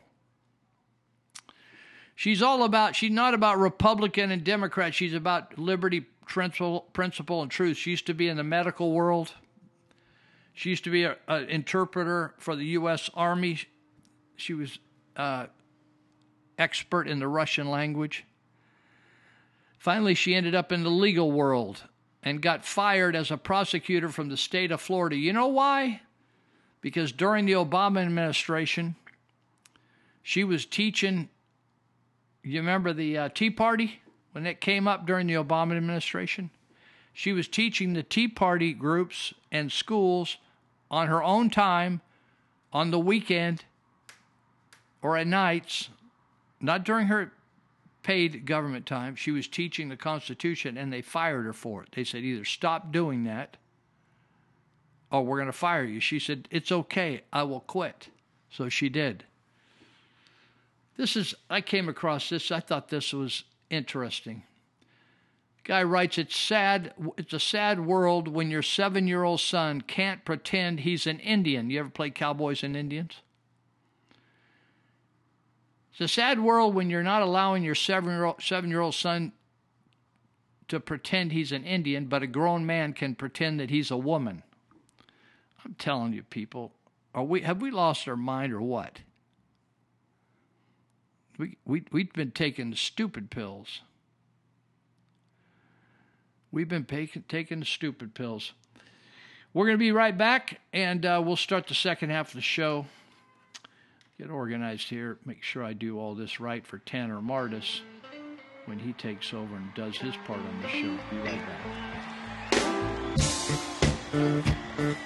She's 2.17 2.43
all 2.43 2.65
about, 2.65 2.97
she's 2.97 3.11
not 3.11 3.35
about 3.35 3.59
Republican 3.59 4.31
and 4.31 4.43
Democrat. 4.43 4.95
She's 4.95 5.13
about 5.13 5.59
liberty, 5.59 6.01
principle, 6.27 6.87
principle 6.95 7.43
and 7.43 7.51
truth. 7.51 7.77
She 7.77 7.91
used 7.91 8.07
to 8.07 8.15
be 8.15 8.29
in 8.29 8.39
the 8.39 8.45
medical 8.45 8.93
world. 8.93 9.35
She 10.55 10.71
used 10.71 10.85
to 10.85 10.91
be 10.91 11.05
an 11.05 11.49
interpreter 11.49 12.33
for 12.39 12.55
the 12.55 12.65
U.S. 12.67 13.11
Army. 13.15 13.59
She 14.37 14.55
was 14.55 14.79
uh, 15.17 15.47
expert 16.57 17.09
in 17.09 17.19
the 17.19 17.29
Russian 17.29 17.69
language. 17.69 18.25
Finally, 19.79 20.15
she 20.15 20.35
ended 20.35 20.55
up 20.55 20.73
in 20.73 20.85
the 20.85 20.91
legal 20.91 21.31
world 21.33 21.83
and 22.23 22.41
got 22.41 22.65
fired 22.65 23.17
as 23.17 23.31
a 23.31 23.37
prosecutor 23.37 24.09
from 24.09 24.29
the 24.29 24.37
state 24.37 24.71
of 24.71 24.81
Florida. 24.81 25.17
You 25.17 25.33
know 25.33 25.49
why? 25.49 26.01
Because 26.81 27.13
during 27.13 27.47
the 27.47 27.53
Obama 27.53 28.01
administration, 28.01 28.95
she 30.23 30.45
was 30.45 30.65
teaching. 30.65 31.29
You 32.43 32.61
remember 32.61 32.93
the 32.93 33.19
uh, 33.19 33.29
Tea 33.29 33.51
Party 33.51 34.01
when 34.33 34.47
it 34.47 34.61
came 34.61 34.87
up 34.87 35.05
during 35.05 35.27
the 35.27 35.35
Obama 35.35 35.77
administration? 35.77 36.51
She 37.13 37.33
was 37.33 37.49
teaching 37.49 37.93
the 37.93 38.03
Tea 38.03 38.29
Party 38.29 38.73
groups 38.73 39.35
and 39.53 39.71
schools 39.71 40.39
on 40.95 41.09
her 41.09 41.25
own 41.25 41.51
time 41.51 42.01
on 42.73 42.93
the 42.93 42.99
weekend 43.01 43.65
or 45.03 45.17
at 45.17 45.27
nights, 45.27 45.89
not 46.61 46.85
during 46.85 47.09
her 47.09 47.33
paid 48.05 48.47
government 48.47 48.87
time. 48.87 49.17
She 49.17 49.33
was 49.33 49.49
teaching 49.49 49.89
the 49.89 49.97
Constitution 49.97 50.77
and 50.77 50.93
they 50.93 51.03
fired 51.03 51.47
her 51.47 51.53
for 51.53 51.83
it. 51.83 51.89
They 51.93 52.05
said, 52.05 52.23
either 52.23 52.45
stop 52.45 52.93
doing 52.93 53.25
that 53.25 53.57
or 55.11 55.25
we're 55.25 55.39
going 55.39 55.47
to 55.47 55.53
fire 55.53 55.83
you. 55.83 55.99
She 55.99 56.21
said, 56.21 56.47
It's 56.53 56.71
okay. 56.71 57.23
I 57.33 57.43
will 57.43 57.61
quit. 57.61 58.09
So 58.51 58.69
she 58.69 58.89
did. 58.89 59.25
This 60.97 61.17
is, 61.17 61.35
I 61.51 61.61
came 61.61 61.89
across 61.89 62.29
this. 62.29 62.53
I 62.53 62.61
thought 62.61 62.89
this 62.89 63.13
was 63.13 63.43
interesting. 63.69 64.45
Guy 65.65 65.83
writes, 65.83 66.19
"It's 66.19 66.37
sad. 66.37 66.93
It's 67.17 67.33
a 67.33 67.41
sad 67.41 67.81
world 67.81 68.29
when 68.29 68.51
your 68.51 68.63
seven-year-old 68.63 69.41
son 69.41 69.81
can't 69.81 70.25
pretend 70.25 70.81
he's 70.81 71.07
an 71.07 71.19
Indian. 71.21 71.71
You 71.71 71.81
ever 71.81 71.89
play 71.89 72.11
cowboys 72.11 72.63
and 72.63 72.77
Indians? 72.77 73.23
It's 75.93 76.01
a 76.01 76.09
sad 76.09 76.41
world 76.41 76.75
when 76.75 76.91
you're 76.91 77.03
not 77.03 77.23
allowing 77.23 77.63
your 77.63 77.75
seven-year-old, 77.75 78.43
seven-year-old 78.43 78.95
son 78.95 79.33
to 80.69 80.81
pretend 80.81 81.33
he's 81.33 81.53
an 81.53 81.65
Indian, 81.65 82.07
but 82.07 82.23
a 82.23 82.27
grown 82.27 82.67
man 82.67 82.93
can 82.93 83.15
pretend 83.15 83.61
that 83.61 83.71
he's 83.71 83.91
a 83.91 83.97
woman. 83.97 84.43
I'm 85.65 85.75
telling 85.75 86.13
you, 86.13 86.25
people, 86.25 86.73
are 87.15 87.25
we 87.25 87.41
have 87.41 87.63
we 87.63 87.71
lost 87.71 88.07
our 88.07 88.17
mind 88.17 88.53
or 88.53 88.61
what? 88.61 89.01
We 91.39 91.57
we 91.65 91.85
we've 91.91 92.13
been 92.13 92.33
taking 92.33 92.75
stupid 92.75 93.31
pills. 93.31 93.81
We've 96.55 96.69
been 96.69 96.85
taking 96.85 97.25
taking 97.29 97.65
stupid 97.65 98.15
pills. 98.15 98.53
We're 99.53 99.67
going 99.67 99.75
to 99.75 99.79
be 99.79 99.91
right 99.91 100.17
back, 100.17 100.61
and 100.73 101.05
uh, 101.05 101.21
we'll 101.25 101.35
start 101.35 101.67
the 101.67 101.75
second 101.75 102.11
half 102.11 102.29
of 102.29 102.35
the 102.35 102.43
show. 102.43 102.87
Get 104.19 104.31
organized 104.31 104.89
here. 104.89 105.19
Make 105.25 105.43
sure 105.43 105.65
I 105.65 105.73
do 105.73 105.99
all 105.99 106.15
this 106.15 106.39
right 106.39 106.65
for 106.65 106.79
Tanner 106.79 107.21
Martis 107.21 107.81
when 108.67 108.79
he 108.79 108.93
takes 108.93 109.35
over 109.35 109.57
and 109.57 109.75
does 109.75 109.97
his 109.97 110.15
part 110.29 110.39
on 110.39 110.63
the 110.63 110.69
show. 110.69 110.97
Be 111.11 111.17
right 111.17 111.43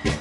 back. 0.04 0.18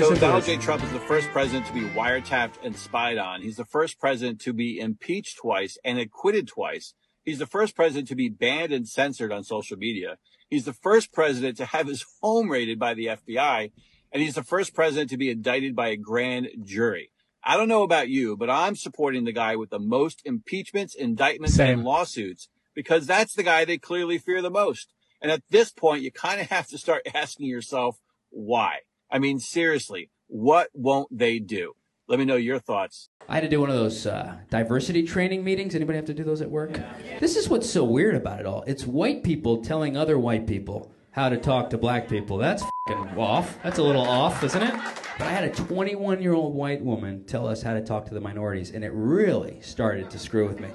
So 0.00 0.14
Donald 0.14 0.44
J. 0.44 0.56
Trump 0.56 0.82
is 0.82 0.90
the 0.92 0.98
first 0.98 1.28
president 1.28 1.66
to 1.66 1.74
be 1.74 1.82
wiretapped 1.82 2.54
and 2.64 2.74
spied 2.74 3.18
on. 3.18 3.42
He's 3.42 3.58
the 3.58 3.66
first 3.66 4.00
president 4.00 4.40
to 4.40 4.54
be 4.54 4.80
impeached 4.80 5.36
twice 5.36 5.76
and 5.84 5.98
acquitted 5.98 6.48
twice. 6.48 6.94
He's 7.22 7.38
the 7.38 7.46
first 7.46 7.76
president 7.76 8.08
to 8.08 8.14
be 8.14 8.30
banned 8.30 8.72
and 8.72 8.88
censored 8.88 9.30
on 9.30 9.44
social 9.44 9.76
media. 9.76 10.16
He's 10.48 10.64
the 10.64 10.72
first 10.72 11.12
president 11.12 11.58
to 11.58 11.66
have 11.66 11.86
his 11.86 12.06
home 12.22 12.50
raided 12.50 12.78
by 12.78 12.94
the 12.94 13.08
FBI. 13.08 13.72
And 14.10 14.22
he's 14.22 14.36
the 14.36 14.42
first 14.42 14.74
president 14.74 15.10
to 15.10 15.18
be 15.18 15.30
indicted 15.30 15.76
by 15.76 15.88
a 15.88 15.96
grand 15.96 16.48
jury. 16.64 17.10
I 17.44 17.58
don't 17.58 17.68
know 17.68 17.82
about 17.82 18.08
you, 18.08 18.38
but 18.38 18.48
I'm 18.48 18.76
supporting 18.76 19.24
the 19.24 19.32
guy 19.32 19.54
with 19.54 19.68
the 19.68 19.78
most 19.78 20.22
impeachments, 20.24 20.94
indictments, 20.94 21.56
Same. 21.56 21.80
and 21.80 21.84
lawsuits 21.84 22.48
because 22.74 23.06
that's 23.06 23.34
the 23.34 23.42
guy 23.42 23.66
they 23.66 23.76
clearly 23.76 24.16
fear 24.16 24.40
the 24.40 24.48
most. 24.48 24.94
And 25.20 25.30
at 25.30 25.42
this 25.50 25.70
point, 25.70 26.02
you 26.02 26.10
kind 26.10 26.40
of 26.40 26.48
have 26.48 26.68
to 26.68 26.78
start 26.78 27.02
asking 27.14 27.48
yourself, 27.48 27.98
why? 28.30 28.78
I 29.10 29.18
mean, 29.18 29.38
seriously, 29.40 30.10
what 30.28 30.68
won't 30.72 31.16
they 31.16 31.38
do? 31.38 31.74
Let 32.06 32.18
me 32.18 32.24
know 32.24 32.36
your 32.36 32.58
thoughts. 32.58 33.08
I 33.28 33.34
had 33.34 33.42
to 33.42 33.48
do 33.48 33.60
one 33.60 33.70
of 33.70 33.76
those 33.76 34.06
uh, 34.06 34.38
diversity 34.50 35.04
training 35.04 35.44
meetings. 35.44 35.74
Anybody 35.74 35.96
have 35.96 36.06
to 36.06 36.14
do 36.14 36.24
those 36.24 36.40
at 36.40 36.50
work? 36.50 36.80
This 37.20 37.36
is 37.36 37.48
what's 37.48 37.70
so 37.70 37.84
weird 37.84 38.16
about 38.16 38.40
it 38.40 38.46
all. 38.46 38.64
It's 38.66 38.84
white 38.86 39.22
people 39.22 39.62
telling 39.62 39.96
other 39.96 40.18
white 40.18 40.46
people 40.46 40.92
how 41.12 41.28
to 41.28 41.36
talk 41.36 41.70
to 41.70 41.78
black 41.78 42.08
people. 42.08 42.38
That's 42.38 42.64
fing 42.88 42.96
off. 43.16 43.58
That's 43.62 43.78
a 43.78 43.82
little 43.82 44.02
off, 44.02 44.42
isn't 44.42 44.62
it? 44.62 44.74
But 45.18 45.26
I 45.26 45.30
had 45.30 45.44
a 45.44 45.50
21 45.50 46.22
year 46.22 46.34
old 46.34 46.54
white 46.54 46.82
woman 46.82 47.24
tell 47.26 47.46
us 47.46 47.62
how 47.62 47.74
to 47.74 47.80
talk 47.80 48.06
to 48.06 48.14
the 48.14 48.20
minorities, 48.20 48.70
and 48.70 48.84
it 48.84 48.92
really 48.92 49.60
started 49.60 50.10
to 50.10 50.18
screw 50.18 50.46
with 50.48 50.60
me. 50.60 50.68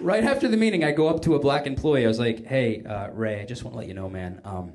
Right 0.00 0.24
after 0.24 0.48
the 0.48 0.56
meeting, 0.56 0.82
I 0.82 0.92
go 0.92 1.08
up 1.08 1.20
to 1.22 1.34
a 1.34 1.38
black 1.38 1.66
employee. 1.66 2.04
I 2.04 2.08
was 2.08 2.18
like, 2.18 2.46
"Hey, 2.46 2.82
uh, 2.84 3.10
Ray, 3.10 3.40
I 3.40 3.44
just 3.44 3.64
want 3.64 3.74
to 3.74 3.78
let 3.78 3.88
you 3.88 3.94
know, 3.94 4.08
man. 4.08 4.40
Um, 4.44 4.72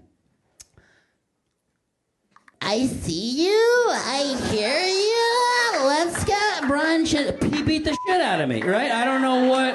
I 2.62 2.88
see 2.88 3.46
you. 3.46 3.86
I 3.90 4.36
hear 4.50 4.80
you. 4.80 5.86
Let's 5.86 6.24
go. 6.24 6.68
Brian 6.68 7.06
should 7.06 7.42
he 7.44 7.64
beat 7.64 7.84
the 7.84 7.96
shit 8.08 8.22
out 8.22 8.42
of 8.42 8.50
me, 8.50 8.62
right? 8.64 8.92
I 8.92 9.06
don't 9.06 9.22
know 9.22 9.48
what. 9.50 9.74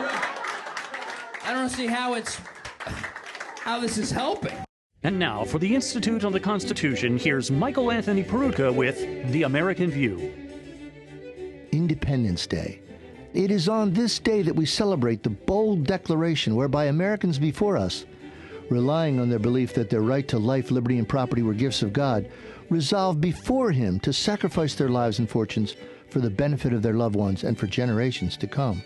I 1.44 1.52
don't 1.52 1.69
see 1.69 1.86
how 1.86 2.15
it's 2.15 2.40
how 3.61 3.78
this 3.78 3.98
is 3.98 4.11
helping. 4.11 4.57
And 5.02 5.19
now, 5.19 5.44
for 5.44 5.59
the 5.59 5.74
Institute 5.74 6.24
on 6.24 6.32
the 6.32 6.40
Constitution, 6.40 7.16
here's 7.16 7.51
Michael 7.51 7.90
Anthony 7.90 8.23
Peroutka 8.23 8.74
with 8.74 8.98
The 9.32 9.44
American 9.44 9.90
View. 9.90 10.32
Independence 11.73 12.47
Day. 12.47 12.82
It 13.32 13.51
is 13.51 13.69
on 13.69 13.93
this 13.93 14.19
day 14.19 14.43
that 14.43 14.57
we 14.57 14.66
celebrate 14.66 15.23
the 15.23 15.31
bold 15.31 15.85
declaration 15.85 16.57
whereby 16.57 16.86
Americans 16.86 17.39
before 17.39 17.77
us, 17.77 18.05
relying 18.69 19.20
on 19.20 19.31
their 19.31 19.39
belief 19.39 19.73
that 19.74 19.89
their 19.89 20.02
right 20.02 20.27
to 20.28 20.39
life, 20.39 20.70
liberty, 20.70 20.98
and 20.98 21.09
property 21.09 21.43
were 21.43 21.55
gifts 21.55 21.82
of 21.82 21.93
God, 21.93 22.28
resolved 22.70 23.20
before 23.20 23.72
Him 23.72 24.01
to 24.01 24.12
sacrifice 24.12 24.74
their 24.74 24.88
lives 24.88 25.18
and 25.18 25.28
fortunes 25.28 25.76
for 26.09 26.20
the 26.20 26.30
benefit 26.30 26.72
of 26.72 26.82
their 26.82 26.94
loved 26.94 27.16
ones 27.16 27.44
and 27.44 27.59
for 27.59 27.66
generations 27.66 28.36
to 28.38 28.47
come. 28.47 28.82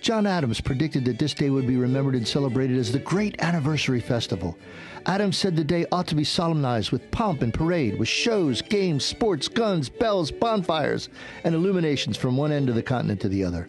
John 0.00 0.26
Adams 0.26 0.60
predicted 0.60 1.04
that 1.04 1.20
this 1.20 1.32
day 1.32 1.48
would 1.48 1.66
be 1.66 1.76
remembered 1.76 2.16
and 2.16 2.26
celebrated 2.26 2.76
as 2.76 2.90
the 2.90 2.98
Great 2.98 3.40
Anniversary 3.40 4.00
Festival. 4.00 4.58
Adams 5.06 5.36
said 5.36 5.54
the 5.54 5.62
day 5.62 5.86
ought 5.92 6.08
to 6.08 6.16
be 6.16 6.24
solemnized 6.24 6.90
with 6.90 7.08
pomp 7.12 7.40
and 7.40 7.54
parade, 7.54 7.96
with 8.00 8.08
shows, 8.08 8.62
games, 8.62 9.04
sports, 9.04 9.46
guns, 9.46 9.88
bells, 9.88 10.32
bonfires, 10.32 11.08
and 11.44 11.54
illuminations 11.54 12.16
from 12.16 12.36
one 12.36 12.50
end 12.50 12.68
of 12.68 12.74
the 12.74 12.82
continent 12.82 13.20
to 13.20 13.28
the 13.28 13.44
other. 13.44 13.68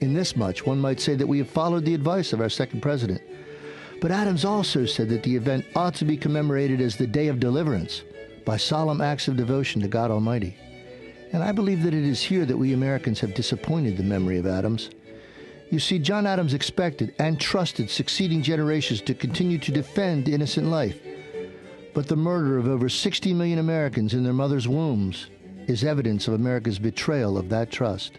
In 0.00 0.14
this 0.14 0.36
much, 0.36 0.64
one 0.64 0.80
might 0.80 1.00
say 1.00 1.14
that 1.16 1.26
we 1.26 1.36
have 1.38 1.50
followed 1.50 1.84
the 1.84 1.94
advice 1.94 2.32
of 2.32 2.40
our 2.40 2.48
second 2.48 2.80
president. 2.80 3.20
But 4.00 4.10
Adams 4.10 4.44
also 4.46 4.86
said 4.86 5.10
that 5.10 5.22
the 5.22 5.36
event 5.36 5.66
ought 5.76 5.94
to 5.96 6.06
be 6.06 6.16
commemorated 6.16 6.80
as 6.80 6.96
the 6.96 7.06
Day 7.06 7.28
of 7.28 7.40
Deliverance 7.40 8.04
by 8.44 8.56
solemn 8.56 9.00
acts 9.00 9.28
of 9.28 9.36
devotion 9.36 9.80
to 9.80 9.88
God 9.88 10.10
Almighty. 10.10 10.56
And 11.32 11.42
I 11.42 11.52
believe 11.52 11.82
that 11.82 11.94
it 11.94 12.04
is 12.04 12.22
here 12.22 12.44
that 12.44 12.56
we 12.56 12.72
Americans 12.72 13.20
have 13.20 13.34
disappointed 13.34 13.96
the 13.96 14.02
memory 14.04 14.38
of 14.38 14.46
Adams. 14.46 14.90
You 15.70 15.80
see, 15.80 15.98
John 15.98 16.26
Adams 16.26 16.54
expected 16.54 17.14
and 17.18 17.40
trusted 17.40 17.90
succeeding 17.90 18.42
generations 18.42 19.00
to 19.02 19.14
continue 19.14 19.58
to 19.58 19.72
defend 19.72 20.28
innocent 20.28 20.68
life. 20.68 21.00
But 21.92 22.06
the 22.06 22.16
murder 22.16 22.58
of 22.58 22.68
over 22.68 22.88
60 22.88 23.34
million 23.34 23.58
Americans 23.58 24.14
in 24.14 24.22
their 24.22 24.32
mothers' 24.32 24.68
wombs 24.68 25.26
is 25.66 25.82
evidence 25.82 26.28
of 26.28 26.34
America's 26.34 26.78
betrayal 26.78 27.38
of 27.38 27.48
that 27.48 27.70
trust. 27.70 28.18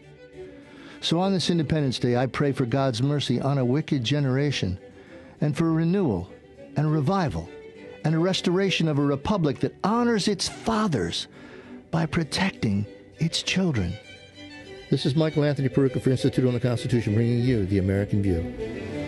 So 1.01 1.19
on 1.19 1.33
this 1.33 1.49
Independence 1.49 1.99
Day, 1.99 2.17
I 2.17 2.25
pray 2.25 2.51
for 2.51 2.65
God's 2.65 3.03
mercy 3.03 3.39
on 3.39 3.57
a 3.57 3.65
wicked 3.65 4.03
generation 4.03 4.79
and 5.39 5.55
for 5.55 5.71
renewal 5.71 6.29
and 6.75 6.91
revival 6.91 7.49
and 8.05 8.13
a 8.13 8.19
restoration 8.19 8.87
of 8.87 8.99
a 8.99 9.01
republic 9.01 9.59
that 9.59 9.75
honors 9.83 10.27
its 10.27 10.47
fathers 10.47 11.27
by 11.89 12.05
protecting 12.05 12.85
its 13.17 13.41
children. 13.41 13.91
This 14.91 15.07
is 15.07 15.15
Michael 15.15 15.43
Anthony 15.43 15.69
Peroutka 15.69 15.99
for 15.99 16.11
Institute 16.11 16.45
on 16.45 16.53
the 16.53 16.59
Constitution, 16.59 17.15
bringing 17.15 17.39
you 17.39 17.65
the 17.65 17.79
American 17.79 18.21
View. 18.21 19.04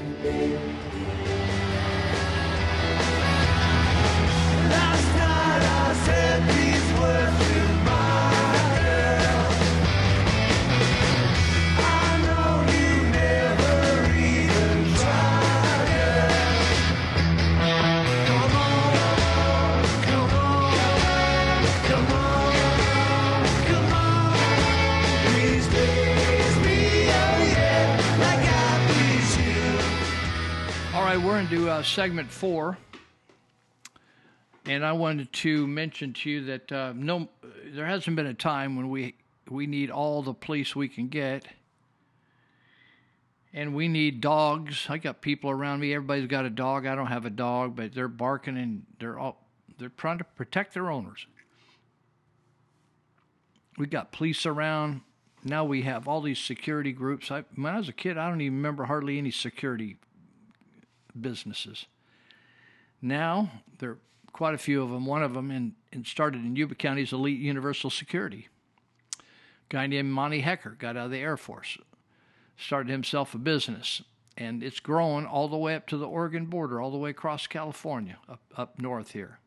Right, 31.08 31.24
we're 31.24 31.40
into 31.40 31.70
uh, 31.70 31.82
segment 31.82 32.30
four, 32.30 32.78
and 34.66 34.84
I 34.86 34.92
wanted 34.92 35.32
to 35.32 35.66
mention 35.66 36.12
to 36.12 36.30
you 36.30 36.44
that 36.48 36.70
uh, 36.70 36.92
no, 36.94 37.30
there 37.68 37.86
hasn't 37.86 38.18
been 38.18 38.26
a 38.26 38.34
time 38.34 38.76
when 38.76 38.90
we 38.90 39.16
we 39.50 39.68
need 39.68 39.90
all 39.90 40.22
the 40.22 40.34
police 40.34 40.76
we 40.76 40.90
can 40.90 41.08
get, 41.08 41.46
and 43.54 43.74
we 43.74 43.88
need 43.88 44.20
dogs. 44.20 44.88
I 44.90 44.98
got 44.98 45.22
people 45.22 45.50
around 45.50 45.80
me. 45.80 45.94
Everybody's 45.94 46.28
got 46.28 46.44
a 46.44 46.50
dog. 46.50 46.86
I 46.86 46.94
don't 46.94 47.08
have 47.08 47.26
a 47.26 47.30
dog, 47.30 47.78
but 47.78 47.96
they're 47.96 48.10
barking 48.10 48.58
and 48.58 48.86
they're 49.00 49.18
all 49.18 49.48
they're 49.80 49.88
trying 49.96 50.18
to 50.18 50.26
protect 50.26 50.74
their 50.74 50.92
owners. 50.92 51.26
We 53.78 53.88
got 53.88 54.12
police 54.12 54.46
around. 54.46 55.00
Now 55.46 55.64
we 55.64 55.84
have 55.84 56.06
all 56.06 56.20
these 56.20 56.40
security 56.40 56.92
groups. 56.92 57.32
I, 57.32 57.46
when 57.56 57.74
I 57.74 57.78
was 57.78 57.88
a 57.88 57.94
kid, 57.94 58.18
I 58.18 58.28
don't 58.28 58.42
even 58.42 58.58
remember 58.58 58.84
hardly 58.84 59.18
any 59.18 59.32
security 59.32 59.96
businesses. 61.22 61.86
Now 63.02 63.52
there 63.80 63.92
are 63.92 63.98
quite 64.32 64.54
a 64.54 64.58
few 64.58 64.82
of 64.82 64.90
them. 64.90 65.06
One 65.06 65.24
of 65.24 65.34
them 65.34 65.52
in, 65.52 65.74
in 65.92 66.06
started 66.06 66.44
in 66.44 66.56
Yuba 66.56 66.76
County's 66.76 67.14
Elite 67.14 67.40
Universal 67.40 67.90
Security. 67.90 68.48
A 69.20 69.24
guy 69.70 69.88
named 69.88 70.12
Monty 70.12 70.42
Hecker 70.42 70.72
got 70.72 70.96
out 70.96 71.06
of 71.06 71.12
the 71.12 71.18
Air 71.18 71.38
Force, 71.38 71.78
started 72.56 72.92
himself 72.92 73.34
a 73.34 73.38
business, 73.38 74.02
and 74.38 74.64
it's 74.64 74.80
growing 74.80 75.26
all 75.26 75.48
the 75.48 75.58
way 75.58 75.76
up 75.76 75.88
to 75.88 75.98
the 75.98 76.08
Oregon 76.08 76.46
border, 76.46 76.80
all 76.80 76.92
the 76.92 76.98
way 76.98 77.10
across 77.10 77.48
California, 77.48 78.18
up 78.30 78.42
up 78.56 78.80
north 78.80 79.12
here. 79.12 79.40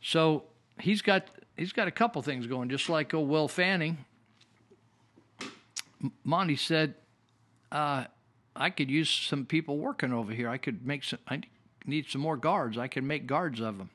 So 0.00 0.44
he's 0.78 1.02
got 1.02 1.28
he's 1.56 1.72
got 1.72 1.88
a 1.88 1.92
couple 1.92 2.20
things 2.22 2.46
going, 2.46 2.68
just 2.68 2.88
like 2.88 3.14
old 3.14 3.28
Will 3.28 3.48
Fanning. 3.48 4.04
Monty 6.24 6.56
said, 6.56 6.94
uh, 7.70 8.04
"I 8.54 8.70
could 8.70 8.90
use 8.90 9.10
some 9.10 9.46
people 9.46 9.78
working 9.78 10.12
over 10.12 10.32
here. 10.32 10.48
I 10.48 10.58
could 10.58 10.86
make 10.86 11.04
some. 11.04 11.18
I 11.28 11.42
need 11.86 12.08
some 12.08 12.20
more 12.20 12.36
guards. 12.36 12.78
I 12.78 12.88
can 12.88 13.06
make 13.06 13.26
guards 13.26 13.60
of 13.60 13.78
them." 13.78 13.90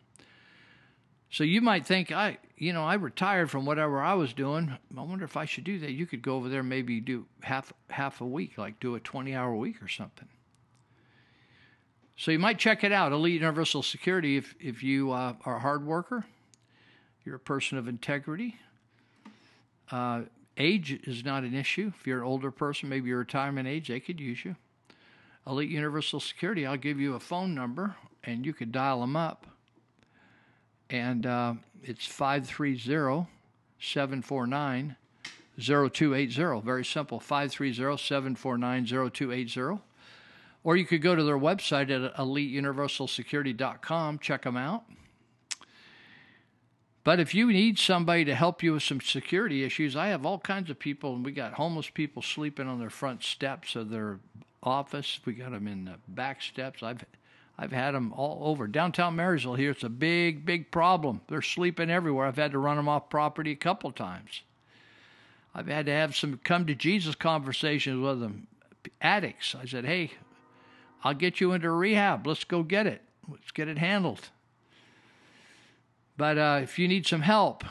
So 1.29 1.43
you 1.43 1.61
might 1.61 1.85
think 1.85 2.11
I, 2.11 2.37
you 2.57 2.71
know, 2.71 2.85
I 2.85 2.93
retired 2.95 3.51
from 3.51 3.65
whatever 3.65 4.01
I 4.01 4.13
was 4.13 4.33
doing. 4.33 4.77
I 4.97 5.01
wonder 5.01 5.25
if 5.25 5.35
I 5.35 5.45
should 5.45 5.65
do 5.65 5.77
that. 5.79 5.91
You 5.91 6.05
could 6.05 6.21
go 6.21 6.35
over 6.35 6.47
there, 6.47 6.63
maybe 6.63 7.01
do 7.01 7.25
half 7.41 7.73
half 7.89 8.21
a 8.21 8.25
week, 8.25 8.57
like 8.57 8.79
do 8.79 8.95
a 8.95 8.99
twenty 8.99 9.35
hour 9.35 9.53
week 9.55 9.81
or 9.81 9.87
something. 9.87 10.29
So 12.15 12.31
you 12.31 12.39
might 12.39 12.57
check 12.57 12.83
it 12.83 12.91
out, 12.91 13.11
Elite 13.11 13.35
Universal 13.35 13.83
Security, 13.83 14.37
if 14.37 14.55
if 14.59 14.83
you 14.83 15.11
uh, 15.11 15.33
are 15.45 15.57
a 15.57 15.59
hard 15.59 15.85
worker, 15.85 16.25
you're 17.23 17.35
a 17.35 17.39
person 17.39 17.77
of 17.77 17.87
integrity. 17.87 18.55
Uh, 19.91 20.23
age 20.57 20.99
is 21.03 21.23
not 21.23 21.43
an 21.43 21.53
issue. 21.53 21.91
If 21.99 22.07
you're 22.07 22.19
an 22.19 22.25
older 22.25 22.51
person, 22.51 22.89
maybe 22.89 23.09
your 23.09 23.19
retirement 23.19 23.67
age, 23.67 23.87
they 23.87 23.99
could 23.99 24.19
use 24.19 24.43
you. 24.43 24.55
Elite 25.45 25.69
Universal 25.69 26.19
Security, 26.19 26.65
I'll 26.65 26.77
give 26.77 26.99
you 26.99 27.15
a 27.15 27.19
phone 27.19 27.55
number, 27.55 27.95
and 28.23 28.45
you 28.45 28.53
could 28.53 28.71
dial 28.71 29.01
them 29.01 29.15
up 29.15 29.47
and 30.89 31.25
uh, 31.25 31.53
it's 31.83 32.05
530 32.05 33.27
749 33.79 34.95
0280. 35.59 36.61
Very 36.61 36.85
simple 36.85 37.19
530 37.19 37.97
749 37.97 38.85
0280. 38.85 39.81
Or 40.63 40.75
you 40.75 40.85
could 40.85 41.01
go 41.01 41.15
to 41.15 41.23
their 41.23 41.37
website 41.37 41.89
at 41.89 42.15
eliteuniversalsecurity.com, 42.15 44.19
check 44.19 44.43
them 44.43 44.57
out. 44.57 44.83
But 47.07 47.21
if 47.21 47.33
you 47.33 47.47
need 47.53 47.79
somebody 47.79 48.25
to 48.25 48.35
help 48.35 48.61
you 48.61 48.73
with 48.73 48.83
some 48.83 48.99
security 48.99 49.63
issues, 49.63 49.95
I 49.95 50.07
have 50.07 50.25
all 50.25 50.39
kinds 50.39 50.69
of 50.69 50.77
people, 50.77 51.15
and 51.15 51.23
we 51.23 51.31
got 51.31 51.53
homeless 51.53 51.89
people 51.89 52.21
sleeping 52.21 52.67
on 52.67 52.79
their 52.79 52.89
front 52.89 53.23
steps 53.23 53.77
of 53.77 53.89
their 53.89 54.19
office. 54.61 55.21
We 55.23 55.31
got 55.31 55.51
them 55.51 55.69
in 55.69 55.85
the 55.85 55.93
back 56.09 56.41
steps. 56.41 56.83
I've 56.83 57.05
I've 57.57 57.71
had 57.71 57.91
them 57.91 58.11
all 58.11 58.41
over 58.49 58.67
downtown 58.67 59.15
Marysville. 59.15 59.55
Here, 59.55 59.71
it's 59.71 59.85
a 59.85 59.89
big, 59.89 60.45
big 60.45 60.69
problem. 60.69 61.21
They're 61.29 61.41
sleeping 61.41 61.89
everywhere. 61.89 62.25
I've 62.25 62.35
had 62.35 62.51
to 62.51 62.59
run 62.59 62.75
them 62.75 62.89
off 62.89 63.09
property 63.09 63.53
a 63.53 63.55
couple 63.55 63.93
times. 63.93 64.41
I've 65.55 65.67
had 65.67 65.85
to 65.85 65.93
have 65.93 66.13
some 66.13 66.41
come 66.43 66.65
to 66.65 66.75
Jesus 66.75 67.15
conversations 67.15 68.03
with 68.03 68.19
them, 68.19 68.47
addicts. 68.99 69.55
I 69.55 69.63
said, 69.63 69.85
"Hey, 69.85 70.11
I'll 71.05 71.13
get 71.13 71.39
you 71.39 71.53
into 71.53 71.71
rehab. 71.71 72.27
Let's 72.27 72.43
go 72.43 72.63
get 72.63 72.85
it. 72.85 73.01
Let's 73.29 73.51
get 73.51 73.69
it 73.69 73.77
handled." 73.77 74.29
But 76.17 76.37
uh, 76.37 76.59
if 76.63 76.79
you 76.79 76.87
need 76.87 77.05
some 77.05 77.21
help, 77.21 77.63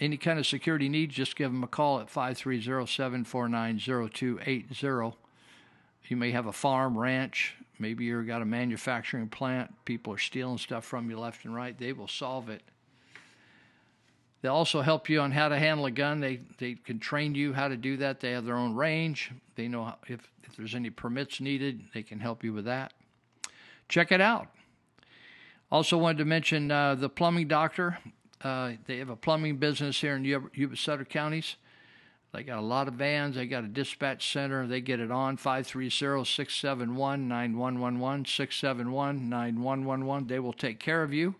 any 0.00 0.16
kind 0.16 0.38
of 0.38 0.46
security 0.46 0.88
needs, 0.88 1.14
just 1.14 1.36
give 1.36 1.50
them 1.50 1.64
a 1.64 1.68
call 1.68 2.00
at 2.00 2.08
530 2.08 2.86
749 2.86 3.78
0280. 3.78 5.16
You 6.08 6.16
may 6.16 6.30
have 6.30 6.46
a 6.46 6.52
farm, 6.52 6.98
ranch, 6.98 7.54
maybe 7.78 8.04
you've 8.04 8.26
got 8.26 8.42
a 8.42 8.46
manufacturing 8.46 9.28
plant, 9.28 9.72
people 9.84 10.12
are 10.12 10.18
stealing 10.18 10.58
stuff 10.58 10.84
from 10.84 11.08
you 11.10 11.18
left 11.18 11.44
and 11.44 11.54
right. 11.54 11.76
They 11.78 11.92
will 11.92 12.08
solve 12.08 12.48
it. 12.48 12.62
They'll 14.42 14.54
also 14.54 14.80
help 14.80 15.08
you 15.08 15.20
on 15.20 15.32
how 15.32 15.48
to 15.50 15.58
handle 15.58 15.86
a 15.86 15.90
gun. 15.90 16.20
They, 16.20 16.40
they 16.58 16.74
can 16.74 16.98
train 16.98 17.34
you 17.34 17.52
how 17.52 17.68
to 17.68 17.76
do 17.76 17.98
that. 17.98 18.20
They 18.20 18.32
have 18.32 18.46
their 18.46 18.56
own 18.56 18.74
range. 18.74 19.30
They 19.54 19.68
know 19.68 19.94
if, 20.08 20.28
if 20.44 20.56
there's 20.56 20.74
any 20.74 20.90
permits 20.90 21.40
needed, 21.40 21.82
they 21.92 22.02
can 22.02 22.18
help 22.18 22.42
you 22.42 22.52
with 22.52 22.64
that. 22.64 22.94
Check 23.88 24.12
it 24.12 24.20
out. 24.20 24.48
Also, 25.70 25.96
wanted 25.96 26.18
to 26.18 26.24
mention 26.24 26.70
uh, 26.70 26.94
the 26.96 27.08
plumbing 27.08 27.46
doctor. 27.46 27.98
Uh, 28.42 28.72
they 28.86 28.98
have 28.98 29.08
a 29.08 29.16
plumbing 29.16 29.56
business 29.56 30.00
here 30.00 30.16
in 30.16 30.24
Yuba 30.24 30.76
Sutter 30.76 31.04
counties. 31.04 31.56
They 32.32 32.42
got 32.44 32.58
a 32.58 32.62
lot 32.62 32.88
of 32.88 32.94
vans. 32.94 33.34
They 33.34 33.46
got 33.46 33.64
a 33.64 33.68
dispatch 33.68 34.32
center. 34.32 34.66
They 34.66 34.80
get 34.80 35.00
it 35.00 35.10
on 35.10 35.36
530 35.36 36.24
671 36.24 37.28
9111. 37.28 38.24
671 38.24 39.28
9111. 39.28 40.28
They 40.28 40.38
will 40.38 40.52
take 40.52 40.78
care 40.78 41.02
of 41.02 41.12
you. 41.12 41.34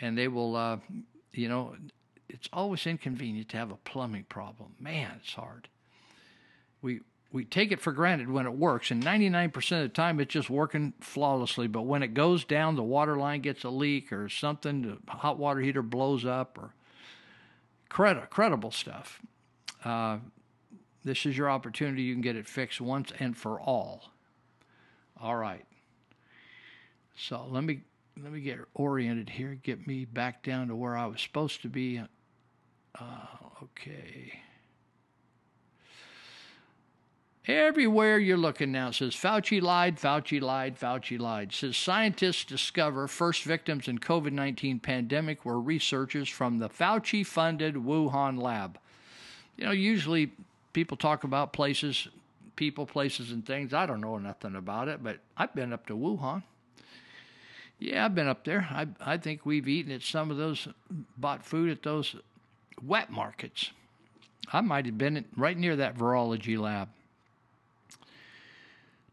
And 0.00 0.18
they 0.18 0.28
will, 0.28 0.56
uh, 0.56 0.78
you 1.32 1.48
know, 1.48 1.76
it's 2.28 2.48
always 2.52 2.86
inconvenient 2.86 3.48
to 3.50 3.56
have 3.56 3.70
a 3.70 3.76
plumbing 3.76 4.24
problem. 4.28 4.74
Man, 4.80 5.12
it's 5.22 5.34
hard. 5.34 5.68
We, 6.82 7.00
we 7.32 7.44
take 7.44 7.72
it 7.72 7.80
for 7.80 7.92
granted 7.92 8.30
when 8.30 8.46
it 8.46 8.52
works, 8.52 8.90
and 8.90 9.02
99% 9.02 9.54
of 9.56 9.82
the 9.82 9.88
time 9.88 10.20
it's 10.20 10.32
just 10.32 10.48
working 10.48 10.94
flawlessly. 11.00 11.66
But 11.66 11.82
when 11.82 12.02
it 12.02 12.14
goes 12.14 12.44
down, 12.44 12.76
the 12.76 12.82
water 12.82 13.16
line 13.16 13.40
gets 13.40 13.64
a 13.64 13.68
leak 13.68 14.12
or 14.12 14.28
something, 14.28 14.82
the 14.82 15.12
hot 15.12 15.38
water 15.38 15.60
heater 15.60 15.82
blows 15.82 16.24
up, 16.24 16.58
or 16.58 16.74
credi- 17.88 18.26
credible 18.30 18.70
stuff. 18.70 19.20
Uh, 19.84 20.18
this 21.04 21.26
is 21.26 21.36
your 21.36 21.50
opportunity. 21.50 22.02
You 22.02 22.14
can 22.14 22.22
get 22.22 22.36
it 22.36 22.48
fixed 22.48 22.80
once 22.80 23.12
and 23.18 23.36
for 23.36 23.60
all. 23.60 24.10
All 25.20 25.36
right. 25.36 25.64
So 27.16 27.46
let 27.48 27.64
me 27.64 27.80
let 28.22 28.32
me 28.32 28.40
get 28.40 28.58
oriented 28.74 29.30
here. 29.30 29.58
Get 29.62 29.86
me 29.86 30.04
back 30.04 30.42
down 30.42 30.68
to 30.68 30.76
where 30.76 30.96
I 30.96 31.06
was 31.06 31.20
supposed 31.20 31.62
to 31.62 31.68
be. 31.68 32.00
Uh, 32.98 33.04
okay. 33.62 34.40
Everywhere 37.48 38.18
you're 38.18 38.36
looking 38.36 38.72
now 38.72 38.90
says 38.90 39.14
Fauci 39.14 39.62
lied, 39.62 39.98
Fauci 39.98 40.40
lied, 40.40 40.76
Fauci 40.76 41.16
lied. 41.16 41.52
says 41.52 41.76
scientists 41.76 42.44
discover 42.44 43.06
first 43.06 43.44
victims 43.44 43.86
in 43.86 43.98
COVID 43.98 44.32
19 44.32 44.80
pandemic 44.80 45.44
were 45.44 45.60
researchers 45.60 46.28
from 46.28 46.58
the 46.58 46.68
Fauci 46.68 47.24
funded 47.24 47.76
Wuhan 47.76 48.42
lab. 48.42 48.80
You 49.56 49.66
know, 49.66 49.70
usually 49.70 50.32
people 50.72 50.96
talk 50.96 51.22
about 51.22 51.52
places, 51.52 52.08
people, 52.56 52.84
places, 52.84 53.30
and 53.30 53.46
things. 53.46 53.72
I 53.72 53.86
don't 53.86 54.00
know 54.00 54.18
nothing 54.18 54.56
about 54.56 54.88
it, 54.88 55.04
but 55.04 55.18
I've 55.36 55.54
been 55.54 55.72
up 55.72 55.86
to 55.86 55.96
Wuhan. 55.96 56.42
Yeah, 57.78 58.06
I've 58.06 58.14
been 58.14 58.26
up 58.26 58.44
there. 58.44 58.66
I 58.72 58.88
I 59.00 59.18
think 59.18 59.46
we've 59.46 59.68
eaten 59.68 59.92
at 59.92 60.02
some 60.02 60.32
of 60.32 60.36
those, 60.36 60.66
bought 61.16 61.44
food 61.44 61.70
at 61.70 61.84
those 61.84 62.16
wet 62.84 63.12
markets. 63.12 63.70
I 64.52 64.62
might 64.62 64.86
have 64.86 64.98
been 64.98 65.24
right 65.36 65.56
near 65.56 65.76
that 65.76 65.96
virology 65.96 66.58
lab. 66.58 66.88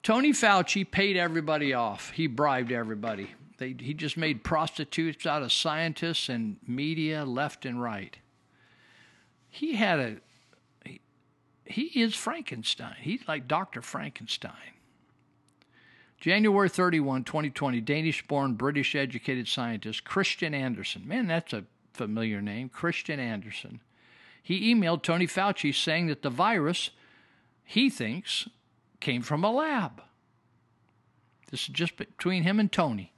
Tony 0.03 0.33
Fauci 0.33 0.89
paid 0.89 1.15
everybody 1.15 1.73
off. 1.73 2.11
He 2.11 2.27
bribed 2.27 2.73
everybody. 2.73 3.31
They, 3.57 3.75
he 3.79 3.93
just 3.93 4.17
made 4.17 4.43
prostitutes 4.43 5.25
out 5.25 5.43
of 5.43 5.51
scientists 5.53 6.27
and 6.27 6.57
media 6.67 7.23
left 7.23 7.65
and 7.65 7.81
right. 7.81 8.17
He 9.49 9.75
had 9.75 9.99
a 9.99 10.15
he, 10.85 10.99
he 11.65 12.01
is 12.01 12.15
Frankenstein. 12.15 12.95
He's 12.99 13.25
like 13.27 13.47
Dr. 13.47 13.81
Frankenstein. 13.81 14.73
January 16.19 16.69
31, 16.69 17.23
2020, 17.23 17.81
Danish 17.81 18.25
born, 18.27 18.53
British 18.53 18.95
educated 18.95 19.47
scientist 19.47 20.03
Kristian 20.03 20.53
Andersen. 20.53 21.07
Man, 21.07 21.27
that's 21.27 21.53
a 21.53 21.65
familiar 21.93 22.41
name. 22.41 22.69
Kristian 22.69 23.19
Andersen. 23.19 23.81
He 24.41 24.73
emailed 24.73 25.03
Tony 25.03 25.27
Fauci 25.27 25.73
saying 25.73 26.07
that 26.07 26.21
the 26.21 26.29
virus, 26.29 26.89
he 27.63 27.89
thinks, 27.89 28.47
came 29.03 29.21
from 29.21 29.43
a 29.43 29.51
lab. 29.51 30.01
This 31.51 31.63
is 31.63 31.67
just 31.67 31.97
between 31.97 32.43
him 32.43 32.59
and 32.59 32.71
Tony. 32.71 33.13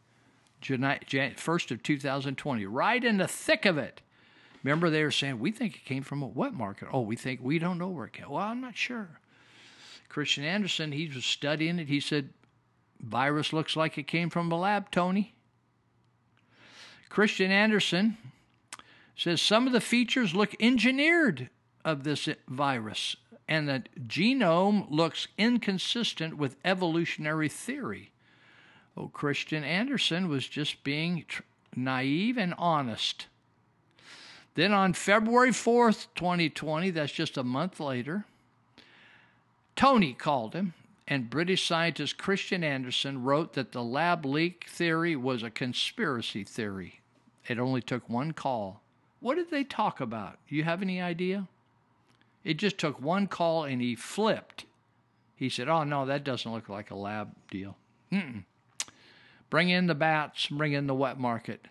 jan 0.59 1.35
First 1.37 1.71
of 1.71 1.83
2020, 1.83 2.65
right 2.65 3.03
in 3.03 3.17
the 3.17 3.27
thick 3.27 3.65
of 3.65 3.77
it. 3.77 4.01
Remember, 4.63 4.89
they 4.89 5.03
were 5.03 5.11
saying, 5.11 5.39
we 5.39 5.51
think 5.51 5.75
it 5.75 5.85
came 5.85 6.01
from 6.01 6.23
a 6.23 6.27
wet 6.27 6.53
market. 6.53 6.87
Oh, 6.91 7.01
we 7.01 7.15
think, 7.15 7.39
we 7.41 7.59
don't 7.59 7.77
know 7.77 7.87
where 7.87 8.07
it 8.07 8.13
came. 8.13 8.29
Well, 8.29 8.41
I'm 8.41 8.61
not 8.61 8.75
sure. 8.75 9.19
Kristian 10.09 10.43
Andersen, 10.43 10.91
he 10.91 11.07
was 11.07 11.23
studying 11.23 11.77
it. 11.77 11.87
He 11.87 11.99
said, 11.99 12.31
virus 12.99 13.53
looks 13.53 13.75
like 13.75 13.97
it 13.97 14.07
came 14.07 14.31
from 14.31 14.51
a 14.51 14.59
lab, 14.59 14.89
Tony. 14.89 15.35
Kristian 17.11 17.49
Andersen 17.49 18.17
says 19.15 19.39
some 19.39 19.67
of 19.67 19.73
the 19.73 19.79
features 19.79 20.33
look 20.33 20.55
engineered 20.59 21.49
of 21.85 22.03
this 22.03 22.27
virus 22.47 23.15
and 23.47 23.67
the 23.67 23.83
genome 24.07 24.87
looks 24.89 25.27
inconsistent 25.37 26.37
with 26.37 26.57
evolutionary 26.65 27.49
theory. 27.49 28.11
Oh, 28.97 29.11
Kristian 29.13 29.63
Andersen 29.63 30.29
was 30.29 30.47
just 30.47 30.83
being 30.83 31.25
tr- 31.27 31.43
naive 31.75 32.37
and 32.37 32.53
honest. 32.57 33.27
Then 34.55 34.71
on 34.71 34.93
February 34.93 35.51
4th, 35.51 36.07
2020, 36.15 36.89
that's 36.91 37.11
just 37.11 37.37
a 37.37 37.43
month 37.43 37.79
later, 37.79 38.25
Tony 39.75 40.13
called 40.13 40.53
him, 40.53 40.73
and 41.07 41.29
British 41.29 41.67
scientist 41.67 42.17
Kristian 42.17 42.63
Andersen 42.63 43.23
wrote 43.23 43.53
that 43.53 43.73
the 43.73 43.83
lab 43.83 44.25
leak 44.25 44.65
theory 44.69 45.15
was 45.15 45.43
a 45.43 45.49
conspiracy 45.49 46.45
theory. 46.45 47.01
It 47.47 47.59
only 47.59 47.81
took 47.81 48.09
one 48.09 48.31
call. 48.31 48.81
What 49.19 49.35
did 49.35 49.51
they 49.51 49.65
talk 49.65 49.99
about? 49.99 50.39
You 50.47 50.63
have 50.63 50.81
any 50.81 51.01
idea? 51.01 51.47
It 52.45 52.57
just 52.57 52.77
took 52.77 53.01
one 53.01 53.27
call 53.27 53.63
and 53.65 53.81
he 53.81 53.95
flipped. 53.95 54.65
He 55.35 55.49
said, 55.49 55.67
Oh, 55.67 55.83
no, 55.83 56.05
that 56.05 56.23
doesn't 56.23 56.49
look 56.49 56.69
like 56.69 56.91
a 56.91 56.95
lab 56.95 57.35
deal. 57.49 57.75
Mm-mm. 58.11 58.43
Bring 59.49 59.69
in 59.69 59.87
the 59.87 59.95
bats, 59.95 60.47
bring 60.47 60.73
in 60.73 60.87
the 60.87 60.95
wet 60.95 61.19
market. 61.19 61.67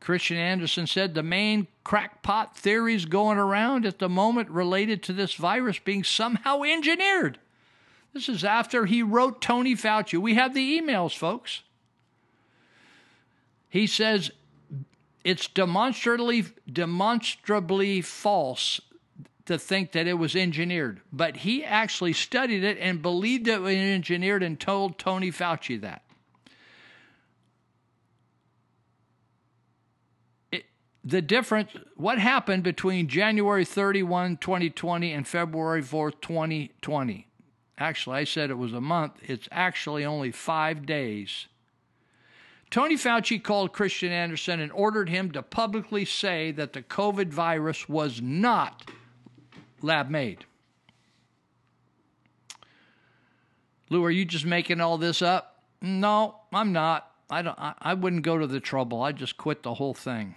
Kristian 0.00 0.36
Andersen 0.36 0.86
said 0.86 1.14
the 1.14 1.22
main 1.22 1.68
crackpot 1.84 2.56
theories 2.56 3.06
going 3.06 3.38
around 3.38 3.86
at 3.86 3.98
the 3.98 4.08
moment 4.08 4.50
related 4.50 5.02
to 5.04 5.12
this 5.12 5.34
virus 5.34 5.78
being 5.78 6.04
somehow 6.04 6.62
engineered. 6.62 7.38
This 8.12 8.28
is 8.28 8.44
after 8.44 8.86
he 8.86 9.02
wrote 9.02 9.40
Tony 9.40 9.74
Fauci. 9.74 10.18
We 10.18 10.34
have 10.34 10.54
the 10.54 10.80
emails, 10.80 11.16
folks. 11.16 11.62
He 13.68 13.86
says 13.86 14.30
it's 15.24 15.48
demonstrably 15.48 16.46
demonstrably 16.70 18.00
false 18.00 18.80
to 19.46 19.58
think 19.58 19.92
that 19.92 20.06
it 20.06 20.14
was 20.14 20.36
engineered, 20.36 21.00
but 21.12 21.38
he 21.38 21.64
actually 21.64 22.12
studied 22.12 22.64
it 22.64 22.78
and 22.78 23.00
believed 23.00 23.48
it 23.48 23.60
was 23.60 23.74
engineered 23.74 24.42
and 24.42 24.58
told 24.58 24.98
Tony 24.98 25.30
Fauci 25.30 25.80
that. 25.80 26.02
It, 30.50 30.64
the 31.04 31.22
difference, 31.22 31.70
what 31.94 32.18
happened 32.18 32.64
between 32.64 33.06
January 33.06 33.64
31, 33.64 34.38
2020 34.38 35.12
and 35.12 35.26
February 35.26 35.82
4th, 35.82 36.20
2020? 36.20 37.28
Actually, 37.78 38.16
I 38.16 38.24
said 38.24 38.50
it 38.50 38.58
was 38.58 38.72
a 38.72 38.80
month. 38.80 39.12
It's 39.22 39.48
actually 39.52 40.04
only 40.04 40.32
five 40.32 40.86
days. 40.86 41.46
Tony 42.68 42.96
Fauci 42.96 43.40
called 43.40 43.72
Kristian 43.72 44.10
Andersen 44.10 44.58
and 44.58 44.72
ordered 44.72 45.08
him 45.08 45.30
to 45.30 45.42
publicly 45.42 46.04
say 46.04 46.50
that 46.50 46.72
the 46.72 46.82
COVID 46.82 47.28
virus 47.28 47.88
was 47.88 48.20
not 48.20 48.90
lab 49.86 50.10
made. 50.10 50.44
Lou, 53.88 54.04
are 54.04 54.10
you 54.10 54.24
just 54.24 54.44
making 54.44 54.80
all 54.80 54.98
this 54.98 55.22
up? 55.22 55.62
No, 55.80 56.36
I'm 56.52 56.72
not. 56.72 57.10
I 57.30 57.42
don't. 57.42 57.58
I, 57.58 57.74
I 57.80 57.94
wouldn't 57.94 58.22
go 58.22 58.38
to 58.38 58.46
the 58.46 58.60
trouble. 58.60 59.02
I 59.02 59.12
just 59.12 59.36
quit 59.36 59.62
the 59.62 59.74
whole 59.74 59.94
thing. 59.94 60.34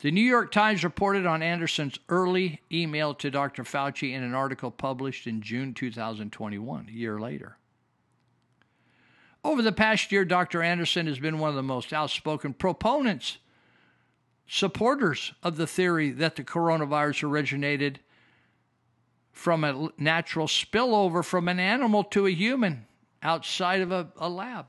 The 0.00 0.10
New 0.10 0.22
York 0.22 0.52
Times 0.52 0.84
reported 0.84 1.24
on 1.24 1.42
Andersen's 1.42 1.98
early 2.08 2.60
email 2.70 3.14
to 3.14 3.30
Dr. 3.30 3.64
Fauci 3.64 4.12
in 4.12 4.22
an 4.22 4.34
article 4.34 4.70
published 4.70 5.26
in 5.26 5.40
June 5.40 5.72
2021, 5.72 6.88
a 6.88 6.92
year 6.92 7.18
later. 7.18 7.56
Over 9.42 9.62
the 9.62 9.72
past 9.72 10.10
year, 10.10 10.24
Dr. 10.24 10.62
Andersen 10.62 11.06
has 11.06 11.18
been 11.18 11.38
one 11.38 11.50
of 11.50 11.56
the 11.56 11.62
most 11.62 11.92
outspoken 11.92 12.54
proponents, 12.54 13.38
supporters 14.46 15.32
of 15.42 15.56
the 15.56 15.66
theory 15.66 16.10
that 16.10 16.36
the 16.36 16.44
coronavirus 16.44 17.22
originated 17.22 18.00
from 19.34 19.64
a 19.64 19.90
natural 19.98 20.46
spillover 20.46 21.22
from 21.22 21.48
an 21.48 21.58
animal 21.58 22.04
to 22.04 22.26
a 22.26 22.30
human 22.30 22.86
outside 23.22 23.80
of 23.80 23.92
a, 23.92 24.08
a 24.16 24.28
lab. 24.28 24.66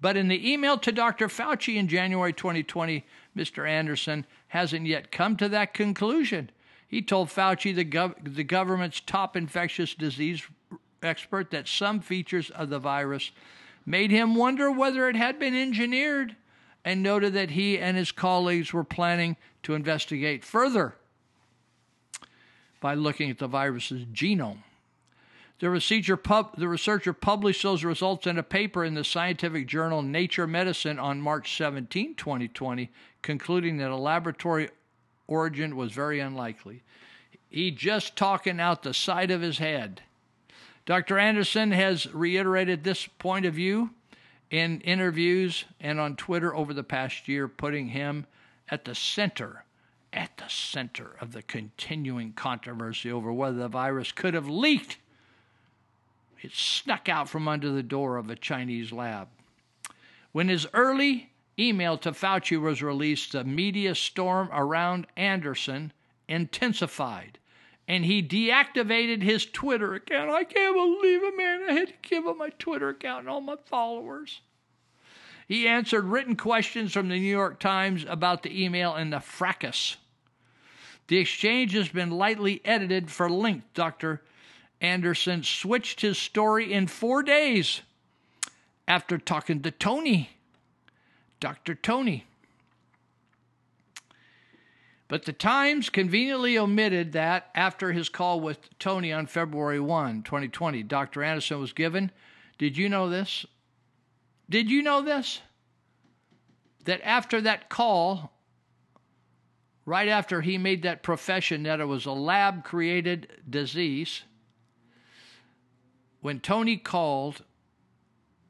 But 0.00 0.16
in 0.16 0.28
the 0.28 0.50
email 0.50 0.78
to 0.78 0.92
Dr. 0.92 1.28
Fauci 1.28 1.76
in 1.76 1.88
January 1.88 2.32
2020, 2.32 3.04
Mr. 3.36 3.68
Andersen 3.68 4.24
hasn't 4.48 4.86
yet 4.86 5.10
come 5.12 5.36
to 5.36 5.48
that 5.50 5.74
conclusion. 5.74 6.50
He 6.88 7.02
told 7.02 7.28
Fauci, 7.28 7.74
the, 7.74 7.84
gov- 7.84 8.34
the 8.34 8.44
government's 8.44 9.00
top 9.00 9.36
infectious 9.36 9.94
disease 9.94 10.42
expert, 11.02 11.50
that 11.50 11.68
some 11.68 12.00
features 12.00 12.48
of 12.50 12.70
the 12.70 12.78
virus 12.78 13.32
made 13.84 14.10
him 14.10 14.34
wonder 14.34 14.70
whether 14.70 15.08
it 15.08 15.16
had 15.16 15.38
been 15.38 15.54
engineered 15.54 16.36
and 16.84 17.02
noted 17.02 17.34
that 17.34 17.50
he 17.50 17.76
and 17.78 17.96
his 17.96 18.12
colleagues 18.12 18.72
were 18.72 18.84
planning 18.84 19.36
to 19.64 19.74
investigate 19.74 20.44
further 20.44 20.94
by 22.80 22.94
looking 22.94 23.30
at 23.30 23.38
the 23.38 23.48
virus's 23.48 24.04
genome. 24.06 24.58
The 25.60 25.68
researcher, 25.68 26.16
pub, 26.16 26.56
the 26.56 26.68
researcher, 26.68 27.12
published 27.12 27.62
those 27.62 27.84
results 27.84 28.26
in 28.26 28.38
a 28.38 28.42
paper 28.42 28.82
in 28.82 28.94
the 28.94 29.04
scientific 29.04 29.66
journal 29.66 30.00
Nature 30.00 30.46
Medicine 30.46 30.98
on 30.98 31.20
March 31.20 31.54
17, 31.54 32.14
2020, 32.14 32.90
concluding 33.20 33.76
that 33.76 33.90
a 33.90 33.96
laboratory 33.96 34.70
origin 35.28 35.76
was 35.76 35.92
very 35.92 36.18
unlikely. 36.18 36.82
He 37.50 37.70
just 37.70 38.16
talking 38.16 38.58
out 38.58 38.82
the 38.82 38.94
side 38.94 39.30
of 39.30 39.42
his 39.42 39.58
head. 39.58 40.00
Dr. 40.86 41.18
Andersen 41.18 41.72
has 41.72 42.12
reiterated 42.14 42.82
this 42.82 43.06
point 43.06 43.44
of 43.44 43.52
view 43.52 43.90
in 44.50 44.80
interviews 44.80 45.66
and 45.78 46.00
on 46.00 46.16
Twitter 46.16 46.54
over 46.56 46.72
the 46.72 46.82
past 46.82 47.28
year, 47.28 47.48
putting 47.48 47.88
him 47.88 48.26
at 48.70 48.86
the 48.86 48.94
center 48.94 49.64
at 50.12 50.36
the 50.36 50.48
center 50.48 51.16
of 51.20 51.32
the 51.32 51.42
continuing 51.42 52.32
controversy 52.32 53.10
over 53.10 53.32
whether 53.32 53.58
the 53.58 53.68
virus 53.68 54.12
could 54.12 54.34
have 54.34 54.48
leaked. 54.48 54.98
It 56.42 56.52
snuck 56.52 57.08
out 57.08 57.28
from 57.28 57.46
under 57.46 57.70
the 57.70 57.82
door 57.82 58.16
of 58.16 58.30
a 58.30 58.36
Chinese 58.36 58.92
lab. 58.92 59.28
When 60.32 60.48
his 60.48 60.66
early 60.72 61.30
email 61.58 61.98
to 61.98 62.12
Fauci 62.12 62.60
was 62.60 62.82
released, 62.82 63.32
the 63.32 63.44
media 63.44 63.94
storm 63.94 64.48
around 64.52 65.06
Andersen 65.16 65.92
intensified, 66.28 67.38
and 67.86 68.04
he 68.04 68.22
deactivated 68.22 69.22
his 69.22 69.44
Twitter 69.44 69.94
account. 69.94 70.30
I 70.30 70.44
can't 70.44 70.74
believe 70.74 71.22
it, 71.22 71.36
man. 71.36 71.62
I 71.68 71.72
had 71.72 71.88
to 71.88 71.94
give 72.02 72.26
up 72.26 72.36
my 72.36 72.50
Twitter 72.50 72.88
account 72.88 73.20
and 73.20 73.28
all 73.28 73.40
my 73.40 73.56
followers. 73.66 74.40
He 75.50 75.66
answered 75.66 76.04
written 76.04 76.36
questions 76.36 76.92
from 76.92 77.08
the 77.08 77.16
New 77.16 77.22
York 77.22 77.58
Times 77.58 78.06
about 78.08 78.44
the 78.44 78.64
email 78.64 78.94
and 78.94 79.12
the 79.12 79.18
fracas. 79.18 79.96
The 81.08 81.16
exchange 81.16 81.72
has 81.72 81.88
been 81.88 82.12
lightly 82.12 82.60
edited 82.64 83.10
for 83.10 83.28
length. 83.28 83.66
Dr. 83.74 84.22
Andersen 84.80 85.42
switched 85.42 86.02
his 86.02 86.18
story 86.18 86.72
in 86.72 86.86
four 86.86 87.24
days 87.24 87.80
after 88.86 89.18
talking 89.18 89.60
to 89.62 89.72
Tony. 89.72 90.30
Dr. 91.40 91.74
Tony. 91.74 92.26
But 95.08 95.24
the 95.24 95.32
Times 95.32 95.90
conveniently 95.90 96.56
omitted 96.58 97.10
that 97.10 97.50
after 97.56 97.90
his 97.90 98.08
call 98.08 98.38
with 98.38 98.78
Tony 98.78 99.12
on 99.12 99.26
February 99.26 99.80
1, 99.80 100.22
2020, 100.22 100.84
Dr. 100.84 101.24
Andersen 101.24 101.58
was 101.58 101.72
given. 101.72 102.12
Did 102.56 102.76
you 102.76 102.88
know 102.88 103.08
this? 103.10 103.46
Did 104.50 104.70
you 104.70 104.82
know 104.82 105.00
this? 105.00 105.40
That 106.84 107.00
after 107.04 107.40
that 107.42 107.68
call, 107.68 108.32
right 109.86 110.08
after 110.08 110.40
he 110.40 110.58
made 110.58 110.82
that 110.82 111.02
profession 111.02 111.62
that 111.62 111.80
it 111.80 111.84
was 111.84 112.04
a 112.04 112.12
lab 112.12 112.64
created 112.64 113.28
disease, 113.48 114.22
when 116.20 116.40
Tony 116.40 116.76
called, 116.76 117.42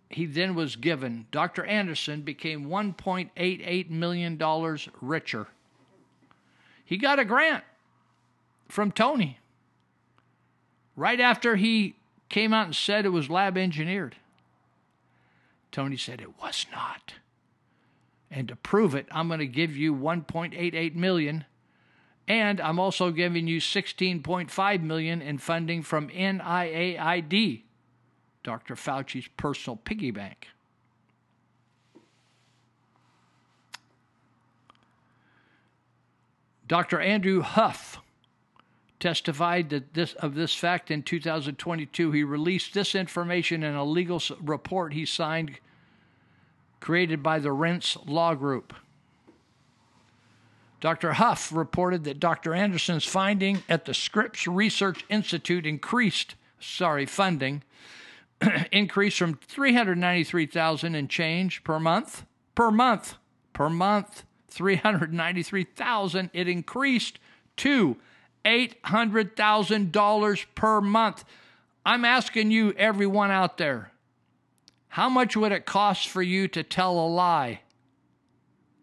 he 0.08 0.26
then 0.26 0.54
was 0.54 0.74
given, 0.74 1.26
Dr. 1.30 1.64
Andersen 1.64 2.22
became 2.22 2.66
$1.88 2.66 3.90
million 3.90 4.78
richer. 5.00 5.46
He 6.84 6.96
got 6.96 7.20
a 7.20 7.24
grant 7.24 7.62
from 8.68 8.90
Tony 8.90 9.38
right 10.96 11.20
after 11.20 11.56
he 11.56 11.94
came 12.28 12.52
out 12.52 12.66
and 12.66 12.74
said 12.74 13.04
it 13.04 13.10
was 13.10 13.30
lab 13.30 13.56
engineered. 13.56 14.16
Tony 15.72 15.96
said 15.96 16.20
it 16.20 16.40
was 16.40 16.66
not. 16.72 17.14
And 18.30 18.48
to 18.48 18.56
prove 18.56 18.94
it, 18.94 19.06
I'm 19.10 19.28
going 19.28 19.40
to 19.40 19.46
give 19.46 19.76
you 19.76 19.94
1.88 19.94 20.94
million 20.94 21.44
and 22.30 22.60
I'm 22.60 22.78
also 22.78 23.10
giving 23.10 23.48
you 23.48 23.60
16.5 23.60 24.82
million 24.82 25.20
in 25.20 25.38
funding 25.38 25.82
from 25.82 26.08
NIAID, 26.10 27.62
Dr. 28.44 28.76
Fauci's 28.76 29.26
personal 29.36 29.76
piggy 29.76 30.12
bank. 30.12 30.46
Dr. 36.68 37.00
Andrew 37.00 37.40
Huff 37.40 37.99
testified 39.00 39.70
that 39.70 39.94
this 39.94 40.12
of 40.14 40.34
this 40.34 40.54
fact 40.54 40.90
in 40.90 41.02
2022. 41.02 42.12
He 42.12 42.22
released 42.22 42.74
this 42.74 42.94
information 42.94 43.62
in 43.62 43.74
a 43.74 43.84
legal 43.84 44.22
report 44.42 44.92
he 44.92 45.06
signed 45.06 45.58
created 46.78 47.22
by 47.22 47.38
the 47.38 47.48
Renz 47.48 47.96
Law 48.08 48.34
Group. 48.34 48.74
Dr. 50.80 51.12
Huff 51.12 51.52
reported 51.52 52.04
that 52.04 52.20
Dr. 52.20 52.54
Andersen's 52.54 53.04
finding 53.04 53.62
at 53.68 53.84
the 53.84 53.92
Scripps 53.92 54.46
Research 54.46 55.04
Institute 55.10 55.66
increased, 55.66 56.36
sorry, 56.58 57.04
funding 57.04 57.62
increased 58.72 59.18
from 59.18 59.34
393,000 59.34 60.94
and 60.94 61.10
change 61.10 61.62
per 61.64 61.78
month, 61.78 62.24
per 62.54 62.70
month, 62.70 63.16
per 63.52 63.68
month, 63.68 64.24
393,000 64.48 66.30
it 66.32 66.48
increased 66.48 67.18
to 67.56 67.96
$800,000 68.44 70.46
per 70.54 70.80
month. 70.80 71.24
I'm 71.84 72.04
asking 72.04 72.50
you 72.50 72.72
everyone 72.72 73.30
out 73.30 73.58
there, 73.58 73.92
how 74.88 75.08
much 75.08 75.36
would 75.36 75.52
it 75.52 75.66
cost 75.66 76.08
for 76.08 76.22
you 76.22 76.48
to 76.48 76.62
tell 76.62 76.98
a 76.98 77.06
lie 77.06 77.60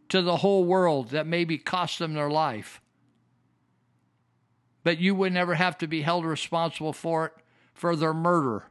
to 0.09 0.21
the 0.21 0.37
whole 0.37 0.63
world 0.63 1.09
that 1.09 1.27
maybe 1.27 1.57
cost 1.57 1.99
them 1.99 2.13
their 2.13 2.29
life? 2.29 2.81
But 4.83 4.99
you 4.99 5.15
would 5.15 5.33
never 5.33 5.55
have 5.55 5.77
to 5.79 5.87
be 5.87 6.01
held 6.01 6.25
responsible 6.25 6.93
for 6.93 7.25
it 7.25 7.33
for 7.73 7.95
their 7.95 8.13
murder. 8.13 8.65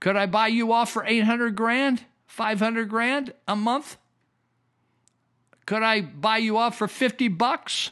Could 0.00 0.16
I 0.16 0.26
buy 0.26 0.48
you 0.48 0.72
off 0.72 0.90
for 0.90 1.04
800 1.04 1.54
grand, 1.54 2.04
500 2.26 2.88
grand 2.88 3.32
a 3.46 3.54
month? 3.54 3.96
Could 5.66 5.82
I 5.82 6.00
buy 6.00 6.38
you 6.38 6.58
off 6.58 6.76
for 6.76 6.88
50 6.88 7.28
bucks? 7.28 7.90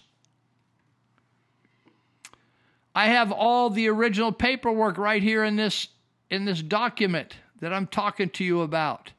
I 2.95 3.07
have 3.07 3.33
all 3.33 3.71
the 3.71 3.89
original 3.89 4.33
paperwork 4.33 4.99
right 4.99 5.23
here 5.23 5.45
in 5.45 5.57
this 5.57 5.89
in 6.31 6.45
this 6.45 6.63
document 6.63 7.37
that 7.61 7.73
I'm 7.73 7.87
talking 7.87 8.31
to 8.31 8.45
you 8.45 8.63
about. 8.63 9.13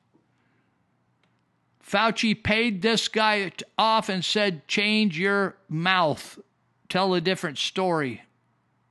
Fauci 1.85 2.41
paid 2.41 2.81
this 2.81 3.07
guy 3.07 3.51
off 3.77 4.09
and 4.09 4.23
said, 4.23 4.67
"Change 4.67 5.19
your 5.19 5.57
mouth. 5.69 6.39
Tell 6.89 7.13
a 7.13 7.21
different 7.21 7.57
story." 7.57 8.23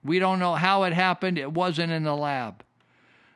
We 0.05 0.19
don't 0.19 0.41
know 0.41 0.55
how 0.55 0.83
it 0.83 0.93
happened. 0.93 1.39
It 1.39 1.53
wasn't 1.53 1.93
in 1.93 2.03
the 2.03 2.17
lab. 2.17 2.65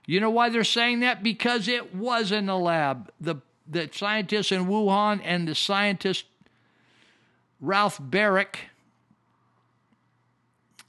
You 0.05 0.21
know 0.21 0.31
why 0.31 0.49
they're 0.49 0.65
saying 0.65 1.01
that? 1.01 1.23
Because 1.23 1.69
it 1.69 1.95
was 1.95 2.33
in 2.33 2.47
the 2.47 2.59
lab. 2.59 3.11
The 3.21 3.37
the 3.69 3.89
scientists 3.93 4.53
in 4.53 4.67
Wuhan 4.67 5.21
and 5.25 5.49
the 5.49 5.55
scientist 5.55 6.25
Ralph 7.61 7.99
Baric 7.99 8.57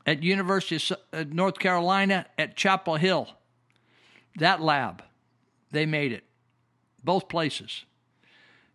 at 0.07 0.23
University 0.23 0.77
of 0.77 0.97
uh, 1.11 1.25
North 1.29 1.59
Carolina 1.59 2.25
at 2.37 2.55
Chapel 2.55 2.95
Hill. 2.95 3.27
That 4.37 4.61
lab, 4.61 5.03
they 5.71 5.85
made 5.85 6.13
it. 6.13 6.23
Both 7.03 7.27
places. 7.27 7.83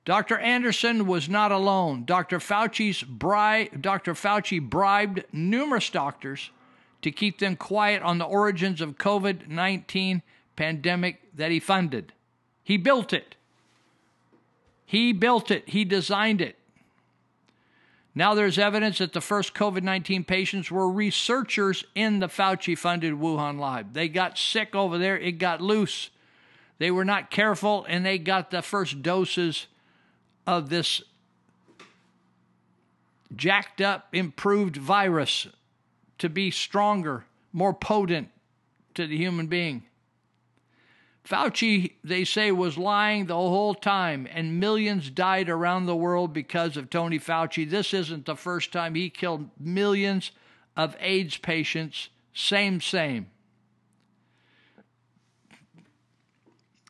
Dr. 0.05 0.37
Andersen 0.39 1.07
was 1.07 1.29
not 1.29 1.51
alone. 1.51 2.05
Dr. 2.05 2.39
Fauci's 2.39 3.03
bri- 3.03 3.71
Dr. 3.81 4.15
Fauci 4.15 4.61
bribed 4.61 5.25
numerous 5.33 5.89
doctors 5.91 6.51
to 7.03 7.11
keep 7.11 7.39
them 7.39 7.57
quiet 7.57 8.03
on 8.03 8.19
the 8.19 8.25
origins 8.25 8.81
of 8.81 8.99
COVID-19 8.99 10.23
pandemic 10.57 11.21
that 11.35 11.51
he 11.51 11.61
funded. 11.61 12.13
He 12.65 12.77
built 12.77 13.13
it. 13.13 13.37
He 14.85 15.13
built 15.13 15.51
it. 15.51 15.69
He 15.69 15.85
designed 15.85 16.41
it. 16.41 16.59
Now 18.14 18.34
there's 18.34 18.59
evidence 18.59 18.98
that 18.98 19.12
the 19.12 19.20
first 19.20 19.55
COVID 19.55 19.82
19 19.82 20.24
patients 20.24 20.70
were 20.70 20.90
researchers 20.90 21.84
in 21.94 22.18
the 22.18 22.28
Fauci 22.28 22.76
funded 22.76 23.14
Wuhan 23.14 23.59
lab. 23.59 23.94
They 23.94 24.09
got 24.09 24.36
sick 24.36 24.74
over 24.74 24.98
there, 24.98 25.18
it 25.18 25.32
got 25.32 25.60
loose. 25.60 26.10
They 26.78 26.90
were 26.90 27.05
not 27.05 27.30
careful 27.30 27.86
and 27.89 28.05
they 28.05 28.18
got 28.18 28.51
the 28.51 28.62
first 28.62 29.02
doses 29.02 29.66
of 30.47 30.68
this 30.68 31.02
jacked 33.34 33.80
up, 33.80 34.09
improved 34.12 34.76
virus 34.76 35.47
to 36.18 36.28
be 36.28 36.51
stronger, 36.51 37.24
more 37.52 37.72
potent 37.72 38.28
to 38.94 39.06
the 39.06 39.16
human 39.16 39.47
being. 39.47 39.84
Fauci, 41.24 41.93
they 42.03 42.24
say, 42.24 42.51
was 42.51 42.77
lying 42.77 43.27
the 43.27 43.35
whole 43.35 43.74
time, 43.74 44.27
and 44.32 44.59
millions 44.59 45.09
died 45.09 45.49
around 45.49 45.86
the 45.86 45.94
world 45.94 46.32
because 46.32 46.77
of 46.77 46.90
Tony 46.90 47.19
Fauci. 47.19 47.69
This 47.69 47.94
isn't 47.94 48.27
the 48.27 48.35
first 48.35 48.73
time 48.73 48.94
he 48.94 49.09
killed 49.09 49.49
millions 49.59 50.32
of 50.77 50.97
AIDS 50.99 51.36
patients. 51.36 52.09
Same, 52.35 52.81
same. 52.81 53.28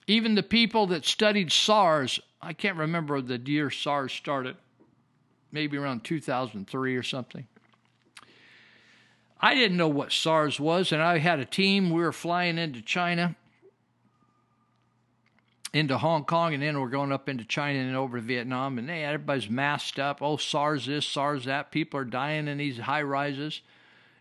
Even 0.06 0.34
the 0.34 0.42
people 0.42 0.86
that 0.86 1.04
studied 1.04 1.52
SARS, 1.52 2.18
I 2.40 2.54
can't 2.54 2.78
remember 2.78 3.20
the 3.20 3.38
year 3.38 3.70
SARS 3.70 4.12
started, 4.12 4.56
maybe 5.52 5.76
around 5.76 6.04
2003 6.04 6.96
or 6.96 7.02
something. 7.02 7.46
I 9.40 9.54
didn't 9.54 9.76
know 9.76 9.88
what 9.88 10.10
SARS 10.10 10.59
was, 10.59 10.90
and 10.90 11.02
I 11.02 11.18
had 11.18 11.38
a 11.38 11.44
team. 11.44 11.90
We 11.90 12.00
were 12.02 12.12
flying 12.12 12.56
into 12.56 12.80
China 12.80 13.36
into 15.72 15.96
Hong 15.96 16.24
Kong, 16.24 16.52
and 16.52 16.62
then 16.62 16.78
we're 16.80 16.88
going 16.88 17.12
up 17.12 17.28
into 17.28 17.44
China 17.44 17.78
and 17.78 17.96
over 17.96 18.18
to 18.18 18.22
Vietnam, 18.22 18.78
and 18.78 18.90
everybody's 18.90 19.48
masked 19.48 19.98
up. 19.98 20.20
Oh, 20.20 20.36
SARS 20.36 20.86
this, 20.86 21.06
SARS 21.06 21.46
that. 21.46 21.70
People 21.70 22.00
are 22.00 22.04
dying 22.04 22.46
in 22.48 22.58
these 22.58 22.78
high 22.78 23.02
rises. 23.02 23.62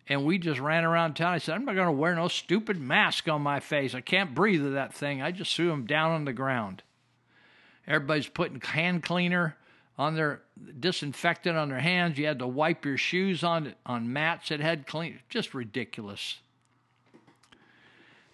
And 0.08 0.26
we 0.26 0.40
just 0.40 0.60
ran 0.60 0.84
around 0.84 1.14
town. 1.14 1.34
I 1.34 1.38
said, 1.38 1.56
I'm 1.56 1.64
not 1.64 1.76
going 1.76 1.88
to 1.88 1.92
wear 1.92 2.16
no 2.16 2.28
stupid 2.28 2.80
mask 2.80 3.30
on 3.30 3.42
my 3.42 3.60
face. 3.60 3.94
I 3.94 4.02
can't 4.02 4.34
breathe 4.34 4.64
with 4.64 4.74
that 4.74 4.94
thing. 4.94 5.22
I 5.22 5.32
just 5.32 5.56
threw 5.56 5.70
them 5.70 5.86
down 5.86 6.12
on 6.12 6.26
the 6.26 6.34
ground. 6.34 6.84
Everybody's 7.88 8.28
putting 8.28 8.60
hand 8.60 9.04
cleaner 9.04 9.58
on 9.98 10.16
their 10.16 10.42
disinfectant 10.80 11.58
on 11.58 11.70
their 11.70 11.80
hands. 11.80 12.18
You 12.18 12.26
had 12.26 12.40
to 12.40 12.48
wipe 12.48 12.86
your 12.86 12.98
shoes 12.98 13.44
on 13.44 13.76
on 13.86 14.12
mats 14.12 14.50
that 14.50 14.60
had 14.60 14.88
clean. 14.88 15.20
Just 15.30 15.54
ridiculous. 15.54 16.40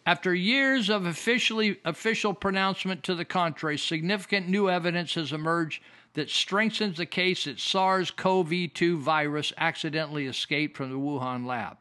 After 0.08 0.34
years 0.34 0.90
of 0.90 1.06
officially 1.06 1.82
official 1.84 2.34
pronouncement 2.34 3.04
to 3.04 3.14
the 3.14 3.26
contrary, 3.26 3.78
significant 3.78 4.48
new 4.48 4.70
evidence 4.70 5.16
has 5.16 5.34
emerged 5.34 5.84
that 6.14 6.30
strengthens 6.30 6.96
the 6.96 7.06
case 7.06 7.44
that 7.44 7.60
SARS-CoV-2 7.60 9.00
virus 9.00 9.52
accidentally 9.58 10.26
escaped 10.26 10.78
from 10.78 10.92
the 10.92 10.98
Wuhan 10.98 11.46
lab. 11.46 11.76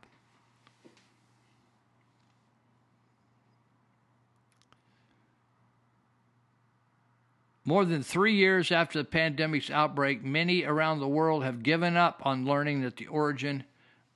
More 7.65 7.85
than 7.85 8.03
three 8.03 8.35
years 8.35 8.73
after 8.73 8.98
the 8.98 9.05
pandemic's 9.05 9.70
outbreak, 9.70 10.24
many 10.24 10.65
around 10.65 10.98
the 10.98 11.07
world 11.07 11.44
have 11.44 11.62
given 11.62 11.97
up 11.97 12.23
on 12.24 12.44
learning 12.44 12.81
that 12.81 12.97
the 12.97 13.07
origin 13.07 13.62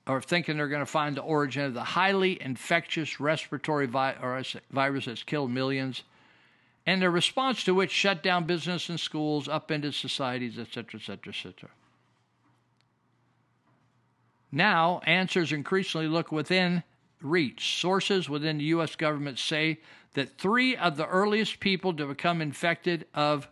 or 0.07 0.21
thinking 0.21 0.57
they're 0.57 0.67
going 0.67 0.81
to 0.81 0.85
find 0.85 1.15
the 1.15 1.21
origin 1.21 1.63
of 1.63 1.73
the 1.73 1.83
highly 1.83 2.41
infectious 2.41 3.19
respiratory 3.19 3.85
vi- 3.85 4.15
virus 4.71 5.05
that's 5.05 5.23
killed 5.23 5.51
millions, 5.51 6.03
and 6.85 7.01
their 7.01 7.11
response 7.11 7.63
to 7.63 7.73
which 7.73 7.91
shut 7.91 8.23
down 8.23 8.45
business 8.45 8.89
and 8.89 8.99
schools, 8.99 9.47
upended 9.47 9.93
societies, 9.93 10.57
etc., 10.57 10.99
etc., 10.99 11.31
etc. 11.31 11.69
Now, 14.51 15.01
answers 15.05 15.51
increasingly 15.51 16.07
look 16.07 16.31
within 16.31 16.83
reach. 17.21 17.79
Sources 17.79 18.27
within 18.27 18.57
the 18.57 18.65
U.S. 18.65 18.95
government 18.95 19.39
say 19.39 19.79
that 20.13 20.37
three 20.37 20.75
of 20.75 20.97
the 20.97 21.07
earliest 21.07 21.59
people 21.59 21.93
to 21.93 22.05
become 22.05 22.41
infected 22.41 23.05
of 23.13 23.47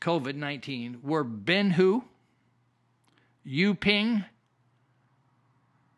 COVID 0.00 0.36
19 0.36 1.00
were 1.02 1.24
Ben 1.24 1.70
Hu, 1.70 2.04
Yu 3.44 3.74
Ping, 3.74 4.24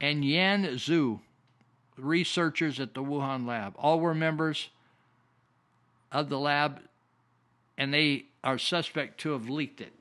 and 0.01 0.25
Yan 0.25 0.65
Zhu, 0.65 1.21
researchers 1.97 2.81
at 2.81 2.95
the 2.95 3.03
Wuhan 3.03 3.47
lab. 3.47 3.75
All 3.77 4.01
were 4.01 4.15
members 4.15 4.69
of 6.11 6.29
the 6.29 6.39
lab, 6.39 6.81
and 7.79 7.93
they 7.93 8.27
are 8.43 8.59
suspect 8.59 9.19
to 9.21 9.31
have 9.31 9.49
leaked 9.49 9.81
it. 9.81 9.93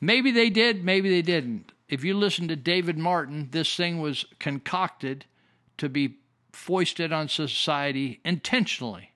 Maybe 0.00 0.30
they 0.30 0.50
did, 0.50 0.84
maybe 0.84 1.08
they 1.08 1.22
didn't. 1.22 1.72
If 1.88 2.04
you 2.04 2.14
listen 2.14 2.48
to 2.48 2.56
David 2.56 2.98
Martin, 2.98 3.48
this 3.52 3.74
thing 3.76 4.00
was 4.00 4.24
concocted 4.38 5.24
to 5.78 5.88
be 5.88 6.16
foisted 6.52 7.12
on 7.12 7.28
society 7.28 8.20
intentionally. 8.24 9.12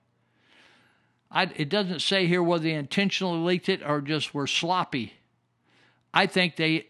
I, 1.29 1.43
it 1.55 1.69
doesn't 1.69 2.01
say 2.01 2.27
here 2.27 2.43
whether 2.43 2.63
they 2.63 2.73
intentionally 2.73 3.39
leaked 3.39 3.69
it 3.69 3.81
or 3.85 4.01
just 4.01 4.33
were 4.33 4.47
sloppy. 4.47 5.13
I 6.13 6.25
think 6.25 6.55
they, 6.57 6.87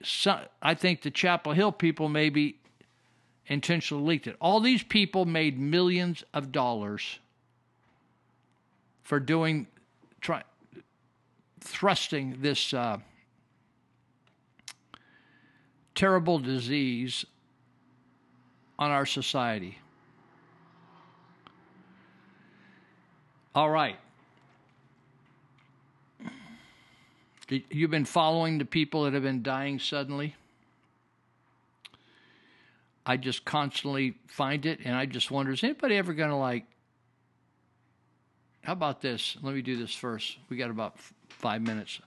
I 0.62 0.74
think 0.74 1.02
the 1.02 1.12
Chapel 1.12 1.54
Hill 1.54 1.72
people 1.72 2.10
maybe 2.10 2.58
intentionally 3.48 4.04
leaked 4.04 4.28
it. 4.28 4.36
All 4.40 4.60
these 4.60 4.84
people 4.84 5.26
made 5.26 5.60
millions 5.60 6.24
of 6.34 6.52
dollars 6.52 7.20
for 9.04 9.20
doing, 9.20 9.68
try, 10.22 10.44
thrusting 11.60 12.38
this 12.42 12.74
uh, 12.74 12.98
terrible 15.96 16.40
disease 16.40 17.26
on 18.80 18.90
our 18.90 19.06
society. 19.06 19.78
All 23.54 23.70
right. 23.70 23.98
You've 27.70 27.92
been 27.92 28.06
following 28.06 28.60
the 28.60 28.66
people 28.66 29.04
that 29.04 29.14
have 29.14 29.24
been 29.24 29.44
dying 29.44 29.78
suddenly? 29.78 30.36
I 33.06 33.18
just 33.18 33.46
constantly 33.46 34.16
find 34.28 34.66
it, 34.66 34.80
and 34.84 34.96
I 34.96 35.06
just 35.06 35.32
wonder: 35.32 35.52
Is 35.52 35.64
anybody 35.64 35.98
ever 35.98 36.14
going 36.14 36.30
to 36.30 36.36
like? 36.36 36.66
How 38.64 38.74
about 38.74 39.02
this? 39.02 39.38
Let 39.42 39.56
me 39.56 39.62
do 39.62 39.76
this 39.76 39.94
first. 39.94 40.38
We 40.50 40.58
got 40.58 40.70
about 40.70 40.94
f- 40.96 41.14
five 41.30 41.62
minutes. 41.62 42.00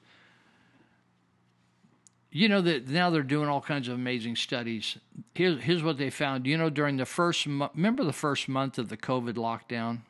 You 2.30 2.48
know 2.48 2.60
that 2.60 2.88
now 2.88 3.10
they're 3.10 3.22
doing 3.22 3.48
all 3.48 3.60
kinds 3.60 3.88
of 3.88 3.94
amazing 3.94 4.36
studies. 4.36 4.98
Here's 5.34 5.62
here's 5.62 5.82
what 5.82 5.98
they 5.98 6.10
found. 6.10 6.46
You 6.46 6.58
know, 6.58 6.70
during 6.70 6.96
the 6.96 7.06
first 7.06 7.46
mo- 7.46 7.70
remember 7.74 8.04
the 8.04 8.12
first 8.12 8.48
month 8.48 8.78
of 8.78 8.88
the 8.88 8.96
COVID 8.96 9.34
lockdown, 9.34 10.00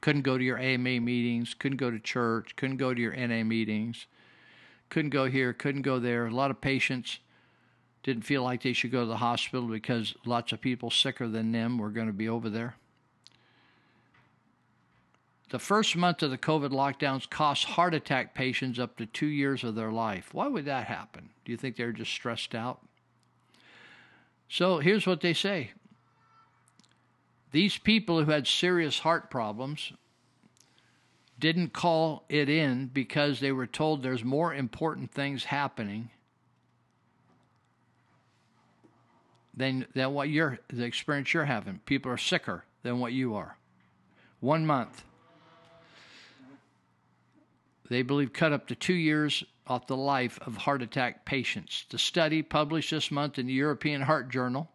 couldn't 0.00 0.22
go 0.22 0.38
to 0.38 0.44
your 0.44 0.58
AMA 0.58 1.00
meetings, 1.00 1.54
couldn't 1.54 1.78
go 1.78 1.90
to 1.90 1.98
church, 1.98 2.56
couldn't 2.56 2.78
go 2.78 2.94
to 2.94 3.00
your 3.00 3.14
NA 3.14 3.44
meetings, 3.44 4.06
couldn't 4.88 5.10
go 5.10 5.26
here, 5.26 5.52
couldn't 5.52 5.82
go 5.82 5.98
there. 5.98 6.26
A 6.26 6.30
lot 6.30 6.50
of 6.50 6.60
patients 6.60 7.18
didn't 8.02 8.24
feel 8.24 8.42
like 8.42 8.62
they 8.62 8.72
should 8.72 8.90
go 8.90 9.00
to 9.00 9.06
the 9.06 9.16
hospital 9.16 9.66
because 9.66 10.14
lots 10.24 10.52
of 10.52 10.60
people 10.60 10.90
sicker 10.90 11.28
than 11.28 11.52
them 11.52 11.78
were 11.78 11.90
going 11.90 12.08
to 12.08 12.12
be 12.12 12.28
over 12.28 12.50
there. 12.50 12.74
The 15.50 15.58
first 15.58 15.96
month 15.96 16.22
of 16.22 16.30
the 16.30 16.38
COVID 16.38 16.70
lockdowns 16.70 17.28
cost 17.28 17.64
heart 17.64 17.94
attack 17.94 18.34
patients 18.34 18.78
up 18.78 18.96
to 18.96 19.06
two 19.06 19.26
years 19.26 19.62
of 19.62 19.74
their 19.74 19.92
life. 19.92 20.32
Why 20.32 20.48
would 20.48 20.64
that 20.64 20.86
happen? 20.86 21.28
Do 21.44 21.52
you 21.52 21.58
think 21.58 21.76
they're 21.76 21.92
just 21.92 22.10
stressed 22.10 22.54
out? 22.54 22.80
So 24.48 24.78
here's 24.78 25.06
what 25.06 25.20
they 25.20 25.34
say 25.34 25.72
these 27.52 27.76
people 27.76 28.24
who 28.24 28.30
had 28.30 28.46
serious 28.46 28.98
heart 29.00 29.30
problems 29.30 29.92
didn't 31.38 31.74
call 31.74 32.24
it 32.28 32.48
in 32.48 32.86
because 32.86 33.40
they 33.40 33.52
were 33.52 33.66
told 33.66 34.02
there's 34.02 34.24
more 34.24 34.54
important 34.54 35.12
things 35.12 35.44
happening 35.44 36.10
than, 39.54 39.86
than 39.94 40.12
what 40.14 40.28
you're 40.28 40.58
the 40.68 40.84
experience 40.84 41.32
you're 41.34 41.44
having. 41.44 41.80
People 41.86 42.10
are 42.10 42.18
sicker 42.18 42.64
than 42.82 42.98
what 42.98 43.12
you 43.12 43.34
are. 43.34 43.56
One 44.40 44.66
month. 44.66 45.04
They 47.88 48.02
believe 48.02 48.32
cut 48.32 48.52
up 48.52 48.66
to 48.68 48.74
two 48.74 48.94
years 48.94 49.44
off 49.66 49.86
the 49.86 49.96
life 49.96 50.38
of 50.46 50.56
heart 50.56 50.82
attack 50.82 51.24
patients. 51.24 51.84
The 51.90 51.98
study 51.98 52.42
published 52.42 52.90
this 52.90 53.10
month 53.10 53.38
in 53.38 53.46
the 53.46 53.52
European 53.52 54.02
Heart 54.02 54.30
Journal, 54.30 54.70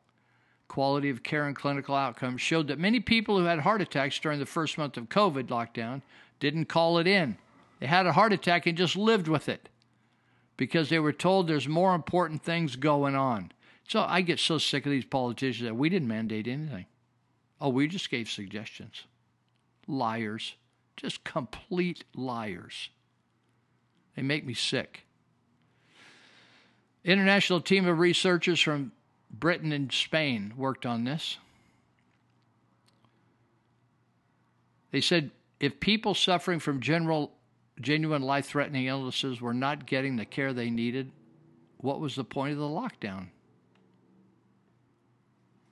Quality 0.68 1.10
of 1.10 1.24
Care 1.24 1.48
and 1.48 1.56
Clinical 1.56 1.96
Outcomes, 1.96 2.42
showed 2.42 2.68
that 2.68 2.80
many 2.80 3.00
people 3.00 3.38
who 3.38 3.46
had 3.46 3.60
heart 3.60 3.82
attacks 3.82 4.20
during 4.20 4.40
the 4.40 4.46
first 4.46 4.78
month 4.78 4.98
of 4.98 5.10
COVID 5.10 5.48
lockdown 5.48 6.02
didn't 6.40 6.66
call 6.66 7.00
it 7.00 7.08
in. 7.08 7.38
They 7.80 7.88
had 7.88 8.06
a 8.06 8.14
heart 8.14 8.34
attack 8.34 8.68
and 8.68 8.78
just 8.78 8.96
lived 8.96 9.28
with 9.28 9.50
it 9.50 9.70
because 10.56 10.90
they 10.90 11.00
were 11.00 11.14
told 11.14 11.48
there's 11.48 11.68
more 11.68 11.96
important 11.96 12.44
things 12.44 12.76
going 12.76 13.16
on. 13.16 13.52
So 13.88 14.02
I 14.02 14.22
get 14.22 14.40
so 14.40 14.58
sick 14.58 14.86
of 14.86 14.92
these 14.92 15.06
politicians 15.06 15.68
that 15.68 15.76
we 15.76 15.90
didn't 15.90 16.10
mandate 16.10 16.48
anything. 16.48 16.86
Oh, 17.60 17.70
we 17.70 17.88
just 17.88 18.10
gave 18.10 18.30
suggestions. 18.30 19.04
Liars. 19.88 20.56
Just 20.98 21.24
complete 21.24 22.04
liars. 22.14 22.90
They 24.16 24.24
make 24.24 24.46
me 24.46 24.54
sick. 24.54 25.04
International 27.06 27.62
team 27.62 27.88
of 27.88 28.00
researchers 28.00 28.60
from 28.60 28.92
Britain 29.32 29.72
and 29.72 29.92
Spain 29.92 30.54
worked 30.58 30.86
on 30.86 31.06
this. 31.06 31.38
They 34.92 35.02
said 35.02 35.32
if 35.60 35.80
people 35.80 36.14
suffering 36.14 36.60
from 36.60 36.82
general 36.82 37.32
genuine 37.80 38.24
life-threatening 38.24 38.88
illnesses 38.88 39.40
were 39.40 39.54
not 39.54 39.86
getting 39.86 40.16
the 40.16 40.26
care 40.26 40.52
they 40.52 40.70
needed, 40.70 41.12
what 41.78 42.00
was 42.00 42.16
the 42.16 42.24
point 42.24 42.54
of 42.54 42.58
the 42.58 42.66
lockdown? 42.66 43.28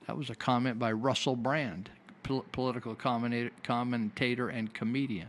That 0.06 0.16
was 0.16 0.30
a 0.30 0.34
comment 0.34 0.78
by 0.78 0.92
Russell 0.92 1.36
Brand, 1.36 1.90
pol- 2.22 2.44
political 2.52 2.94
commentator 2.94 4.48
and 4.48 4.72
comedian. 4.72 5.28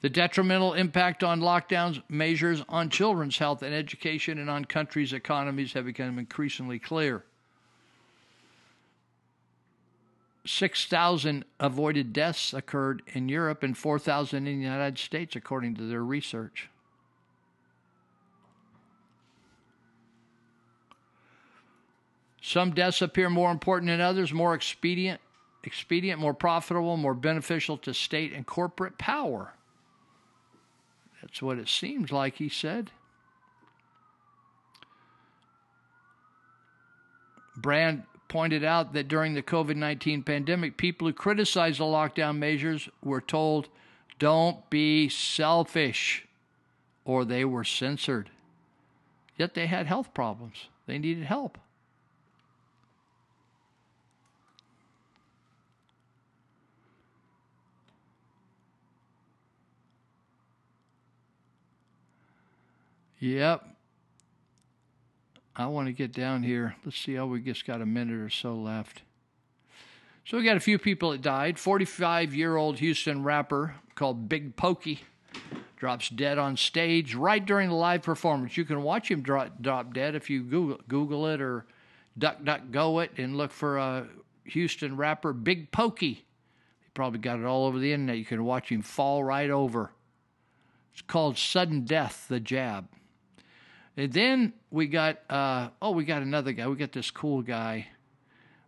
The 0.00 0.08
detrimental 0.08 0.74
impact 0.74 1.24
on 1.24 1.40
lockdowns 1.40 2.02
measures 2.08 2.62
on 2.68 2.88
children's 2.88 3.38
health 3.38 3.62
and 3.62 3.74
education 3.74 4.38
and 4.38 4.48
on 4.48 4.64
countries' 4.64 5.12
economies 5.12 5.72
have 5.72 5.86
become 5.86 6.18
increasingly 6.18 6.78
clear. 6.78 7.24
6,000 10.46 11.44
avoided 11.60 12.12
deaths 12.12 12.54
occurred 12.54 13.02
in 13.08 13.28
Europe 13.28 13.62
and 13.62 13.76
4,000 13.76 14.46
in 14.46 14.58
the 14.58 14.64
United 14.64 14.98
States, 14.98 15.36
according 15.36 15.74
to 15.74 15.82
their 15.82 16.02
research. 16.02 16.68
Some 22.48 22.70
deaths 22.70 23.02
appear 23.02 23.28
more 23.28 23.50
important 23.50 23.90
than 23.90 24.00
others, 24.00 24.32
more 24.32 24.54
expedient, 24.54 25.20
expedient, 25.64 26.18
more 26.18 26.32
profitable, 26.32 26.96
more 26.96 27.12
beneficial 27.12 27.76
to 27.76 27.92
state 27.92 28.32
and 28.32 28.46
corporate 28.46 28.96
power. 28.96 29.52
That's 31.20 31.42
what 31.42 31.58
it 31.58 31.68
seems 31.68 32.10
like, 32.10 32.36
he 32.36 32.48
said. 32.48 32.90
Brand 37.54 38.04
pointed 38.28 38.64
out 38.64 38.94
that 38.94 39.08
during 39.08 39.34
the 39.34 39.42
COVID 39.42 39.76
19 39.76 40.22
pandemic, 40.22 40.78
people 40.78 41.06
who 41.06 41.12
criticized 41.12 41.80
the 41.80 41.84
lockdown 41.84 42.38
measures 42.38 42.88
were 43.04 43.20
told, 43.20 43.68
don't 44.18 44.70
be 44.70 45.10
selfish, 45.10 46.26
or 47.04 47.26
they 47.26 47.44
were 47.44 47.64
censored. 47.64 48.30
Yet 49.36 49.52
they 49.52 49.66
had 49.66 49.86
health 49.86 50.14
problems, 50.14 50.68
they 50.86 50.98
needed 50.98 51.24
help. 51.24 51.58
Yep. 63.20 63.64
I 65.56 65.66
want 65.66 65.88
to 65.88 65.92
get 65.92 66.12
down 66.12 66.44
here. 66.44 66.76
Let's 66.84 66.98
see 66.98 67.14
how 67.14 67.26
we 67.26 67.40
just 67.40 67.66
got 67.66 67.80
a 67.80 67.86
minute 67.86 68.20
or 68.20 68.30
so 68.30 68.54
left. 68.54 69.02
So 70.24 70.36
we 70.36 70.44
got 70.44 70.56
a 70.56 70.60
few 70.60 70.78
people 70.78 71.10
that 71.10 71.22
died. 71.22 71.58
45 71.58 72.34
year 72.34 72.56
old 72.56 72.78
Houston 72.78 73.24
rapper 73.24 73.74
called 73.94 74.28
Big 74.28 74.56
Pokey 74.56 75.00
drops 75.78 76.08
dead 76.08 76.38
on 76.38 76.56
stage 76.56 77.14
right 77.14 77.44
during 77.44 77.68
the 77.68 77.74
live 77.74 78.02
performance. 78.02 78.56
You 78.56 78.64
can 78.64 78.82
watch 78.82 79.10
him 79.10 79.22
drop, 79.22 79.60
drop 79.60 79.94
dead 79.94 80.14
if 80.14 80.28
you 80.28 80.42
Google, 80.42 80.80
Google 80.88 81.26
it 81.28 81.40
or 81.40 81.66
duck 82.16 82.42
duck 82.44 82.62
go 82.70 82.98
it 82.98 83.12
and 83.16 83.36
look 83.36 83.52
for 83.52 83.78
a 83.78 84.08
Houston 84.44 84.96
rapper 84.96 85.32
Big 85.32 85.70
Pokey. 85.70 86.14
He 86.14 86.90
probably 86.94 87.20
got 87.20 87.38
it 87.38 87.44
all 87.44 87.66
over 87.66 87.78
the 87.78 87.92
internet. 87.92 88.18
You 88.18 88.24
can 88.24 88.44
watch 88.44 88.70
him 88.70 88.82
fall 88.82 89.22
right 89.22 89.50
over. 89.50 89.92
It's 90.92 91.02
called 91.02 91.38
Sudden 91.38 91.84
Death, 91.84 92.26
the 92.28 92.40
jab. 92.40 92.88
And 93.98 94.12
then 94.12 94.52
we 94.70 94.86
got, 94.86 95.18
uh, 95.28 95.70
oh, 95.82 95.90
we 95.90 96.04
got 96.04 96.22
another 96.22 96.52
guy. 96.52 96.68
We 96.68 96.76
got 96.76 96.92
this 96.92 97.10
cool 97.10 97.42
guy, 97.42 97.88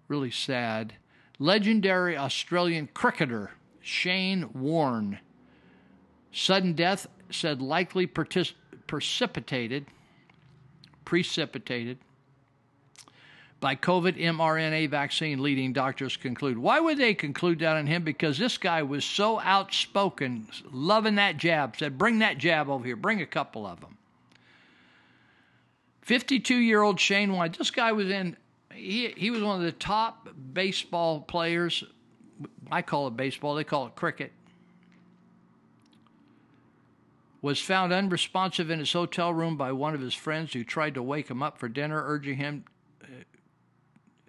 really 0.09 0.32
sad. 0.32 0.94
Legendary 1.39 2.16
Australian 2.16 2.89
cricketer, 2.93 3.52
Shane 3.81 4.51
Warne. 4.52 5.20
Sudden 6.32 6.73
death 6.73 7.07
said 7.31 7.62
likely 7.62 8.09
partic- 8.09 8.55
precipitated, 8.89 9.86
precipitated 11.05 11.98
by 13.61 13.77
COVID 13.77 14.19
mRNA 14.19 14.90
vaccine, 14.90 15.40
leading 15.40 15.73
doctors 15.73 16.16
conclude. 16.16 16.59
Why 16.59 16.81
would 16.81 16.98
they 16.98 17.15
conclude 17.15 17.61
that 17.61 17.77
on 17.77 17.86
him? 17.86 18.02
Because 18.02 18.36
this 18.36 18.59
guy 18.59 18.82
was 18.82 19.05
so 19.05 19.39
outspoken, 19.39 20.48
loving 20.73 21.15
that 21.16 21.36
jab, 21.36 21.77
said, 21.77 21.98
bring 21.98 22.19
that 22.19 22.39
jab 22.39 22.69
over 22.69 22.85
here, 22.85 22.97
bring 22.97 23.23
a 23.23 23.27
couple 23.27 23.65
of 23.65 23.81
them. 23.81 23.97
52 26.02 26.55
year 26.55 26.82
old 26.82 26.98
Shane 26.98 27.32
White. 27.32 27.56
This 27.56 27.70
guy 27.70 27.93
was 27.93 28.09
in, 28.10 28.36
he, 28.72 29.09
he 29.16 29.31
was 29.31 29.43
one 29.43 29.59
of 29.59 29.62
the 29.62 29.72
top 29.72 30.28
baseball 30.52 31.20
players. 31.20 31.85
I 32.70 32.82
call 32.82 33.06
it 33.09 33.16
baseball, 33.16 33.55
they 33.55 33.64
call 33.64 33.86
it 33.86 33.94
cricket. 33.94 34.32
Was 37.43 37.59
found 37.59 37.93
unresponsive 37.93 38.70
in 38.70 38.78
his 38.78 38.93
hotel 38.93 39.32
room 39.32 39.56
by 39.56 39.72
one 39.72 39.94
of 39.94 40.01
his 40.01 40.14
friends 40.14 40.52
who 40.52 40.62
tried 40.62 40.94
to 40.94 41.02
wake 41.02 41.28
him 41.28 41.43
up 41.43 41.59
for 41.59 41.68
dinner, 41.68 42.02
urging 42.05 42.36
him. 42.36 42.64
Uh, 43.02 43.06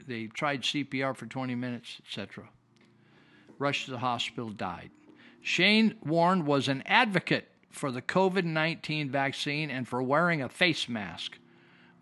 they 0.07 0.27
tried 0.27 0.61
CPR 0.61 1.15
for 1.15 1.25
20 1.25 1.55
minutes, 1.55 1.97
etc. 2.05 2.49
Rushed 3.59 3.85
to 3.85 3.91
the 3.91 3.99
hospital, 3.99 4.49
died. 4.49 4.91
Shane 5.41 5.95
Warne 6.05 6.45
was 6.45 6.67
an 6.67 6.83
advocate 6.85 7.49
for 7.69 7.91
the 7.91 8.01
COVID 8.01 8.45
19 8.45 9.09
vaccine 9.09 9.69
and 9.69 9.87
for 9.87 10.01
wearing 10.01 10.41
a 10.41 10.49
face 10.49 10.87
mask. 10.87 11.37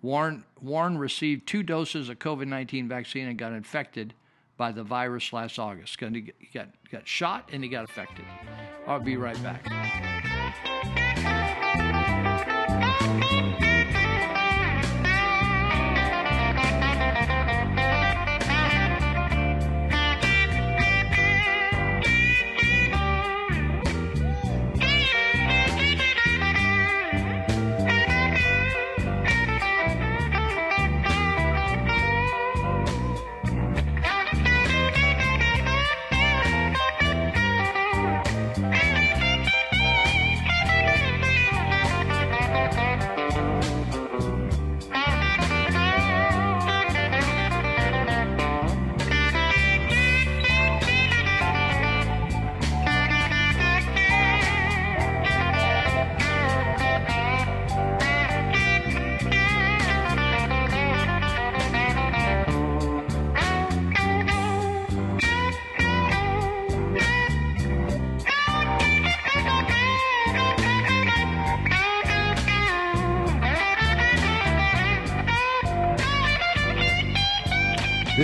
Warren, 0.02 0.46
Warren 0.62 0.98
received 0.98 1.48
two 1.48 1.64
doses 1.64 2.10
of 2.10 2.20
COVID 2.20 2.48
19 2.48 2.88
vaccine 2.88 3.28
and 3.28 3.38
got 3.38 3.52
infected 3.54 4.14
by 4.58 4.72
the 4.72 4.84
virus 4.84 5.32
last 5.34 5.60
August. 5.60 6.00
He 6.00 6.34
got, 6.54 6.70
got 6.92 7.08
shot 7.08 7.50
and 7.52 7.64
he 7.64 7.70
got 7.70 7.86
affected. 7.86 8.26
I'll 8.88 9.00
be 9.00 9.18
right 9.18 9.42
back. 9.42 11.09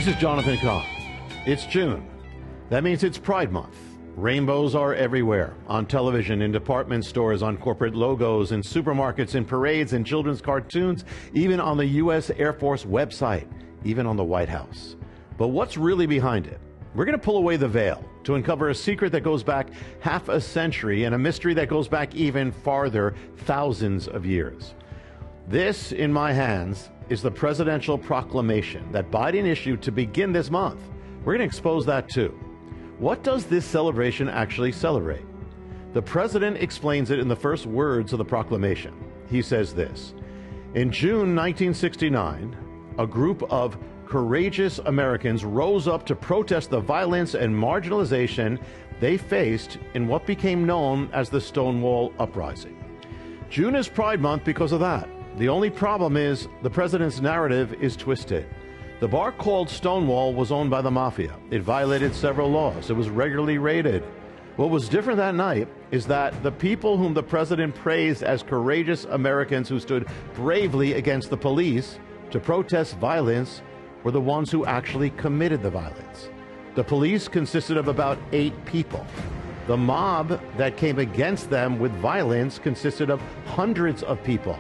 This 0.05 0.13
is 0.13 0.21
Jonathan 0.21 0.55
Cahn. 0.57 0.85
It's 1.47 1.65
June. 1.65 2.07
That 2.69 2.83
means 2.83 3.03
it's 3.03 3.17
Pride 3.17 3.51
Month. 3.51 3.75
Rainbows 4.15 4.75
are 4.75 4.93
everywhere 4.93 5.55
on 5.65 5.87
television, 5.87 6.43
in 6.43 6.51
department 6.51 7.03
stores, 7.05 7.41
on 7.41 7.57
corporate 7.57 7.95
logos, 7.95 8.51
in 8.51 8.61
supermarkets, 8.61 9.33
in 9.33 9.45
parades, 9.45 9.93
in 9.93 10.03
children's 10.03 10.43
cartoons, 10.43 11.05
even 11.33 11.59
on 11.59 11.75
the 11.77 11.87
U.S. 12.03 12.29
Air 12.29 12.53
Force 12.53 12.85
website, 12.85 13.47
even 13.83 14.05
on 14.05 14.15
the 14.15 14.23
White 14.23 14.47
House. 14.47 14.95
But 15.39 15.47
what's 15.47 15.75
really 15.75 16.05
behind 16.05 16.45
it? 16.45 16.59
We're 16.93 17.05
going 17.05 17.17
to 17.17 17.25
pull 17.25 17.37
away 17.37 17.57
the 17.57 17.67
veil 17.67 18.07
to 18.25 18.35
uncover 18.35 18.69
a 18.69 18.75
secret 18.75 19.11
that 19.13 19.21
goes 19.21 19.41
back 19.41 19.69
half 20.01 20.29
a 20.29 20.39
century 20.39 21.05
and 21.05 21.15
a 21.15 21.17
mystery 21.17 21.55
that 21.55 21.67
goes 21.67 21.87
back 21.87 22.13
even 22.13 22.51
farther, 22.51 23.15
thousands 23.37 24.07
of 24.07 24.23
years. 24.23 24.75
This, 25.47 25.91
in 25.91 26.13
my 26.13 26.31
hands, 26.31 26.91
is 27.09 27.21
the 27.21 27.31
presidential 27.31 27.97
proclamation 27.97 28.91
that 28.91 29.11
Biden 29.11 29.45
issued 29.45 29.81
to 29.83 29.91
begin 29.91 30.31
this 30.31 30.49
month. 30.49 30.81
We're 31.23 31.33
going 31.33 31.39
to 31.39 31.45
expose 31.45 31.85
that 31.85 32.09
too. 32.09 32.29
What 32.97 33.23
does 33.23 33.45
this 33.45 33.65
celebration 33.65 34.29
actually 34.29 34.71
celebrate? 34.71 35.25
The 35.93 36.01
president 36.01 36.57
explains 36.57 37.11
it 37.11 37.19
in 37.19 37.27
the 37.27 37.35
first 37.35 37.65
words 37.65 38.13
of 38.13 38.17
the 38.17 38.25
proclamation. 38.25 38.93
He 39.29 39.41
says 39.41 39.73
this 39.73 40.13
In 40.73 40.91
June 40.91 41.35
1969, 41.35 42.93
a 42.97 43.07
group 43.07 43.43
of 43.51 43.77
courageous 44.05 44.79
Americans 44.85 45.43
rose 45.43 45.87
up 45.87 46.05
to 46.05 46.15
protest 46.15 46.69
the 46.69 46.79
violence 46.79 47.33
and 47.33 47.53
marginalization 47.53 48.61
they 48.99 49.17
faced 49.17 49.77
in 49.93 50.07
what 50.07 50.25
became 50.25 50.65
known 50.65 51.09
as 51.11 51.29
the 51.29 51.41
Stonewall 51.41 52.13
Uprising. 52.19 52.77
June 53.49 53.75
is 53.75 53.87
Pride 53.87 54.21
Month 54.21 54.43
because 54.43 54.71
of 54.71 54.79
that. 54.79 55.09
The 55.37 55.49
only 55.49 55.69
problem 55.69 56.15
is 56.15 56.47
the 56.61 56.69
president's 56.69 57.19
narrative 57.19 57.73
is 57.83 57.97
twisted. 57.97 58.47
The 59.01 59.07
bar 59.09 59.33
called 59.33 59.69
Stonewall 59.69 60.33
was 60.33 60.49
owned 60.49 60.69
by 60.69 60.81
the 60.81 60.89
mafia. 60.89 61.35
It 61.51 61.61
violated 61.61 62.15
several 62.15 62.49
laws. 62.49 62.89
It 62.89 62.93
was 62.93 63.09
regularly 63.09 63.57
raided. 63.57 64.01
What 64.55 64.69
was 64.69 64.87
different 64.87 65.17
that 65.17 65.35
night 65.35 65.67
is 65.91 66.07
that 66.07 66.41
the 66.41 66.53
people 66.53 66.95
whom 66.95 67.13
the 67.13 67.21
president 67.21 67.75
praised 67.75 68.23
as 68.23 68.43
courageous 68.43 69.03
Americans 69.03 69.67
who 69.67 69.77
stood 69.81 70.07
bravely 70.35 70.93
against 70.93 71.29
the 71.29 71.35
police 71.35 71.99
to 72.31 72.39
protest 72.39 72.95
violence 72.99 73.61
were 74.05 74.11
the 74.11 74.21
ones 74.21 74.49
who 74.49 74.65
actually 74.65 75.09
committed 75.09 75.61
the 75.61 75.69
violence. 75.69 76.29
The 76.75 76.83
police 76.85 77.27
consisted 77.27 77.75
of 77.75 77.89
about 77.89 78.17
eight 78.31 78.53
people. 78.63 79.05
The 79.67 79.75
mob 79.75 80.39
that 80.55 80.77
came 80.77 80.99
against 80.99 81.49
them 81.49 81.77
with 81.77 81.91
violence 81.95 82.57
consisted 82.57 83.09
of 83.09 83.21
hundreds 83.45 84.01
of 84.01 84.23
people. 84.23 84.57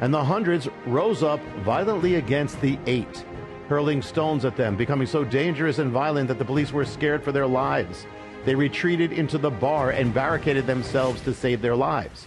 And 0.00 0.12
the 0.12 0.24
hundreds 0.24 0.68
rose 0.86 1.22
up 1.22 1.40
violently 1.64 2.16
against 2.16 2.60
the 2.60 2.78
eight 2.86 3.24
hurling 3.68 4.02
stones 4.02 4.44
at 4.44 4.56
them, 4.56 4.76
becoming 4.76 5.06
so 5.06 5.24
dangerous 5.24 5.78
and 5.78 5.90
violent 5.90 6.28
that 6.28 6.38
the 6.38 6.44
police 6.44 6.72
were 6.72 6.84
scared 6.84 7.22
for 7.22 7.32
their 7.32 7.46
lives. 7.46 8.06
They 8.44 8.54
retreated 8.54 9.12
into 9.12 9.38
the 9.38 9.50
bar 9.50 9.90
and 9.90 10.12
barricaded 10.12 10.66
themselves 10.66 11.22
to 11.22 11.32
save 11.32 11.62
their 11.62 11.76
lives. 11.76 12.26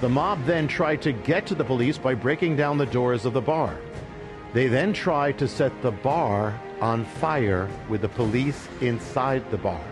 The 0.00 0.08
mob 0.08 0.44
then 0.46 0.66
tried 0.66 1.02
to 1.02 1.12
get 1.12 1.46
to 1.46 1.54
the 1.54 1.64
police 1.64 1.98
by 1.98 2.14
breaking 2.14 2.56
down 2.56 2.78
the 2.78 2.86
doors 2.86 3.26
of 3.26 3.34
the 3.34 3.40
bar. 3.40 3.76
They 4.54 4.66
then 4.66 4.94
tried 4.94 5.38
to 5.38 5.48
set 5.48 5.82
the 5.82 5.90
bar 5.90 6.58
on 6.80 7.04
fire 7.04 7.68
with 7.88 8.00
the 8.00 8.08
police 8.08 8.68
inside 8.80 9.50
the 9.50 9.58
bar. 9.58 9.84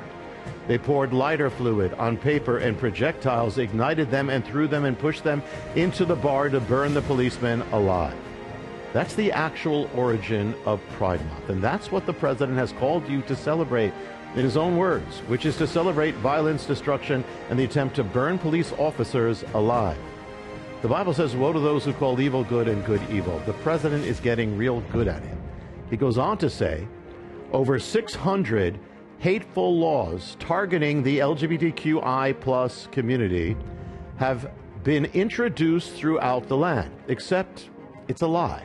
They 0.66 0.78
poured 0.78 1.12
lighter 1.12 1.48
fluid 1.48 1.94
on 1.94 2.16
paper 2.16 2.58
and 2.58 2.76
projectiles, 2.76 3.58
ignited 3.58 4.10
them, 4.10 4.30
and 4.30 4.44
threw 4.44 4.66
them 4.66 4.84
and 4.84 4.98
pushed 4.98 5.22
them 5.22 5.42
into 5.76 6.04
the 6.04 6.16
bar 6.16 6.48
to 6.48 6.60
burn 6.60 6.92
the 6.92 7.02
policemen 7.02 7.62
alive. 7.72 8.16
That's 8.92 9.14
the 9.14 9.30
actual 9.30 9.90
origin 9.94 10.54
of 10.64 10.80
Pride 10.92 11.24
Month. 11.26 11.50
And 11.50 11.62
that's 11.62 11.92
what 11.92 12.06
the 12.06 12.12
president 12.12 12.58
has 12.58 12.72
called 12.72 13.08
you 13.08 13.22
to 13.22 13.36
celebrate 13.36 13.92
in 14.34 14.42
his 14.42 14.56
own 14.56 14.76
words, 14.76 15.20
which 15.28 15.46
is 15.46 15.56
to 15.58 15.66
celebrate 15.66 16.14
violence, 16.16 16.66
destruction, 16.66 17.24
and 17.48 17.58
the 17.58 17.64
attempt 17.64 17.96
to 17.96 18.04
burn 18.04 18.38
police 18.38 18.72
officers 18.72 19.44
alive. 19.54 19.98
The 20.82 20.88
Bible 20.88 21.14
says, 21.14 21.36
Woe 21.36 21.52
to 21.52 21.60
those 21.60 21.84
who 21.84 21.92
call 21.92 22.20
evil 22.20 22.44
good 22.44 22.68
and 22.68 22.84
good 22.84 23.00
evil. 23.10 23.38
The 23.46 23.54
president 23.54 24.04
is 24.04 24.20
getting 24.20 24.56
real 24.56 24.80
good 24.92 25.08
at 25.08 25.22
it. 25.22 25.38
He 25.90 25.96
goes 25.96 26.18
on 26.18 26.38
to 26.38 26.50
say, 26.50 26.86
over 27.52 27.78
600 27.78 28.78
hateful 29.26 29.76
laws 29.76 30.36
targeting 30.38 31.02
the 31.02 31.18
LGBTQI 31.18 32.40
plus 32.40 32.86
community 32.92 33.56
have 34.18 34.52
been 34.84 35.06
introduced 35.06 35.94
throughout 35.94 36.46
the 36.46 36.56
land, 36.56 36.94
except 37.08 37.70
it's 38.06 38.22
a 38.22 38.26
lie. 38.26 38.62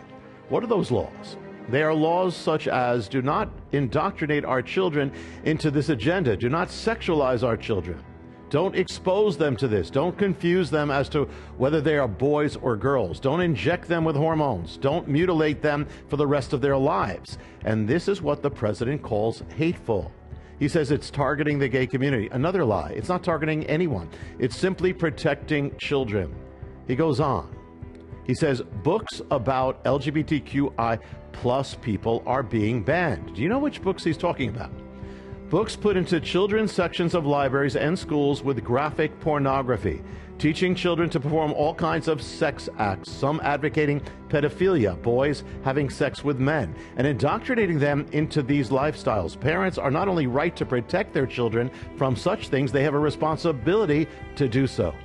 What 0.49 0.63
are 0.63 0.67
those 0.67 0.91
laws? 0.91 1.37
They 1.69 1.81
are 1.81 1.95
laws 1.95 2.35
such 2.35 2.67
as 2.67 3.09
do 3.09 3.23
not 3.23 3.49
indoctrinate 3.71 4.45
our 4.45 4.61
children 4.61 5.11
into 5.45 5.71
this 5.71 5.89
agenda, 5.89 6.37
do 6.37 6.47
not 6.47 6.67
sexualize 6.67 7.41
our 7.41 7.57
children. 7.57 7.99
Don't 8.51 8.75
expose 8.75 9.37
them 9.37 9.55
to 9.55 9.67
this. 9.67 9.89
Don't 9.89 10.15
confuse 10.15 10.69
them 10.69 10.91
as 10.91 11.09
to 11.09 11.27
whether 11.57 11.81
they 11.81 11.97
are 11.97 12.07
boys 12.07 12.55
or 12.57 12.77
girls. 12.77 13.19
Don't 13.19 13.41
inject 13.41 13.87
them 13.87 14.03
with 14.03 14.15
hormones. 14.15 14.77
Don't 14.77 15.07
mutilate 15.07 15.63
them 15.63 15.87
for 16.07 16.17
the 16.17 16.27
rest 16.27 16.53
of 16.53 16.61
their 16.61 16.77
lives. 16.77 17.39
And 17.65 17.87
this 17.87 18.07
is 18.07 18.21
what 18.21 18.43
the 18.43 18.51
president 18.51 19.01
calls 19.01 19.41
hateful. 19.55 20.11
He 20.61 20.67
says 20.67 20.91
it's 20.91 21.09
targeting 21.09 21.57
the 21.57 21.67
gay 21.67 21.87
community. 21.87 22.29
Another 22.31 22.63
lie. 22.63 22.91
It's 22.91 23.09
not 23.09 23.23
targeting 23.23 23.65
anyone, 23.65 24.07
it's 24.37 24.55
simply 24.55 24.93
protecting 24.93 25.75
children. 25.77 26.35
He 26.87 26.95
goes 26.95 27.19
on. 27.19 27.55
He 28.25 28.35
says 28.35 28.61
books 28.83 29.23
about 29.31 29.83
LGBTQI 29.85 30.99
plus 31.31 31.73
people 31.73 32.21
are 32.27 32.43
being 32.43 32.83
banned. 32.83 33.33
Do 33.33 33.41
you 33.41 33.49
know 33.49 33.57
which 33.57 33.81
books 33.81 34.03
he's 34.03 34.17
talking 34.17 34.49
about? 34.49 34.69
Books 35.49 35.75
put 35.75 35.97
into 35.97 36.19
children's 36.19 36.71
sections 36.71 37.15
of 37.15 37.25
libraries 37.25 37.75
and 37.75 37.97
schools 37.97 38.43
with 38.43 38.63
graphic 38.63 39.19
pornography, 39.19 40.03
teaching 40.41 40.73
children 40.73 41.07
to 41.07 41.19
perform 41.19 41.53
all 41.53 41.75
kinds 41.75 42.07
of 42.07 42.19
sex 42.19 42.67
acts, 42.79 43.11
some 43.11 43.39
advocating 43.43 44.01
pedophilia, 44.27 44.99
boys 45.03 45.43
having 45.63 45.87
sex 45.87 46.23
with 46.23 46.39
men, 46.39 46.73
and 46.97 47.05
indoctrinating 47.05 47.77
them 47.77 48.07
into 48.11 48.41
these 48.41 48.69
lifestyles. 48.69 49.39
Parents 49.39 49.77
are 49.77 49.91
not 49.91 50.07
only 50.07 50.25
right 50.25 50.55
to 50.55 50.65
protect 50.65 51.13
their 51.13 51.27
children 51.27 51.69
from 51.95 52.15
such 52.15 52.47
things, 52.47 52.71
they 52.71 52.81
have 52.81 52.95
a 52.95 52.99
responsibility 52.99 54.07
to 54.35 54.49
do 54.49 54.65
so. 54.65 54.95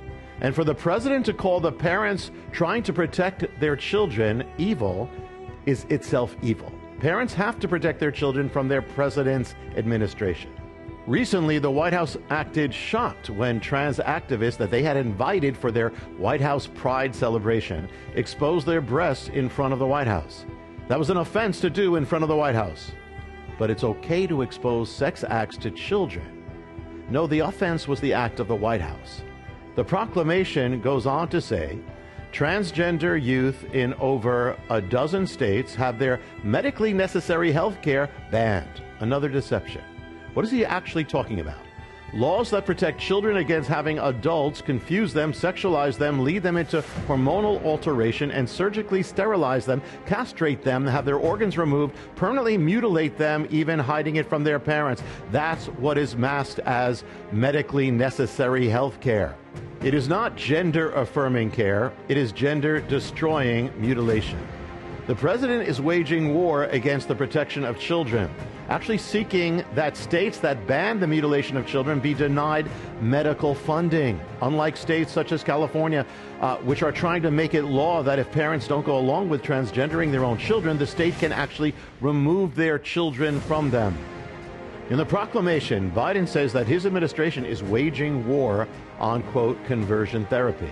And 0.41 0.55
for 0.55 0.63
the 0.63 0.73
president 0.73 1.23
to 1.27 1.33
call 1.33 1.59
the 1.59 1.71
parents 1.71 2.31
trying 2.51 2.81
to 2.81 2.91
protect 2.91 3.45
their 3.59 3.75
children 3.75 4.43
evil 4.57 5.07
is 5.67 5.85
itself 5.89 6.35
evil. 6.41 6.73
Parents 6.99 7.35
have 7.35 7.59
to 7.59 7.67
protect 7.67 7.99
their 7.99 8.11
children 8.11 8.49
from 8.49 8.67
their 8.67 8.81
president's 8.81 9.53
administration. 9.75 10.56
Recently, 11.07 11.57
the 11.57 11.71
White 11.71 11.93
House 11.93 12.17
acted 12.29 12.73
shocked 12.73 13.29
when 13.29 13.61
trans 13.61 13.97
activists 13.99 14.57
that 14.57 14.69
they 14.69 14.83
had 14.83 14.97
invited 14.97 15.55
for 15.55 15.71
their 15.71 15.91
White 16.17 16.41
House 16.41 16.67
Pride 16.67 17.15
celebration 17.15 17.87
exposed 18.15 18.67
their 18.67 18.81
breasts 18.81 19.29
in 19.29 19.47
front 19.47 19.71
of 19.71 19.79
the 19.79 19.87
White 19.87 20.07
House. 20.07 20.45
That 20.89 20.99
was 20.99 21.09
an 21.09 21.15
offense 21.15 21.61
to 21.61 21.69
do 21.69 21.95
in 21.95 22.05
front 22.05 22.23
of 22.23 22.27
the 22.27 22.35
White 22.35 22.55
House. 22.55 22.91
But 23.57 23.69
it's 23.69 23.85
okay 23.85 24.27
to 24.27 24.41
expose 24.41 24.91
sex 24.91 25.23
acts 25.23 25.55
to 25.59 25.71
children. 25.71 26.43
No, 27.09 27.25
the 27.25 27.39
offense 27.39 27.87
was 27.87 28.01
the 28.01 28.11
act 28.11 28.41
of 28.41 28.49
the 28.49 28.55
White 28.55 28.81
House. 28.81 29.23
The 29.75 29.85
proclamation 29.85 30.81
goes 30.81 31.05
on 31.05 31.29
to 31.29 31.39
say 31.39 31.79
transgender 32.33 33.21
youth 33.21 33.63
in 33.73 33.93
over 33.93 34.57
a 34.69 34.81
dozen 34.81 35.25
states 35.25 35.73
have 35.73 35.99
their 35.99 36.19
medically 36.43 36.91
necessary 36.91 37.53
health 37.53 37.81
care 37.81 38.09
banned. 38.29 38.83
Another 38.99 39.29
deception. 39.29 39.83
What 40.37 40.45
is 40.45 40.51
he 40.51 40.63
actually 40.63 41.03
talking 41.03 41.39
about? 41.39 41.57
Laws 42.13 42.51
that 42.51 42.63
protect 42.63 42.99
children 42.99 43.37
against 43.37 43.67
having 43.67 43.97
adults 43.97 44.61
confuse 44.61 45.11
them, 45.11 45.33
sexualize 45.33 45.97
them, 45.97 46.23
lead 46.23 46.43
them 46.43 46.57
into 46.57 46.83
hormonal 47.07 47.59
alteration, 47.65 48.29
and 48.29 48.47
surgically 48.47 49.01
sterilize 49.01 49.65
them, 49.65 49.81
castrate 50.05 50.61
them, 50.61 50.85
have 50.85 51.05
their 51.05 51.17
organs 51.17 51.57
removed, 51.57 51.95
permanently 52.15 52.55
mutilate 52.55 53.17
them, 53.17 53.47
even 53.49 53.79
hiding 53.79 54.17
it 54.17 54.29
from 54.29 54.43
their 54.43 54.59
parents. 54.59 55.01
That's 55.31 55.65
what 55.79 55.97
is 55.97 56.15
masked 56.15 56.59
as 56.59 57.03
medically 57.31 57.89
necessary 57.89 58.69
health 58.69 59.01
care. 59.01 59.35
It 59.81 59.95
is 59.95 60.07
not 60.07 60.35
gender 60.35 60.91
affirming 60.91 61.49
care, 61.49 61.91
it 62.09 62.17
is 62.17 62.31
gender 62.31 62.79
destroying 62.81 63.71
mutilation. 63.81 64.37
The 65.07 65.15
president 65.15 65.67
is 65.67 65.81
waging 65.81 66.35
war 66.35 66.65
against 66.65 67.07
the 67.07 67.15
protection 67.15 67.63
of 67.63 67.79
children, 67.79 68.29
actually 68.69 68.97
seeking 68.97 69.63
that 69.75 69.95
states 69.95 70.39
that 70.39 70.67
ban 70.67 70.99
the 70.99 71.07
mutilation 71.07 71.57
of 71.57 71.65
children 71.65 71.99
be 71.99 72.13
denied 72.13 72.69
medical 73.01 73.55
funding, 73.55 74.19
unlike 74.41 74.75
states 74.75 75.11
such 75.11 75.31
as 75.31 75.43
California, 75.43 76.05
uh, 76.41 76.57
which 76.57 76.83
are 76.83 76.91
trying 76.91 77.21
to 77.21 77.31
make 77.31 77.53
it 77.53 77.63
law 77.63 78.03
that 78.03 78.19
if 78.19 78.31
parents 78.31 78.67
don't 78.67 78.85
go 78.85 78.97
along 78.97 79.29
with 79.29 79.41
transgendering 79.41 80.11
their 80.11 80.25
own 80.25 80.37
children, 80.37 80.77
the 80.77 80.87
state 80.87 81.17
can 81.19 81.31
actually 81.31 81.73
remove 82.01 82.55
their 82.55 82.77
children 82.77 83.39
from 83.41 83.69
them. 83.69 83.97
In 84.89 84.97
the 84.97 85.05
proclamation, 85.05 85.91
Biden 85.91 86.27
says 86.27 86.53
that 86.53 86.65
his 86.65 86.85
administration 86.85 87.43
is 87.43 87.61
waging 87.61 88.25
war 88.25 88.67
on, 88.99 89.21
quote, 89.23 89.63
conversion 89.65 90.25
therapy. 90.27 90.71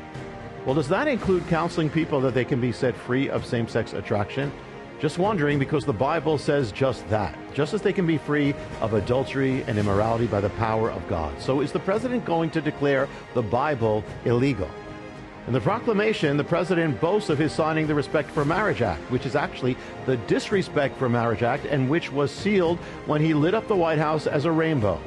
Well, 0.66 0.74
does 0.74 0.88
that 0.88 1.08
include 1.08 1.48
counseling 1.48 1.90
people 1.90 2.22
that 2.22 2.34
they 2.34 2.46
can 2.46 2.60
be 2.60 2.72
set 2.72 2.96
free 2.96 3.30
of 3.30 3.46
same 3.46 3.68
sex 3.68 3.94
attraction? 3.94 4.52
Just 5.00 5.18
wondering 5.18 5.60
because 5.60 5.84
the 5.86 5.94
Bible 5.94 6.38
says 6.38 6.72
just 6.72 7.08
that. 7.10 7.38
Just 7.54 7.74
as 7.74 7.82
they 7.82 7.92
can 7.92 8.08
be 8.08 8.18
free 8.18 8.54
of 8.80 8.94
adultery 8.94 9.64
and 9.64 9.78
immorality 9.78 10.26
by 10.26 10.40
the 10.40 10.50
power 10.52 10.90
of 10.90 11.06
God. 11.10 11.40
So 11.42 11.60
is 11.60 11.74
the 11.74 11.80
president 11.80 12.24
going 12.24 12.50
to 12.52 12.62
declare 12.62 13.10
the 13.34 13.42
Bible 13.42 14.04
illegal? 14.24 14.70
In 15.48 15.54
the 15.54 15.62
proclamation, 15.62 16.38
the 16.38 16.44
president 16.44 17.00
boasts 17.00 17.30
of 17.30 17.38
his 17.38 17.52
signing 17.52 17.88
the 17.88 17.94
Respect 17.94 18.32
for 18.32 18.46
Marriage 18.46 18.82
Act, 18.82 19.02
which 19.12 19.26
is 19.26 19.36
actually 19.36 19.78
the 20.06 20.18
Disrespect 20.18 20.98
for 20.98 21.10
Marriage 21.10 21.44
Act 21.44 21.66
and 21.66 21.90
which 21.90 22.12
was 22.12 22.32
sealed 22.32 22.80
when 23.06 23.22
he 23.22 23.34
lit 23.34 23.54
up 23.54 23.68
the 23.68 23.76
White 23.76 24.00
House 24.00 24.28
as 24.28 24.46
a 24.46 24.52
rainbow. 24.52 25.00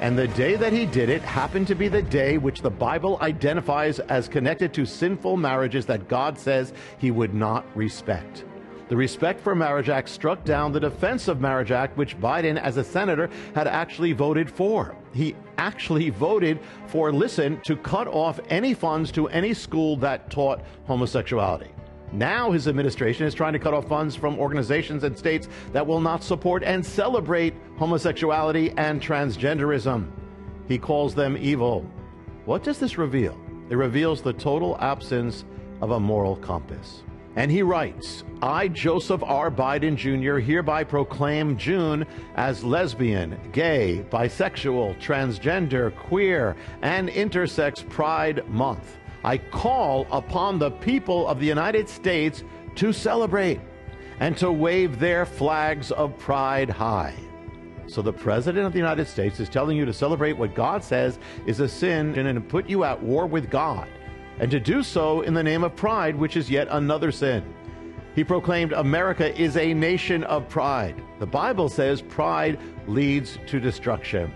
And 0.00 0.18
the 0.18 0.28
day 0.28 0.56
that 0.56 0.72
he 0.72 0.84
did 0.84 1.08
it 1.08 1.22
happened 1.22 1.68
to 1.68 1.74
be 1.74 1.88
the 1.88 2.02
day 2.02 2.38
which 2.38 2.60
the 2.60 2.70
Bible 2.70 3.18
identifies 3.22 3.98
as 3.98 4.28
connected 4.28 4.74
to 4.74 4.84
sinful 4.84 5.36
marriages 5.36 5.86
that 5.86 6.06
God 6.08 6.38
says 6.38 6.72
he 6.98 7.10
would 7.10 7.34
not 7.34 7.64
respect. 7.74 8.44
The 8.88 8.96
Respect 8.96 9.40
for 9.42 9.54
Marriage 9.54 9.90
Act 9.90 10.08
struck 10.08 10.44
down 10.44 10.72
the 10.72 10.80
Defense 10.80 11.28
of 11.28 11.42
Marriage 11.42 11.72
Act, 11.72 11.98
which 11.98 12.18
Biden, 12.18 12.58
as 12.58 12.78
a 12.78 12.84
senator, 12.84 13.28
had 13.54 13.66
actually 13.66 14.12
voted 14.12 14.50
for. 14.50 14.96
He 15.12 15.36
actually 15.58 16.08
voted 16.26 16.58
for, 16.86 17.12
listen, 17.12 17.60
to 17.66 17.76
cut 17.76 18.08
off 18.08 18.40
any 18.48 18.72
funds 18.72 19.12
to 19.12 19.28
any 19.28 19.52
school 19.52 19.96
that 19.98 20.30
taught 20.30 20.62
homosexuality. 20.86 21.68
Now 22.12 22.50
his 22.50 22.66
administration 22.66 23.26
is 23.26 23.34
trying 23.34 23.52
to 23.52 23.58
cut 23.58 23.74
off 23.74 23.86
funds 23.86 24.16
from 24.16 24.38
organizations 24.38 25.04
and 25.04 25.18
states 25.18 25.50
that 25.72 25.86
will 25.86 26.00
not 26.00 26.22
support 26.22 26.62
and 26.64 26.84
celebrate 26.84 27.52
homosexuality 27.76 28.72
and 28.78 29.02
transgenderism. 29.02 30.10
He 30.66 30.78
calls 30.78 31.14
them 31.14 31.36
evil. 31.38 31.82
What 32.46 32.62
does 32.62 32.78
this 32.78 32.96
reveal? 32.96 33.38
It 33.68 33.76
reveals 33.76 34.22
the 34.22 34.32
total 34.32 34.78
absence 34.80 35.44
of 35.82 35.90
a 35.90 36.00
moral 36.00 36.36
compass. 36.36 37.02
And 37.38 37.52
he 37.52 37.62
writes, 37.62 38.24
I, 38.42 38.66
Joseph 38.66 39.22
R. 39.22 39.48
Biden 39.48 39.94
Jr., 39.94 40.38
hereby 40.38 40.82
proclaim 40.82 41.56
June 41.56 42.04
as 42.34 42.64
lesbian, 42.64 43.38
gay, 43.52 44.04
bisexual, 44.10 45.00
transgender, 45.00 45.94
queer, 45.94 46.56
and 46.82 47.08
intersex 47.08 47.88
Pride 47.88 48.44
Month. 48.48 48.96
I 49.22 49.38
call 49.38 50.08
upon 50.10 50.58
the 50.58 50.72
people 50.72 51.28
of 51.28 51.38
the 51.38 51.46
United 51.46 51.88
States 51.88 52.42
to 52.74 52.92
celebrate 52.92 53.60
and 54.18 54.36
to 54.38 54.50
wave 54.50 54.98
their 54.98 55.24
flags 55.24 55.92
of 55.92 56.18
pride 56.18 56.68
high. 56.68 57.14
So 57.86 58.02
the 58.02 58.12
President 58.12 58.66
of 58.66 58.72
the 58.72 58.80
United 58.80 59.06
States 59.06 59.38
is 59.38 59.48
telling 59.48 59.76
you 59.76 59.84
to 59.84 59.92
celebrate 59.92 60.32
what 60.32 60.56
God 60.56 60.82
says 60.82 61.20
is 61.46 61.60
a 61.60 61.68
sin 61.68 62.18
and 62.18 62.34
to 62.34 62.40
put 62.40 62.68
you 62.68 62.82
at 62.82 63.00
war 63.00 63.28
with 63.28 63.48
God, 63.48 63.88
and 64.40 64.50
to 64.50 64.60
do 64.60 64.82
so 64.82 65.22
in 65.22 65.34
the 65.34 65.42
name 65.42 65.64
of 65.64 65.76
pride, 65.76 66.16
which 66.16 66.36
is 66.36 66.50
yet 66.50 66.68
another 66.70 67.10
sin. 67.10 67.42
He 68.14 68.24
proclaimed 68.24 68.72
America 68.72 69.36
is 69.40 69.56
a 69.56 69.74
nation 69.74 70.24
of 70.24 70.48
pride. 70.48 71.00
The 71.18 71.26
Bible 71.26 71.68
says 71.68 72.02
pride 72.02 72.58
leads 72.86 73.38
to 73.46 73.60
destruction. 73.60 74.32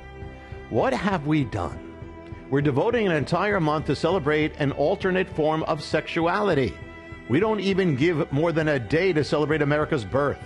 What 0.71 0.93
have 0.93 1.27
we 1.27 1.45
done? 1.45 1.93
We're 2.51 2.61
devoting 2.61 3.07
an 3.07 3.15
entire 3.15 3.61
month 3.61 3.87
to 3.87 3.97
celebrate 3.97 4.55
an 4.59 4.73
alternate 4.73 5.29
form 5.29 5.63
of 5.65 5.83
sexuality. 5.83 6.75
We 7.29 7.41
don't 7.41 7.61
even 7.61 7.97
give 7.97 8.31
more 8.31 8.53
than 8.53 8.69
a 8.69 8.79
day 8.79 9.13
to 9.15 9.25
celebrate 9.25 9.63
America's 9.63 10.05
birth. 10.05 10.39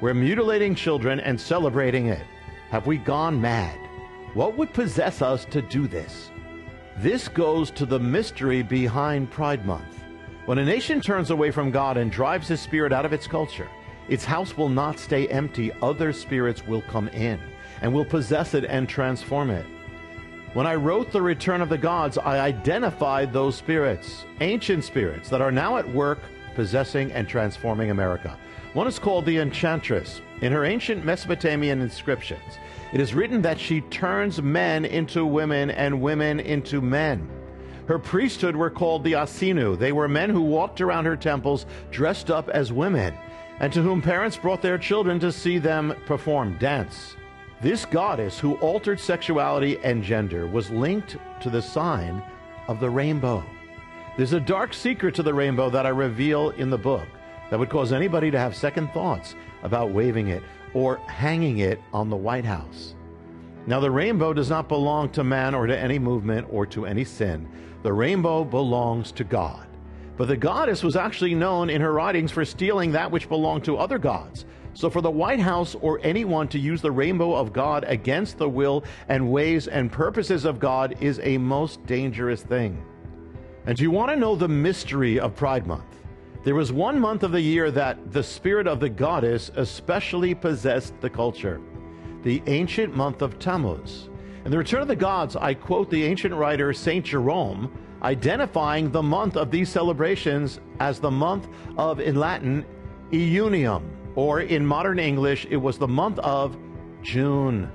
We're 0.00 0.14
mutilating 0.14 0.74
children 0.74 1.18
and 1.20 1.40
celebrating 1.40 2.06
it. 2.06 2.24
Have 2.70 2.86
we 2.86 2.98
gone 2.98 3.40
mad? 3.40 3.78
What 4.34 4.56
would 4.56 4.72
possess 4.72 5.20
us 5.20 5.44
to 5.46 5.60
do 5.60 5.88
this? 5.88 6.30
This 7.00 7.28
goes 7.28 7.70
to 7.72 7.86
the 7.86 8.00
mystery 8.00 8.60
behind 8.60 9.30
Pride 9.30 9.64
Month. 9.64 10.02
When 10.46 10.58
a 10.58 10.64
nation 10.64 11.00
turns 11.00 11.30
away 11.30 11.52
from 11.52 11.70
God 11.70 11.96
and 11.96 12.10
drives 12.10 12.48
his 12.48 12.60
spirit 12.60 12.92
out 12.92 13.04
of 13.04 13.12
its 13.12 13.28
culture, 13.28 13.68
its 14.08 14.24
house 14.24 14.56
will 14.56 14.68
not 14.68 14.98
stay 14.98 15.28
empty. 15.28 15.70
Other 15.80 16.12
spirits 16.12 16.66
will 16.66 16.82
come 16.82 17.06
in 17.10 17.38
and 17.82 17.94
will 17.94 18.04
possess 18.04 18.52
it 18.54 18.64
and 18.64 18.88
transform 18.88 19.50
it. 19.50 19.64
When 20.54 20.66
I 20.66 20.74
wrote 20.74 21.12
The 21.12 21.22
Return 21.22 21.60
of 21.60 21.68
the 21.68 21.78
Gods, 21.78 22.18
I 22.18 22.40
identified 22.40 23.32
those 23.32 23.54
spirits, 23.54 24.24
ancient 24.40 24.82
spirits 24.82 25.28
that 25.28 25.40
are 25.40 25.52
now 25.52 25.76
at 25.76 25.88
work 25.88 26.18
possessing 26.56 27.12
and 27.12 27.28
transforming 27.28 27.92
America. 27.92 28.36
One 28.72 28.88
is 28.88 28.98
called 28.98 29.24
the 29.24 29.38
Enchantress. 29.38 30.20
In 30.40 30.50
her 30.50 30.64
ancient 30.64 31.04
Mesopotamian 31.04 31.80
inscriptions, 31.80 32.58
it 32.92 33.00
is 33.00 33.14
written 33.14 33.42
that 33.42 33.60
she 33.60 33.82
turns 33.82 34.40
men 34.40 34.84
into 34.84 35.26
women 35.26 35.70
and 35.70 36.00
women 36.00 36.40
into 36.40 36.80
men. 36.80 37.28
Her 37.86 37.98
priesthood 37.98 38.56
were 38.56 38.70
called 38.70 39.04
the 39.04 39.12
assinnu. 39.12 39.78
They 39.78 39.92
were 39.92 40.08
men 40.08 40.30
who 40.30 40.42
walked 40.42 40.80
around 40.80 41.06
her 41.06 41.16
temples 41.16 41.66
dressed 41.90 42.30
up 42.30 42.48
as 42.50 42.72
women, 42.72 43.14
and 43.60 43.72
to 43.72 43.82
whom 43.82 44.02
parents 44.02 44.36
brought 44.36 44.62
their 44.62 44.78
children 44.78 45.18
to 45.20 45.32
see 45.32 45.58
them 45.58 45.94
perform 46.06 46.58
dance. 46.58 47.16
This 47.60 47.84
goddess, 47.84 48.38
who 48.38 48.54
altered 48.56 49.00
sexuality 49.00 49.78
and 49.82 50.02
gender, 50.02 50.46
was 50.46 50.70
linked 50.70 51.16
to 51.40 51.50
the 51.50 51.62
sign 51.62 52.22
of 52.68 52.78
the 52.78 52.90
rainbow. 52.90 53.44
There's 54.16 54.32
a 54.32 54.40
dark 54.40 54.74
secret 54.74 55.14
to 55.16 55.22
the 55.22 55.34
rainbow 55.34 55.70
that 55.70 55.86
I 55.86 55.90
reveal 55.90 56.50
in 56.50 56.70
the 56.70 56.78
book 56.78 57.06
that 57.50 57.58
would 57.58 57.70
cause 57.70 57.92
anybody 57.92 58.30
to 58.30 58.38
have 58.38 58.54
second 58.54 58.92
thoughts 58.92 59.34
about 59.62 59.90
waving 59.90 60.28
it 60.28 60.42
or 60.74 60.96
hanging 61.06 61.58
it 61.58 61.80
on 61.92 62.10
the 62.10 62.16
White 62.16 62.44
House. 62.44 62.94
Now, 63.66 63.80
the 63.80 63.90
rainbow 63.90 64.32
does 64.32 64.48
not 64.48 64.68
belong 64.68 65.10
to 65.10 65.22
man 65.22 65.54
or 65.54 65.66
to 65.66 65.78
any 65.78 65.98
movement 65.98 66.46
or 66.50 66.64
to 66.66 66.86
any 66.86 67.04
sin. 67.04 67.48
The 67.82 67.92
rainbow 67.92 68.44
belongs 68.44 69.12
to 69.12 69.24
God. 69.24 69.66
But 70.16 70.28
the 70.28 70.36
goddess 70.36 70.82
was 70.82 70.96
actually 70.96 71.34
known 71.34 71.70
in 71.70 71.80
her 71.80 71.92
writings 71.92 72.32
for 72.32 72.44
stealing 72.44 72.92
that 72.92 73.10
which 73.10 73.28
belonged 73.28 73.64
to 73.64 73.76
other 73.76 73.98
gods. 73.98 74.46
So, 74.74 74.88
for 74.88 75.00
the 75.00 75.10
White 75.10 75.40
House 75.40 75.74
or 75.74 76.00
anyone 76.02 76.48
to 76.48 76.58
use 76.58 76.80
the 76.80 76.90
rainbow 76.90 77.34
of 77.34 77.52
God 77.52 77.84
against 77.86 78.38
the 78.38 78.48
will 78.48 78.84
and 79.08 79.30
ways 79.30 79.68
and 79.68 79.90
purposes 79.92 80.44
of 80.44 80.58
God 80.58 80.96
is 81.00 81.20
a 81.22 81.36
most 81.36 81.84
dangerous 81.86 82.42
thing. 82.42 82.84
And 83.66 83.76
do 83.76 83.82
you 83.82 83.90
want 83.90 84.10
to 84.10 84.16
know 84.16 84.34
the 84.34 84.48
mystery 84.48 85.20
of 85.20 85.36
Pride 85.36 85.66
Month? 85.66 85.87
There 86.48 86.54
was 86.54 86.72
one 86.72 86.98
month 86.98 87.24
of 87.24 87.32
the 87.32 87.42
year 87.42 87.70
that 87.72 88.10
the 88.10 88.22
spirit 88.22 88.66
of 88.66 88.80
the 88.80 88.88
goddess 88.88 89.50
especially 89.54 90.34
possessed 90.34 90.98
the 91.02 91.10
culture 91.10 91.60
the 92.22 92.42
ancient 92.46 92.96
month 92.96 93.20
of 93.20 93.38
Tammuz. 93.38 94.08
In 94.46 94.50
The 94.50 94.56
Return 94.56 94.80
of 94.80 94.88
the 94.88 94.96
Gods, 94.96 95.36
I 95.36 95.52
quote 95.52 95.90
the 95.90 96.02
ancient 96.04 96.32
writer 96.32 96.72
St. 96.72 97.04
Jerome, 97.04 97.70
identifying 98.00 98.90
the 98.90 99.02
month 99.02 99.36
of 99.36 99.50
these 99.50 99.68
celebrations 99.68 100.58
as 100.80 101.00
the 101.00 101.10
month 101.10 101.48
of, 101.76 102.00
in 102.00 102.16
Latin, 102.16 102.64
Iunium, 103.10 103.82
or 104.14 104.40
in 104.40 104.64
modern 104.64 104.98
English, 104.98 105.46
it 105.50 105.58
was 105.58 105.76
the 105.76 105.86
month 105.86 106.18
of 106.20 106.56
June. 107.02 107.70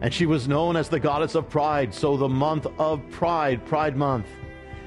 And 0.00 0.12
she 0.12 0.24
was 0.24 0.48
known 0.48 0.76
as 0.76 0.88
the 0.88 0.98
goddess 0.98 1.34
of 1.34 1.50
pride, 1.50 1.92
so 1.92 2.16
the 2.16 2.30
month 2.30 2.66
of 2.78 3.02
pride, 3.10 3.66
Pride 3.66 3.94
Month. 3.94 4.28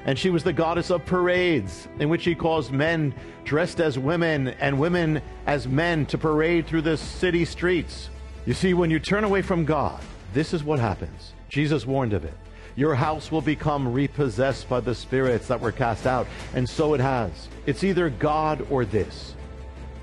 And 0.06 0.18
she 0.18 0.30
was 0.30 0.44
the 0.44 0.52
goddess 0.52 0.90
of 0.90 1.04
parades, 1.04 1.88
in 1.98 2.08
which 2.08 2.22
she 2.22 2.34
caused 2.34 2.72
men 2.72 3.14
dressed 3.44 3.80
as 3.80 3.98
women 3.98 4.48
and 4.48 4.78
women 4.78 5.20
as 5.46 5.68
men 5.68 6.06
to 6.06 6.18
parade 6.18 6.66
through 6.66 6.82
the 6.82 6.96
city 6.96 7.44
streets. 7.44 8.10
You 8.46 8.54
see, 8.54 8.74
when 8.74 8.90
you 8.90 8.98
turn 8.98 9.24
away 9.24 9.42
from 9.42 9.64
God, 9.64 10.00
this 10.32 10.54
is 10.54 10.64
what 10.64 10.78
happens. 10.78 11.32
Jesus 11.48 11.86
warned 11.86 12.12
of 12.12 12.24
it. 12.24 12.34
Your 12.76 12.94
house 12.94 13.30
will 13.30 13.42
become 13.42 13.92
repossessed 13.92 14.68
by 14.68 14.80
the 14.80 14.94
spirits 14.94 15.48
that 15.48 15.60
were 15.60 15.72
cast 15.72 16.06
out, 16.06 16.26
and 16.54 16.68
so 16.68 16.94
it 16.94 17.00
has. 17.00 17.48
It's 17.66 17.84
either 17.84 18.08
God 18.08 18.66
or 18.70 18.84
this. 18.84 19.34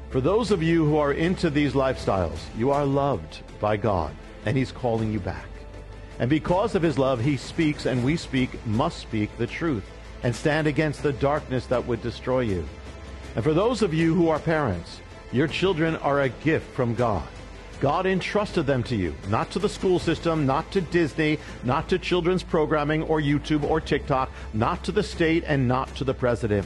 For 0.10 0.22
those 0.22 0.52
of 0.52 0.62
you 0.62 0.86
who 0.86 0.98
are 0.98 1.14
into 1.14 1.50
these 1.50 1.74
lifestyles, 1.74 2.40
you 2.58 2.72
are 2.72 2.86
loved 2.86 3.42
by 3.60 3.78
God, 3.78 4.14
and 4.46 4.56
He's 4.56 4.72
calling 4.72 5.12
you 5.12 5.20
back. 5.20 5.48
And 6.20 6.30
because 6.30 6.76
of 6.76 6.82
His 6.82 6.98
love, 6.98 7.22
He 7.22 7.38
speaks, 7.38 7.86
and 7.86 8.04
we 8.04 8.18
speak, 8.18 8.66
must 8.66 9.00
speak 9.00 9.36
the 9.38 9.48
truth, 9.48 9.84
and 10.24 10.36
stand 10.36 10.68
against 10.68 11.04
the 11.04 11.14
darkness 11.14 11.68
that 11.68 11.86
would 11.86 12.02
destroy 12.02 12.42
you. 12.42 12.68
And 13.36 13.44
for 13.44 13.54
those 13.54 13.82
of 13.82 13.94
you 13.94 14.16
who 14.16 14.30
are 14.30 14.40
parents, 14.40 15.02
your 15.32 15.48
children 15.48 15.96
are 15.98 16.22
a 16.22 16.30
gift 16.30 16.74
from 16.74 16.96
God. 16.96 17.28
God 17.80 18.08
entrusted 18.08 18.66
them 18.66 18.82
to 18.84 18.96
you, 18.96 19.14
not 19.30 19.52
to 19.52 19.60
the 19.60 19.70
school 19.70 20.00
system, 20.00 20.48
not 20.48 20.72
to 20.72 20.82
Disney, 20.82 21.38
not 21.64 21.88
to 21.90 22.00
children's 22.00 22.42
programming 22.42 23.04
or 23.04 23.22
YouTube 23.22 23.64
or 23.64 23.80
TikTok, 23.80 24.32
not 24.54 24.84
to 24.86 24.92
the 24.92 25.04
state, 25.04 25.44
and 25.46 25.68
not 25.68 25.94
to 25.96 26.04
the 26.04 26.14
president. 26.14 26.66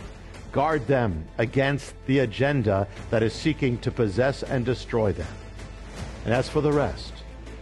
Guard 0.53 0.87
them 0.87 1.25
against 1.37 1.93
the 2.05 2.19
agenda 2.19 2.87
that 3.09 3.23
is 3.23 3.33
seeking 3.33 3.77
to 3.79 3.91
possess 3.91 4.43
and 4.43 4.65
destroy 4.65 5.11
them. 5.11 5.27
And 6.23 6.33
as 6.33 6.47
for 6.47 6.61
the 6.61 6.71
rest, 6.71 7.11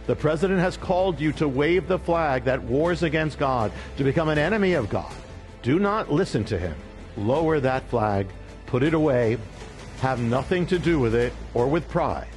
the 0.06 0.16
president 0.16 0.60
has 0.60 0.76
called 0.76 1.20
you 1.20 1.32
to 1.32 1.48
wave 1.48 1.86
the 1.86 1.98
flag 1.98 2.44
that 2.44 2.62
wars 2.62 3.02
against 3.02 3.38
God, 3.38 3.72
to 3.96 4.04
become 4.04 4.28
an 4.28 4.38
enemy 4.38 4.72
of 4.72 4.90
God. 4.90 5.12
Do 5.62 5.78
not 5.78 6.10
listen 6.10 6.44
to 6.44 6.58
him. 6.58 6.74
Lower 7.16 7.60
that 7.60 7.88
flag, 7.88 8.28
put 8.66 8.82
it 8.82 8.94
away, 8.94 9.38
have 10.00 10.20
nothing 10.20 10.66
to 10.66 10.78
do 10.78 10.98
with 10.98 11.14
it 11.14 11.32
or 11.54 11.68
with 11.68 11.88
pride. 11.88 12.28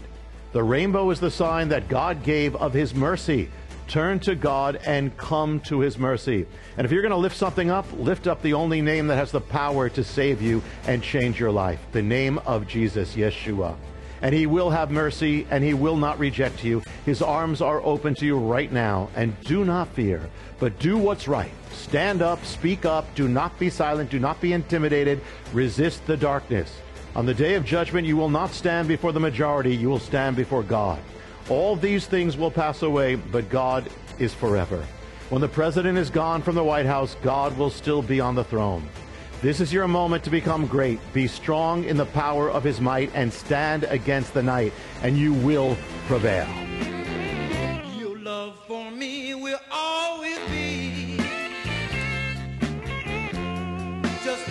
The 0.51 0.63
rainbow 0.63 1.09
is 1.09 1.19
the 1.19 1.31
sign 1.31 1.69
that 1.69 1.87
God 1.87 2.23
gave 2.23 2.55
of 2.57 2.73
his 2.73 2.93
mercy. 2.93 3.49
Turn 3.87 4.19
to 4.21 4.35
God 4.35 4.79
and 4.85 5.15
come 5.17 5.59
to 5.61 5.79
his 5.79 5.97
mercy. 5.97 6.45
And 6.77 6.85
if 6.85 6.91
you're 6.91 7.01
going 7.01 7.11
to 7.11 7.17
lift 7.17 7.37
something 7.37 7.69
up, 7.69 7.85
lift 7.93 8.27
up 8.27 8.41
the 8.41 8.53
only 8.53 8.81
name 8.81 9.07
that 9.07 9.15
has 9.15 9.31
the 9.31 9.41
power 9.41 9.89
to 9.89 10.03
save 10.03 10.41
you 10.41 10.61
and 10.85 11.01
change 11.01 11.39
your 11.39 11.51
life 11.51 11.79
the 11.91 12.01
name 12.01 12.37
of 12.39 12.67
Jesus, 12.67 13.15
Yeshua. 13.15 13.75
And 14.23 14.33
He 14.33 14.47
will 14.47 14.71
have 14.71 14.89
mercy, 14.89 15.45
and 15.51 15.63
He 15.63 15.73
will 15.73 15.97
not 15.97 16.17
reject 16.17 16.63
you. 16.63 16.81
His 17.05 17.21
arms 17.21 17.61
are 17.61 17.83
open 17.83 18.15
to 18.15 18.25
you 18.25 18.37
right 18.37 18.71
now, 18.71 19.09
and 19.15 19.39
do 19.41 19.65
not 19.65 19.89
fear, 19.89 20.29
but 20.59 20.79
do 20.79 20.97
what's 20.97 21.27
right. 21.27 21.51
Stand 21.71 22.21
up, 22.21 22.43
speak 22.45 22.85
up, 22.85 23.13
do 23.15 23.27
not 23.27 23.59
be 23.59 23.69
silent, 23.69 24.09
do 24.09 24.19
not 24.19 24.39
be 24.39 24.53
intimidated, 24.53 25.21
resist 25.51 26.07
the 26.07 26.15
darkness. 26.17 26.73
On 27.15 27.25
the 27.25 27.33
day 27.33 27.55
of 27.55 27.65
judgment, 27.65 28.07
you 28.07 28.15
will 28.15 28.29
not 28.29 28.51
stand 28.51 28.87
before 28.87 29.11
the 29.11 29.19
majority, 29.19 29.75
you 29.75 29.89
will 29.89 29.99
stand 29.99 30.37
before 30.37 30.63
God. 30.63 30.99
All 31.49 31.75
these 31.75 32.07
things 32.07 32.37
will 32.37 32.49
pass 32.49 32.81
away, 32.81 33.15
but 33.15 33.49
God 33.49 33.89
is 34.19 34.33
forever. 34.33 34.83
When 35.29 35.41
the 35.41 35.49
president 35.49 35.97
is 35.97 36.09
gone 36.09 36.41
from 36.41 36.55
the 36.55 36.63
White 36.63 36.85
House, 36.85 37.17
God 37.21 37.57
will 37.57 37.69
still 37.69 38.01
be 38.01 38.21
on 38.21 38.35
the 38.35 38.43
throne. 38.45 38.87
This 39.43 39.59
is 39.59 39.73
your 39.73 39.89
moment 39.89 40.23
to 40.23 40.29
become 40.29 40.67
great. 40.67 41.01
Be 41.11 41.27
strong 41.27 41.83
in 41.83 41.97
the 41.97 42.05
power 42.05 42.49
of 42.49 42.63
his 42.63 42.79
might 42.79 43.11
and 43.13 43.31
stand 43.33 43.83
against 43.83 44.33
the 44.33 44.41
night, 44.41 44.71
and 45.01 45.17
you 45.17 45.33
will 45.33 45.75
prevail. 46.07 46.47
Your 47.97 48.17
love 48.19 48.55
for 48.65 48.89
me 48.89 49.35
will 49.35 49.59
always 49.69 50.39
be 50.49 51.17
just 54.23 54.47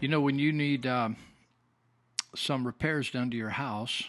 You 0.00 0.06
know, 0.06 0.20
when 0.20 0.38
you 0.38 0.52
need 0.52 0.86
um, 0.86 1.16
some 2.36 2.64
repairs 2.64 3.10
done 3.10 3.32
to 3.32 3.36
your 3.36 3.48
house, 3.48 4.04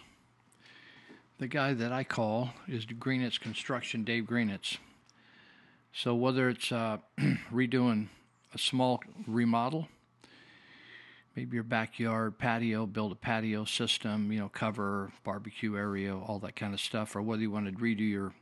the 1.40 1.48
guy 1.48 1.74
that 1.74 1.92
I 1.92 2.04
call 2.04 2.52
is 2.68 2.86
Greenetz 2.86 3.40
Construction, 3.40 4.04
Dave 4.04 4.26
Greenetz. 4.26 4.78
So 5.92 6.14
whether 6.14 6.48
it's 6.48 6.72
uh, 6.72 6.98
redoing 7.52 8.10
a 8.54 8.60
small 8.60 9.02
remodel, 9.26 9.88
maybe 11.36 11.56
your 11.56 11.64
backyard 11.64 12.38
patio, 12.38 12.86
build 12.86 13.12
a 13.12 13.16
patio 13.16 13.66
system, 13.66 14.32
you 14.32 14.38
know, 14.38 14.50
cover, 14.50 15.12
barbecue 15.24 15.76
area, 15.76 16.16
all 16.16 16.38
that 16.38 16.56
kind 16.56 16.76
of 16.76 16.80
stuff, 16.80 17.16
or 17.16 17.24
whether 17.24 17.42
you 17.42 17.50
want 17.50 17.66
to 17.66 17.72
redo 17.72 18.08
your 18.08 18.34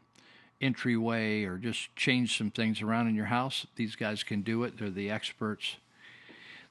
entryway 0.60 1.46
or 1.46 1.58
just 1.58 1.96
change 1.96 2.38
some 2.38 2.52
things 2.52 2.82
around 2.82 3.08
in 3.08 3.16
your 3.16 3.28
house, 3.28 3.66
these 3.78 3.96
guys 3.96 4.22
can 4.22 4.42
do 4.42 4.64
it. 4.64 4.78
They're 4.78 4.90
the 4.90 5.10
experts. 5.10 5.78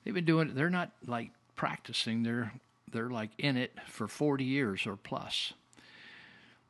They've 0.07 0.15
been 0.15 0.25
doing 0.25 0.51
it. 0.51 0.55
They're 0.55 0.71
not 0.71 0.93
like 1.05 1.33
practicing. 1.57 2.23
They're 2.23 2.53
they're 2.93 3.11
like 3.11 3.31
in 3.39 3.57
it 3.57 3.73
for 3.89 4.07
40 4.07 4.45
years 4.45 4.87
or 4.87 4.95
plus. 4.95 5.53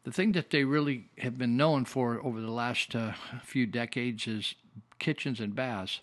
The 0.04 0.10
thing 0.10 0.32
that 0.32 0.48
they 0.48 0.64
really 0.64 1.10
have 1.18 1.36
been 1.36 1.54
known 1.54 1.84
for 1.84 2.18
over 2.24 2.40
the 2.40 2.50
last 2.50 2.96
uh, 2.96 3.12
few 3.44 3.66
decades 3.66 4.26
is 4.26 4.54
kitchens 4.98 5.38
and 5.38 5.54
baths. 5.54 6.00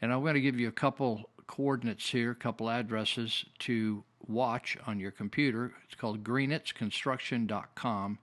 And 0.00 0.12
I'm 0.12 0.22
going 0.22 0.34
to 0.34 0.40
give 0.40 0.58
you 0.58 0.66
a 0.66 0.72
couple 0.72 1.30
coordinates 1.46 2.10
here, 2.10 2.32
a 2.32 2.34
couple 2.34 2.68
addresses 2.68 3.44
to 3.60 4.02
watch 4.26 4.76
on 4.84 4.98
your 4.98 5.12
computer. 5.12 5.74
It's 5.84 5.94
called 5.94 6.24
greenetzconstruction.com. 6.24 8.18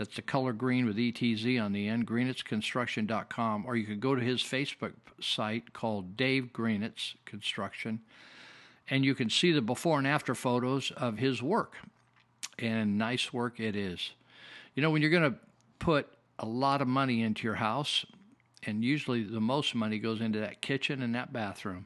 That's 0.00 0.16
the 0.16 0.22
color 0.22 0.54
green 0.54 0.86
with 0.86 0.96
ETZ 0.96 1.62
on 1.62 1.74
the 1.74 1.86
end, 1.86 2.06
greenetzconstruction.com. 2.06 3.66
Or 3.66 3.76
you 3.76 3.84
could 3.84 4.00
go 4.00 4.14
to 4.14 4.22
his 4.22 4.40
Facebook 4.40 4.94
site 5.20 5.74
called 5.74 6.16
Dave 6.16 6.54
Greenetz 6.54 7.16
Construction, 7.26 8.00
and 8.88 9.04
you 9.04 9.14
can 9.14 9.28
see 9.28 9.52
the 9.52 9.60
before 9.60 9.98
and 9.98 10.06
after 10.06 10.34
photos 10.34 10.90
of 10.92 11.18
his 11.18 11.42
work. 11.42 11.74
And 12.58 12.96
nice 12.96 13.30
work 13.30 13.60
it 13.60 13.76
is. 13.76 14.12
You 14.74 14.82
know, 14.82 14.88
when 14.88 15.02
you're 15.02 15.10
going 15.10 15.34
to 15.34 15.38
put 15.80 16.08
a 16.38 16.46
lot 16.46 16.80
of 16.80 16.88
money 16.88 17.20
into 17.20 17.42
your 17.42 17.56
house, 17.56 18.06
and 18.62 18.82
usually 18.82 19.22
the 19.22 19.38
most 19.38 19.74
money 19.74 19.98
goes 19.98 20.22
into 20.22 20.38
that 20.40 20.62
kitchen 20.62 21.02
and 21.02 21.14
that 21.14 21.30
bathroom 21.30 21.84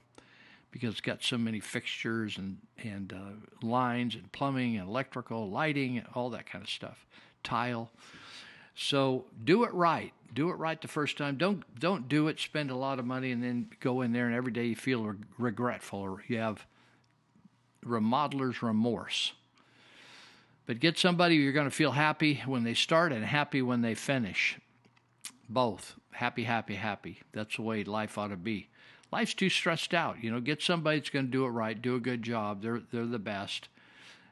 because 0.70 0.92
it's 0.92 1.00
got 1.00 1.24
so 1.24 1.36
many 1.36 1.58
fixtures 1.58 2.38
and 2.38 2.58
and 2.84 3.12
uh, 3.12 3.66
lines 3.66 4.14
and 4.14 4.30
plumbing 4.30 4.76
and 4.76 4.88
electrical 4.88 5.50
lighting 5.50 5.98
and 5.98 6.06
all 6.14 6.30
that 6.30 6.46
kind 6.46 6.62
of 6.62 6.70
stuff 6.70 7.06
tile. 7.44 7.90
So 8.74 9.26
do 9.44 9.64
it 9.64 9.72
right. 9.72 10.12
Do 10.32 10.50
it 10.50 10.54
right 10.54 10.80
the 10.80 10.88
first 10.88 11.16
time. 11.16 11.36
Don't 11.36 11.62
don't 11.78 12.08
do 12.08 12.26
it. 12.26 12.40
Spend 12.40 12.70
a 12.70 12.76
lot 12.76 12.98
of 12.98 13.04
money 13.04 13.30
and 13.30 13.42
then 13.42 13.68
go 13.78 14.00
in 14.00 14.12
there 14.12 14.26
and 14.26 14.34
every 14.34 14.50
day 14.50 14.66
you 14.66 14.76
feel 14.76 15.04
re- 15.04 15.16
regretful 15.38 16.00
or 16.00 16.24
you 16.26 16.38
have 16.38 16.66
remodeler's 17.84 18.62
remorse. 18.62 19.32
But 20.66 20.80
get 20.80 20.98
somebody 20.98 21.36
you're 21.36 21.52
going 21.52 21.68
to 21.68 21.74
feel 21.74 21.92
happy 21.92 22.42
when 22.46 22.64
they 22.64 22.74
start 22.74 23.12
and 23.12 23.24
happy 23.24 23.62
when 23.62 23.82
they 23.82 23.94
finish. 23.94 24.58
Both. 25.48 25.94
Happy 26.10 26.44
happy 26.44 26.74
happy. 26.74 27.20
That's 27.32 27.56
the 27.56 27.62
way 27.62 27.84
life 27.84 28.18
ought 28.18 28.28
to 28.28 28.36
be. 28.36 28.68
Life's 29.12 29.34
too 29.34 29.50
stressed 29.50 29.94
out. 29.94 30.22
You 30.24 30.32
know 30.32 30.40
get 30.40 30.62
somebody 30.62 30.98
that's 30.98 31.10
going 31.10 31.26
to 31.26 31.30
do 31.30 31.44
it 31.44 31.50
right 31.50 31.80
do 31.80 31.94
a 31.94 32.00
good 32.00 32.22
job. 32.22 32.62
They're 32.62 32.82
they're 32.90 33.06
the 33.06 33.18
best 33.20 33.68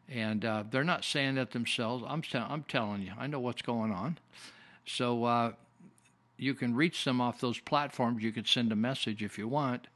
and 0.08 0.44
uh, 0.44 0.64
they're 0.70 0.84
not 0.84 1.04
saying 1.04 1.36
that 1.36 1.52
themselves. 1.52 2.04
I'm 2.06 2.22
tell- 2.22 2.46
i'm 2.48 2.64
telling 2.64 3.02
you 3.02 3.12
i 3.18 3.26
know 3.26 3.40
what's 3.40 3.62
going 3.62 3.92
on. 3.92 4.18
So 4.84 5.24
uh, 5.24 5.52
you 6.36 6.54
can 6.54 6.74
reach 6.74 7.04
them 7.04 7.20
off 7.20 7.40
those 7.40 7.60
platforms. 7.60 8.22
You 8.22 8.32
could 8.32 8.48
send 8.48 8.72
a 8.72 8.76
message 8.76 9.22
if 9.22 9.38
you 9.38 9.48
want 9.48 9.86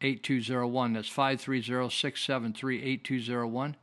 8201. 0.00 0.92
That's 0.92 1.08
530 1.08 1.90
673 1.90 2.82
8201. 2.82 3.76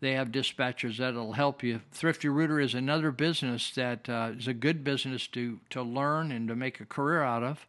They 0.00 0.12
have 0.12 0.28
dispatchers 0.28 0.98
that'll 0.98 1.32
help 1.32 1.62
you. 1.62 1.80
Thrifty 1.92 2.28
Rooter 2.28 2.60
is 2.60 2.74
another 2.74 3.10
business 3.10 3.70
that 3.72 4.08
uh, 4.08 4.32
is 4.36 4.48
a 4.48 4.54
good 4.54 4.84
business 4.84 5.26
to, 5.28 5.60
to 5.70 5.82
learn 5.82 6.30
and 6.30 6.48
to 6.48 6.56
make 6.56 6.80
a 6.80 6.84
career 6.84 7.22
out 7.22 7.42
of. 7.42 7.66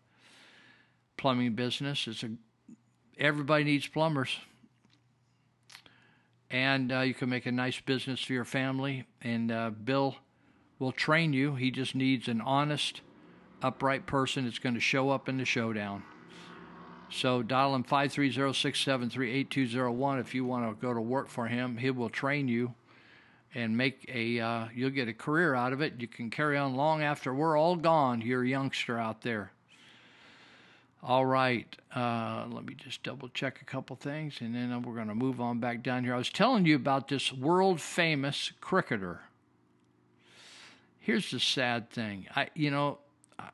Plumbing 1.17 1.53
business. 1.53 2.07
It's 2.07 2.23
a 2.23 2.31
everybody 3.17 3.63
needs 3.63 3.87
plumbers, 3.87 4.37
and 6.49 6.91
uh, 6.91 6.99
you 7.01 7.13
can 7.13 7.29
make 7.29 7.45
a 7.45 7.51
nice 7.51 7.79
business 7.79 8.19
for 8.21 8.33
your 8.33 8.45
family. 8.45 9.05
And 9.21 9.51
uh, 9.51 9.69
Bill 9.69 10.15
will 10.79 10.91
train 10.91 11.33
you. 11.33 11.55
He 11.55 11.71
just 11.71 11.95
needs 11.95 12.27
an 12.27 12.41
honest, 12.41 13.01
upright 13.61 14.05
person 14.05 14.43
that's 14.45 14.59
going 14.59 14.75
to 14.75 14.81
show 14.81 15.09
up 15.09 15.27
in 15.29 15.37
the 15.37 15.45
showdown. 15.45 16.03
So 17.09 17.41
dial 17.43 17.75
him 17.75 17.83
530-673-8201 17.83 20.19
if 20.19 20.35
you 20.35 20.43
want 20.43 20.67
to 20.67 20.75
go 20.81 20.91
to 20.93 21.01
work 21.01 21.29
for 21.29 21.47
him. 21.47 21.77
He 21.77 21.91
will 21.91 22.09
train 22.09 22.47
you 22.47 22.73
and 23.53 23.77
make 23.77 24.09
a 24.13 24.39
uh, 24.39 24.67
you'll 24.75 24.89
get 24.89 25.07
a 25.07 25.13
career 25.13 25.53
out 25.55 25.71
of 25.71 25.79
it. 25.81 25.93
You 25.99 26.07
can 26.07 26.29
carry 26.29 26.57
on 26.57 26.75
long 26.75 27.01
after 27.01 27.33
we're 27.33 27.57
all 27.57 27.77
gone. 27.77 28.19
You're 28.21 28.43
a 28.43 28.47
youngster 28.47 28.99
out 28.99 29.21
there. 29.21 29.53
All 31.01 31.25
right, 31.25 31.73
uh, 31.95 32.45
let 32.49 32.65
me 32.65 32.73
just 32.73 33.03
double 33.03 33.29
check 33.29 33.61
a 33.61 33.65
couple 33.65 33.95
things, 33.95 34.41
and 34.41 34.53
then 34.55 34.81
we're 34.81 34.95
going 34.95 35.07
to 35.07 35.15
move 35.15 35.39
on 35.39 35.59
back 35.59 35.83
down 35.83 36.03
here. 36.03 36.15
I 36.15 36.17
was 36.17 36.31
telling 36.31 36.65
you 36.65 36.75
about 36.75 37.07
this 37.07 37.31
world 37.31 37.79
famous 37.79 38.51
cricketer. 38.59 39.21
Here's 41.05 41.29
the 41.29 41.39
sad 41.39 41.91
thing. 41.91 42.25
I, 42.35 42.47
you 42.55 42.71
know, 42.71 42.97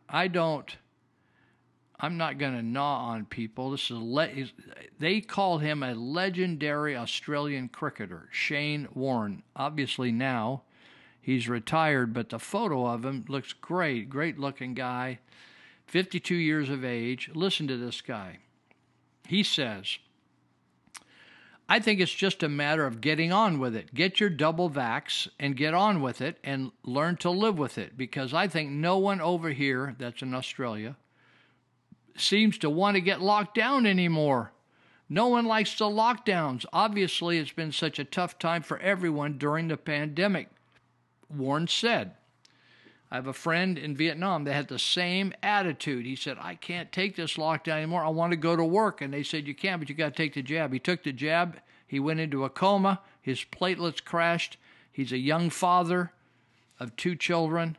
I 0.07 0.29
don't. 0.29 0.73
I'm 1.99 2.15
not 2.15 2.37
going 2.37 2.53
to 2.53 2.61
gnaw 2.61 3.09
on 3.09 3.25
people. 3.25 3.71
This 3.71 3.91
is 3.91 3.97
le- 3.97 4.29
they 4.99 5.19
call 5.19 5.57
him 5.57 5.83
a 5.83 5.93
legendary 5.93 6.95
Australian 6.95 7.67
cricketer, 7.67 8.29
Shane 8.31 8.87
Warne. 8.93 9.43
Obviously 9.53 10.13
now 10.13 10.61
he's 11.19 11.49
retired, 11.49 12.13
but 12.13 12.29
the 12.29 12.39
photo 12.39 12.87
of 12.87 13.03
him 13.03 13.25
looks 13.27 13.51
great. 13.51 14.09
Great 14.09 14.39
looking 14.39 14.73
guy, 14.73 15.19
52 15.87 16.33
years 16.33 16.69
of 16.69 16.85
age. 16.85 17.29
Listen 17.35 17.67
to 17.67 17.75
this 17.75 17.99
guy. 17.99 18.37
He 19.27 19.43
says, 19.43 19.97
I 21.71 21.79
think 21.79 22.01
it's 22.01 22.13
just 22.13 22.43
a 22.43 22.49
matter 22.49 22.85
of 22.85 22.99
getting 22.99 23.31
on 23.31 23.57
with 23.57 23.77
it. 23.77 23.93
Get 23.93 24.19
your 24.19 24.29
double 24.29 24.69
vax 24.69 25.29
and 25.39 25.55
get 25.55 25.73
on 25.73 26.01
with 26.01 26.19
it 26.19 26.37
and 26.43 26.73
learn 26.83 27.15
to 27.19 27.29
live 27.29 27.57
with 27.57 27.77
it 27.77 27.97
because 27.97 28.33
I 28.33 28.49
think 28.49 28.71
no 28.71 28.97
one 28.97 29.21
over 29.21 29.51
here, 29.51 29.95
that's 29.97 30.21
in 30.21 30.33
Australia, 30.33 30.97
seems 32.17 32.57
to 32.57 32.69
want 32.69 32.95
to 32.95 33.01
get 33.01 33.21
locked 33.21 33.55
down 33.55 33.85
anymore. 33.85 34.51
No 35.07 35.29
one 35.29 35.45
likes 35.45 35.77
the 35.77 35.85
lockdowns. 35.85 36.65
Obviously, 36.73 37.37
it's 37.37 37.53
been 37.53 37.71
such 37.71 37.99
a 37.99 38.03
tough 38.03 38.37
time 38.37 38.63
for 38.63 38.77
everyone 38.79 39.37
during 39.37 39.69
the 39.69 39.77
pandemic, 39.77 40.49
Warne 41.33 41.69
said. 41.69 42.15
I 43.11 43.15
have 43.15 43.27
a 43.27 43.33
friend 43.33 43.77
in 43.77 43.97
Vietnam 43.97 44.45
that 44.45 44.53
had 44.53 44.69
the 44.69 44.79
same 44.79 45.33
attitude. 45.43 46.05
He 46.05 46.15
said, 46.15 46.37
I 46.39 46.55
can't 46.55 46.91
take 46.93 47.17
this 47.17 47.35
lockdown 47.35 47.77
anymore. 47.77 48.05
I 48.05 48.09
want 48.09 48.31
to 48.31 48.37
go 48.37 48.55
to 48.55 48.63
work. 48.63 49.01
And 49.01 49.13
they 49.13 49.23
said, 49.23 49.47
You 49.47 49.53
can, 49.53 49.79
but 49.79 49.89
you 49.89 49.95
got 49.95 50.15
to 50.15 50.23
take 50.23 50.33
the 50.33 50.41
jab. 50.41 50.71
He 50.71 50.79
took 50.79 51.03
the 51.03 51.11
jab. 51.11 51.57
He 51.85 51.99
went 51.99 52.21
into 52.21 52.45
a 52.45 52.49
coma. 52.49 53.01
His 53.21 53.43
platelets 53.43 54.01
crashed. 54.03 54.55
He's 54.91 55.11
a 55.11 55.17
young 55.17 55.49
father 55.49 56.13
of 56.79 56.95
two 56.95 57.15
children 57.15 57.77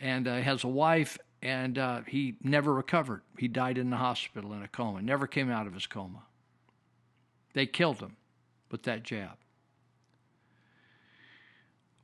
and 0.00 0.26
uh, 0.26 0.40
has 0.40 0.64
a 0.64 0.68
wife 0.68 1.16
and 1.42 1.78
uh, 1.78 2.00
he 2.06 2.34
never 2.42 2.74
recovered. 2.74 3.22
He 3.38 3.46
died 3.46 3.78
in 3.78 3.90
the 3.90 3.96
hospital 3.96 4.52
in 4.52 4.62
a 4.62 4.68
coma, 4.68 5.00
never 5.00 5.26
came 5.26 5.50
out 5.50 5.66
of 5.66 5.74
his 5.74 5.86
coma. 5.86 6.22
They 7.52 7.66
killed 7.66 8.00
him 8.00 8.16
with 8.70 8.82
that 8.82 9.04
jab. 9.04 9.36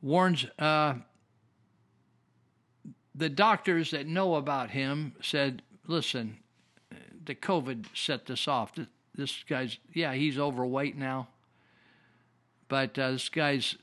Warnes, 0.05 0.49
uh, 0.59 0.95
the 3.15 3.29
doctors 3.29 3.91
that 3.91 4.07
know 4.07 4.37
about 4.37 4.71
him 4.71 5.15
said, 5.21 5.63
listen, 5.87 6.39
the 7.25 7.35
COVID 7.35 7.87
set 7.95 8.27
this 8.27 8.49
off. 8.49 8.73
This 9.15 9.45
guy's, 9.49 9.79
yeah, 9.93 10.15
he's 10.15 10.39
overweight 10.39 10.97
now, 10.97 11.29
but 12.69 12.99
uh, 12.99 13.13
this 13.13 13.29
guy's 13.29 13.77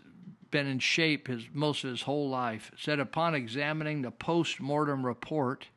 been 0.52 0.68
in 0.68 0.80
shape 0.80 1.28
his 1.28 1.44
most 1.54 1.84
of 1.84 1.92
his 1.92 2.02
whole 2.02 2.28
life. 2.30 2.72
Said 2.78 3.00
upon 3.00 3.36
examining 3.36 4.02
the 4.02 4.12
post-mortem 4.12 5.06
report, 5.06 5.68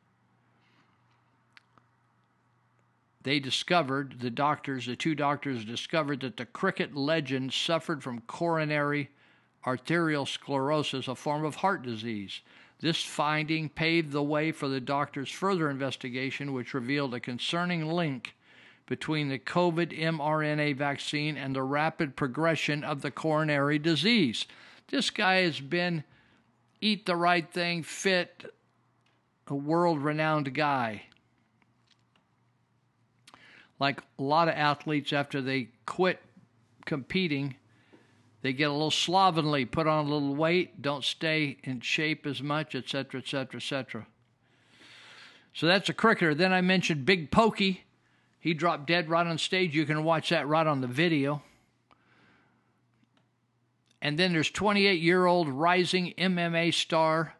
they 3.21 3.39
discovered 3.39 4.15
the 4.19 4.31
doctors, 4.31 4.87
the 4.87 4.95
two 4.95 5.15
doctors 5.15 5.63
discovered 5.63 6.21
that 6.21 6.37
the 6.37 6.45
cricket 6.45 6.95
legend 6.95 7.53
suffered 7.53 8.03
from 8.03 8.21
coronary 8.21 9.09
arterial 9.65 10.25
sclerosis, 10.25 11.07
a 11.07 11.15
form 11.15 11.45
of 11.45 11.55
heart 11.55 11.83
disease. 11.83 12.41
This 12.83 13.01
finding 13.01 13.69
paved 13.69 14.11
the 14.11 14.21
way 14.21 14.51
for 14.51 14.67
the 14.67 14.81
doctor's 14.81 15.31
further 15.31 15.69
investigation, 15.69 16.51
which 16.51 16.73
revealed 16.73 17.13
a 17.13 17.19
concerning 17.21 17.85
link 17.85 18.35
between 18.87 19.29
the 19.29 19.39
COVID 19.39 19.97
mRNA 19.97 20.75
vaccine 20.75 21.37
and 21.37 21.55
the 21.55 21.63
rapid 21.63 22.17
progression 22.17 22.83
of 22.83 23.01
the 23.01 23.09
coronary 23.09 23.79
disease. 23.79 24.47
This 24.89 25.11
guy 25.11 25.35
has 25.35 25.61
been 25.61 26.03
eat 26.81 27.05
the 27.05 27.15
right 27.15 27.49
thing, 27.49 27.83
fit, 27.83 28.53
a 29.47 29.55
world 29.55 29.99
renowned 29.99 30.53
guy. 30.53 31.03
Like 33.79 34.01
a 34.19 34.23
lot 34.23 34.49
of 34.49 34.55
athletes, 34.55 35.13
after 35.13 35.41
they 35.41 35.69
quit 35.85 36.19
competing, 36.85 37.55
they 38.43 38.51
get 38.51 38.69
a 38.69 38.73
little 38.73 38.91
slovenly, 38.91 39.63
put 39.63 39.87
on 39.87 40.05
a 40.05 40.09
little 40.09 40.35
weight, 40.35 40.81
don't 40.81 41.03
stay 41.03 41.57
in 41.63 41.79
shape 41.79 42.27
as 42.27 42.43
much, 42.43 42.75
etc., 42.75 43.21
etc., 43.21 43.55
etc. 43.55 44.05
So 45.53 45.65
that's 45.65 45.87
a 45.87 45.93
cricketer. 45.93 46.35
Then 46.35 46.51
I 46.51 46.59
mentioned 46.59 47.05
Big 47.05 47.31
Pokey. 47.31 47.85
He 48.41 48.53
dropped 48.53 48.85
dead 48.85 49.09
right 49.09 49.25
on 49.25 49.37
stage. 49.37 49.73
You 49.73 49.85
can 49.85 50.03
watch 50.03 50.29
that 50.29 50.45
right 50.45 50.67
on 50.67 50.81
the 50.81 50.87
video. 50.87 51.41
And 54.01 54.19
then 54.19 54.33
there's 54.33 54.51
28 54.51 55.01
year 55.01 55.25
old 55.25 55.47
rising 55.47 56.13
MMA 56.17 56.73
star 56.73 57.35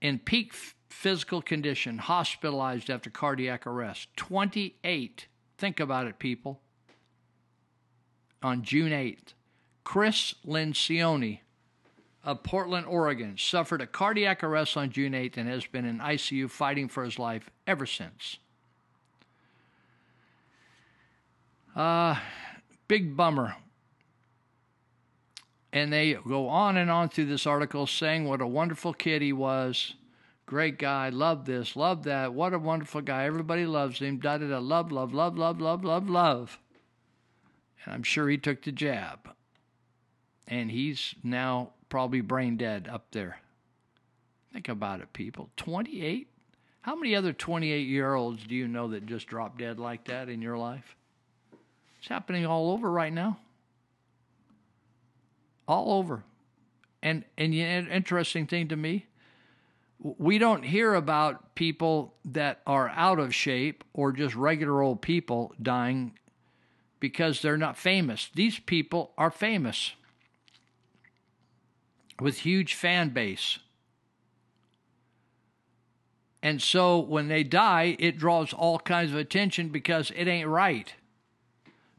in 0.00 0.20
peak 0.20 0.54
physical 0.88 1.42
condition, 1.42 1.98
hospitalized 1.98 2.90
after 2.90 3.10
cardiac 3.10 3.66
arrest. 3.66 4.08
28. 4.16 5.26
Think 5.58 5.80
about 5.80 6.06
it, 6.06 6.20
people. 6.20 6.60
On 8.40 8.62
June 8.62 8.92
8th, 8.92 9.34
Chris 9.84 10.34
Lencioni 10.46 11.40
of 12.22 12.42
Portland, 12.42 12.86
Oregon, 12.86 13.36
suffered 13.38 13.80
a 13.80 13.86
cardiac 13.86 14.44
arrest 14.44 14.76
on 14.76 14.90
June 14.90 15.12
8th 15.12 15.36
and 15.36 15.48
has 15.48 15.66
been 15.66 15.84
in 15.84 15.98
ICU 15.98 16.50
fighting 16.50 16.88
for 16.88 17.04
his 17.04 17.18
life 17.18 17.50
ever 17.66 17.86
since. 17.86 18.38
Uh, 21.74 22.16
big 22.88 23.16
bummer. 23.16 23.56
And 25.72 25.92
they 25.92 26.14
go 26.14 26.48
on 26.48 26.76
and 26.76 26.90
on 26.90 27.08
through 27.08 27.26
this 27.26 27.46
article 27.46 27.86
saying 27.86 28.24
what 28.24 28.40
a 28.40 28.46
wonderful 28.46 28.92
kid 28.92 29.22
he 29.22 29.32
was. 29.32 29.94
Great 30.44 30.78
guy, 30.78 31.10
love 31.10 31.44
this, 31.44 31.76
love 31.76 32.02
that. 32.02 32.34
What 32.34 32.52
a 32.52 32.58
wonderful 32.58 33.02
guy. 33.02 33.24
Everybody 33.24 33.66
loves 33.66 34.00
him. 34.00 34.18
Da 34.18 34.36
da 34.38 34.48
da. 34.48 34.58
Love, 34.58 34.90
love, 34.90 35.14
love, 35.14 35.38
love, 35.38 35.60
love, 35.60 35.84
love, 35.84 36.10
love. 36.10 36.58
And 37.84 37.94
I'm 37.94 38.02
sure 38.02 38.28
he 38.28 38.36
took 38.36 38.62
the 38.62 38.72
jab. 38.72 39.30
And 40.50 40.70
he's 40.70 41.14
now 41.22 41.70
probably 41.88 42.20
brain 42.20 42.56
dead 42.56 42.88
up 42.90 43.06
there. 43.12 43.40
Think 44.52 44.68
about 44.68 45.00
it, 45.00 45.12
people. 45.12 45.48
28? 45.56 46.28
How 46.82 46.96
many 46.96 47.14
other 47.14 47.32
28 47.32 47.86
year 47.86 48.14
olds 48.14 48.44
do 48.44 48.54
you 48.54 48.66
know 48.66 48.88
that 48.88 49.06
just 49.06 49.28
dropped 49.28 49.58
dead 49.58 49.78
like 49.78 50.06
that 50.06 50.28
in 50.28 50.42
your 50.42 50.58
life? 50.58 50.96
It's 51.98 52.08
happening 52.08 52.46
all 52.46 52.72
over 52.72 52.90
right 52.90 53.12
now. 53.12 53.38
All 55.68 55.98
over. 55.98 56.24
And 57.02 57.24
and 57.38 57.52
the 57.52 57.62
interesting 57.62 58.46
thing 58.46 58.68
to 58.68 58.76
me, 58.76 59.06
we 59.98 60.38
don't 60.38 60.64
hear 60.64 60.94
about 60.94 61.54
people 61.54 62.14
that 62.24 62.60
are 62.66 62.88
out 62.88 63.18
of 63.18 63.34
shape 63.34 63.84
or 63.92 64.12
just 64.12 64.34
regular 64.34 64.82
old 64.82 65.00
people 65.00 65.54
dying 65.62 66.18
because 66.98 67.40
they're 67.40 67.56
not 67.56 67.76
famous. 67.76 68.30
These 68.34 68.58
people 68.58 69.12
are 69.16 69.30
famous 69.30 69.92
with 72.20 72.38
huge 72.38 72.74
fan 72.74 73.10
base. 73.10 73.58
And 76.42 76.62
so 76.62 76.98
when 76.98 77.28
they 77.28 77.42
die, 77.42 77.96
it 77.98 78.18
draws 78.18 78.52
all 78.52 78.78
kinds 78.78 79.10
of 79.10 79.18
attention 79.18 79.68
because 79.68 80.10
it 80.16 80.26
ain't 80.26 80.48
right. 80.48 80.94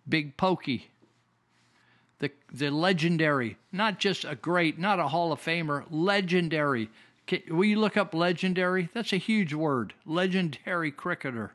Big 0.08 0.36
Pokey, 0.36 0.90
the 2.20 2.32
the 2.52 2.72
legendary, 2.72 3.58
not 3.72 4.00
just 4.00 4.26
a 4.26 4.36
great, 4.36 4.80
not 4.80 5.00
a 5.00 5.10
Hall 5.10 5.32
of 5.32 5.40
Famer, 5.40 5.86
legendary. 5.92 6.90
Can, 7.28 7.42
will 7.50 7.66
you 7.66 7.80
look 7.80 7.98
up 7.98 8.16
legendary? 8.16 8.90
That's 8.94 9.14
a 9.14 9.18
huge 9.18 9.54
word. 9.54 9.94
Legendary 10.06 10.92
cricketer. 10.92 11.52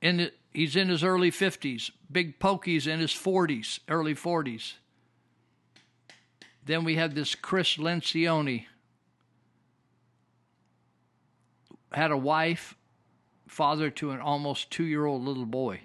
in 0.00 0.30
he's 0.52 0.76
in 0.76 0.88
his 0.88 1.04
early 1.04 1.30
50s. 1.30 1.90
Big 2.10 2.38
Pokey's 2.38 2.86
in 2.86 3.00
his 3.00 3.12
40s, 3.12 3.80
early 3.88 4.14
40s. 4.14 4.74
Then 6.64 6.84
we 6.84 6.96
had 6.96 7.14
this 7.14 7.34
Chris 7.34 7.76
Lencioni. 7.76 8.66
Had 11.92 12.12
a 12.12 12.16
wife, 12.16 12.76
father 13.48 13.90
to 13.90 14.12
an 14.12 14.20
almost 14.20 14.70
two 14.70 14.84
year 14.84 15.06
old 15.06 15.24
little 15.24 15.46
boy. 15.46 15.80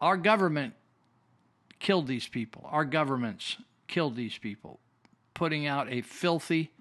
Our 0.00 0.16
government 0.16 0.74
killed 1.78 2.06
these 2.06 2.26
people. 2.26 2.68
Our 2.70 2.84
governments 2.84 3.56
killed 3.86 4.16
these 4.16 4.36
people, 4.36 4.80
putting 5.34 5.66
out 5.66 5.90
a 5.90 6.00
filthy, 6.00 6.72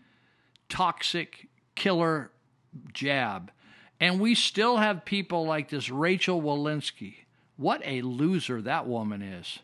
toxic, 0.70 1.48
killer 1.76 2.32
jab. 2.94 3.52
And 4.04 4.20
we 4.20 4.36
still 4.36 4.76
have 4.76 5.06
people 5.06 5.46
like 5.46 5.70
this 5.70 5.90
Rachel 5.90 6.42
Walensky. 6.42 7.20
What 7.56 7.82
a 7.86 8.02
loser 8.02 8.62
that 8.62 8.86
woman 8.86 9.22
is. 9.22 9.60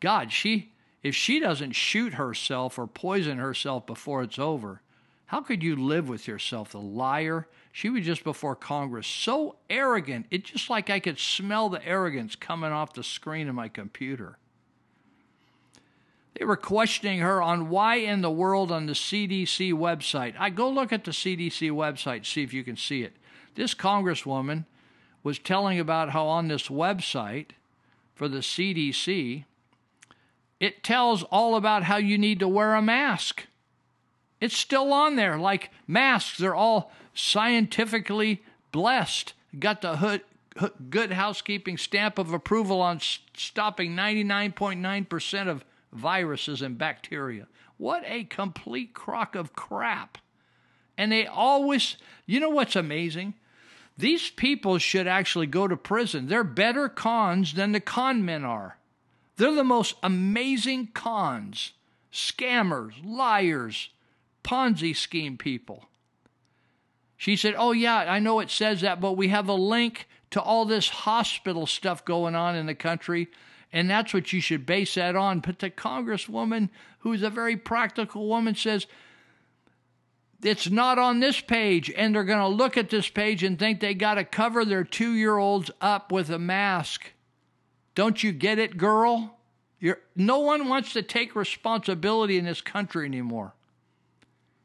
God, 0.00 0.32
she 0.32 0.72
if 1.02 1.14
she 1.14 1.40
doesn't 1.40 1.72
shoot 1.72 2.14
herself 2.14 2.78
or 2.78 2.86
poison 2.86 3.36
herself 3.36 3.84
before 3.84 4.22
it's 4.22 4.38
over, 4.38 4.80
how 5.26 5.42
could 5.42 5.62
you 5.62 5.76
live 5.76 6.08
with 6.08 6.26
yourself? 6.26 6.70
The 6.70 6.80
liar. 6.80 7.48
She 7.70 7.90
was 7.90 8.06
just 8.06 8.24
before 8.24 8.56
Congress. 8.56 9.06
So 9.06 9.56
arrogant. 9.68 10.24
It's 10.30 10.48
just 10.48 10.70
like 10.70 10.88
I 10.88 10.98
could 10.98 11.18
smell 11.18 11.68
the 11.68 11.86
arrogance 11.86 12.36
coming 12.36 12.72
off 12.72 12.94
the 12.94 13.04
screen 13.04 13.46
of 13.46 13.54
my 13.54 13.68
computer. 13.68 14.38
They 16.38 16.46
were 16.46 16.56
questioning 16.56 17.18
her 17.18 17.42
on 17.42 17.68
why 17.68 17.96
in 17.96 18.22
the 18.22 18.30
world 18.30 18.72
on 18.72 18.86
the 18.86 18.94
CDC 18.94 19.74
website. 19.74 20.32
I 20.38 20.48
go 20.48 20.70
look 20.70 20.94
at 20.94 21.04
the 21.04 21.10
CDC 21.10 21.70
website, 21.72 22.24
see 22.24 22.42
if 22.42 22.54
you 22.54 22.64
can 22.64 22.78
see 22.78 23.02
it. 23.02 23.12
This 23.54 23.74
congresswoman 23.74 24.64
was 25.22 25.38
telling 25.38 25.78
about 25.78 26.10
how 26.10 26.26
on 26.26 26.48
this 26.48 26.68
website 26.68 27.50
for 28.14 28.28
the 28.28 28.38
CDC, 28.38 29.44
it 30.58 30.84
tells 30.84 31.22
all 31.24 31.56
about 31.56 31.84
how 31.84 31.96
you 31.96 32.18
need 32.18 32.38
to 32.40 32.48
wear 32.48 32.74
a 32.74 32.82
mask. 32.82 33.46
It's 34.40 34.56
still 34.56 34.92
on 34.92 35.16
there, 35.16 35.38
like 35.38 35.70
masks. 35.86 36.38
They're 36.38 36.54
all 36.54 36.92
scientifically 37.14 38.42
blessed. 38.72 39.34
Got 39.58 39.82
the 39.82 39.96
hood, 39.96 40.22
good 40.88 41.12
housekeeping 41.12 41.76
stamp 41.78 42.18
of 42.18 42.32
approval 42.32 42.80
on 42.80 43.00
stopping 43.34 43.92
99.9% 43.92 45.48
of 45.48 45.64
viruses 45.92 46.62
and 46.62 46.78
bacteria. 46.78 47.46
What 47.76 48.02
a 48.06 48.24
complete 48.24 48.94
crock 48.94 49.34
of 49.34 49.54
crap. 49.54 50.18
And 51.00 51.10
they 51.10 51.26
always, 51.26 51.96
you 52.26 52.40
know 52.40 52.50
what's 52.50 52.76
amazing? 52.76 53.32
These 53.96 54.28
people 54.28 54.76
should 54.76 55.06
actually 55.06 55.46
go 55.46 55.66
to 55.66 55.74
prison. 55.74 56.26
They're 56.26 56.44
better 56.44 56.90
cons 56.90 57.54
than 57.54 57.72
the 57.72 57.80
con 57.80 58.22
men 58.22 58.44
are. 58.44 58.76
They're 59.38 59.54
the 59.54 59.64
most 59.64 59.94
amazing 60.02 60.88
cons, 60.88 61.72
scammers, 62.12 62.92
liars, 63.02 63.88
Ponzi 64.44 64.94
scheme 64.94 65.38
people. 65.38 65.86
She 67.16 67.34
said, 67.34 67.54
Oh, 67.56 67.72
yeah, 67.72 67.96
I 67.96 68.18
know 68.18 68.40
it 68.40 68.50
says 68.50 68.82
that, 68.82 69.00
but 69.00 69.12
we 69.12 69.28
have 69.28 69.48
a 69.48 69.54
link 69.54 70.06
to 70.32 70.42
all 70.42 70.66
this 70.66 70.90
hospital 70.90 71.66
stuff 71.66 72.04
going 72.04 72.34
on 72.34 72.56
in 72.56 72.66
the 72.66 72.74
country 72.74 73.30
and 73.72 73.88
that's 73.88 74.12
what 74.12 74.32
you 74.32 74.40
should 74.40 74.66
base 74.66 74.94
that 74.94 75.16
on. 75.16 75.40
But 75.40 75.60
the 75.60 75.70
congresswoman, 75.70 76.70
who's 77.00 77.22
a 77.22 77.30
very 77.30 77.56
practical 77.56 78.28
woman, 78.28 78.54
says, 78.54 78.86
it's 80.42 80.70
not 80.70 80.98
on 80.98 81.20
this 81.20 81.40
page. 81.40 81.90
And 81.96 82.14
they're 82.14 82.24
going 82.24 82.38
to 82.38 82.48
look 82.48 82.76
at 82.76 82.90
this 82.90 83.08
page 83.08 83.42
and 83.42 83.58
think 83.58 83.80
they 83.80 83.94
got 83.94 84.14
to 84.14 84.24
cover 84.24 84.64
their 84.64 84.84
two 84.84 85.12
year 85.12 85.38
olds 85.38 85.70
up 85.80 86.12
with 86.12 86.30
a 86.30 86.38
mask. 86.38 87.12
Don't 87.94 88.22
you 88.22 88.32
get 88.32 88.58
it, 88.58 88.76
girl? 88.76 89.38
You're, 89.78 90.00
no 90.14 90.38
one 90.38 90.68
wants 90.68 90.92
to 90.92 91.02
take 91.02 91.34
responsibility 91.34 92.38
in 92.38 92.44
this 92.44 92.60
country 92.60 93.06
anymore. 93.06 93.54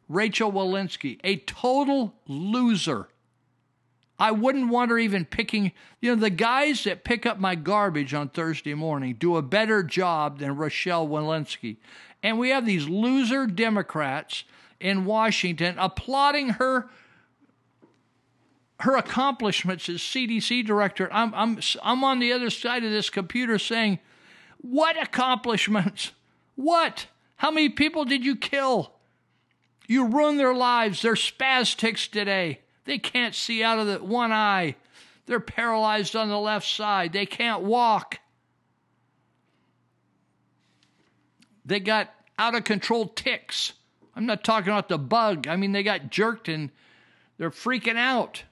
Rachel 0.07 0.51
Walensky, 0.51 1.19
a 1.23 1.37
total 1.37 2.13
loser. 2.27 3.07
I 4.17 4.31
wouldn't 4.31 4.69
want 4.69 4.91
her 4.91 4.97
even 4.97 5.25
picking, 5.25 5.71
you 5.99 6.15
know, 6.15 6.21
the 6.21 6.29
guys 6.29 6.83
that 6.83 7.03
pick 7.03 7.25
up 7.25 7.39
my 7.39 7.55
garbage 7.55 8.13
on 8.13 8.29
Thursday 8.29 8.73
morning 8.73 9.15
do 9.17 9.35
a 9.35 9.41
better 9.41 9.83
job 9.83 10.39
than 10.39 10.55
Rochelle 10.55 11.07
Walensky. 11.07 11.77
And 12.23 12.39
we 12.39 12.49
have 12.49 12.65
these 12.65 12.87
loser 12.87 13.45
Democrats 13.45 14.43
in 14.85 15.03
Washington 15.05 15.75
applauding 15.79 16.49
her 16.49 16.87
her 18.81 18.95
accomplishments 18.95 19.89
as 19.89 20.01
CDC 20.01 20.63
director. 20.65 21.09
I'm 21.11 21.33
I'm 21.33 21.59
I'm 21.81 22.03
on 22.03 22.19
the 22.19 22.31
other 22.31 22.51
side 22.51 22.83
of 22.83 22.91
this 22.91 23.09
computer 23.09 23.57
saying, 23.57 23.99
"What 24.59 25.01
accomplishments? 25.01 26.11
What? 26.55 27.07
How 27.37 27.51
many 27.51 27.69
people 27.69 28.05
did 28.05 28.23
you 28.23 28.35
kill? 28.35 28.93
You 29.87 30.07
ruined 30.07 30.39
their 30.39 30.53
lives. 30.53 31.01
They're 31.01 31.15
spastics 31.15 32.09
today." 32.09 32.59
They 32.85 32.99
can't 32.99 33.33
see 33.33 33.63
out 33.63 33.79
of 33.79 33.87
the 33.87 33.97
one 34.03 34.31
eye. 34.31 34.75
They're 35.25 35.39
paralyzed 35.39 36.15
on 36.15 36.29
the 36.29 36.37
left 36.37 36.67
side. 36.67 37.13
They 37.13 37.25
can't 37.25 37.63
walk. 37.63 38.19
They 41.65 41.79
got 41.79 42.13
out 42.37 42.53
of 42.53 42.63
control 42.63 43.07
ticks. 43.07 43.73
I'm 44.15 44.25
not 44.25 44.43
talking 44.43 44.71
about 44.71 44.87
the 44.87 44.97
bug. 44.97 45.47
I 45.47 45.55
mean, 45.55 45.73
they 45.73 45.83
got 45.83 46.09
jerked 46.09 46.47
and 46.47 46.71
they're 47.37 47.51
freaking 47.51 47.97
out. 47.97 48.43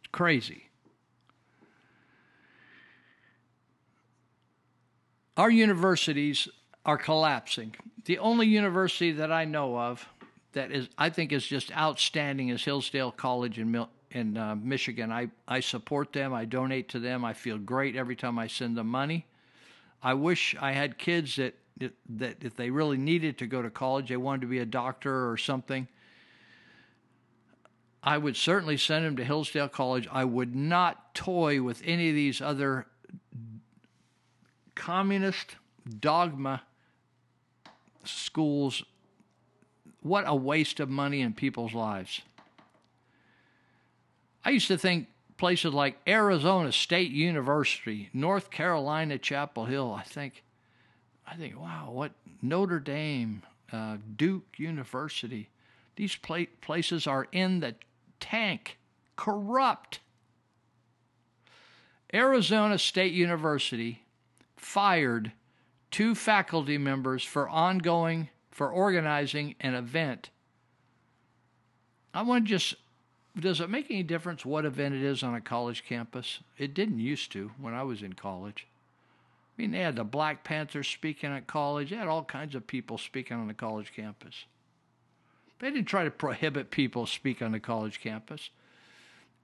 It's 0.00 0.10
crazy. 0.12 0.68
Our 5.36 5.50
universities 5.50 6.48
are 6.84 6.98
collapsing. 6.98 7.74
The 8.04 8.18
only 8.18 8.46
university 8.46 9.12
that 9.12 9.32
I 9.32 9.44
know 9.44 9.78
of 9.78 10.06
that 10.52 10.70
is 10.70 10.88
I 10.98 11.10
think 11.10 11.32
is 11.32 11.46
just 11.46 11.74
outstanding 11.76 12.50
is 12.50 12.64
Hillsdale 12.64 13.10
College 13.10 13.58
in 13.58 13.70
Mil- 13.70 13.90
in 14.12 14.36
uh, 14.36 14.54
Michigan. 14.54 15.10
I 15.10 15.28
I 15.48 15.60
support 15.60 16.12
them. 16.12 16.32
I 16.32 16.44
donate 16.44 16.88
to 16.90 17.00
them. 17.00 17.24
I 17.24 17.32
feel 17.32 17.58
great 17.58 17.96
every 17.96 18.16
time 18.16 18.38
I 18.38 18.46
send 18.46 18.76
them 18.76 18.88
money. 18.88 19.26
I 20.02 20.14
wish 20.14 20.54
I 20.60 20.72
had 20.72 20.98
kids 20.98 21.36
that 21.36 21.54
that 22.08 22.44
if 22.44 22.54
they 22.56 22.70
really 22.70 22.98
needed 22.98 23.38
to 23.38 23.46
go 23.46 23.62
to 23.62 23.70
college, 23.70 24.08
they 24.08 24.16
wanted 24.16 24.42
to 24.42 24.46
be 24.46 24.58
a 24.58 24.66
doctor 24.66 25.30
or 25.30 25.36
something. 25.36 25.88
I 28.02 28.18
would 28.18 28.36
certainly 28.36 28.76
send 28.76 29.04
them 29.04 29.16
to 29.16 29.24
Hillsdale 29.24 29.68
College. 29.68 30.08
I 30.10 30.24
would 30.24 30.56
not 30.56 31.14
toy 31.14 31.62
with 31.62 31.82
any 31.84 32.08
of 32.08 32.14
these 32.14 32.40
other 32.40 32.86
communist 34.74 35.54
dogma 36.00 36.62
schools, 38.04 38.82
what 40.00 40.24
a 40.26 40.34
waste 40.34 40.80
of 40.80 40.88
money 40.88 41.20
in 41.20 41.32
people's 41.32 41.74
lives. 41.74 42.22
I 44.44 44.50
used 44.50 44.68
to 44.68 44.78
think 44.78 45.08
places 45.36 45.72
like 45.72 45.98
Arizona 46.06 46.72
State 46.72 47.10
University, 47.10 48.10
North 48.12 48.50
Carolina 48.50 49.18
Chapel 49.18 49.64
Hill, 49.64 49.92
I 49.92 50.02
think, 50.02 50.42
I 51.26 51.34
think, 51.36 51.58
wow, 51.58 51.90
what 51.90 52.12
Notre 52.40 52.80
Dame, 52.80 53.42
uh, 53.72 53.96
Duke 54.16 54.58
University, 54.58 55.48
these 55.96 56.16
pla- 56.16 56.44
places 56.60 57.06
are 57.06 57.26
in 57.32 57.60
the 57.60 57.74
tank, 58.20 58.78
corrupt. 59.16 60.00
Arizona 62.12 62.78
State 62.78 63.12
University 63.12 64.02
fired 64.56 65.32
two 65.90 66.14
faculty 66.14 66.78
members 66.78 67.22
for 67.22 67.48
ongoing, 67.48 68.28
for 68.50 68.70
organizing 68.70 69.54
an 69.60 69.74
event. 69.74 70.30
I 72.14 72.22
want 72.22 72.44
to 72.44 72.48
just, 72.48 72.74
does 73.38 73.60
it 73.60 73.70
make 73.70 73.90
any 73.90 74.02
difference 74.02 74.44
what 74.44 74.64
event 74.64 74.94
it 74.94 75.02
is 75.02 75.22
on 75.22 75.34
a 75.34 75.40
college 75.40 75.84
campus? 75.84 76.40
It 76.58 76.74
didn't 76.74 76.98
used 76.98 77.32
to 77.32 77.50
when 77.58 77.74
I 77.74 77.82
was 77.82 78.02
in 78.02 78.12
college. 78.12 78.66
I 79.56 79.62
mean, 79.62 79.70
they 79.70 79.80
had 79.80 79.96
the 79.96 80.04
Black 80.04 80.44
Panthers 80.44 80.88
speaking 80.88 81.30
at 81.30 81.46
college, 81.46 81.90
they 81.90 81.96
had 81.96 82.08
all 82.08 82.24
kinds 82.24 82.54
of 82.54 82.66
people 82.66 82.98
speaking 82.98 83.36
on 83.36 83.48
the 83.48 83.54
college 83.54 83.92
campus. 83.94 84.44
They 85.58 85.70
didn't 85.70 85.86
try 85.86 86.04
to 86.04 86.10
prohibit 86.10 86.70
people 86.70 87.06
speak 87.06 87.40
on 87.40 87.52
the 87.52 87.60
college 87.60 88.00
campus. 88.00 88.50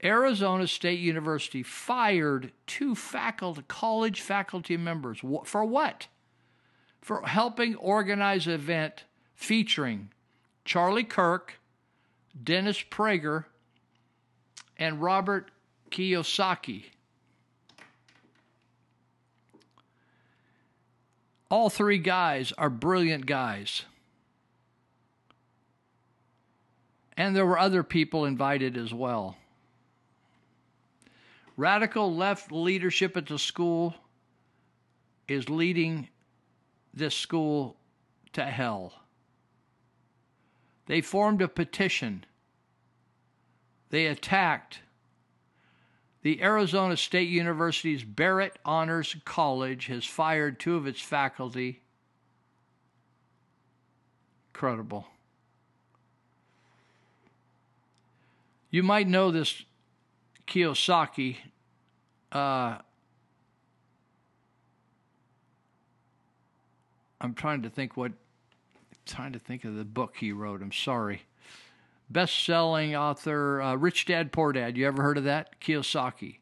Arizona 0.03 0.67
State 0.67 0.99
University 0.99 1.63
fired 1.63 2.51
two 2.67 2.95
faculty, 2.95 3.63
college 3.67 4.21
faculty 4.21 4.77
members. 4.77 5.19
For 5.45 5.63
what? 5.63 6.07
for 7.01 7.25
helping 7.25 7.75
organize 7.75 8.47
an 8.47 8.53
event 8.53 9.05
featuring 9.33 10.09
Charlie 10.65 11.03
Kirk, 11.03 11.59
Dennis 12.41 12.83
Prager, 12.89 13.45
and 14.79 15.01
Robert 15.01 15.51
Kiyosaki. 15.91 16.85
All 21.51 21.69
three 21.69 21.97
guys 21.97 22.53
are 22.57 22.69
brilliant 22.69 23.25
guys. 23.25 23.83
And 27.17 27.35
there 27.35 27.45
were 27.45 27.59
other 27.59 27.83
people 27.83 28.23
invited 28.23 28.77
as 28.77 28.93
well. 28.93 29.35
Radical 31.57 32.15
left 32.15 32.51
leadership 32.53 33.17
at 33.17 33.25
the 33.25 33.37
school 33.37 33.93
is 35.27 35.49
leading 35.49 36.07
this 36.93 37.13
school 37.13 37.75
to 38.31 38.45
hell. 38.45 38.93
They 40.85 41.01
formed 41.01 41.41
a 41.41 41.49
petition. 41.49 42.23
They 43.89 44.05
attacked 44.05 44.79
the 46.21 46.41
Arizona 46.41 46.97
State 46.97 47.29
University's 47.29 48.03
Barrett 48.03 48.59
Honors 48.65 49.15
College 49.23 49.87
has 49.87 50.05
fired 50.05 50.59
two 50.59 50.75
of 50.75 50.85
its 50.85 50.99
faculty. 50.99 51.81
Incredible. 54.53 55.07
You 58.69 58.83
might 58.83 59.07
know 59.07 59.31
this 59.31 59.63
Kiyosaki. 60.45 61.37
Uh, 62.31 62.77
I'm 67.21 67.33
trying 67.33 67.63
to 67.63 67.69
think 67.69 67.95
what. 67.95 68.11
trying 69.05 69.33
to 69.33 69.39
think 69.39 69.63
of 69.63 69.75
the 69.75 69.85
book 69.85 70.15
he 70.17 70.31
wrote. 70.31 70.61
I'm 70.61 70.71
sorry. 70.71 71.23
Best-selling 72.09 72.95
author 72.95 73.61
uh, 73.61 73.75
Rich 73.75 74.05
Dad 74.05 74.31
Poor 74.31 74.51
Dad. 74.51 74.77
You 74.77 74.87
ever 74.87 75.03
heard 75.03 75.17
of 75.17 75.25
that? 75.25 75.59
Kiyosaki. 75.59 76.39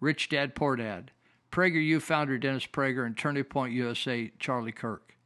Rich 0.00 0.28
Dad 0.28 0.54
Poor 0.54 0.76
Dad. 0.76 1.10
Prager, 1.50 1.72
PragerU 1.72 2.02
founder 2.02 2.38
Dennis 2.38 2.66
Prager 2.66 3.06
and 3.06 3.16
Turning 3.16 3.44
Point 3.44 3.72
USA 3.72 4.30
Charlie 4.38 4.72
Kirk. 4.72 5.16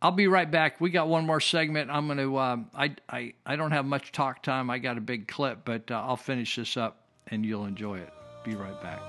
I'll 0.00 0.12
be 0.12 0.28
right 0.28 0.50
back. 0.50 0.80
We 0.80 0.90
got 0.90 1.08
one 1.08 1.26
more 1.26 1.40
segment. 1.40 1.90
I'm 1.90 2.06
going 2.06 2.18
to. 2.18 2.38
Um, 2.38 2.70
I 2.74 2.94
I 3.08 3.32
I 3.44 3.56
don't 3.56 3.72
have 3.72 3.86
much 3.86 4.12
talk 4.12 4.42
time. 4.42 4.70
I 4.70 4.78
got 4.78 4.98
a 4.98 5.00
big 5.00 5.26
clip, 5.26 5.60
but 5.64 5.90
uh, 5.90 5.94
I'll 5.94 6.16
finish 6.16 6.56
this 6.56 6.76
up 6.76 7.06
and 7.28 7.44
you'll 7.44 7.64
enjoy 7.64 7.98
it. 7.98 8.12
Be 8.44 8.54
right 8.54 8.80
back. 8.82 9.00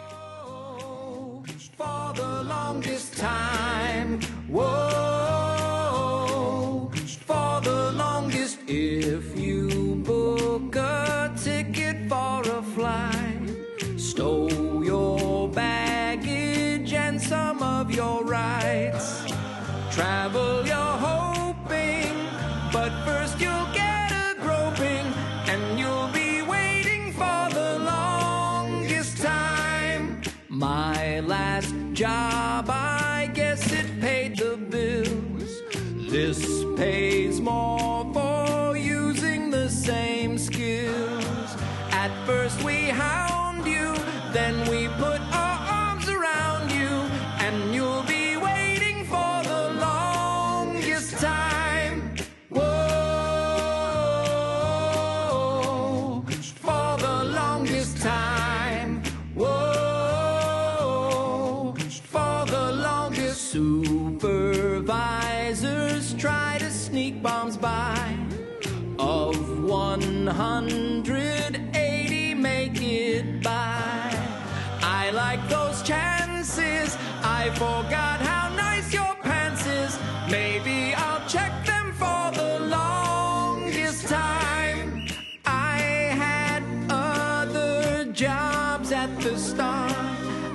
Forgot 77.57 78.21
how 78.21 78.49
nice 78.55 78.93
your 78.93 79.15
pants 79.23 79.65
is. 79.65 79.97
Maybe 80.29 80.93
I'll 80.93 81.27
check 81.27 81.51
them 81.65 81.91
for 81.93 82.29
the 82.31 82.59
longest 82.59 84.07
time. 84.07 85.07
I 85.43 85.79
had 86.23 86.63
other 86.87 88.05
jobs 88.13 88.91
at 88.91 89.09
the 89.21 89.35
start. 89.37 89.91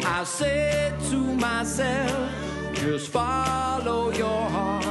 I 0.04 0.22
said 0.22 0.94
to 1.10 1.16
myself, 1.16 2.30
just 2.74 3.08
follow 3.08 4.12
your 4.12 4.42
heart. 4.56 4.86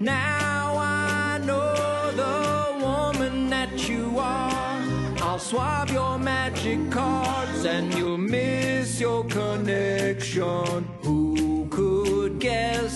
Now 0.00 0.74
I 0.76 1.38
know 1.46 2.10
the 2.22 2.84
woman 2.84 3.48
that 3.50 3.88
you 3.88 4.18
are. 4.18 4.82
I'll 5.20 5.38
swab 5.38 5.88
your 5.90 6.18
magic 6.18 6.90
cards 6.90 7.64
and 7.64 7.94
you'll 7.94 8.18
miss 8.18 9.00
your 9.00 9.22
connection. 9.26 10.91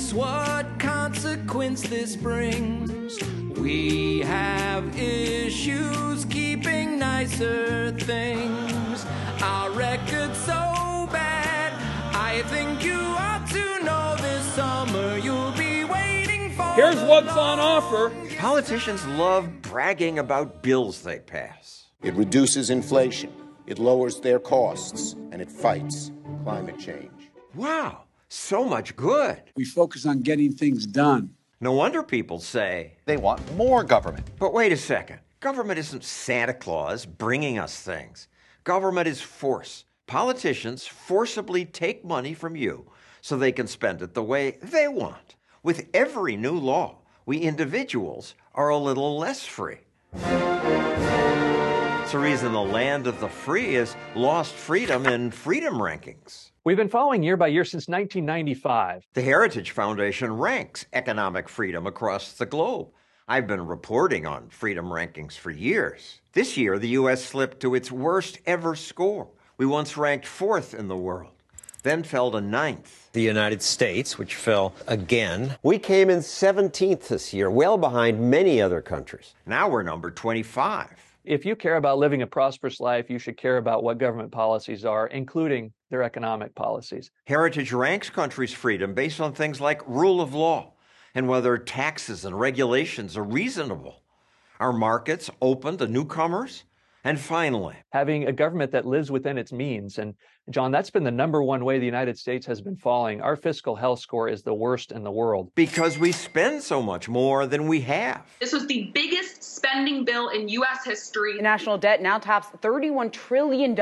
Who 0.06 0.12
could 0.12 0.22
guess 0.22 0.24
what 0.24 0.78
consequence 0.78 1.82
this 1.82 2.16
brings? 2.16 3.18
We 3.58 4.20
have 4.20 4.96
issues 4.96 6.24
keeping 6.26 6.98
nicer 6.98 7.92
things. 7.92 9.04
Our 9.42 9.70
record's 9.70 10.38
so 10.38 11.08
bad. 11.10 11.72
I 12.14 12.42
think 12.46 12.84
you 12.84 12.98
ought 12.98 13.48
to 13.50 13.84
know 13.84 14.16
this 14.20 14.44
summer 14.54 15.16
you'll 15.18 15.52
be 15.52 15.84
waiting 15.84 16.52
for. 16.52 16.74
Here's 16.74 17.00
what's 17.02 17.36
on 17.36 17.58
offer. 17.58 18.12
Politicians 18.38 19.04
love 19.06 19.48
bragging 19.62 20.18
about 20.18 20.62
bills 20.62 21.02
they 21.02 21.18
pass. 21.18 21.86
It 22.02 22.14
reduces 22.14 22.70
inflation, 22.70 23.32
it 23.66 23.78
lowers 23.78 24.20
their 24.20 24.38
costs, 24.38 25.14
and 25.32 25.42
it 25.42 25.50
fights 25.50 26.12
climate 26.44 26.78
change. 26.78 27.10
Wow, 27.54 28.04
so 28.28 28.64
much 28.64 28.96
good. 28.96 29.40
We 29.56 29.64
focus 29.64 30.06
on 30.06 30.20
getting 30.20 30.52
things 30.52 30.86
done. 30.86 31.34
No 31.60 31.72
wonder 31.72 32.02
people 32.02 32.38
say 32.38 32.94
they 33.06 33.16
want 33.16 33.56
more 33.56 33.82
government. 33.82 34.26
But 34.38 34.52
wait 34.52 34.72
a 34.72 34.76
second. 34.76 35.20
Government 35.40 35.78
isn't 35.78 36.04
Santa 36.04 36.54
Claus 36.54 37.06
bringing 37.06 37.58
us 37.58 37.80
things. 37.80 38.28
Government 38.64 39.06
is 39.06 39.20
force. 39.20 39.84
Politicians 40.06 40.86
forcibly 40.86 41.64
take 41.64 42.04
money 42.04 42.34
from 42.34 42.56
you 42.56 42.90
so 43.20 43.36
they 43.36 43.52
can 43.52 43.66
spend 43.66 44.02
it 44.02 44.14
the 44.14 44.22
way 44.22 44.58
they 44.62 44.88
want. 44.88 45.36
With 45.62 45.88
every 45.94 46.36
new 46.36 46.58
law, 46.58 46.98
we 47.24 47.38
individuals 47.38 48.34
are 48.54 48.68
a 48.68 48.76
little 48.76 49.18
less 49.18 49.44
free. 49.44 49.78
It's 50.14 52.12
the 52.12 52.18
reason 52.18 52.52
the 52.52 52.60
land 52.60 53.06
of 53.06 53.18
the 53.18 53.28
free 53.28 53.74
has 53.74 53.96
lost 54.14 54.52
freedom 54.52 55.06
in 55.06 55.32
freedom 55.32 55.74
rankings. 55.74 56.52
We've 56.66 56.76
been 56.76 56.88
following 56.88 57.22
year 57.22 57.36
by 57.36 57.46
year 57.46 57.64
since 57.64 57.86
1995. 57.86 59.06
The 59.14 59.22
Heritage 59.22 59.70
Foundation 59.70 60.36
ranks 60.36 60.84
economic 60.92 61.48
freedom 61.48 61.86
across 61.86 62.32
the 62.32 62.44
globe. 62.44 62.88
I've 63.28 63.46
been 63.46 63.64
reporting 63.64 64.26
on 64.26 64.48
freedom 64.48 64.86
rankings 64.86 65.34
for 65.34 65.52
years. 65.52 66.20
This 66.32 66.56
year, 66.56 66.80
the 66.80 66.88
U.S. 66.88 67.24
slipped 67.24 67.60
to 67.60 67.76
its 67.76 67.92
worst 67.92 68.40
ever 68.46 68.74
score. 68.74 69.28
We 69.58 69.64
once 69.64 69.96
ranked 69.96 70.26
fourth 70.26 70.74
in 70.74 70.88
the 70.88 70.96
world, 70.96 71.34
then 71.84 72.02
fell 72.02 72.32
to 72.32 72.40
ninth. 72.40 73.12
The 73.12 73.22
United 73.22 73.62
States, 73.62 74.18
which 74.18 74.34
fell 74.34 74.74
again. 74.88 75.54
We 75.62 75.78
came 75.78 76.10
in 76.10 76.18
17th 76.18 77.06
this 77.06 77.32
year, 77.32 77.48
well 77.48 77.78
behind 77.78 78.18
many 78.18 78.60
other 78.60 78.80
countries. 78.80 79.34
Now 79.46 79.68
we're 79.68 79.84
number 79.84 80.10
25. 80.10 80.88
If 81.24 81.44
you 81.44 81.54
care 81.54 81.76
about 81.76 81.98
living 81.98 82.22
a 82.22 82.26
prosperous 82.26 82.80
life, 82.80 83.08
you 83.08 83.20
should 83.20 83.36
care 83.36 83.58
about 83.58 83.84
what 83.84 83.98
government 83.98 84.32
policies 84.32 84.84
are, 84.84 85.06
including 85.06 85.72
their 85.90 86.02
economic 86.02 86.54
policies. 86.54 87.10
Heritage 87.26 87.72
ranks 87.72 88.10
countries' 88.10 88.52
freedom 88.52 88.94
based 88.94 89.20
on 89.20 89.32
things 89.32 89.60
like 89.60 89.86
rule 89.86 90.20
of 90.20 90.34
law 90.34 90.72
and 91.14 91.28
whether 91.28 91.56
taxes 91.56 92.24
and 92.24 92.38
regulations 92.38 93.16
are 93.16 93.24
reasonable. 93.24 94.02
Our 94.60 94.72
markets 94.72 95.30
open 95.40 95.76
to 95.78 95.86
newcomers. 95.86 96.64
And 97.04 97.20
finally, 97.20 97.76
having 97.90 98.26
a 98.26 98.32
government 98.32 98.72
that 98.72 98.84
lives 98.84 99.12
within 99.12 99.38
its 99.38 99.52
means. 99.52 99.98
And 99.98 100.14
John, 100.50 100.72
that's 100.72 100.90
been 100.90 101.04
the 101.04 101.12
number 101.12 101.40
one 101.40 101.64
way 101.64 101.78
the 101.78 101.86
United 101.86 102.18
States 102.18 102.44
has 102.46 102.60
been 102.60 102.74
falling. 102.74 103.20
Our 103.20 103.36
fiscal 103.36 103.76
health 103.76 104.00
score 104.00 104.28
is 104.28 104.42
the 104.42 104.52
worst 104.52 104.90
in 104.90 105.04
the 105.04 105.10
world. 105.12 105.52
Because 105.54 105.98
we 105.98 106.10
spend 106.10 106.64
so 106.64 106.82
much 106.82 107.08
more 107.08 107.46
than 107.46 107.68
we 107.68 107.82
have. 107.82 108.26
This 108.40 108.52
was 108.52 108.66
the 108.66 108.90
biggest 108.92 109.15
spending 109.56 110.04
bill 110.04 110.28
in 110.28 110.48
U.S. 110.50 110.84
history. 110.84 111.36
The 111.36 111.42
national 111.42 111.78
debt 111.78 112.02
now 112.02 112.18
tops 112.18 112.48
$31 112.58 113.10
trillion. 113.10 113.76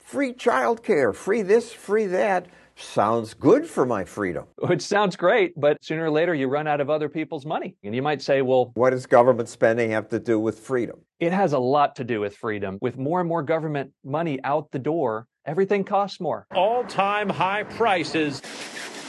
Free 0.00 0.32
child 0.34 0.82
care, 0.82 1.12
free 1.12 1.42
this, 1.42 1.72
free 1.72 2.06
that. 2.06 2.46
sounds 2.76 3.34
good 3.34 3.66
for 3.66 3.86
my 3.86 4.04
freedom. 4.04 4.46
Which 4.58 4.82
sounds 4.82 5.14
great, 5.16 5.52
but 5.56 5.82
sooner 5.84 6.06
or 6.06 6.10
later 6.10 6.34
you 6.34 6.48
run 6.48 6.66
out 6.66 6.80
of 6.80 6.90
other 6.90 7.08
people's 7.08 7.46
money. 7.46 7.76
And 7.84 7.94
you 7.94 8.02
might 8.02 8.22
say, 8.22 8.42
well, 8.42 8.72
what 8.74 8.90
does 8.90 9.06
government 9.06 9.48
spending 9.48 9.90
have 9.92 10.08
to 10.08 10.18
do 10.18 10.38
with 10.40 10.58
freedom? 10.58 11.00
It 11.20 11.32
has 11.32 11.52
a 11.52 11.58
lot 11.58 11.96
to 11.96 12.04
do 12.04 12.20
with 12.20 12.36
freedom. 12.36 12.78
With 12.80 12.98
more 12.98 13.20
and 13.20 13.28
more 13.28 13.42
government 13.42 13.92
money 14.04 14.40
out 14.42 14.70
the 14.72 14.78
door, 14.78 15.26
everything 15.46 15.84
costs 15.84 16.20
more. 16.20 16.46
All 16.54 16.84
time 16.84 17.28
high 17.28 17.62
prices. 17.62 18.40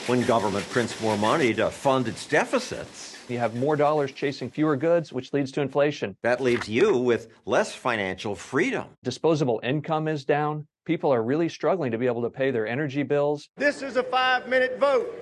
When 0.07 0.21
government 0.23 0.67
prints 0.69 0.99
more 1.01 1.17
money 1.17 1.53
to 1.53 1.69
fund 1.69 2.07
its 2.07 2.27
deficits, 2.27 3.10
you 3.31 3.39
have 3.39 3.55
more 3.55 3.75
dollars 3.75 4.11
chasing 4.11 4.49
fewer 4.49 4.75
goods, 4.75 5.11
which 5.11 5.33
leads 5.33 5.51
to 5.53 5.61
inflation. 5.61 6.15
That 6.21 6.41
leaves 6.41 6.67
you 6.67 6.97
with 6.97 7.29
less 7.45 7.73
financial 7.73 8.35
freedom. 8.35 8.85
Disposable 9.03 9.59
income 9.63 10.07
is 10.07 10.25
down. 10.25 10.67
People 10.85 11.13
are 11.13 11.23
really 11.23 11.47
struggling 11.47 11.91
to 11.91 11.97
be 11.97 12.07
able 12.07 12.21
to 12.23 12.29
pay 12.29 12.51
their 12.51 12.67
energy 12.67 13.03
bills. 13.03 13.49
This 13.55 13.81
is 13.81 13.97
a 13.97 14.03
five 14.03 14.47
minute 14.47 14.77
vote. 14.79 15.17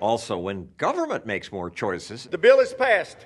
Also, 0.00 0.36
when 0.36 0.68
government 0.76 1.24
makes 1.24 1.52
more 1.52 1.70
choices, 1.70 2.24
the 2.24 2.38
bill 2.38 2.60
is 2.60 2.74
passed. 2.74 3.18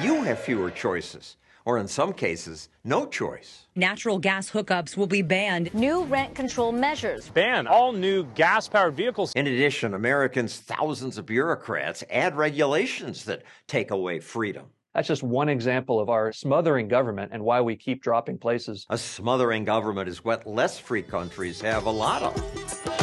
You 0.00 0.22
have 0.22 0.38
fewer 0.38 0.70
choices 0.70 1.36
or 1.66 1.76
in 1.76 1.86
some 1.86 2.14
cases, 2.14 2.70
no 2.84 3.04
choice. 3.04 3.66
Natural 3.74 4.18
gas 4.18 4.50
hookups 4.50 4.96
will 4.96 5.06
be 5.06 5.20
banned. 5.20 5.74
New 5.74 6.04
rent 6.04 6.34
control 6.34 6.72
measures. 6.72 7.28
Ban 7.28 7.66
all 7.66 7.92
new 7.92 8.24
gas 8.34 8.68
powered 8.68 8.96
vehicles. 8.96 9.32
In 9.34 9.46
addition, 9.46 9.92
Americans, 9.92 10.56
thousands 10.56 11.18
of 11.18 11.26
bureaucrats 11.26 12.02
add 12.08 12.36
regulations 12.36 13.24
that 13.24 13.42
take 13.66 13.90
away 13.90 14.20
freedom. 14.20 14.66
That's 14.94 15.08
just 15.08 15.22
one 15.22 15.50
example 15.50 16.00
of 16.00 16.08
our 16.08 16.32
smothering 16.32 16.88
government 16.88 17.32
and 17.34 17.44
why 17.44 17.60
we 17.60 17.76
keep 17.76 18.02
dropping 18.02 18.38
places. 18.38 18.86
A 18.88 18.96
smothering 18.96 19.64
government 19.64 20.08
is 20.08 20.24
what 20.24 20.46
less 20.46 20.78
free 20.78 21.02
countries 21.02 21.60
have 21.60 21.84
a 21.84 21.90
lot 21.90 22.22
of. 22.22 22.95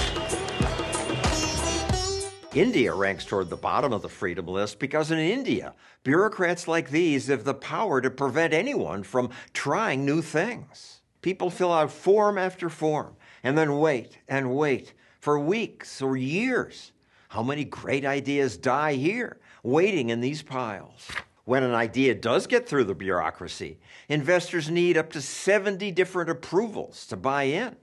India 2.56 2.94
ranks 2.94 3.26
toward 3.26 3.50
the 3.50 3.58
bottom 3.58 3.92
of 3.92 4.04
the 4.04 4.10
freedom 4.10 4.46
list 4.46 4.78
because 4.78 5.10
in 5.10 5.18
India, 5.18 5.74
bureaucrats 6.04 6.68
like 6.68 6.92
these 6.92 7.26
have 7.26 7.46
the 7.46 7.54
power 7.56 8.00
to 8.00 8.12
prevent 8.12 8.54
anyone 8.54 9.02
from 9.02 9.32
trying 9.54 10.06
new 10.06 10.22
things. 10.22 11.02
People 11.24 11.50
fill 11.50 11.74
out 11.74 11.92
form 11.92 12.38
after 12.38 12.70
form 12.70 13.16
and 13.44 13.58
then 13.58 13.80
wait 13.80 14.20
and 14.28 14.56
wait 14.56 14.94
for 15.20 15.40
weeks 15.40 16.00
or 16.00 16.16
years. 16.16 16.92
How 17.30 17.42
many 17.42 17.64
great 17.64 18.06
ideas 18.06 18.56
die 18.56 18.94
here, 18.94 19.40
waiting 19.64 20.10
in 20.10 20.22
these 20.22 20.44
piles? 20.44 21.08
When 21.46 21.64
an 21.64 21.74
idea 21.74 22.14
does 22.14 22.46
get 22.46 22.70
through 22.70 22.84
the 22.84 22.94
bureaucracy, 22.94 23.80
investors 24.08 24.70
need 24.70 24.96
up 24.96 25.12
to 25.14 25.22
70 25.22 25.90
different 25.92 26.30
approvals 26.30 27.08
to 27.08 27.18
buy 27.18 27.44
in. 27.44 27.76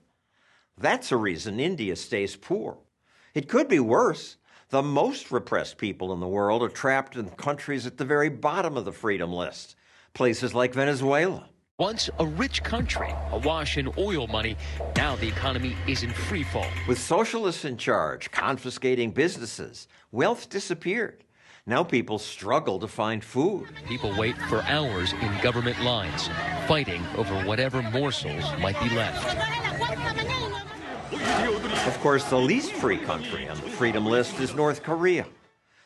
That's 0.78 1.10
a 1.10 1.16
reason 1.16 1.58
India 1.58 1.96
stays 1.96 2.36
poor. 2.36 2.78
It 3.34 3.48
could 3.48 3.66
be 3.66 3.80
worse. 3.80 4.36
The 4.70 4.82
most 4.82 5.32
repressed 5.32 5.78
people 5.78 6.12
in 6.12 6.20
the 6.20 6.28
world 6.28 6.62
are 6.62 6.68
trapped 6.68 7.16
in 7.16 7.28
countries 7.30 7.86
at 7.86 7.96
the 7.96 8.04
very 8.04 8.28
bottom 8.28 8.76
of 8.76 8.84
the 8.84 8.92
freedom 8.92 9.32
list, 9.32 9.74
places 10.14 10.54
like 10.54 10.72
Venezuela. 10.74 11.48
Once 11.80 12.08
a 12.20 12.26
rich 12.26 12.62
country, 12.62 13.12
awash 13.32 13.78
in 13.78 13.92
oil 13.98 14.28
money, 14.28 14.56
now 14.96 15.16
the 15.16 15.26
economy 15.26 15.74
is 15.88 16.04
in 16.04 16.12
free 16.12 16.44
fall. 16.44 16.68
With 16.86 17.00
socialists 17.00 17.64
in 17.64 17.78
charge, 17.78 18.30
confiscating 18.30 19.10
businesses, 19.10 19.88
wealth 20.12 20.48
disappeared. 20.48 21.24
Now 21.66 21.82
people 21.82 22.20
struggle 22.20 22.78
to 22.78 22.86
find 22.86 23.24
food. 23.24 23.66
People 23.88 24.16
wait 24.16 24.38
for 24.48 24.62
hours 24.62 25.12
in 25.14 25.42
government 25.42 25.80
lines, 25.82 26.28
fighting 26.68 27.02
over 27.16 27.34
whatever 27.44 27.82
morsels 27.82 28.44
might 28.60 28.80
be 28.80 28.90
left. 28.90 29.36
Of 31.86 31.98
course, 32.00 32.24
the 32.24 32.38
least 32.38 32.72
free 32.72 32.98
country 32.98 33.48
on 33.48 33.56
the 33.56 33.68
freedom 33.68 34.06
list 34.06 34.38
is 34.40 34.54
North 34.54 34.82
Korea. 34.82 35.26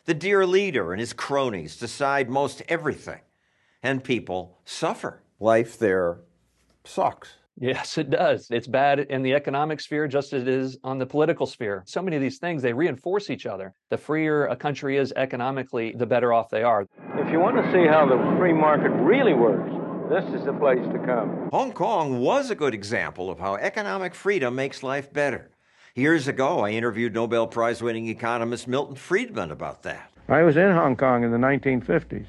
The 0.06 0.14
dear 0.14 0.47
leader 0.47 0.92
and 0.92 1.00
his 1.00 1.12
cronies 1.12 1.76
decide 1.76 2.28
most 2.28 2.62
everything, 2.68 3.20
and 3.82 4.05
people 4.05 4.58
suffer. 4.64 5.23
Life 5.40 5.78
there 5.78 6.20
sucks. 6.84 7.34
Yes, 7.56 7.98
it 7.98 8.10
does. 8.10 8.48
It's 8.50 8.66
bad 8.66 8.98
in 8.98 9.23
the 9.23 9.32
economic 9.32 9.81
sphere 9.81 10.08
just 10.08 10.32
as 10.32 10.42
it 10.42 10.48
is 10.48 10.76
on 10.82 10.98
the 10.98 11.06
political 11.06 11.47
sphere. 11.47 11.84
So 11.86 12.02
many 12.02 12.16
of 12.16 12.23
these 12.23 12.39
things, 12.39 12.62
they 12.62 12.73
reinforce 12.73 13.31
each 13.31 13.47
other. 13.47 13.73
The 13.90 13.97
freer 13.97 14.47
a 14.48 14.56
country 14.56 14.97
is 14.97 15.12
economically, 15.14 15.94
the 15.97 16.06
better 16.06 16.32
off 16.32 16.50
they 16.50 16.64
are. 16.64 16.86
If 17.14 17.31
you 17.31 17.39
want 17.39 17.56
to 17.56 17.73
see 17.73 17.86
how 17.86 18.06
the 18.06 18.18
free 18.36 18.52
market 18.52 18.90
really 18.90 19.34
works, 19.34 19.70
this 20.08 20.24
is 20.34 20.44
the 20.44 20.52
place 20.52 20.84
to 20.92 20.99
come. 20.99 21.49
Hong 21.50 21.73
Kong 21.73 22.20
was 22.20 22.50
a 22.50 22.55
good 22.55 22.74
example 22.74 23.31
of 23.31 23.39
how 23.39 23.57
economic 23.57 24.15
freedom 24.15 24.55
makes 24.55 24.83
life 24.83 25.12
better. 25.12 25.50
Years 25.94 26.28
ago, 26.28 26.60
I 26.60 26.70
interviewed 26.70 27.15
Nobel 27.15 27.47
Prize 27.47 27.83
winning 27.83 28.08
economist 28.08 28.68
Milton 28.68 28.97
Friedman 28.97 29.50
about 29.50 29.83
that. 29.84 30.10
I 30.28 30.42
was 30.42 30.57
in 30.57 30.73
Hong 30.73 30.97
Kong 30.97 31.23
in 31.23 31.31
the 31.31 31.39
1950s, 31.39 32.26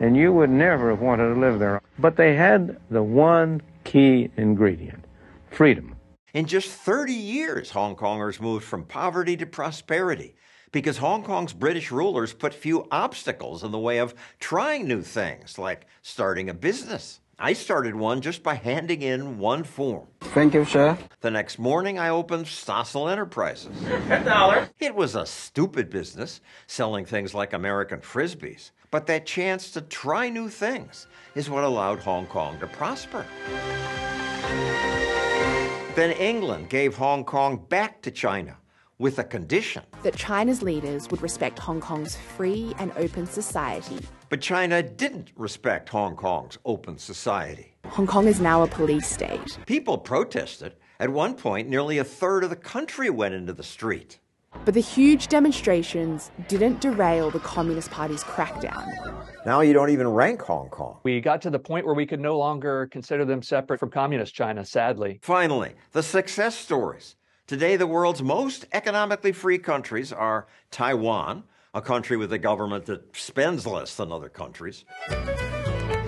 and 0.00 0.16
you 0.16 0.32
would 0.32 0.50
never 0.50 0.90
have 0.90 1.00
wanted 1.00 1.34
to 1.34 1.40
live 1.40 1.58
there. 1.58 1.80
But 1.98 2.16
they 2.16 2.34
had 2.34 2.78
the 2.90 3.02
one 3.02 3.62
key 3.84 4.30
ingredient 4.36 5.04
freedom. 5.50 5.96
In 6.34 6.46
just 6.46 6.68
30 6.68 7.14
years, 7.14 7.70
Hong 7.70 7.96
Kongers 7.96 8.40
moved 8.40 8.64
from 8.64 8.84
poverty 8.84 9.36
to 9.38 9.46
prosperity 9.46 10.36
because 10.72 10.98
Hong 10.98 11.22
Kong's 11.22 11.52
British 11.52 11.90
rulers 11.90 12.32
put 12.32 12.54
few 12.54 12.86
obstacles 12.90 13.62
in 13.62 13.70
the 13.70 13.78
way 13.78 13.98
of 13.98 14.14
trying 14.40 14.86
new 14.86 15.02
things, 15.02 15.58
like 15.58 15.86
starting 16.02 16.48
a 16.48 16.54
business. 16.54 17.20
I 17.40 17.52
started 17.52 17.94
one 17.94 18.20
just 18.20 18.42
by 18.42 18.54
handing 18.54 19.00
in 19.00 19.38
one 19.38 19.62
form. 19.62 20.08
Thank 20.20 20.54
you, 20.54 20.64
sir. 20.64 20.98
The 21.20 21.30
next 21.30 21.56
morning, 21.56 21.96
I 21.96 22.08
opened 22.08 22.46
Stossel 22.46 23.10
Enterprises. 23.10 23.80
dollar. 24.24 24.68
It 24.80 24.94
was 24.94 25.14
a 25.14 25.24
stupid 25.24 25.88
business, 25.88 26.40
selling 26.66 27.04
things 27.04 27.34
like 27.34 27.52
American 27.52 28.00
Frisbees. 28.00 28.72
But 28.90 29.06
that 29.06 29.24
chance 29.24 29.70
to 29.72 29.82
try 29.82 30.30
new 30.30 30.48
things 30.48 31.06
is 31.36 31.48
what 31.48 31.62
allowed 31.62 32.00
Hong 32.00 32.26
Kong 32.26 32.58
to 32.58 32.66
prosper. 32.66 33.24
Then 35.94 36.10
England 36.12 36.70
gave 36.70 36.96
Hong 36.96 37.24
Kong 37.24 37.64
back 37.68 38.02
to 38.02 38.10
China 38.10 38.56
with 38.98 39.18
a 39.18 39.24
condition 39.24 39.84
that 40.02 40.16
China's 40.16 40.62
leaders 40.62 41.08
would 41.10 41.22
respect 41.22 41.58
Hong 41.58 41.80
Kong's 41.80 42.16
free 42.16 42.74
and 42.78 42.92
open 42.96 43.26
society. 43.26 43.98
But 44.28 44.40
China 44.40 44.82
didn't 44.82 45.30
respect 45.36 45.88
Hong 45.88 46.16
Kong's 46.16 46.58
open 46.64 46.98
society. 46.98 47.74
Hong 47.86 48.06
Kong 48.06 48.26
is 48.26 48.40
now 48.40 48.62
a 48.62 48.66
police 48.66 49.06
state. 49.06 49.58
People 49.66 49.98
protested. 49.98 50.74
At 51.00 51.10
one 51.10 51.34
point, 51.34 51.68
nearly 51.68 51.98
a 51.98 52.04
third 52.04 52.42
of 52.44 52.50
the 52.50 52.56
country 52.56 53.08
went 53.08 53.34
into 53.34 53.52
the 53.52 53.62
street. 53.62 54.18
But 54.64 54.74
the 54.74 54.80
huge 54.80 55.28
demonstrations 55.28 56.30
didn't 56.48 56.80
derail 56.80 57.30
the 57.30 57.38
Communist 57.38 57.90
Party's 57.90 58.24
crackdown. 58.24 59.24
Now 59.46 59.60
you 59.60 59.72
don't 59.72 59.90
even 59.90 60.08
rank 60.08 60.42
Hong 60.42 60.68
Kong. 60.68 60.98
We 61.04 61.20
got 61.20 61.40
to 61.42 61.50
the 61.50 61.58
point 61.58 61.86
where 61.86 61.94
we 61.94 62.06
could 62.06 62.20
no 62.20 62.36
longer 62.36 62.88
consider 62.90 63.24
them 63.24 63.42
separate 63.42 63.78
from 63.78 63.90
Communist 63.90 64.34
China, 64.34 64.64
sadly. 64.64 65.20
Finally, 65.22 65.74
the 65.92 66.02
success 66.02 66.56
stories. 66.56 67.14
Today, 67.48 67.76
the 67.76 67.86
world's 67.86 68.22
most 68.22 68.66
economically 68.74 69.32
free 69.32 69.56
countries 69.56 70.12
are 70.12 70.46
Taiwan, 70.70 71.44
a 71.72 71.80
country 71.80 72.18
with 72.18 72.30
a 72.34 72.38
government 72.38 72.84
that 72.84 73.16
spends 73.16 73.66
less 73.66 73.94
than 73.96 74.12
other 74.12 74.28
countries, 74.28 74.84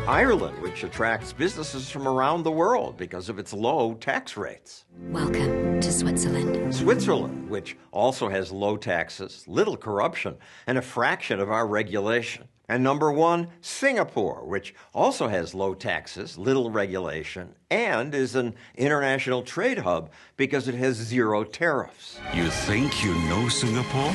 Ireland, 0.07 0.61
which 0.61 0.85
attracts 0.85 1.33
businesses 1.33 1.89
from 1.89 2.07
around 2.07 2.43
the 2.43 2.51
world 2.51 2.99
because 2.99 3.31
of 3.31 3.39
its 3.39 3.55
low 3.55 3.95
tax 3.95 4.37
rates. 4.37 4.85
Welcome 5.09 5.81
to 5.81 5.91
Switzerland. 5.91 6.75
Switzerland, 6.75 7.49
which 7.49 7.75
also 7.91 8.29
has 8.29 8.53
low 8.53 8.77
taxes, 8.77 9.45
little 9.49 9.79
corruption, 9.79 10.37
and 10.67 10.77
a 10.77 10.83
fraction 10.83 11.41
of 11.41 11.51
our 11.51 11.67
regulation. 11.67 12.49
And 12.71 12.85
number 12.85 13.11
one, 13.11 13.49
Singapore, 13.63 14.47
which 14.47 14.77
also 14.95 15.27
has 15.27 15.57
low 15.57 15.75
taxes, 15.75 16.39
little 16.39 16.71
regulation, 16.71 17.57
and 17.69 18.15
is 18.15 18.37
an 18.37 18.55
international 18.77 19.43
trade 19.43 19.79
hub 19.79 20.13
because 20.37 20.69
it 20.69 20.77
has 20.77 20.95
zero 20.95 21.43
tariffs. 21.43 22.21
You 22.33 22.49
think 22.49 23.03
you 23.03 23.13
know 23.29 23.49
Singapore? 23.49 24.13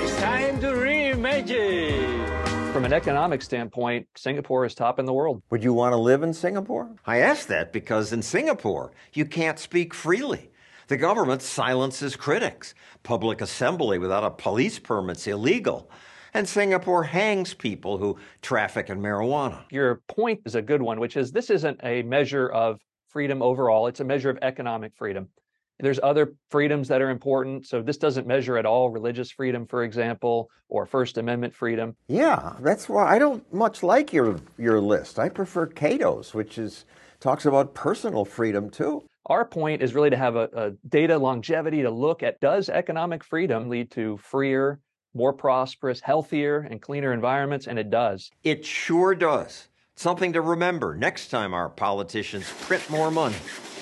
It's 0.00 0.16
time 0.20 0.60
to 0.60 0.68
reimagine. 0.68 2.72
From 2.72 2.84
an 2.84 2.92
economic 2.92 3.42
standpoint, 3.42 4.06
Singapore 4.14 4.64
is 4.64 4.72
top 4.72 5.00
in 5.00 5.04
the 5.04 5.12
world. 5.12 5.42
Would 5.50 5.64
you 5.64 5.72
want 5.72 5.94
to 5.94 5.98
live 5.98 6.22
in 6.22 6.32
Singapore? 6.32 6.88
I 7.04 7.18
ask 7.18 7.48
that 7.48 7.72
because 7.72 8.12
in 8.12 8.22
Singapore, 8.22 8.92
you 9.12 9.24
can't 9.24 9.58
speak 9.58 9.92
freely. 9.92 10.52
The 10.86 10.98
government 10.98 11.42
silences 11.42 12.14
critics. 12.14 12.76
Public 13.02 13.40
assembly 13.40 13.98
without 13.98 14.22
a 14.22 14.30
police 14.30 14.78
permit 14.78 15.16
is 15.16 15.26
illegal 15.26 15.90
and 16.34 16.48
Singapore 16.48 17.04
hangs 17.04 17.54
people 17.54 17.98
who 17.98 18.18
traffic 18.40 18.90
in 18.90 19.00
marijuana. 19.00 19.64
Your 19.70 20.02
point 20.08 20.40
is 20.44 20.54
a 20.54 20.62
good 20.62 20.82
one, 20.82 21.00
which 21.00 21.16
is 21.16 21.32
this 21.32 21.50
isn't 21.50 21.80
a 21.82 22.02
measure 22.02 22.48
of 22.48 22.80
freedom 23.08 23.42
overall, 23.42 23.86
it's 23.86 24.00
a 24.00 24.04
measure 24.04 24.30
of 24.30 24.38
economic 24.42 24.92
freedom. 24.96 25.28
There's 25.82 25.98
other 26.00 26.34
freedoms 26.48 26.86
that 26.88 27.02
are 27.02 27.10
important. 27.10 27.66
So 27.66 27.82
this 27.82 27.96
doesn't 27.96 28.26
measure 28.26 28.56
at 28.56 28.64
all 28.64 28.90
religious 28.90 29.32
freedom, 29.32 29.66
for 29.66 29.82
example, 29.82 30.48
or 30.68 30.86
First 30.86 31.18
Amendment 31.18 31.56
freedom. 31.56 31.96
Yeah, 32.06 32.54
that's 32.60 32.88
why 32.88 33.12
I 33.12 33.18
don't 33.18 33.52
much 33.52 33.82
like 33.82 34.12
your 34.12 34.36
your 34.56 34.80
list. 34.80 35.18
I 35.18 35.28
prefer 35.28 35.66
Cato's, 35.66 36.34
which 36.34 36.56
is 36.56 36.84
talks 37.18 37.46
about 37.46 37.74
personal 37.74 38.24
freedom 38.24 38.70
too. 38.70 39.02
Our 39.26 39.44
point 39.44 39.82
is 39.82 39.94
really 39.94 40.10
to 40.10 40.16
have 40.16 40.36
a, 40.36 40.48
a 40.54 40.70
data 40.88 41.18
longevity 41.18 41.82
to 41.82 41.90
look 41.90 42.22
at 42.22 42.40
does 42.40 42.68
economic 42.68 43.24
freedom 43.24 43.68
lead 43.68 43.90
to 43.92 44.18
freer, 44.18 44.80
more 45.14 45.32
prosperous, 45.32 46.00
healthier, 46.00 46.58
and 46.58 46.80
cleaner 46.80 47.12
environments? 47.12 47.66
And 47.66 47.78
it 47.78 47.90
does. 47.90 48.30
It 48.44 48.64
sure 48.64 49.14
does. 49.14 49.68
Something 49.94 50.32
to 50.32 50.40
remember 50.40 50.94
next 50.94 51.28
time 51.28 51.54
our 51.54 51.68
politicians 51.68 52.50
print 52.62 52.88
more 52.90 53.10
money 53.10 53.36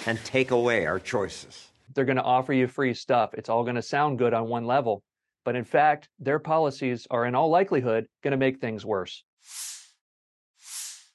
and 0.07 0.23
take 0.25 0.50
away 0.50 0.86
our 0.86 0.99
choices. 0.99 1.68
They're 1.94 2.05
going 2.05 2.17
to 2.17 2.23
offer 2.23 2.52
you 2.52 2.67
free 2.67 2.94
stuff. 2.94 3.34
It's 3.34 3.49
all 3.49 3.62
going 3.62 3.76
to 3.76 3.83
sound 3.83 4.18
good 4.18 4.34
on 4.34 4.49
one 4.49 4.65
level. 4.65 5.02
But 5.44 5.57
in 5.57 5.65
fact, 5.65 6.09
their 6.18 6.39
policies 6.39 7.07
are 7.10 7.25
in 7.25 7.34
all 7.34 7.49
likelihood 7.49 8.07
going 8.23 8.33
to 8.33 8.36
make 8.36 8.60
things 8.60 8.84
worse. 8.84 9.25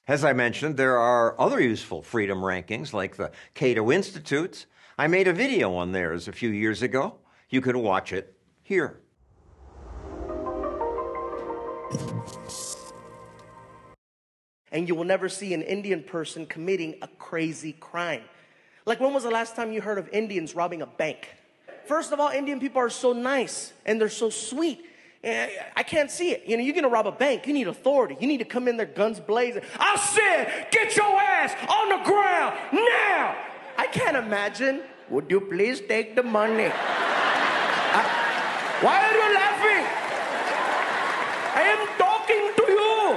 As 0.08 0.24
I 0.24 0.32
mentioned, 0.32 0.76
there 0.76 0.98
are 0.98 1.40
other 1.40 1.60
useful 1.60 2.02
freedom 2.02 2.38
rankings 2.38 2.92
like 2.92 3.16
the 3.16 3.32
Cato 3.54 3.90
Institute's. 3.90 4.66
I 4.98 5.08
made 5.08 5.28
a 5.28 5.32
video 5.32 5.74
on 5.74 5.92
theirs 5.92 6.28
a 6.28 6.32
few 6.32 6.50
years 6.50 6.80
ago. 6.80 7.16
You 7.50 7.60
can 7.60 7.80
watch 7.80 8.12
it 8.12 8.36
here. 8.62 9.00
And 14.72 14.88
you 14.88 14.94
will 14.94 15.04
never 15.04 15.28
see 15.28 15.54
an 15.54 15.62
Indian 15.62 16.02
person 16.02 16.44
committing 16.46 16.96
a 17.00 17.08
crazy 17.08 17.72
crime. 17.72 18.22
Like, 18.84 19.00
when 19.00 19.14
was 19.14 19.22
the 19.22 19.30
last 19.30 19.56
time 19.56 19.72
you 19.72 19.80
heard 19.80 19.98
of 19.98 20.08
Indians 20.10 20.54
robbing 20.54 20.82
a 20.82 20.86
bank? 20.86 21.28
First 21.86 22.12
of 22.12 22.20
all, 22.20 22.28
Indian 22.30 22.60
people 22.60 22.80
are 22.80 22.90
so 22.90 23.12
nice 23.12 23.72
and 23.84 24.00
they're 24.00 24.08
so 24.08 24.28
sweet. 24.28 24.84
I 25.24 25.82
can't 25.82 26.10
see 26.10 26.30
it. 26.30 26.44
You 26.46 26.56
know, 26.56 26.62
you're 26.62 26.74
gonna 26.74 26.88
rob 26.88 27.06
a 27.06 27.12
bank, 27.12 27.46
you 27.46 27.52
need 27.52 27.66
authority. 27.68 28.16
You 28.20 28.28
need 28.28 28.38
to 28.38 28.44
come 28.44 28.68
in 28.68 28.76
there 28.76 28.86
guns 28.86 29.18
blazing. 29.18 29.62
I 29.78 29.96
said, 29.96 30.68
get 30.70 30.94
your 30.96 31.18
ass 31.20 31.52
on 31.68 31.88
the 31.88 32.04
ground 32.04 32.54
now! 32.72 33.36
I 33.76 33.88
can't 33.88 34.16
imagine. 34.16 34.82
Would 35.10 35.30
you 35.30 35.40
please 35.40 35.80
take 35.80 36.14
the 36.14 36.22
money? 36.22 36.70
I, 36.72 38.02
why 38.82 39.04
are 39.04 39.12
you 39.12 39.34
laughing? 39.34 39.75
I 41.56 41.62
am 41.72 41.82
talking 41.96 42.52
to 42.52 42.64
you. 42.68 43.16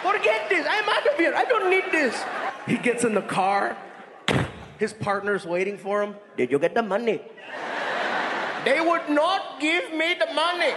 Forget 0.00 0.48
this. 0.48 0.66
I'm 0.68 0.88
out 0.88 1.06
of 1.06 1.14
here. 1.20 1.34
I 1.36 1.44
don't 1.44 1.68
need 1.68 1.84
this. 1.92 2.16
He 2.66 2.78
gets 2.78 3.04
in 3.04 3.12
the 3.12 3.22
car. 3.22 3.76
His 4.78 4.94
partner's 4.94 5.44
waiting 5.44 5.76
for 5.76 6.02
him. 6.02 6.16
Did 6.36 6.50
you 6.50 6.58
get 6.58 6.74
the 6.74 6.82
money? 6.82 7.20
They 8.64 8.80
would 8.80 9.08
not 9.10 9.60
give 9.60 9.92
me 9.92 10.16
the 10.18 10.32
money. 10.32 10.72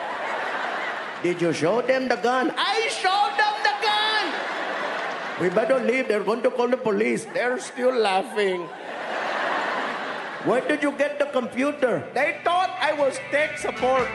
Did 1.23 1.41
you 1.41 1.53
show 1.53 1.81
them 1.81 2.09
the 2.09 2.17
gun? 2.17 2.51
I 2.57 2.89
showed 2.91 3.33
them 3.39 3.55
the 3.63 3.75
gun. 3.79 4.25
We 5.39 5.49
better 5.55 5.79
leave. 5.79 6.07
They're 6.07 6.23
going 6.23 6.43
to 6.43 6.51
call 6.51 6.67
the 6.67 6.77
police. 6.77 7.25
They're 7.33 7.59
still 7.59 7.95
laughing. 7.95 8.67
Where 10.43 10.61
did 10.67 10.83
you 10.83 10.91
get 10.93 11.19
the 11.19 11.25
computer? 11.25 12.03
They 12.13 12.41
thought 12.43 12.75
I 12.81 12.93
was 12.93 13.19
tech 13.31 13.57
support. 13.57 14.07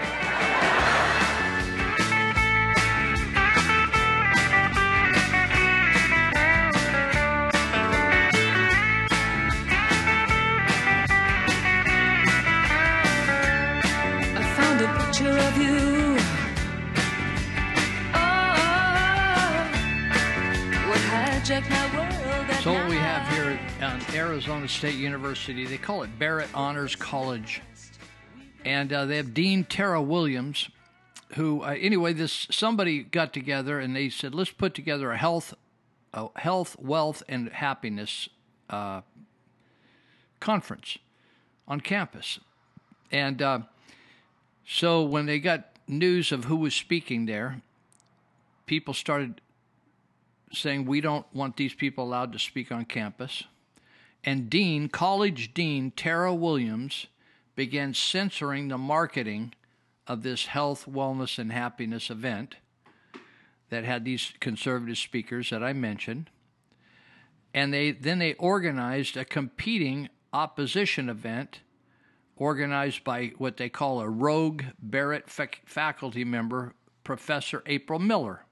So 21.56 22.74
what 22.74 22.86
we 22.86 22.96
have 22.96 23.26
here 23.32 23.58
at 23.80 24.14
Arizona 24.14 24.68
State 24.68 24.96
University, 24.96 25.64
they 25.64 25.78
call 25.78 26.02
it 26.02 26.18
Barrett 26.18 26.50
Honors 26.52 26.94
College, 26.94 27.62
and 28.66 28.92
uh, 28.92 29.06
they 29.06 29.16
have 29.16 29.32
Dean 29.32 29.64
Tara 29.64 30.02
Williams, 30.02 30.68
who 31.36 31.62
uh, 31.62 31.68
anyway, 31.68 32.12
this 32.12 32.46
somebody 32.50 33.02
got 33.02 33.32
together 33.32 33.80
and 33.80 33.96
they 33.96 34.10
said 34.10 34.34
let's 34.34 34.50
put 34.50 34.74
together 34.74 35.10
a 35.12 35.16
health, 35.16 35.54
a 36.12 36.28
health, 36.36 36.78
wealth, 36.78 37.22
and 37.26 37.48
happiness 37.48 38.28
uh, 38.68 39.00
conference 40.40 40.98
on 41.66 41.80
campus, 41.80 42.38
and 43.10 43.40
uh, 43.40 43.60
so 44.66 45.02
when 45.02 45.24
they 45.24 45.38
got 45.38 45.70
news 45.88 46.32
of 46.32 46.44
who 46.44 46.56
was 46.56 46.74
speaking 46.74 47.24
there, 47.24 47.62
people 48.66 48.92
started 48.92 49.40
saying 50.56 50.84
we 50.84 51.00
don't 51.00 51.26
want 51.34 51.56
these 51.56 51.74
people 51.74 52.04
allowed 52.04 52.32
to 52.32 52.38
speak 52.38 52.72
on 52.72 52.84
campus. 52.84 53.44
And 54.24 54.50
Dean, 54.50 54.88
college 54.88 55.54
dean 55.54 55.92
Tara 55.92 56.34
Williams, 56.34 57.06
began 57.54 57.94
censoring 57.94 58.68
the 58.68 58.78
marketing 58.78 59.54
of 60.06 60.22
this 60.22 60.46
health, 60.46 60.86
wellness, 60.86 61.38
and 61.38 61.52
happiness 61.52 62.10
event 62.10 62.56
that 63.70 63.84
had 63.84 64.04
these 64.04 64.32
conservative 64.40 64.98
speakers 64.98 65.50
that 65.50 65.62
I 65.62 65.72
mentioned. 65.72 66.30
And 67.54 67.72
they 67.72 67.92
then 67.92 68.18
they 68.18 68.34
organized 68.34 69.16
a 69.16 69.24
competing 69.24 70.08
opposition 70.32 71.08
event 71.08 71.60
organized 72.36 73.02
by 73.02 73.32
what 73.38 73.56
they 73.56 73.68
call 73.68 74.00
a 74.00 74.08
rogue 74.08 74.62
Barrett 74.78 75.30
fac- 75.30 75.62
faculty 75.64 76.24
member, 76.24 76.74
Professor 77.02 77.62
April 77.66 77.98
Miller. 77.98 78.45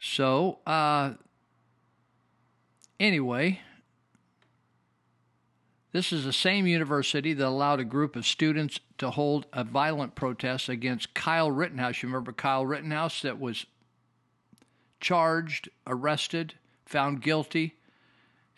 So, 0.00 0.58
uh, 0.66 1.14
anyway, 3.00 3.60
this 5.92 6.12
is 6.12 6.24
the 6.24 6.32
same 6.32 6.66
university 6.66 7.32
that 7.32 7.46
allowed 7.46 7.80
a 7.80 7.84
group 7.84 8.14
of 8.14 8.26
students 8.26 8.78
to 8.98 9.10
hold 9.10 9.46
a 9.52 9.64
violent 9.64 10.14
protest 10.14 10.68
against 10.68 11.14
Kyle 11.14 11.50
Rittenhouse. 11.50 12.02
You 12.02 12.08
remember 12.08 12.32
Kyle 12.32 12.64
Rittenhouse 12.64 13.22
that 13.22 13.40
was 13.40 13.66
charged, 15.00 15.68
arrested, 15.86 16.54
found 16.84 17.22
guilty, 17.22 17.74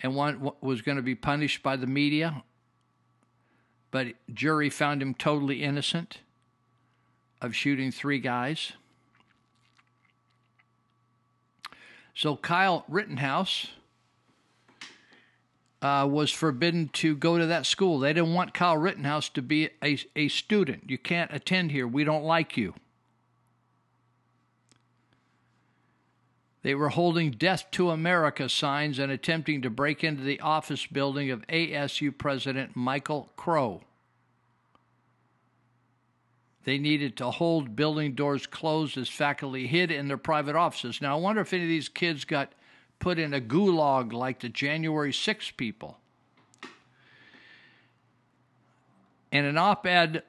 and 0.02 0.14
was 0.14 0.82
going 0.82 0.96
to 0.96 1.02
be 1.02 1.14
punished 1.14 1.62
by 1.62 1.76
the 1.76 1.86
media, 1.86 2.42
but 3.90 4.08
jury 4.32 4.70
found 4.70 5.02
him 5.02 5.14
totally 5.14 5.62
innocent 5.62 6.20
of 7.40 7.54
shooting 7.54 7.90
three 7.90 8.18
guys. 8.18 8.72
So 12.14 12.36
Kyle 12.36 12.84
Rittenhouse 12.88 13.68
uh, 15.82 16.06
was 16.10 16.30
forbidden 16.30 16.88
to 16.88 17.16
go 17.16 17.38
to 17.38 17.46
that 17.46 17.66
school. 17.66 17.98
They 17.98 18.12
didn't 18.12 18.34
want 18.34 18.54
Kyle 18.54 18.76
Rittenhouse 18.76 19.28
to 19.30 19.42
be 19.42 19.70
a, 19.82 19.98
a 20.14 20.28
student. 20.28 20.90
You 20.90 20.98
can't 20.98 21.32
attend 21.32 21.72
here. 21.72 21.86
We 21.86 22.04
don't 22.04 22.24
like 22.24 22.56
you. 22.56 22.74
They 26.62 26.74
were 26.74 26.90
holding 26.90 27.30
Death 27.30 27.70
to 27.72 27.90
America 27.90 28.48
signs 28.50 28.98
and 28.98 29.10
attempting 29.10 29.62
to 29.62 29.70
break 29.70 30.04
into 30.04 30.22
the 30.22 30.40
office 30.40 30.86
building 30.86 31.30
of 31.30 31.46
ASU 31.46 32.16
President 32.16 32.76
Michael 32.76 33.30
Crow. 33.36 33.80
They 36.70 36.78
needed 36.78 37.16
to 37.16 37.32
hold 37.32 37.74
building 37.74 38.14
doors 38.14 38.46
closed 38.46 38.96
as 38.96 39.08
faculty 39.08 39.66
hid 39.66 39.90
in 39.90 40.06
their 40.06 40.16
private 40.16 40.54
offices. 40.54 41.02
Now, 41.02 41.16
I 41.16 41.20
wonder 41.20 41.42
if 41.42 41.52
any 41.52 41.64
of 41.64 41.68
these 41.68 41.88
kids 41.88 42.24
got 42.24 42.52
put 43.00 43.18
in 43.18 43.34
a 43.34 43.40
gulag 43.40 44.12
like 44.12 44.38
the 44.38 44.48
January 44.48 45.12
6 45.12 45.50
people. 45.50 45.98
In 49.32 49.44
an 49.44 49.58
op 49.58 49.84
ed 49.84 50.22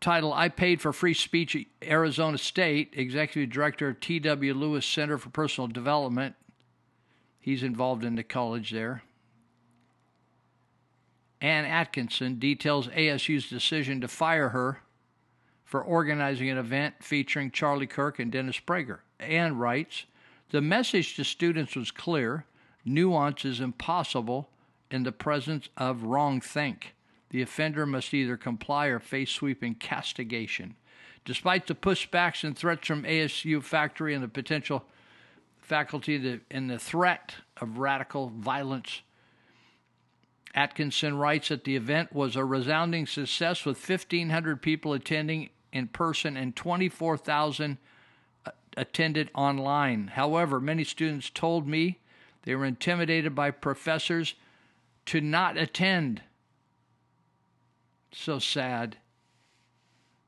titled 0.00 0.32
I 0.34 0.48
Paid 0.48 0.80
for 0.80 0.94
Free 0.94 1.12
Speech 1.12 1.54
at 1.54 1.66
Arizona 1.86 2.38
State, 2.38 2.94
Executive 2.96 3.50
Director 3.50 3.90
of 3.90 4.00
T.W. 4.00 4.54
Lewis 4.54 4.86
Center 4.86 5.18
for 5.18 5.28
Personal 5.28 5.68
Development, 5.68 6.36
he's 7.38 7.62
involved 7.62 8.02
in 8.02 8.14
the 8.14 8.22
college 8.22 8.70
there. 8.70 9.02
Ann 11.42 11.66
Atkinson 11.66 12.38
details 12.38 12.88
ASU's 12.88 13.50
decision 13.50 14.00
to 14.00 14.08
fire 14.08 14.48
her 14.48 14.80
for 15.70 15.80
organizing 15.80 16.50
an 16.50 16.58
event 16.58 16.96
featuring 16.98 17.48
Charlie 17.48 17.86
Kirk 17.86 18.18
and 18.18 18.32
Dennis 18.32 18.58
Prager. 18.58 18.98
Ann 19.20 19.56
writes 19.56 20.04
The 20.50 20.60
message 20.60 21.14
to 21.14 21.22
students 21.22 21.76
was 21.76 21.92
clear 21.92 22.44
nuance 22.84 23.44
is 23.44 23.60
impossible 23.60 24.50
in 24.90 25.04
the 25.04 25.12
presence 25.12 25.68
of 25.76 26.02
wrong 26.02 26.40
think. 26.40 26.96
The 27.28 27.40
offender 27.40 27.86
must 27.86 28.12
either 28.12 28.36
comply 28.36 28.86
or 28.86 28.98
face 28.98 29.30
sweeping 29.30 29.76
castigation. 29.76 30.74
Despite 31.24 31.68
the 31.68 31.76
pushbacks 31.76 32.42
and 32.42 32.58
threats 32.58 32.88
from 32.88 33.04
ASU 33.04 33.62
faculty 33.62 34.12
and 34.12 34.24
the 34.24 34.28
potential 34.28 34.82
faculty 35.60 36.40
and 36.50 36.68
the 36.68 36.80
threat 36.80 37.36
of 37.58 37.78
radical 37.78 38.30
violence, 38.30 39.02
Atkinson 40.52 41.16
writes 41.16 41.46
that 41.50 41.62
the 41.62 41.76
event 41.76 42.12
was 42.12 42.34
a 42.34 42.44
resounding 42.44 43.06
success 43.06 43.64
with 43.64 43.78
1,500 43.88 44.60
people 44.60 44.94
attending 44.94 45.50
in 45.72 45.88
person 45.88 46.36
and 46.36 46.54
24,000 46.56 47.78
uh, 48.44 48.50
attended 48.76 49.30
online. 49.34 50.08
However, 50.08 50.60
many 50.60 50.84
students 50.84 51.30
told 51.30 51.66
me 51.66 51.98
They 52.44 52.54
were 52.54 52.64
intimidated 52.64 53.34
by 53.34 53.50
professors 53.50 54.34
to 55.06 55.20
not 55.20 55.56
attend. 55.56 56.22
So 58.12 58.38
sad. 58.38 58.96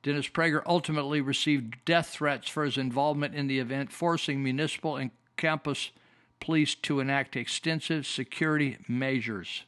Dennis 0.02 0.28
Prager 0.28 0.62
ultimately 0.66 1.20
received 1.20 1.84
death 1.84 2.08
threats 2.08 2.48
for 2.48 2.64
his 2.64 2.76
involvement 2.76 3.34
in 3.34 3.46
the 3.46 3.60
event, 3.60 3.92
forcing 3.92 4.42
municipal 4.42 4.96
and 4.96 5.10
campus 5.36 5.90
police 6.40 6.74
to 6.74 6.98
enact 6.98 7.36
extensive 7.36 8.06
security 8.06 8.78
measures. 8.88 9.62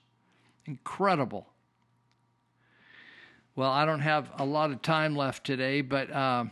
Incredible. 0.67 1.47
Well, 3.57 3.71
I 3.71 3.85
don't 3.85 4.01
have 4.01 4.31
a 4.39 4.45
lot 4.45 4.73
of 4.73 4.83
time 4.83 5.15
left 5.15 5.45
today, 5.45 5.81
but 5.81 6.11
uh, 6.11 6.47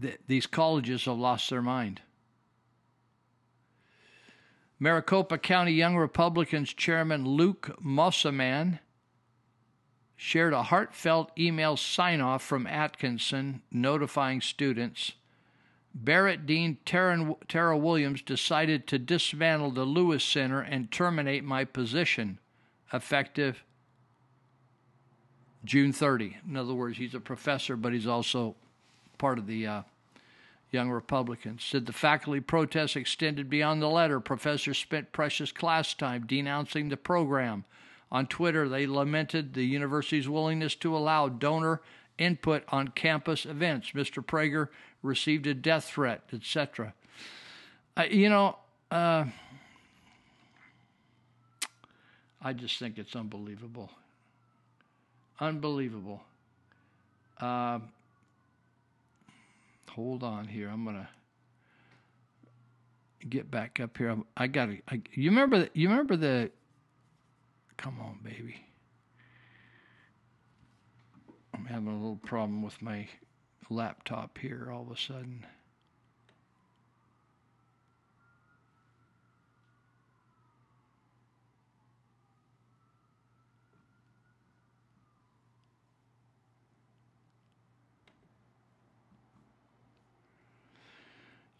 th- 0.00 0.18
these 0.26 0.46
colleges 0.46 1.04
have 1.04 1.16
lost 1.18 1.48
their 1.48 1.62
mind. 1.62 2.00
Maricopa 4.80 5.38
County 5.38 5.70
Young 5.70 5.96
Republicans 5.96 6.74
Chairman 6.74 7.24
Luke 7.24 7.70
Mossaman 7.80 8.80
shared 10.16 10.52
a 10.52 10.64
heartfelt 10.64 11.30
email 11.38 11.76
sign 11.76 12.20
off 12.20 12.42
from 12.42 12.66
Atkinson 12.66 13.62
notifying 13.70 14.40
students. 14.40 15.12
Barrett 15.94 16.46
Dean 16.46 16.78
Tara, 16.84 17.34
Tara 17.48 17.76
Williams 17.76 18.22
decided 18.22 18.86
to 18.86 18.98
dismantle 18.98 19.72
the 19.72 19.84
Lewis 19.84 20.24
Center 20.24 20.60
and 20.60 20.90
terminate 20.90 21.44
my 21.44 21.64
position 21.64 22.38
effective 22.92 23.62
June 25.64 25.92
30. 25.92 26.38
In 26.48 26.56
other 26.56 26.74
words, 26.74 26.98
he's 26.98 27.14
a 27.14 27.20
professor, 27.20 27.76
but 27.76 27.92
he's 27.92 28.06
also 28.06 28.56
part 29.18 29.38
of 29.38 29.46
the 29.46 29.66
uh, 29.66 29.82
Young 30.70 30.90
Republicans. 30.90 31.62
Said 31.62 31.86
the 31.86 31.92
faculty 31.92 32.40
protest 32.40 32.96
extended 32.96 33.48
beyond 33.50 33.82
the 33.82 33.88
letter. 33.88 34.18
Professors 34.18 34.78
spent 34.78 35.12
precious 35.12 35.52
class 35.52 35.94
time 35.94 36.26
denouncing 36.26 36.88
the 36.88 36.96
program. 36.96 37.64
On 38.10 38.26
Twitter, 38.26 38.68
they 38.68 38.86
lamented 38.86 39.54
the 39.54 39.64
university's 39.64 40.28
willingness 40.28 40.74
to 40.76 40.96
allow 40.96 41.28
donor 41.28 41.80
input 42.18 42.64
on 42.68 42.88
campus 42.88 43.46
events. 43.46 43.92
Mr. 43.92 44.24
Prager 44.24 44.68
received 45.02 45.46
a 45.46 45.54
death 45.54 45.84
threat, 45.84 46.22
etc. 46.32 46.94
Uh, 47.96 48.04
you 48.10 48.28
know, 48.28 48.56
uh, 48.90 49.24
I 52.40 52.52
just 52.52 52.78
think 52.78 52.98
it's 52.98 53.14
unbelievable. 53.14 53.90
Unbelievable. 55.40 56.22
Uh, 57.40 57.80
hold 59.88 60.22
on 60.22 60.46
here. 60.46 60.68
I'm 60.68 60.84
gonna 60.84 61.08
get 63.28 63.50
back 63.50 63.80
up 63.80 63.96
here. 63.96 64.16
I 64.36 64.46
got 64.46 64.66
to. 64.66 64.78
You 65.14 65.30
remember? 65.30 65.60
The, 65.60 65.70
you 65.74 65.88
remember 65.88 66.16
the? 66.16 66.50
Come 67.76 67.98
on, 68.00 68.18
baby. 68.22 68.56
I'm 71.54 71.64
having 71.64 71.88
a 71.88 71.94
little 71.94 72.16
problem 72.16 72.62
with 72.62 72.80
my 72.80 73.08
laptop 73.72 74.38
here. 74.38 74.68
All 74.72 74.82
of 74.82 74.90
a 74.90 74.96
sudden. 74.96 75.46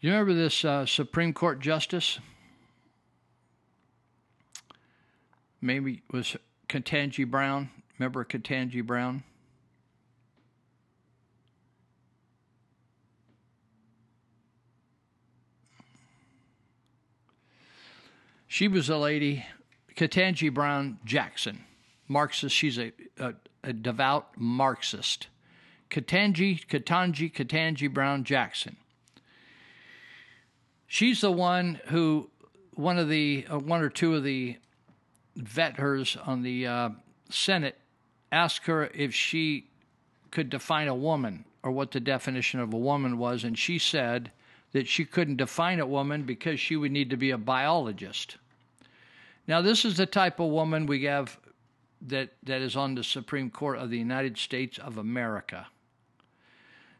You 0.03 0.11
remember 0.11 0.33
this 0.33 0.65
uh, 0.65 0.85
Supreme 0.85 1.31
Court 1.31 1.61
justice? 1.61 2.19
Maybe 5.61 5.93
it 5.93 6.13
was 6.13 6.35
Ketanji 6.67 7.25
Brown. 7.25 7.69
Remember 7.97 8.25
Ketanji 8.25 8.85
Brown? 8.85 9.23
She 18.53 18.67
was 18.67 18.89
a 18.89 18.97
lady, 18.97 19.45
Ketanji 19.95 20.53
Brown 20.53 20.99
Jackson, 21.05 21.63
Marxist. 22.07 22.55
She's 22.55 22.77
a, 22.77 22.91
a, 23.17 23.33
a 23.63 23.73
devout 23.73 24.29
Marxist. 24.37 25.27
Ketanji, 25.89 26.65
Ketanji, 26.67 27.33
Ketanji 27.33 27.91
Brown 27.91 28.23
Jackson 28.23 28.77
she's 30.93 31.21
the 31.21 31.31
one 31.31 31.81
who 31.87 32.29
one 32.75 32.99
of 32.99 33.09
the 33.09 33.45
uh, 33.49 33.57
one 33.57 33.81
or 33.81 33.89
two 33.89 34.13
of 34.13 34.23
the 34.23 34.55
vetters 35.35 36.15
on 36.27 36.43
the 36.43 36.67
uh, 36.67 36.89
Senate 37.31 37.79
asked 38.31 38.67
her 38.67 38.91
if 38.93 39.11
she 39.11 39.69
could 40.29 40.51
define 40.51 40.87
a 40.87 40.95
woman 40.95 41.45
or 41.63 41.71
what 41.71 41.91
the 41.91 41.99
definition 41.99 42.59
of 42.59 42.73
a 42.73 42.77
woman 42.77 43.17
was, 43.17 43.43
and 43.43 43.57
she 43.57 43.79
said 43.79 44.31
that 44.71 44.87
she 44.87 45.03
couldn't 45.03 45.37
define 45.37 45.79
a 45.79 45.85
woman 45.85 46.23
because 46.23 46.59
she 46.59 46.75
would 46.75 46.91
need 46.91 47.09
to 47.09 47.17
be 47.17 47.31
a 47.31 47.37
biologist. 47.37 48.37
Now, 49.47 49.61
this 49.61 49.83
is 49.83 49.97
the 49.97 50.05
type 50.05 50.39
of 50.39 50.49
woman 50.49 50.85
we 50.85 51.03
have 51.03 51.37
that, 52.01 52.33
that 52.43 52.61
is 52.61 52.75
on 52.75 52.95
the 52.95 53.03
Supreme 53.03 53.49
Court 53.49 53.77
of 53.77 53.89
the 53.89 53.97
United 53.97 54.37
States 54.37 54.77
of 54.77 54.97
America. 54.97 55.67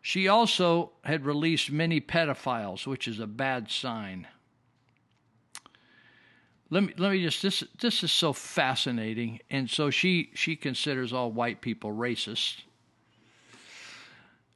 She 0.01 0.27
also 0.27 0.91
had 1.05 1.25
released 1.25 1.71
many 1.71 2.01
pedophiles, 2.01 2.85
which 2.85 3.07
is 3.07 3.19
a 3.19 3.27
bad 3.27 3.71
sign. 3.71 4.27
Let 6.69 6.83
me 6.83 6.93
let 6.97 7.11
me 7.11 7.21
just 7.21 7.41
this 7.41 7.63
this 7.79 8.03
is 8.03 8.11
so 8.11 8.33
fascinating, 8.33 9.39
and 9.49 9.69
so 9.69 9.91
she 9.91 10.31
she 10.33 10.55
considers 10.55 11.13
all 11.13 11.31
white 11.31 11.61
people 11.61 11.91
racist. 11.91 12.63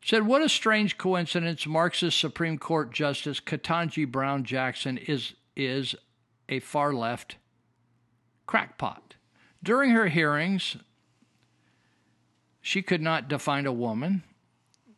Said, 0.04 0.26
what 0.26 0.42
a 0.42 0.50
strange 0.50 0.98
coincidence! 0.98 1.68
Marxist 1.68 2.20
Supreme 2.20 2.58
Court 2.58 2.92
Justice 2.92 3.40
Ketanji 3.40 4.10
Brown 4.10 4.44
Jackson 4.44 4.98
is 4.98 5.34
is 5.56 5.96
a 6.50 6.60
far 6.60 6.94
left 6.94 7.38
crackpot. 8.48 9.16
During 9.62 9.92
her 9.92 10.08
hearings, 10.08 10.78
she 12.62 12.82
could 12.82 13.02
not 13.02 13.28
define 13.28 13.66
a 13.66 13.72
woman. 13.72 14.24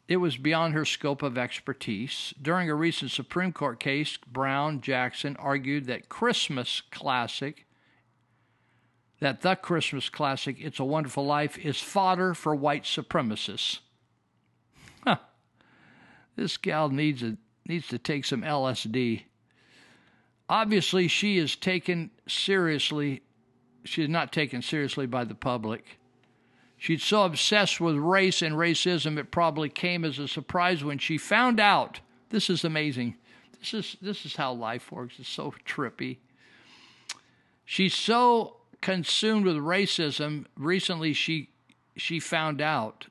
It 0.08 0.18
was 0.18 0.38
beyond 0.38 0.74
her 0.74 0.86
scope 0.86 1.22
of 1.22 1.38
expertise. 1.38 2.34
During 2.42 2.70
a 2.70 2.76
recent 2.76 3.12
Supreme 3.12 3.54
Court 3.54 3.80
case, 3.80 4.18
Brown 4.18 4.82
Jackson 4.82 5.36
argued 5.38 5.86
that 5.86 6.10
Christmas 6.10 6.82
classic, 6.82 7.68
that 9.20 9.42
the 9.42 9.56
Christmas 9.56 10.10
classic, 10.10 10.58
It's 10.60 10.80
a 10.80 10.84
Wonderful 10.84 11.26
Life, 11.26 11.60
is 11.60 11.80
fodder 11.80 12.34
for 12.34 12.56
white 12.56 12.86
supremacists. 12.86 13.80
Huh. 15.04 15.18
This 16.36 16.58
gal 16.58 16.90
needs 16.90 17.22
a, 17.22 17.38
needs 17.68 17.88
to 17.90 18.00
take 18.00 18.26
some 18.26 18.42
LSD. 18.42 19.24
Obviously, 20.50 21.08
she 21.08 21.38
is 21.38 21.56
taken 21.56 22.10
seriously. 22.28 23.22
She 23.84 24.04
is 24.04 24.10
not 24.10 24.32
taken 24.32 24.62
seriously 24.62 25.06
by 25.06 25.24
the 25.24 25.36
public. 25.36 26.00
She's 26.78 27.04
so 27.04 27.24
obsessed 27.24 27.82
with 27.82 27.98
race 27.98 28.42
and 28.42 28.56
racism, 28.56 29.18
it 29.18 29.32
probably 29.32 29.70
came 29.70 30.06
as 30.06 30.18
a 30.18 30.28
surprise 30.28 30.84
when 30.84 30.98
she 30.98 31.18
found 31.18 31.60
out. 31.60 32.00
This 32.30 32.50
is 32.50 32.64
amazing. 32.64 33.16
This 33.60 33.74
is, 33.74 33.98
this 34.02 34.26
is 34.26 34.38
how 34.38 34.54
life 34.54 34.92
works. 34.92 35.16
It's 35.20 35.28
so 35.28 35.54
trippy. 35.66 36.18
She's 37.66 37.94
so 37.94 38.56
consumed 38.82 39.46
with 39.46 39.58
racism. 39.58 40.46
Recently, 40.56 41.12
she, 41.14 41.50
she 41.98 42.20
found 42.20 42.62
out 42.62 43.08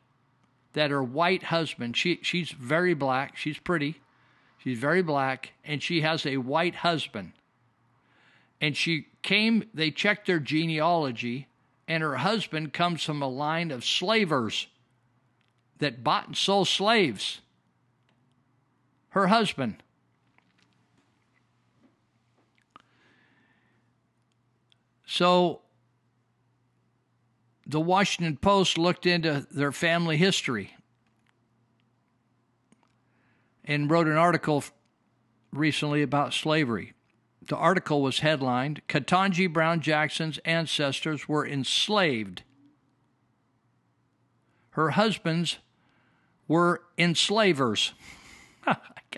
that 0.72 0.90
her 0.90 1.02
white 1.02 1.44
husband, 1.44 1.96
she, 1.96 2.20
she's 2.22 2.50
very 2.50 2.94
black, 2.94 3.36
she's 3.36 3.58
pretty, 3.58 4.00
she's 4.58 4.78
very 4.78 5.02
black, 5.02 5.52
and 5.64 5.82
she 5.82 6.00
has 6.00 6.24
a 6.24 6.38
white 6.38 6.76
husband. 6.76 7.32
And 8.60 8.76
she 8.76 9.08
came, 9.28 9.68
they 9.74 9.90
checked 9.90 10.26
their 10.26 10.40
genealogy 10.40 11.48
and 11.86 12.02
her 12.02 12.16
husband 12.16 12.72
comes 12.72 13.02
from 13.02 13.20
a 13.20 13.28
line 13.28 13.70
of 13.70 13.84
slavers 13.84 14.68
that 15.80 16.02
bought 16.02 16.28
and 16.28 16.36
sold 16.36 16.66
slaves. 16.66 17.42
Her 19.10 19.26
husband. 19.26 19.82
So 25.04 25.60
the 27.66 27.80
Washington 27.80 28.38
Post 28.38 28.78
looked 28.78 29.04
into 29.04 29.46
their 29.50 29.72
family 29.72 30.16
history 30.16 30.72
and 33.62 33.90
wrote 33.90 34.06
an 34.06 34.16
article 34.16 34.64
recently 35.52 36.00
about 36.00 36.32
slavery. 36.32 36.94
The 37.48 37.56
article 37.56 38.02
was 38.02 38.20
headlined 38.20 38.82
Ketanji 38.88 39.50
Brown 39.50 39.80
Jackson's 39.80 40.38
ancestors 40.44 41.28
were 41.28 41.46
enslaved. 41.46 42.42
Her 44.70 44.90
husbands 44.90 45.58
were 46.46 46.82
enslavers. 46.96 47.92
Oh 48.66 48.76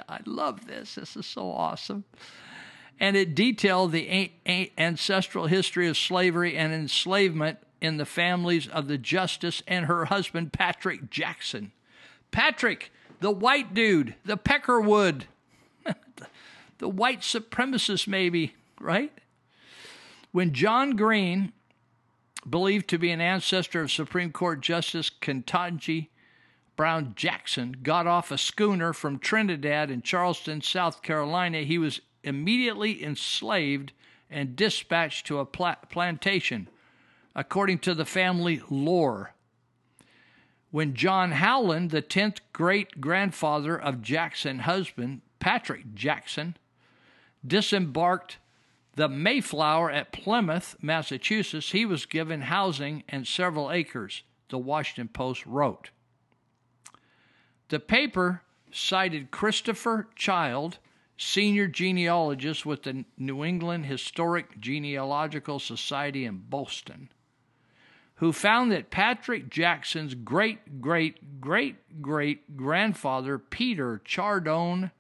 I 0.08 0.20
love 0.24 0.68
this. 0.68 0.94
This 0.94 1.16
is 1.16 1.26
so 1.26 1.50
awesome. 1.50 2.04
And 3.00 3.16
it 3.16 3.34
detailed 3.34 3.90
the 3.90 4.30
ancestral 4.78 5.46
history 5.48 5.88
of 5.88 5.96
slavery 5.96 6.56
and 6.56 6.72
enslavement 6.72 7.58
in 7.80 7.96
the 7.96 8.06
families 8.06 8.68
of 8.68 8.86
the 8.86 8.96
justice 8.96 9.64
and 9.66 9.86
her 9.86 10.04
husband, 10.04 10.52
Patrick 10.52 11.10
Jackson. 11.10 11.72
Patrick, 12.30 12.92
the 13.18 13.32
white 13.32 13.74
dude, 13.74 14.14
the 14.24 14.36
Peckerwood, 14.36 15.24
the 16.80 16.88
white 16.88 17.20
supremacist, 17.20 18.08
maybe, 18.08 18.54
right? 18.80 19.12
When 20.32 20.52
John 20.52 20.96
Green, 20.96 21.52
believed 22.48 22.88
to 22.88 22.98
be 22.98 23.10
an 23.10 23.20
ancestor 23.20 23.82
of 23.82 23.92
Supreme 23.92 24.32
Court 24.32 24.60
Justice 24.60 25.10
Ketanji 25.10 26.08
Brown 26.76 27.12
Jackson, 27.14 27.76
got 27.82 28.06
off 28.06 28.30
a 28.30 28.38
schooner 28.38 28.94
from 28.94 29.18
Trinidad 29.18 29.90
in 29.90 30.00
Charleston, 30.00 30.62
South 30.62 31.02
Carolina, 31.02 31.60
he 31.60 31.76
was 31.76 32.00
immediately 32.24 33.04
enslaved 33.04 33.92
and 34.30 34.56
dispatched 34.56 35.26
to 35.26 35.38
a 35.38 35.44
pla- 35.44 35.74
plantation, 35.90 36.68
according 37.34 37.80
to 37.80 37.94
the 37.94 38.06
family 38.06 38.62
lore. 38.70 39.34
When 40.70 40.94
John 40.94 41.32
Howland, 41.32 41.90
the 41.90 42.00
10th 42.00 42.38
great 42.54 43.00
grandfather 43.00 43.78
of 43.78 44.00
Jackson's 44.00 44.62
husband, 44.62 45.20
Patrick 45.40 45.94
Jackson, 45.94 46.56
disembarked 47.46 48.38
the 48.94 49.08
Mayflower 49.08 49.90
at 49.90 50.12
Plymouth, 50.12 50.76
Massachusetts, 50.82 51.70
he 51.70 51.86
was 51.86 52.06
given 52.06 52.42
housing 52.42 53.04
and 53.08 53.26
several 53.26 53.70
acres, 53.70 54.22
the 54.48 54.58
Washington 54.58 55.08
Post 55.08 55.46
wrote. 55.46 55.90
The 57.68 57.80
paper 57.80 58.42
cited 58.72 59.30
Christopher 59.30 60.08
Child, 60.16 60.78
senior 61.16 61.66
genealogist 61.66 62.66
with 62.66 62.82
the 62.82 63.04
New 63.16 63.44
England 63.44 63.86
Historic 63.86 64.60
Genealogical 64.60 65.60
Society 65.60 66.24
in 66.24 66.38
Boston, 66.48 67.10
who 68.16 68.32
found 68.32 68.72
that 68.72 68.90
Patrick 68.90 69.48
Jackson's 69.48 70.14
great 70.14 70.80
great 70.80 71.40
great 71.40 72.02
great 72.02 72.56
grandfather, 72.56 73.38
Peter 73.38 74.02
Chardon 74.04 74.90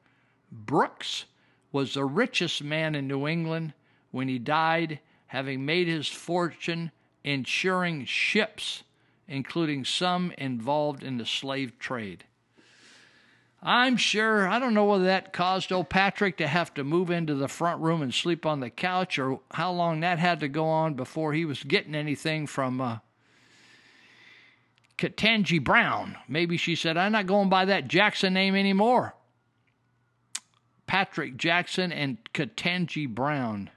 Brooks, 0.52 1.26
was 1.72 1.94
the 1.94 2.04
richest 2.04 2.62
man 2.62 2.94
in 2.94 3.06
New 3.06 3.26
England 3.26 3.72
when 4.10 4.28
he 4.28 4.38
died, 4.38 5.00
having 5.28 5.64
made 5.64 5.86
his 5.86 6.08
fortune 6.08 6.90
insuring 7.22 8.04
ships, 8.04 8.82
including 9.28 9.84
some 9.84 10.32
involved 10.38 11.04
in 11.04 11.18
the 11.18 11.26
slave 11.26 11.78
trade. 11.78 12.24
I'm 13.62 13.98
sure, 13.98 14.48
I 14.48 14.58
don't 14.58 14.72
know 14.72 14.86
whether 14.86 15.04
that 15.04 15.34
caused 15.34 15.70
old 15.70 15.90
Patrick 15.90 16.38
to 16.38 16.46
have 16.46 16.72
to 16.74 16.84
move 16.84 17.10
into 17.10 17.34
the 17.34 17.46
front 17.46 17.82
room 17.82 18.00
and 18.00 18.12
sleep 18.12 18.46
on 18.46 18.60
the 18.60 18.70
couch 18.70 19.18
or 19.18 19.40
how 19.50 19.70
long 19.70 20.00
that 20.00 20.18
had 20.18 20.40
to 20.40 20.48
go 20.48 20.64
on 20.64 20.94
before 20.94 21.34
he 21.34 21.44
was 21.44 21.62
getting 21.62 21.94
anything 21.94 22.46
from 22.46 22.80
uh, 22.80 22.98
Ketanji 24.96 25.62
Brown. 25.62 26.16
Maybe 26.26 26.56
she 26.56 26.74
said, 26.74 26.96
I'm 26.96 27.12
not 27.12 27.26
going 27.26 27.50
by 27.50 27.66
that 27.66 27.86
Jackson 27.86 28.32
name 28.32 28.54
anymore. 28.56 29.14
Patrick 30.90 31.36
Jackson 31.36 31.92
and 31.92 32.18
Ketanji 32.34 33.06
Brown. 33.06 33.70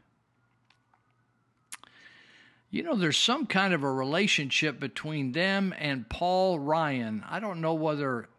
You 2.71 2.81
know, 2.81 2.95
there's 2.95 3.19
some 3.19 3.45
kind 3.45 3.71
of 3.71 3.83
a 3.83 3.91
relationship 3.91 4.79
between 4.79 5.33
them 5.33 5.75
and 5.77 6.09
Paul 6.09 6.57
Ryan. 6.57 7.23
I 7.29 7.39
don't 7.39 7.61
know 7.61 7.75
whether 7.75 8.29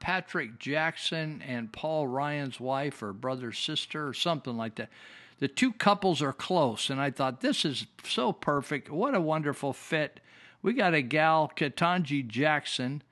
Patrick 0.00 0.58
Jackson 0.58 1.44
and 1.46 1.72
Paul 1.72 2.08
Ryan's 2.08 2.58
wife 2.58 3.04
or 3.04 3.12
brother 3.12 3.52
sister 3.52 4.08
or 4.08 4.12
something 4.12 4.56
like 4.56 4.74
that. 4.74 4.90
The 5.38 5.46
two 5.46 5.72
couples 5.72 6.20
are 6.20 6.32
close, 6.32 6.90
and 6.90 7.00
I 7.00 7.12
thought 7.12 7.40
this 7.40 7.64
is 7.64 7.86
so 8.02 8.32
perfect. 8.32 8.90
What 8.90 9.14
a 9.14 9.20
wonderful 9.20 9.72
fit. 9.72 10.18
We 10.60 10.72
got 10.72 10.94
a 10.94 11.02
gal, 11.02 11.52
Ketanji 11.54 12.26
Jackson, 12.26 13.04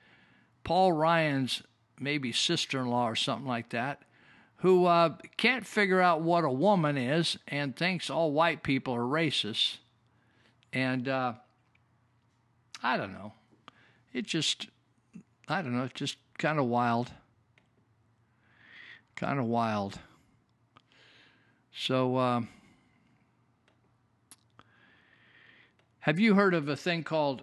Paul 0.65 0.91
Ryan's 0.95 1.63
maybe 2.01 2.33
sister 2.33 2.81
in 2.81 2.89
law 2.89 3.09
or 3.09 3.17
something 3.17 3.47
like 3.47 3.71
that, 3.71 4.03
who 4.57 4.87
uh, 4.87 5.15
can't 5.37 5.67
figure 5.67 6.01
out 6.01 6.21
what 6.21 6.45
a 6.45 6.51
woman 6.51 6.97
is 6.97 7.39
and 7.47 7.77
thinks 7.77 8.11
all 8.11 8.33
white 8.33 8.63
people 8.63 8.95
are 8.95 9.01
racist. 9.01 9.77
And 10.73 11.09
uh, 11.09 11.35
I 12.83 12.97
don't 12.97 13.13
know. 13.13 13.33
It 14.13 14.27
just, 14.27 14.69
I 15.49 15.63
don't 15.63 15.77
know, 15.77 15.85
it's 15.85 15.95
just 15.95 16.17
kind 16.39 16.59
of 16.59 16.67
wild. 16.67 17.13
Kind 19.17 19.39
of 19.39 19.47
wild. 19.47 19.99
So, 21.73 22.17
uh, 22.17 22.41
have 26.01 26.19
you 26.19 26.35
heard 26.35 26.55
of 26.55 26.69
a 26.69 26.75
thing 26.77 27.05
called, 27.05 27.43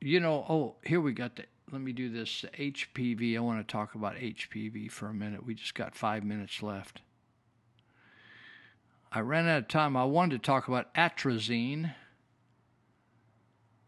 you 0.00 0.20
know, 0.20 0.44
oh, 0.48 0.74
here 0.84 1.00
we 1.00 1.12
got 1.12 1.36
the, 1.36 1.44
let 1.72 1.80
me 1.80 1.92
do 1.92 2.08
this 2.08 2.44
HPV. 2.58 3.36
I 3.36 3.40
want 3.40 3.66
to 3.66 3.72
talk 3.72 3.94
about 3.94 4.16
HPV 4.16 4.90
for 4.90 5.08
a 5.08 5.14
minute. 5.14 5.44
We 5.44 5.54
just 5.54 5.74
got 5.74 5.94
five 5.94 6.22
minutes 6.22 6.62
left. 6.62 7.00
I 9.10 9.20
ran 9.20 9.48
out 9.48 9.58
of 9.58 9.68
time. 9.68 9.96
I 9.96 10.04
wanted 10.04 10.42
to 10.42 10.46
talk 10.46 10.68
about 10.68 10.94
atrazine. 10.94 11.94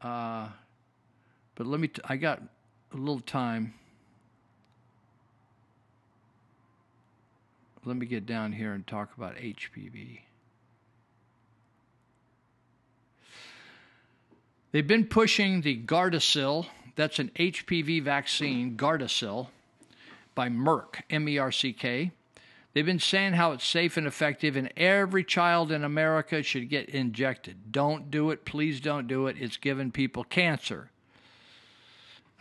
Uh, 0.00 0.48
but 1.54 1.66
let 1.66 1.80
me, 1.80 1.88
t- 1.88 2.02
I 2.04 2.16
got 2.16 2.42
a 2.92 2.96
little 2.96 3.20
time. 3.20 3.74
Let 7.84 7.96
me 7.96 8.06
get 8.06 8.26
down 8.26 8.52
here 8.52 8.72
and 8.72 8.86
talk 8.86 9.16
about 9.16 9.36
HPV. 9.36 10.20
They've 14.72 14.86
been 14.86 15.06
pushing 15.06 15.62
the 15.62 15.76
Gardasil, 15.76 16.66
that's 16.98 17.20
an 17.20 17.30
HPV 17.36 18.02
vaccine, 18.02 18.76
Gardasil, 18.76 19.46
by 20.34 20.48
Merck, 20.48 21.02
M 21.08 21.28
E 21.28 21.38
R 21.38 21.52
C 21.52 21.72
K. 21.72 22.10
They've 22.74 22.84
been 22.84 22.98
saying 22.98 23.34
how 23.34 23.52
it's 23.52 23.64
safe 23.64 23.96
and 23.96 24.04
effective, 24.04 24.56
and 24.56 24.72
every 24.76 25.22
child 25.22 25.70
in 25.70 25.84
America 25.84 26.42
should 26.42 26.68
get 26.68 26.88
injected. 26.88 27.70
Don't 27.70 28.10
do 28.10 28.30
it. 28.30 28.44
Please 28.44 28.80
don't 28.80 29.06
do 29.06 29.28
it. 29.28 29.36
It's 29.38 29.56
giving 29.56 29.92
people 29.92 30.24
cancer. 30.24 30.90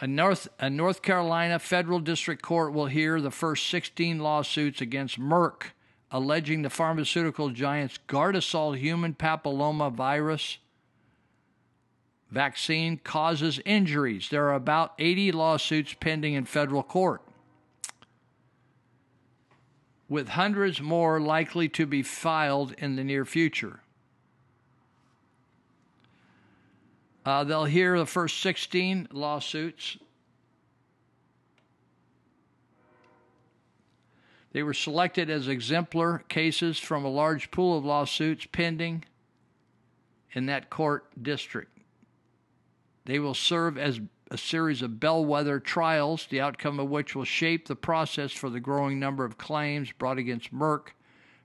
A 0.02 0.08
North, 0.08 0.48
a 0.60 0.72
North 0.72 1.04
Carolina 1.04 1.60
federal 1.60 2.00
district 2.00 2.42
court 2.42 2.74
will 2.74 2.88
hear 2.88 3.22
the 3.22 3.30
first 3.30 3.68
16 3.68 4.18
lawsuits 4.18 4.82
against 4.82 5.20
Merck, 5.20 5.66
alleging 6.10 6.64
the 6.64 6.72
pharmaceutical 6.72 7.52
giant's 7.52 8.00
Gardasil 8.08 8.76
human 8.76 9.14
papilloma 9.14 9.92
virus 9.92 10.58
vaccine 12.32 12.98
causes 12.98 13.60
injuries. 13.66 14.30
There 14.30 14.46
are 14.46 14.54
about 14.54 14.94
80 15.00 15.32
lawsuits 15.32 15.94
pending 15.94 16.34
in 16.34 16.46
federal 16.46 16.84
court, 16.84 17.22
with 20.10 20.30
hundreds 20.30 20.82
more 20.82 21.20
likely 21.20 21.70
to 21.70 21.86
be 21.86 22.04
filed 22.04 22.74
in 22.78 22.96
the 22.96 23.04
near 23.04 23.26
future. 23.26 23.82
Uh, 27.26 27.44
they'll 27.44 27.66
hear 27.66 27.98
the 27.98 28.06
first 28.06 28.40
16 28.40 29.10
lawsuits. 29.12 29.98
They 34.54 34.64
were 34.64 34.74
selected 34.74 35.30
as 35.30 35.50
exemplar 35.50 36.24
cases 36.30 36.80
from 36.80 37.04
a 37.04 37.10
large 37.10 37.52
pool 37.52 37.78
of 37.78 37.84
lawsuits 37.84 38.48
pending 38.52 39.04
in 40.32 40.46
that 40.46 40.70
court 40.70 41.06
district. 41.22 41.77
They 43.08 43.20
will 43.20 43.34
serve 43.34 43.78
as 43.78 44.02
a 44.30 44.38
series 44.38 44.82
of 44.82 45.00
bellwether 45.00 45.62
trials, 45.62 46.28
the 46.30 46.42
outcome 46.42 46.78
of 46.78 46.90
which 46.90 47.16
will 47.16 47.24
shape 47.24 47.66
the 47.66 47.76
process 47.76 48.34
for 48.34 48.50
the 48.50 48.60
growing 48.60 49.00
number 49.00 49.24
of 49.24 49.38
claims 49.38 49.94
brought 49.94 50.18
against 50.18 50.54
Merck 50.54 50.90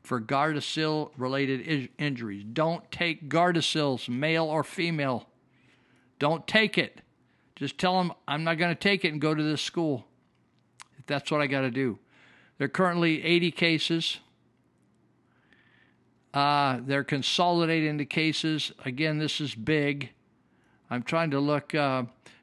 for 0.02 0.20
Gardasil 0.20 1.12
related 1.16 1.88
injuries. 1.98 2.44
Don't 2.52 2.90
take 2.90 3.28
Gardasil's, 3.28 4.08
male 4.08 4.46
or 4.46 4.64
female. 4.64 5.28
Don't 6.18 6.48
take 6.48 6.76
it. 6.76 7.00
Just 7.54 7.78
tell 7.78 7.96
them 7.96 8.12
I'm 8.26 8.42
not 8.42 8.58
going 8.58 8.74
to 8.74 8.80
take 8.80 9.04
it 9.04 9.12
and 9.12 9.20
go 9.20 9.32
to 9.32 9.42
this 9.42 9.62
school. 9.62 10.04
If 10.98 11.06
that's 11.06 11.30
what 11.30 11.40
I 11.40 11.46
got 11.46 11.60
to 11.60 11.70
do. 11.70 12.00
There 12.58 12.64
are 12.64 12.68
currently 12.68 13.22
80 13.22 13.52
cases. 13.52 14.18
Uh, 16.34 16.80
they're 16.84 17.04
consolidating 17.04 17.98
the 17.98 18.04
cases. 18.04 18.72
Again, 18.84 19.18
this 19.18 19.40
is 19.40 19.54
big. 19.54 20.10
I'm 20.92 21.02
trying 21.02 21.30
to 21.30 21.40
look. 21.40 21.74
Uh, 21.74 22.02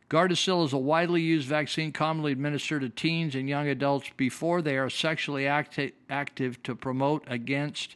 Gardasil 0.09 0.65
is 0.65 0.73
a 0.73 0.77
widely 0.79 1.21
used 1.21 1.47
vaccine 1.47 1.91
commonly 1.91 2.31
administered 2.31 2.81
to 2.81 2.89
teens 2.89 3.35
and 3.35 3.47
young 3.47 3.67
adults 3.67 4.09
before 4.17 4.63
they 4.63 4.75
are 4.75 4.89
sexually 4.89 5.45
acti- 5.45 5.93
active 6.09 6.63
to 6.63 6.73
promote 6.73 7.23
against, 7.27 7.95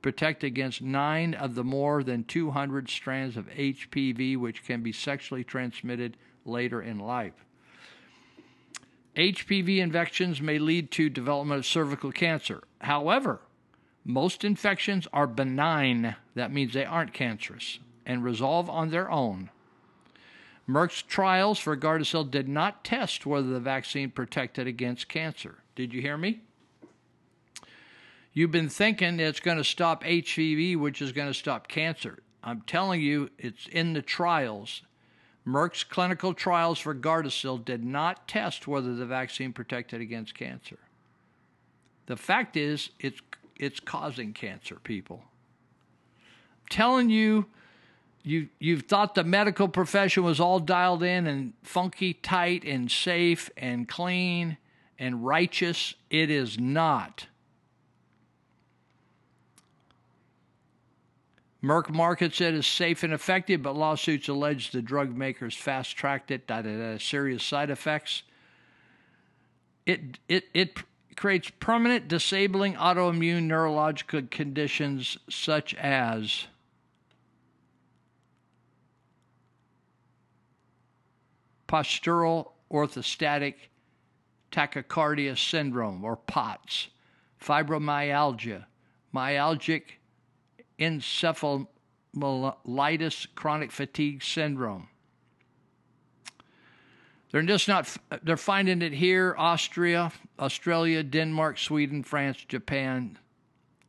protect 0.00 0.44
against 0.44 0.82
nine 0.82 1.34
of 1.34 1.56
the 1.56 1.64
more 1.64 2.04
than 2.04 2.22
200 2.22 2.88
strands 2.88 3.36
of 3.36 3.48
HPV 3.48 4.36
which 4.36 4.64
can 4.64 4.84
be 4.84 4.92
sexually 4.92 5.42
transmitted 5.42 6.16
later 6.44 6.80
in 6.80 7.00
life. 7.00 7.44
HPV 9.16 9.78
infections 9.78 10.40
may 10.40 10.60
lead 10.60 10.92
to 10.92 11.10
development 11.10 11.58
of 11.58 11.66
cervical 11.66 12.12
cancer. 12.12 12.62
However, 12.82 13.40
most 14.04 14.44
infections 14.44 15.08
are 15.12 15.26
benign. 15.26 16.14
That 16.36 16.52
means 16.52 16.72
they 16.72 16.84
aren't 16.84 17.12
cancerous 17.12 17.80
and 18.06 18.22
resolve 18.22 18.70
on 18.70 18.90
their 18.90 19.10
own. 19.10 19.50
Merck's 20.68 21.00
trials 21.00 21.58
for 21.58 21.76
Gardasil 21.76 22.30
did 22.30 22.48
not 22.48 22.84
test 22.84 23.24
whether 23.24 23.48
the 23.48 23.60
vaccine 23.60 24.10
protected 24.10 24.66
against 24.66 25.08
cancer. 25.08 25.58
Did 25.74 25.94
you 25.94 26.02
hear 26.02 26.18
me? 26.18 26.42
You've 28.34 28.50
been 28.50 28.68
thinking 28.68 29.18
it's 29.18 29.40
going 29.40 29.56
to 29.56 29.64
stop 29.64 30.04
HPV, 30.04 30.76
which 30.76 31.00
is 31.00 31.12
going 31.12 31.28
to 31.28 31.34
stop 31.34 31.68
cancer. 31.68 32.18
I'm 32.44 32.60
telling 32.62 33.00
you, 33.00 33.30
it's 33.38 33.66
in 33.66 33.94
the 33.94 34.02
trials. 34.02 34.82
Merck's 35.46 35.82
clinical 35.82 36.34
trials 36.34 36.78
for 36.78 36.94
Gardasil 36.94 37.64
did 37.64 37.82
not 37.82 38.28
test 38.28 38.68
whether 38.68 38.94
the 38.94 39.06
vaccine 39.06 39.52
protected 39.54 40.02
against 40.02 40.34
cancer. 40.34 40.78
The 42.06 42.16
fact 42.16 42.56
is, 42.56 42.90
it's 43.00 43.20
it's 43.56 43.80
causing 43.80 44.32
cancer, 44.32 44.76
people. 44.76 45.24
I'm 46.20 46.68
telling 46.70 47.10
you, 47.10 47.46
you 48.22 48.48
you've 48.58 48.82
thought 48.82 49.14
the 49.14 49.24
medical 49.24 49.68
profession 49.68 50.22
was 50.22 50.40
all 50.40 50.58
dialed 50.58 51.02
in 51.02 51.26
and 51.26 51.52
funky, 51.62 52.14
tight, 52.14 52.64
and 52.64 52.90
safe 52.90 53.50
and 53.56 53.88
clean 53.88 54.56
and 54.98 55.24
righteous. 55.24 55.94
It 56.10 56.30
is 56.30 56.58
not. 56.58 57.26
Merck 61.62 61.90
markets 61.90 62.40
it 62.40 62.54
as 62.54 62.66
safe 62.66 63.02
and 63.02 63.12
effective, 63.12 63.62
but 63.62 63.74
lawsuits 63.76 64.28
allege 64.28 64.70
the 64.70 64.80
drug 64.80 65.16
makers 65.16 65.56
fast 65.56 65.96
tracked 65.96 66.30
it, 66.30 66.46
da, 66.46 66.62
da, 66.62 66.76
da, 66.76 66.98
serious 66.98 67.42
side 67.42 67.68
effects. 67.68 68.22
It, 69.84 70.18
it, 70.28 70.44
it 70.54 70.78
creates 71.16 71.50
permanent 71.58 72.06
disabling 72.06 72.74
autoimmune 72.74 73.44
neurological 73.44 74.22
conditions 74.30 75.18
such 75.28 75.74
as 75.74 76.46
postural 81.68 82.52
orthostatic 82.72 83.54
tachycardia 84.50 85.38
syndrome, 85.38 86.02
or 86.02 86.16
POTS, 86.16 86.88
fibromyalgia, 87.40 88.64
myalgic 89.14 89.82
encephalitis 90.78 93.26
chronic 93.34 93.70
fatigue 93.70 94.22
syndrome. 94.22 94.88
They're 97.30 97.42
just 97.42 97.68
not, 97.68 97.94
they're 98.22 98.38
finding 98.38 98.80
it 98.80 98.94
here 98.94 99.34
Austria, 99.36 100.10
Australia, 100.38 101.02
Denmark, 101.02 101.58
Sweden, 101.58 102.02
France, 102.02 102.42
Japan. 102.48 103.18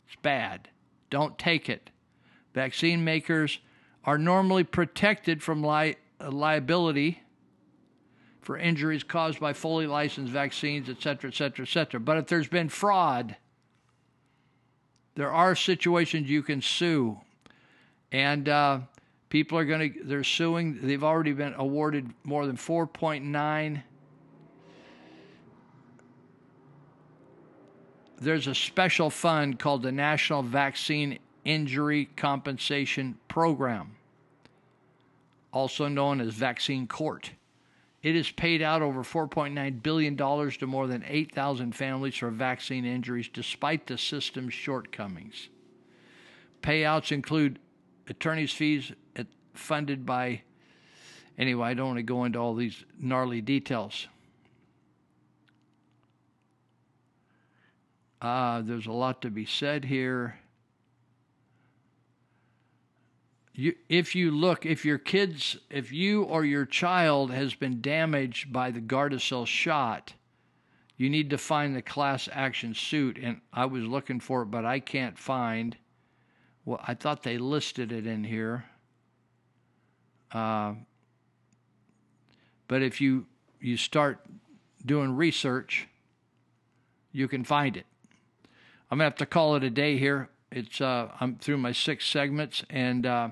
It's 0.08 0.18
bad. 0.22 0.68
Don't 1.10 1.40
take 1.40 1.70
it. 1.70 1.90
Vaccine 2.54 3.06
makers 3.06 3.60
are 4.04 4.18
normally 4.18 4.66
protected 4.66 5.42
from 5.42 5.64
li- 5.64 5.96
liability 6.20 7.22
for 8.50 8.58
injuries 8.58 9.04
caused 9.04 9.40
by 9.40 9.54
fully 9.54 9.86
licensed 9.86 10.34
vaccines, 10.34 10.90
et 10.90 11.00
cetera, 11.04 11.30
et 11.30 11.36
cetera, 11.36 11.64
et 11.64 11.70
cetera. 11.70 12.00
But 12.00 12.18
if 12.18 12.26
there's 12.26 12.48
been 12.48 12.68
fraud, 12.68 13.36
there 15.14 15.32
are 15.32 15.54
situations 15.54 16.32
you 16.32 16.42
can 16.42 16.60
sue. 16.64 17.20
And 18.12 18.50
uh, 18.50 18.80
people 19.30 19.56
are 19.60 19.66
going 19.66 19.94
to, 19.94 20.04
they're 20.04 20.24
suing, 20.24 20.80
they've 20.82 21.04
already 21.04 21.34
been 21.34 21.54
awarded 21.58 22.10
more 22.24 22.48
than 22.48 22.58
4.9. 22.58 23.84
There's 28.20 28.48
a 28.48 28.56
special 28.56 29.12
fund 29.12 29.60
called 29.60 29.84
the 29.84 29.92
National 29.92 30.42
Vaccine 30.42 31.20
Injury 31.46 32.06
Compensation 32.16 33.20
Program, 33.28 33.96
also 35.54 35.88
known 35.88 36.20
as 36.20 36.34
Vaccine 36.34 36.88
Court. 36.88 37.30
It 38.02 38.16
has 38.16 38.32
paid 38.32 38.62
out 38.62 38.82
over 38.82 39.04
$4.9 39.04 39.84
billion 39.84 40.16
to 40.16 40.68
more 40.68 40.88
than 40.88 41.04
8,000 41.06 41.76
families 41.76 42.16
for 42.16 42.30
vaccine 42.30 42.86
injuries 42.86 43.30
despite 43.32 43.88
the 43.88 43.98
system's 43.98 44.54
shortcomings. 44.54 45.50
Payouts 46.62 47.12
include 47.12 47.60
attorney's 48.08 48.54
fees 48.54 48.94
funded 49.54 50.06
by, 50.06 50.42
anyway, 51.38 51.70
I 51.70 51.74
don't 51.74 51.88
want 51.88 51.98
to 51.98 52.04
go 52.04 52.24
into 52.24 52.40
all 52.40 52.56
these 52.56 52.86
gnarly 52.98 53.42
details. 53.42 54.08
Uh, 58.22 58.62
there's 58.62 58.88
a 58.88 58.92
lot 58.92 59.22
to 59.22 59.30
be 59.30 59.46
said 59.46 59.86
here. 59.86 60.40
You, 63.60 63.76
if 63.90 64.16
you 64.16 64.32
look, 64.32 64.66
if 64.66 64.86
your 64.86 64.98
kids, 64.98 65.58
if 65.70 65.92
you 65.92 66.24
or 66.24 66.46
your 66.46 66.66
child 66.66 67.30
has 67.32 67.56
been 67.56 67.82
damaged 67.82 68.54
by 68.54 68.72
the 68.72 68.80
Gardasil 68.80 69.46
shot, 69.48 70.14
you 70.96 71.10
need 71.10 71.30
to 71.32 71.38
find 71.38 71.76
the 71.76 71.82
class 71.82 72.30
action 72.32 72.74
suit. 72.74 73.20
And 73.22 73.42
I 73.52 73.66
was 73.66 73.84
looking 73.84 74.22
for 74.22 74.44
it, 74.44 74.46
but 74.46 74.64
I 74.64 74.80
can't 74.80 75.20
find. 75.20 75.76
Well, 76.64 76.80
I 76.88 76.94
thought 76.94 77.24
they 77.24 77.38
listed 77.38 77.92
it 77.92 78.08
in 78.08 78.24
here. 78.24 78.64
Uh, 80.32 80.76
but 82.70 82.82
if 82.82 83.02
you 83.02 83.26
you 83.60 83.76
start 83.76 84.26
doing 84.86 85.18
research, 85.18 85.90
you 87.12 87.28
can 87.28 87.44
find 87.44 87.76
it. 87.76 87.86
I'm 88.90 89.00
gonna 89.00 89.04
have 89.04 89.16
to 89.16 89.26
call 89.26 89.58
it 89.58 89.66
a 89.66 89.70
day 89.70 89.98
here. 89.98 90.30
It's 90.50 90.80
uh, 90.80 91.10
I'm 91.20 91.36
through 91.36 91.58
my 91.58 91.74
six 91.74 92.08
segments, 92.08 92.64
and 92.70 93.06
uh, 93.06 93.30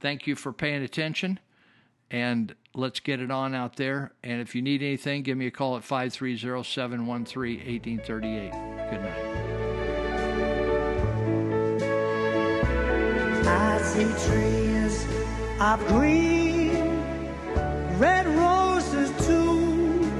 thank 0.00 0.26
you 0.26 0.34
for 0.34 0.52
paying 0.52 0.82
attention. 0.82 1.38
And 2.10 2.54
let's 2.74 2.98
get 3.00 3.20
it 3.20 3.30
on 3.30 3.54
out 3.54 3.76
there. 3.76 4.12
And 4.24 4.40
if 4.40 4.54
you 4.54 4.62
need 4.62 4.82
anything, 4.82 5.22
give 5.22 5.36
me 5.38 5.46
a 5.46 5.50
call 5.50 5.76
at 5.76 5.84
530 5.84 6.64
713 6.64 7.58
1838. 7.58 8.50
Good 8.90 9.02
night. 9.02 9.50
I 13.46 13.80
see 13.82 14.04
trees 14.28 15.06
of 15.60 15.86
green, 15.88 17.02
red 17.98 18.26
roses 18.26 19.10
too. 19.26 20.10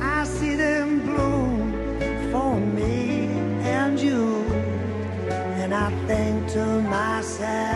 I 0.00 0.24
see 0.24 0.54
them 0.54 1.00
bloom 1.00 1.72
for 2.30 2.58
me 2.58 3.26
and 3.62 3.98
you. 4.00 4.44
And 5.60 5.74
I 5.74 5.90
think 6.06 6.48
to 6.52 6.80
myself, 6.82 7.69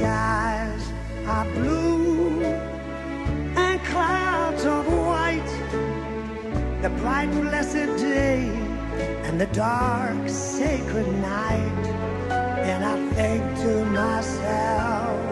skies 0.00 0.92
are 1.26 1.44
blue 1.56 2.42
and 2.42 3.78
clouds 3.84 4.64
of 4.64 4.86
white, 4.86 5.52
the 6.80 6.88
bright 7.00 7.30
blessed 7.32 7.90
day 7.98 8.48
and 9.26 9.38
the 9.38 9.48
dark 9.48 10.26
sacred 10.26 11.06
night. 11.20 11.86
And 12.70 12.82
I 12.82 12.96
think 13.12 13.42
to 13.58 13.84
myself, 13.84 15.29